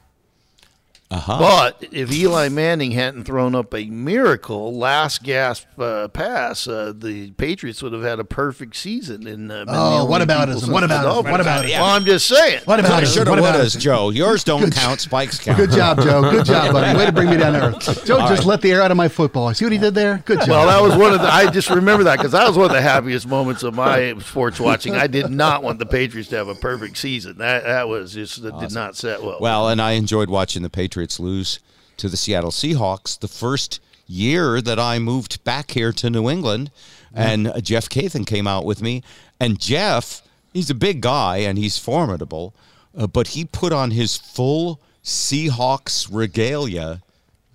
Uh-huh. 1.10 1.38
But 1.38 1.88
if 1.90 2.12
Eli 2.12 2.50
Manning 2.50 2.90
hadn't 2.90 3.24
thrown 3.24 3.54
up 3.54 3.74
a 3.74 3.86
miracle 3.86 4.76
last 4.76 5.22
gasp 5.22 5.66
uh, 5.78 6.08
pass, 6.08 6.68
uh, 6.68 6.92
the 6.94 7.30
Patriots 7.32 7.82
would 7.82 7.94
have 7.94 8.02
had 8.02 8.18
a 8.18 8.24
perfect 8.24 8.76
season. 8.76 9.26
And 9.26 9.50
uh, 9.50 9.64
been 9.64 9.74
Oh, 9.74 10.04
what 10.04 10.20
about 10.20 10.48
people 10.48 10.62
us? 10.64 10.68
What 10.68 10.84
about 10.84 11.04
the 11.04 11.10
us? 11.10 11.24
What 11.24 11.40
about 11.40 11.64
us? 11.64 11.70
Well, 11.70 11.84
I'm 11.84 12.04
just 12.04 12.28
saying. 12.28 12.60
What 12.66 12.78
about 12.78 13.02
us? 13.02 13.14
Shoulda, 13.14 13.30
What 13.30 13.38
about 13.38 13.58
us? 13.58 13.74
Joe. 13.74 14.10
Yours 14.10 14.44
don't 14.44 14.70
count. 14.70 15.00
Spike's 15.00 15.38
count. 15.38 15.56
Good 15.56 15.70
job, 15.70 16.02
Joe. 16.02 16.30
Good 16.30 16.44
job, 16.44 16.74
buddy. 16.74 16.98
Way 16.98 17.06
to 17.06 17.12
bring 17.12 17.30
me 17.30 17.38
down 17.38 17.54
to 17.54 17.68
earth. 17.68 18.04
Joe 18.06 18.18
just 18.28 18.44
let 18.44 18.60
the 18.60 18.70
air 18.70 18.82
out 18.82 18.90
of 18.90 18.98
my 18.98 19.08
football. 19.08 19.52
See 19.54 19.64
what 19.64 19.72
he 19.72 19.78
did 19.78 19.94
there? 19.94 20.22
Good 20.26 20.40
job. 20.40 20.48
Well, 20.50 20.66
that 20.66 20.82
was 20.82 20.94
one 20.98 21.14
of 21.14 21.22
the. 21.22 21.32
I 21.32 21.50
just 21.50 21.70
remember 21.70 22.04
that 22.04 22.18
because 22.18 22.32
that 22.32 22.46
was 22.46 22.56
one 22.58 22.66
of 22.66 22.72
the 22.72 22.82
happiest 22.82 23.26
moments 23.26 23.62
of 23.62 23.74
my 23.74 24.14
sports 24.18 24.60
watching. 24.60 24.94
I 24.94 25.06
did 25.06 25.30
not 25.30 25.62
want 25.62 25.78
the 25.78 25.86
Patriots 25.86 26.28
to 26.30 26.36
have 26.36 26.48
a 26.48 26.54
perfect 26.54 26.98
season. 26.98 27.38
That 27.38 27.64
that 27.64 27.88
was 27.88 28.12
just 28.12 28.42
that 28.42 28.58
did 28.60 28.72
not 28.72 28.94
set 28.94 29.22
well. 29.22 29.38
Well, 29.40 29.68
and 29.70 29.80
I 29.80 29.92
enjoyed 29.92 30.28
watching 30.28 30.62
the 30.62 30.68
Patriots 30.70 30.97
lose 31.20 31.60
to 31.96 32.08
the 32.08 32.16
Seattle 32.16 32.50
Seahawks 32.50 33.18
the 33.18 33.28
first 33.28 33.80
year 34.06 34.60
that 34.60 34.78
I 34.78 34.98
moved 34.98 35.42
back 35.44 35.72
here 35.72 35.92
to 35.92 36.10
New 36.10 36.28
England. 36.28 36.70
And 37.14 37.52
Jeff 37.62 37.88
Cavan 37.88 38.24
came 38.24 38.46
out 38.46 38.64
with 38.64 38.82
me. 38.82 39.02
And 39.40 39.60
Jeff, 39.60 40.22
he's 40.52 40.70
a 40.70 40.74
big 40.74 41.00
guy 41.00 41.38
and 41.38 41.58
he's 41.58 41.78
formidable, 41.78 42.54
uh, 42.96 43.06
but 43.06 43.28
he 43.28 43.44
put 43.44 43.72
on 43.72 43.90
his 43.90 44.16
full 44.16 44.80
Seahawks 45.04 46.08
regalia, 46.10 47.02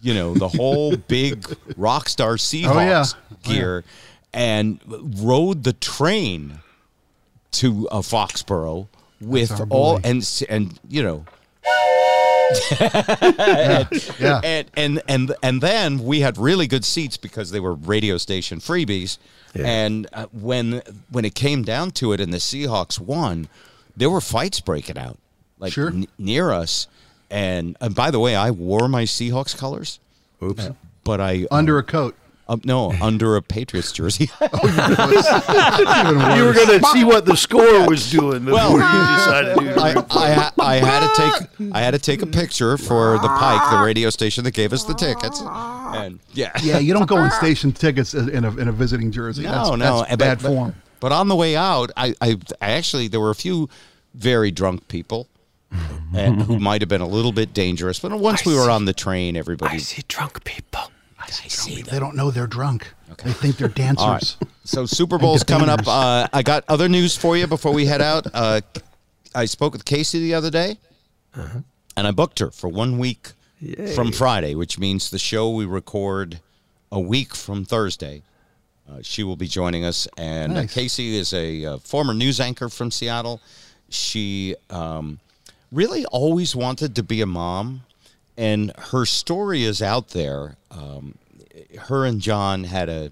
you 0.01 0.13
know, 0.13 0.33
the 0.33 0.47
whole 0.49 0.95
big 1.07 1.45
rock 1.77 2.09
star 2.09 2.35
Seahawks 2.35 3.15
gear, 3.43 3.83
and 4.33 4.79
rode 4.87 5.63
the 5.63 5.73
train 5.73 6.59
to 7.51 7.87
uh, 7.89 8.01
Foxborough 8.01 8.87
with 9.21 9.61
all 9.69 9.99
and 10.03 10.43
and 10.49 10.79
you 10.89 11.01
know 11.03 11.25
yeah. 14.19 14.41
and 14.43 14.69
and 14.75 15.01
and 15.07 15.35
and 15.41 15.61
then 15.61 16.03
we 16.03 16.21
had 16.21 16.37
really 16.37 16.67
good 16.67 16.85
seats 16.85 17.17
because 17.17 17.51
they 17.51 17.59
were 17.59 17.73
radio 17.73 18.17
station 18.17 18.59
freebies. 18.59 19.17
And 19.55 20.07
uh, 20.13 20.25
when 20.31 20.81
when 21.11 21.25
it 21.25 21.35
came 21.35 21.63
down 21.63 21.91
to 21.91 22.11
it, 22.13 22.19
and 22.19 22.33
the 22.33 22.37
Seahawks 22.39 22.99
won, 22.99 23.47
there 23.95 24.09
were 24.09 24.21
fights 24.21 24.59
breaking 24.59 24.97
out 24.97 25.19
like 25.59 25.73
Sure. 25.73 25.89
n- 25.89 26.07
near 26.17 26.51
us. 26.51 26.87
And 27.29 27.77
and 27.79 27.93
by 27.93 28.09
the 28.09 28.19
way, 28.19 28.35
I 28.35 28.49
wore 28.51 28.87
my 28.87 29.03
Seahawks 29.03 29.55
colors. 29.55 29.99
Oops. 30.41 30.69
But 31.03 31.21
I 31.21 31.45
Under 31.51 31.77
a 31.77 31.83
coat. 31.83 32.15
Uh, 32.47 32.57
no 32.63 32.91
under 33.01 33.35
a 33.35 33.41
Patriots 33.41 33.91
jersey. 33.91 34.29
Even 34.41 36.37
you 36.37 36.45
were 36.45 36.53
going 36.53 36.79
to 36.79 36.81
see 36.91 37.03
what 37.03 37.25
the 37.25 37.35
score 37.35 37.87
was 37.87 38.09
doing 38.11 38.45
before 38.45 38.53
Well, 38.55 38.71
you 38.73 39.15
decided 39.17 39.55
to. 39.75 39.81
I, 39.81 40.03
I, 40.09 40.51
I 40.59 40.75
had 40.75 40.99
to 41.01 41.21
take 41.57 41.71
I 41.73 41.81
had 41.81 41.91
to 41.91 41.99
take 41.99 42.21
a 42.21 42.25
picture 42.27 42.77
for 42.77 43.13
the 43.19 43.27
Pike, 43.27 43.71
the 43.71 43.83
radio 43.83 44.09
station 44.09 44.43
that 44.43 44.53
gave 44.53 44.73
us 44.73 44.83
the 44.83 44.93
tickets, 44.93 45.41
and 45.45 46.19
yeah, 46.33 46.51
Yeah, 46.61 46.79
you 46.79 46.93
don't 46.93 47.07
go 47.07 47.17
on 47.17 47.31
station 47.43 47.71
tickets 47.71 48.13
in 48.13 48.43
a 48.45 48.55
in 48.57 48.67
a 48.67 48.71
visiting 48.71 49.11
jersey. 49.11 49.43
No, 49.43 49.51
that's, 49.51 49.77
no, 49.77 49.99
that's 50.01 50.15
bad 50.17 50.41
but- 50.41 50.47
form. 50.47 50.75
But 50.99 51.11
on 51.11 51.27
the 51.27 51.35
way 51.35 51.57
out, 51.57 51.91
I, 51.97 52.15
I, 52.21 52.37
I 52.61 52.71
actually 52.71 53.09
there 53.09 53.19
were 53.19 53.29
a 53.31 53.35
few 53.35 53.67
very 54.13 54.51
drunk 54.51 54.87
people, 54.87 55.27
and 56.15 56.41
who 56.43 56.59
might 56.59 56.81
have 56.81 56.87
been 56.87 57.01
a 57.01 57.07
little 57.07 57.33
bit 57.33 57.53
dangerous. 57.53 57.99
But 57.99 58.17
once 58.17 58.45
we 58.45 58.53
were 58.55 58.69
on 58.69 58.85
the 58.85 58.93
train, 58.93 59.35
everybody. 59.35 59.75
I 59.75 59.79
see 59.79 60.03
drunk 60.07 60.45
people. 60.45 60.79
I 61.25 61.47
see 61.47 61.81
They 61.81 61.99
don't 61.99 62.15
know 62.15 62.31
they're 62.31 62.47
drunk. 62.47 62.91
They 63.23 63.31
think 63.31 63.57
they're 63.57 63.67
All 63.97 64.09
right. 64.09 64.21
dancers. 64.21 64.37
So 64.63 64.85
Super 64.85 65.17
Bowl's 65.17 65.43
coming 65.43 65.69
up. 65.69 65.81
Uh, 65.87 66.27
I 66.33 66.41
got 66.43 66.63
other 66.67 66.87
news 66.89 67.15
for 67.15 67.37
you 67.37 67.47
before 67.47 67.71
we 67.73 67.85
head 67.85 68.01
out. 68.01 68.27
Uh, 68.33 68.61
I 69.35 69.45
spoke 69.45 69.73
with 69.73 69.85
Kaci 69.85 70.19
the 70.19 70.33
other 70.33 70.49
day, 70.49 70.77
and 71.35 72.07
I 72.07 72.11
booked 72.11 72.39
her 72.39 72.51
for 72.51 72.67
one 72.67 72.97
week 72.97 73.31
from 73.95 74.11
Friday, 74.11 74.55
which 74.55 74.77
means 74.79 75.09
the 75.09 75.19
show 75.19 75.49
we 75.51 75.65
record 75.65 76.39
a 76.91 76.99
week 76.99 77.33
from 77.35 77.65
Thursday. 77.65 78.21
Uh, 78.89 78.99
she 79.01 79.23
will 79.23 79.35
be 79.37 79.47
joining 79.47 79.85
us, 79.85 80.07
and 80.17 80.51
uh, 80.53 80.61
Nice. 80.61 80.73
Kaci 80.75 81.13
is 81.13 81.33
a 81.33 81.65
uh, 81.65 81.77
former 81.77 82.13
news 82.13 82.39
anchor 82.39 82.69
from 82.69 82.91
Seattle. 82.91 83.39
She 83.89 84.55
um, 84.69 85.19
really 85.71 86.05
always 86.07 86.55
wanted 86.55 86.95
to 86.95 87.03
be 87.03 87.21
a 87.21 87.25
mom, 87.25 87.81
and 88.37 88.71
her 88.91 89.05
story 89.05 89.63
is 89.63 89.81
out 89.81 90.09
there. 90.09 90.55
Um, 90.71 91.15
her 91.87 92.05
and 92.05 92.19
John 92.21 92.63
had 92.65 92.89
a 92.89 93.11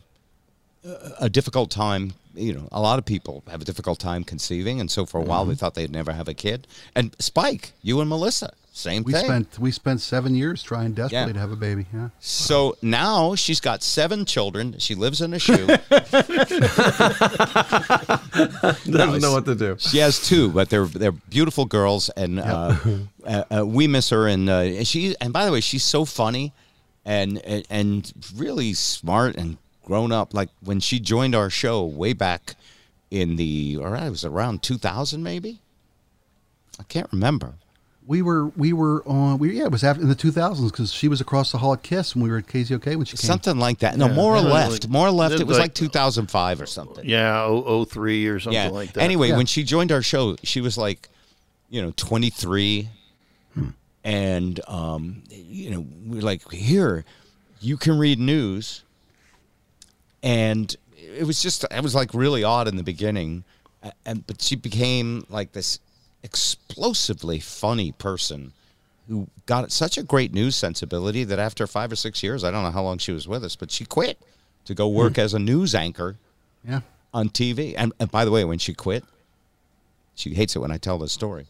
a 1.19 1.29
difficult 1.29 1.69
time. 1.69 2.13
You 2.33 2.53
know, 2.53 2.67
a 2.71 2.79
lot 2.81 2.97
of 2.97 3.05
people 3.05 3.43
have 3.49 3.61
a 3.61 3.65
difficult 3.65 3.99
time 3.99 4.23
conceiving, 4.23 4.79
and 4.79 4.89
so 4.89 5.05
for 5.05 5.19
a 5.19 5.23
while 5.23 5.41
Mm-hmm. 5.41 5.49
they 5.49 5.55
thought 5.55 5.75
they'd 5.75 5.91
never 5.91 6.13
have 6.13 6.27
a 6.27 6.33
kid. 6.33 6.65
And 6.95 7.15
Spike, 7.19 7.73
you 7.83 7.99
and 7.99 8.09
Melissa, 8.09 8.53
same 8.73 9.03
We 9.03 9.11
thing. 9.11 9.25
spent 9.25 9.59
we 9.59 9.69
spent 9.71 9.99
seven 10.01 10.33
years 10.33 10.63
trying 10.63 10.93
desperately 10.93 11.27
Yeah. 11.27 11.33
to 11.33 11.39
have 11.39 11.51
a 11.51 11.55
baby. 11.57 11.85
Yeah. 11.93 12.09
so 12.19 12.77
now 12.81 13.35
she's 13.35 13.59
got 13.59 13.83
seven 13.83 14.23
children. 14.25 14.75
She 14.79 14.95
lives 14.95 15.19
in 15.21 15.33
a 15.33 15.39
shoe. 15.47 15.67
Doesn't 18.85 19.21
know 19.21 19.31
what 19.33 19.45
to 19.45 19.55
do. 19.55 19.75
She 19.79 19.97
has 19.99 20.19
two, 20.25 20.49
but 20.51 20.69
they're 20.69 20.85
they're 20.85 21.11
beautiful 21.11 21.65
girls, 21.65 22.09
and 22.09 22.39
uh, 22.39 22.75
uh, 23.25 23.43
uh, 23.59 23.65
we 23.65 23.87
miss 23.87 24.09
her. 24.09 24.27
And 24.27 24.49
uh, 24.49 24.83
she 24.83 25.15
and 25.21 25.33
by 25.33 25.45
the 25.45 25.51
way, 25.51 25.61
she's 25.61 25.83
so 25.83 26.05
funny, 26.05 26.53
and 27.05 27.37
and, 27.45 27.65
and 27.69 28.13
really 28.35 28.73
smart 28.73 29.35
and 29.35 29.57
grown 29.83 30.11
up. 30.11 30.33
Like 30.33 30.49
when 30.61 30.79
she 30.79 30.99
joined 30.99 31.35
our 31.35 31.49
show 31.49 31.83
way 31.83 32.13
back 32.13 32.55
in 33.09 33.35
the, 33.35 33.77
or 33.79 33.95
it 33.95 34.09
was 34.09 34.23
around 34.25 34.63
two 34.63 34.77
thousand 34.77 35.23
maybe. 35.23 35.59
I 36.79 36.83
can't 36.83 37.11
remember. 37.11 37.55
We 38.07 38.21
were 38.23 38.47
we 38.57 38.73
were 38.73 39.03
on 39.07 39.37
we 39.37 39.57
yeah 39.57 39.65
it 39.65 39.71
was 39.71 39.83
after 39.83 40.01
in 40.01 40.09
the 40.09 40.15
2000s 40.15 40.71
because 40.71 40.91
she 40.91 41.07
was 41.07 41.21
across 41.21 41.51
the 41.51 41.59
hall 41.59 41.73
at 41.73 41.83
Kiss 41.83 42.15
when 42.15 42.23
we 42.23 42.29
were 42.31 42.37
at 42.39 42.47
KZOK 42.47 42.95
when 42.97 43.05
she 43.05 43.15
came. 43.15 43.27
Something 43.27 43.57
like 43.59 43.79
that. 43.79 43.95
No, 43.97 44.07
Yeah. 44.07 44.13
more 44.13 44.35
or 44.35 44.41
Yeah, 44.41 44.49
left. 44.53 44.71
like- 44.83 44.89
more 44.89 45.11
left. 45.11 45.35
It 45.39 45.45
was 45.47 45.57
like- 45.57 45.65
like 45.65 45.73
2005 45.75 46.59
or 46.59 46.65
something. 46.65 47.07
Yeah, 47.07 47.43
oh, 47.43 47.85
03 47.85 48.25
or 48.27 48.39
something 48.39 48.59
yeah. 48.61 48.69
like 48.69 48.93
that. 48.93 49.03
Anyway, 49.03 49.29
Yeah. 49.29 49.37
when 49.37 49.45
she 49.45 49.63
joined 49.63 49.91
our 49.91 50.01
show, 50.01 50.35
she 50.43 50.61
was 50.61 50.77
like, 50.77 51.09
you 51.69 51.81
know, 51.81 51.93
23. 51.95 52.89
And, 54.03 54.59
um, 54.67 55.21
you 55.29 55.69
know, 55.69 55.85
we 56.07 56.17
are 56.17 56.21
like, 56.23 56.49
here, 56.51 57.05
you 57.61 57.77
can 57.77 57.99
read 57.99 58.17
news. 58.19 58.81
And 60.23 60.75
it 60.97 61.25
was 61.27 61.41
just, 61.41 61.63
it 61.69 61.83
was 61.83 61.93
like 61.93 62.13
really 62.15 62.43
odd 62.43 62.67
in 62.67 62.77
the 62.77 62.83
beginning. 62.83 63.43
And, 64.05 64.25
but 64.25 64.41
she 64.41 64.55
became 64.55 65.25
like 65.29 65.51
this 65.53 65.79
explosively 66.23 67.39
funny 67.39 67.91
person 67.91 68.53
who 69.07 69.27
got 69.45 69.71
such 69.71 69.97
a 69.97 70.03
great 70.03 70.33
news 70.33 70.55
sensibility 70.55 71.23
that 71.23 71.39
after 71.39 71.67
five 71.67 71.91
or 71.91 71.95
six 71.95 72.23
years, 72.23 72.43
I 72.43 72.51
don't 72.51 72.63
know 72.63 72.71
how 72.71 72.83
long 72.83 72.97
she 72.97 73.11
was 73.11 73.27
with 73.27 73.43
us, 73.43 73.55
but 73.55 73.71
she 73.71 73.83
quit 73.85 74.17
to 74.65 74.73
go 74.75 74.87
work 74.87 75.17
as 75.17 75.33
a 75.33 75.39
news 75.39 75.73
anchor 75.75 76.17
Yeah. 76.67 76.81
on 77.13 77.29
TV. 77.29 77.73
And, 77.77 77.93
and 77.99 78.11
by 78.11 78.23
the 78.25 78.31
way, 78.31 78.45
when 78.45 78.59
she 78.59 78.73
quit, 78.73 79.03
she 80.15 80.33
hates 80.33 80.55
it 80.55 80.59
when 80.59 80.71
I 80.71 80.77
tell 80.77 80.97
this 80.97 81.11
story. 81.11 81.47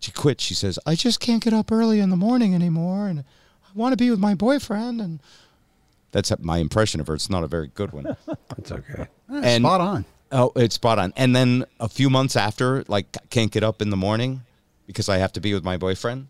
She 0.00 0.12
quit. 0.12 0.40
She 0.40 0.52
says, 0.52 0.78
"I 0.84 0.94
just 0.96 1.18
can't 1.18 1.42
get 1.42 1.54
up 1.54 1.72
early 1.72 1.98
in 2.00 2.10
the 2.10 2.16
morning 2.16 2.54
anymore, 2.54 3.06
and 3.06 3.20
I 3.20 3.68
want 3.74 3.92
to 3.92 3.96
be 3.96 4.10
with 4.10 4.18
my 4.18 4.34
boyfriend." 4.34 5.00
And 5.00 5.20
that's 6.12 6.30
my 6.40 6.58
impression 6.58 7.00
of 7.00 7.06
her. 7.06 7.14
It's 7.14 7.30
not 7.30 7.42
a 7.42 7.46
very 7.46 7.68
good 7.68 7.92
one. 7.92 8.14
It's 8.58 8.70
okay. 8.70 9.06
Eh, 9.32 9.58
spot 9.58 9.80
on. 9.80 10.04
Oh, 10.34 10.52
it's 10.56 10.74
spot 10.74 10.98
on. 10.98 11.12
And 11.16 11.34
then 11.34 11.64
a 11.78 11.88
few 11.88 12.10
months 12.10 12.34
after, 12.34 12.84
like, 12.88 13.16
can't 13.30 13.52
get 13.52 13.62
up 13.62 13.80
in 13.80 13.90
the 13.90 13.96
morning 13.96 14.42
because 14.86 15.08
I 15.08 15.18
have 15.18 15.32
to 15.34 15.40
be 15.40 15.54
with 15.54 15.62
my 15.62 15.76
boyfriend. 15.76 16.26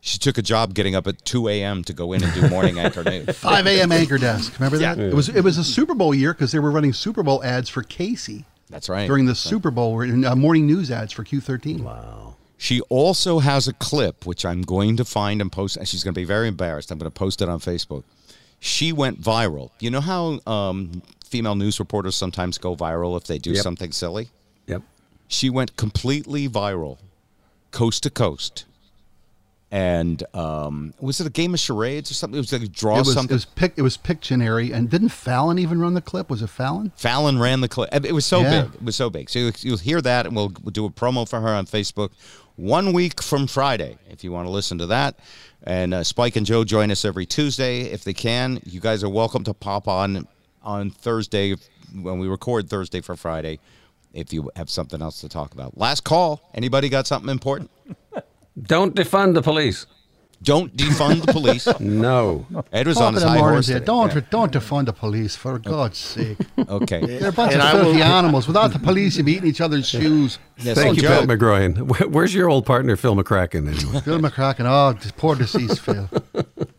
She 0.00 0.18
took 0.18 0.36
a 0.36 0.42
job 0.42 0.74
getting 0.74 0.94
up 0.94 1.06
at 1.06 1.24
2 1.24 1.48
a.m. 1.48 1.82
to 1.84 1.92
go 1.92 2.12
in 2.12 2.22
and 2.24 2.34
do 2.34 2.48
morning 2.50 2.78
anchor 2.78 3.04
news. 3.04 3.36
5 3.38 3.66
a.m. 3.66 3.92
anchor 3.92 4.18
desk. 4.18 4.58
Remember 4.58 4.78
that? 4.78 4.98
Yeah. 4.98 5.04
It 5.06 5.14
was 5.14 5.28
it 5.28 5.42
was 5.42 5.58
a 5.58 5.64
Super 5.64 5.94
Bowl 5.94 6.14
year 6.14 6.34
because 6.34 6.52
they 6.52 6.58
were 6.58 6.70
running 6.70 6.92
Super 6.92 7.22
Bowl 7.22 7.42
ads 7.42 7.68
for 7.68 7.82
Kaci 7.82 8.44
That's 8.68 8.88
right. 8.88 9.06
during 9.06 9.26
the 9.26 9.34
Super 9.34 9.70
Bowl 9.70 10.00
and 10.00 10.24
uh, 10.24 10.36
morning 10.36 10.66
news 10.66 10.90
ads 10.90 11.12
for 11.12 11.24
Q13. 11.24 11.80
Wow. 11.82 12.36
She 12.58 12.80
also 12.82 13.38
has 13.40 13.68
a 13.68 13.72
clip, 13.72 14.26
which 14.26 14.44
I'm 14.44 14.62
going 14.62 14.96
to 14.96 15.04
find 15.04 15.40
and 15.40 15.52
post. 15.52 15.76
and 15.76 15.86
She's 15.86 16.02
going 16.04 16.14
to 16.14 16.20
be 16.20 16.24
very 16.24 16.48
embarrassed. 16.48 16.90
I'm 16.90 16.98
going 16.98 17.10
to 17.10 17.16
post 17.16 17.42
it 17.42 17.48
on 17.48 17.58
Facebook. 17.60 18.04
She 18.58 18.92
went 18.92 19.20
viral. 19.20 19.70
You 19.80 19.90
know 19.90 20.00
how 20.00 20.40
um, 20.46 21.02
female 21.28 21.54
news 21.54 21.78
reporters 21.78 22.14
sometimes 22.16 22.58
go 22.58 22.74
viral 22.76 23.16
if 23.16 23.24
they 23.24 23.38
do 23.38 23.50
Yep. 23.52 23.62
something 23.62 23.92
silly? 23.92 24.30
Yep. 24.66 24.82
She 25.28 25.50
went 25.50 25.76
completely 25.76 26.48
viral, 26.48 26.98
coast 27.70 28.02
to 28.04 28.10
coast. 28.10 28.64
And 29.72 30.22
um, 30.32 30.94
was 31.00 31.20
it 31.20 31.26
a 31.26 31.30
game 31.30 31.52
of 31.52 31.58
charades 31.58 32.10
or 32.10 32.14
something? 32.14 32.36
It 32.36 32.40
was 32.40 32.52
like 32.52 32.62
a 32.62 32.68
draw 32.68 32.96
It 32.96 32.98
was, 33.00 33.08
it 33.08 33.12
something. 33.14 33.34
was 33.34 33.44
pic, 33.44 33.72
it 33.76 33.82
was 33.82 33.98
Pictionary, 33.98 34.72
and 34.72 34.88
didn't 34.88 35.08
Fallon 35.08 35.58
even 35.58 35.80
run 35.80 35.94
the 35.94 36.00
clip? 36.00 36.30
Was 36.30 36.40
it 36.40 36.46
Fallon? 36.50 36.92
Fallon 36.96 37.38
ran 37.40 37.60
the 37.60 37.68
clip. 37.68 37.92
It 37.92 38.12
was 38.12 38.24
so 38.24 38.40
Yeah. 38.42 38.62
big. 38.62 38.74
It 38.76 38.82
was 38.84 38.94
so 38.96 39.10
big. 39.10 39.28
So 39.28 39.40
you'll, 39.40 39.52
you'll 39.60 39.76
hear 39.78 40.00
that, 40.00 40.24
and 40.26 40.36
we'll, 40.36 40.52
we'll 40.62 40.70
do 40.70 40.84
a 40.86 40.90
promo 40.90 41.28
for 41.28 41.40
her 41.40 41.48
on 41.48 41.66
Facebook 41.66 42.10
one 42.54 42.92
week 42.92 43.20
from 43.20 43.48
Friday 43.48 43.98
if 44.08 44.22
you 44.22 44.30
want 44.30 44.46
to 44.46 44.52
listen 44.52 44.78
to 44.78 44.86
that. 44.86 45.18
And 45.64 45.92
uh, 45.92 46.04
Spike 46.04 46.36
and 46.36 46.46
Joe 46.46 46.62
join 46.62 46.92
us 46.92 47.04
every 47.04 47.26
Tuesday 47.26 47.82
if 47.90 48.04
they 48.04 48.14
can. 48.14 48.60
You 48.64 48.78
guys 48.78 49.02
are 49.02 49.10
welcome 49.10 49.42
to 49.44 49.52
pop 49.52 49.88
on 49.88 50.28
on 50.66 50.90
Thursday 50.90 51.54
when 51.94 52.18
we 52.18 52.26
record 52.28 52.68
Thursday 52.68 53.00
for 53.00 53.16
Friday 53.16 53.58
if 54.12 54.32
you 54.32 54.50
have 54.56 54.68
something 54.68 55.00
else 55.00 55.20
to 55.20 55.28
talk 55.28 55.54
about. 55.54 55.78
Last 55.78 56.04
call. 56.04 56.42
Anybody 56.54 56.88
got 56.88 57.06
something 57.06 57.30
important? 57.30 57.70
Don't 58.62 58.94
defund 58.94 59.34
the 59.34 59.42
police. 59.42 59.86
Don't 60.42 60.76
defund 60.76 61.24
the 61.24 61.32
police. 61.32 61.66
No. 61.80 62.46
Ed 62.72 62.86
was 62.86 62.96
Top 62.98 63.06
on 63.06 63.14
his 63.14 63.22
high 63.22 63.38
horse. 63.38 63.66
there. 63.68 63.76
today. 63.78 63.86
Don't 63.86 64.30
don't 64.30 64.52
defund 64.52 64.84
the 64.86 64.92
police 64.92 65.34
for 65.36 65.58
God's 65.58 65.96
sake. 65.98 66.36
Okay. 66.68 67.00
They're 67.18 67.30
a 67.30 67.32
bunch 67.32 67.52
And 67.54 67.62
of 67.62 67.68
I 67.68 67.74
will- 67.74 67.84
filthy 67.84 68.02
animals. 68.02 68.46
Without 68.46 68.72
the 68.72 68.78
police, 68.78 69.16
you'd 69.16 69.24
be 69.26 69.32
eating 69.32 69.48
each 69.48 69.60
other's 69.62 69.88
shoes. 69.88 70.38
Yes, 70.58 70.76
Thank 70.76 70.88
so 70.88 70.92
you, 70.96 71.02
Joe- 71.02 71.26
Bill 71.26 71.36
McGroin. 71.36 72.10
Where's 72.10 72.34
your 72.34 72.50
old 72.50 72.66
partner, 72.66 72.96
Phil 72.96 73.14
McCracken, 73.16 73.66
anyway? 73.68 74.00
Phil 74.00 74.18
McCracken. 74.18 74.66
Oh, 74.66 74.94
poor 75.16 75.36
deceased 75.36 75.80
Phil. 75.80 76.08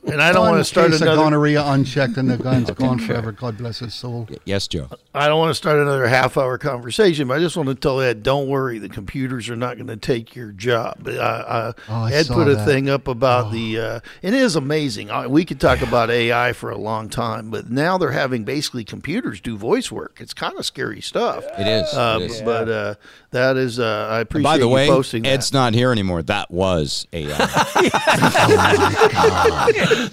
And 0.08 0.22
I 0.22 0.32
don't 0.32 0.48
want 0.48 0.60
to 0.60 0.64
start 0.64 0.92
case 0.92 1.02
of 1.02 1.06
gonorrhea 1.08 1.62
unchecked, 1.64 2.18
and 2.18 2.30
the 2.30 2.38
gun's 2.38 2.72
gone 2.72 3.00
forever. 3.00 3.32
God 3.32 3.58
bless 3.58 3.80
his 3.80 3.94
soul. 3.94 4.28
Yes, 4.46 4.68
Joe. 4.68 4.90
I 5.14 5.28
don't 5.28 5.38
want 5.40 5.50
to 5.52 5.56
start 5.56 5.80
another 5.80 6.08
half 6.08 6.38
hour 6.38 6.58
conversation, 6.58 7.28
but 7.28 7.36
I 7.38 7.40
just 7.40 7.58
want 7.58 7.68
to 7.70 7.76
tell 7.76 8.00
Ed, 8.00 8.24
don't 8.24 8.48
worry, 8.48 8.80
the 8.80 8.90
computers 8.90 9.50
are 9.50 9.56
not 9.56 9.76
going 9.76 9.88
to 9.88 9.98
take 9.98 10.36
your 10.36 10.52
job. 10.52 11.08
Uh, 11.08 11.12
uh, 11.12 11.72
Oh, 11.90 11.94
I 12.04 12.12
Ed 12.14 12.26
saw 12.28 12.36
put 12.36 12.48
a 12.48 12.56
that. 12.56 12.66
thing 12.66 12.90
up 12.90 13.08
about 13.08 13.52
the. 13.52 13.80
Uh, 13.80 14.00
it 14.22 14.34
is 14.34 14.56
amazing. 14.56 15.10
We 15.30 15.44
could 15.46 15.60
talk 15.60 15.82
about 15.82 16.10
AI 16.10 16.54
for 16.54 16.70
a 16.70 16.78
long 16.78 17.10
time, 17.10 17.50
but 17.52 17.70
now 17.70 17.98
they're 17.98 18.12
having 18.12 18.44
basically 18.44 18.84
computers 18.84 19.42
do 19.42 19.58
voice 19.58 19.92
work. 19.92 20.18
It's 20.22 20.34
kind 20.34 20.58
of 20.58 20.66
scary 20.66 21.02
stuff. 21.02 21.44
It 21.60 21.68
is. 21.68 21.92
It 21.94 21.98
Uh, 21.98 22.20
is. 22.22 22.42
But 22.42 22.70
uh, 22.70 22.96
that 23.38 23.58
is. 23.58 23.80
Uh, 23.80 24.08
I 24.12 24.20
appreciate 24.20 24.44
By 24.44 24.58
the 24.58 24.66
you 24.66 24.70
way, 24.70 24.88
posting 24.88 25.24
that. 25.24 25.30
Ed's 25.30 25.54
not 25.54 25.74
here 25.74 25.92
anymore. 25.92 26.22
That 26.24 26.50
was 26.52 27.08
AI. 27.14 27.38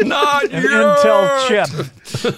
Not 0.00 0.44
An 0.44 0.62
Intel 0.62 1.48
chip. 1.48 1.68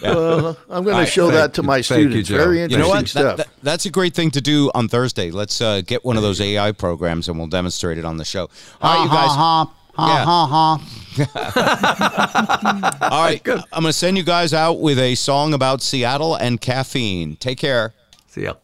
Well, 0.03 0.57
I'm 0.71 0.85
going 0.85 0.97
All 0.97 1.05
to 1.05 1.11
show 1.11 1.31
thank 1.31 1.35
that 1.35 1.55
to 1.55 1.63
you- 1.63 1.67
my 1.67 1.83
thank 1.83 2.01
you, 2.01 2.07
students. 2.25 2.29
Joe. 2.29 2.37
Very 2.39 2.57
You 2.57 2.61
You 2.61 2.65
interesting 2.65 2.81
know 2.81 2.89
what? 2.89 3.09
stuff. 3.09 3.37
That- 3.37 3.47
that- 3.47 3.49
that's 3.63 3.87
a 3.87 3.91
great 3.91 4.15
thing 4.15 4.31
to 4.33 4.41
do 4.41 4.71
on 4.75 4.89
Thursday. 4.89 5.31
Let's 5.31 5.61
uh, 5.61 5.81
get 5.85 6.05
one 6.05 6.17
of 6.17 6.23
those 6.23 6.41
AI 6.41 6.73
programs 6.73 7.29
and 7.29 7.39
we'll 7.39 7.49
demonstrate 7.49 7.99
it 7.99 8.05
on 8.05 8.17
the 8.17 8.25
show. 8.25 8.49
All 8.81 8.95
right, 8.95 9.03
you 9.03 9.09
guys. 9.09 9.31
Ha 9.31 9.73
Yeah. 9.99 10.25
ha 10.25 10.47
ha. 10.47 10.79
All 13.11 13.25
right, 13.25 13.41
I'm 13.49 13.83
going 13.83 13.85
to 13.87 13.93
send 13.93 14.17
you 14.19 14.23
guys 14.23 14.53
out 14.55 14.81
with 14.81 14.99
a 14.99 15.15
song 15.15 15.53
about 15.55 15.81
Seattle 15.83 16.35
and 16.37 16.61
caffeine. 16.61 17.37
Take 17.37 17.59
care. 17.59 17.95
See 18.29 18.43
ya. 18.45 18.55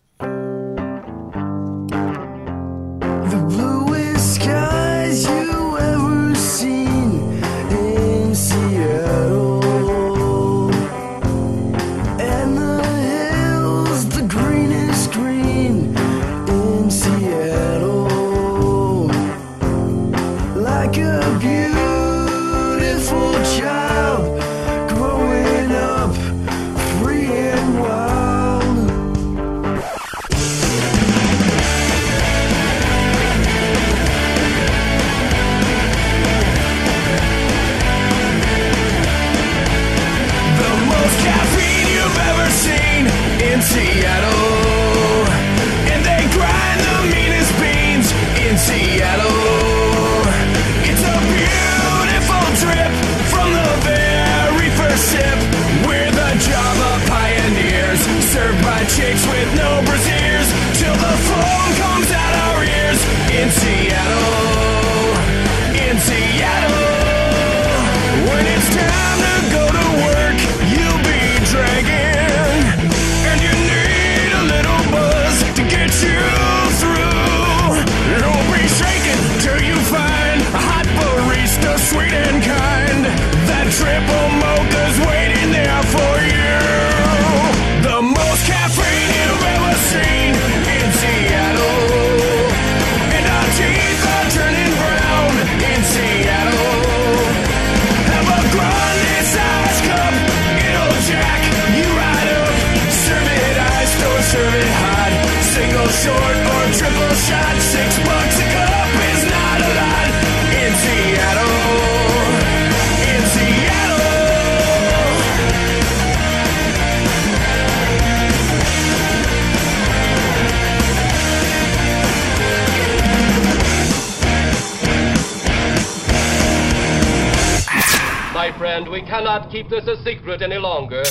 Keep 129.53 129.69
this 129.69 129.87
a 129.87 130.03
secret 130.03 130.41
any 130.41 130.57
longer. 130.57 131.03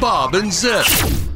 Bob 0.00 0.34
and 0.34 0.52
Zip. 0.52 1.29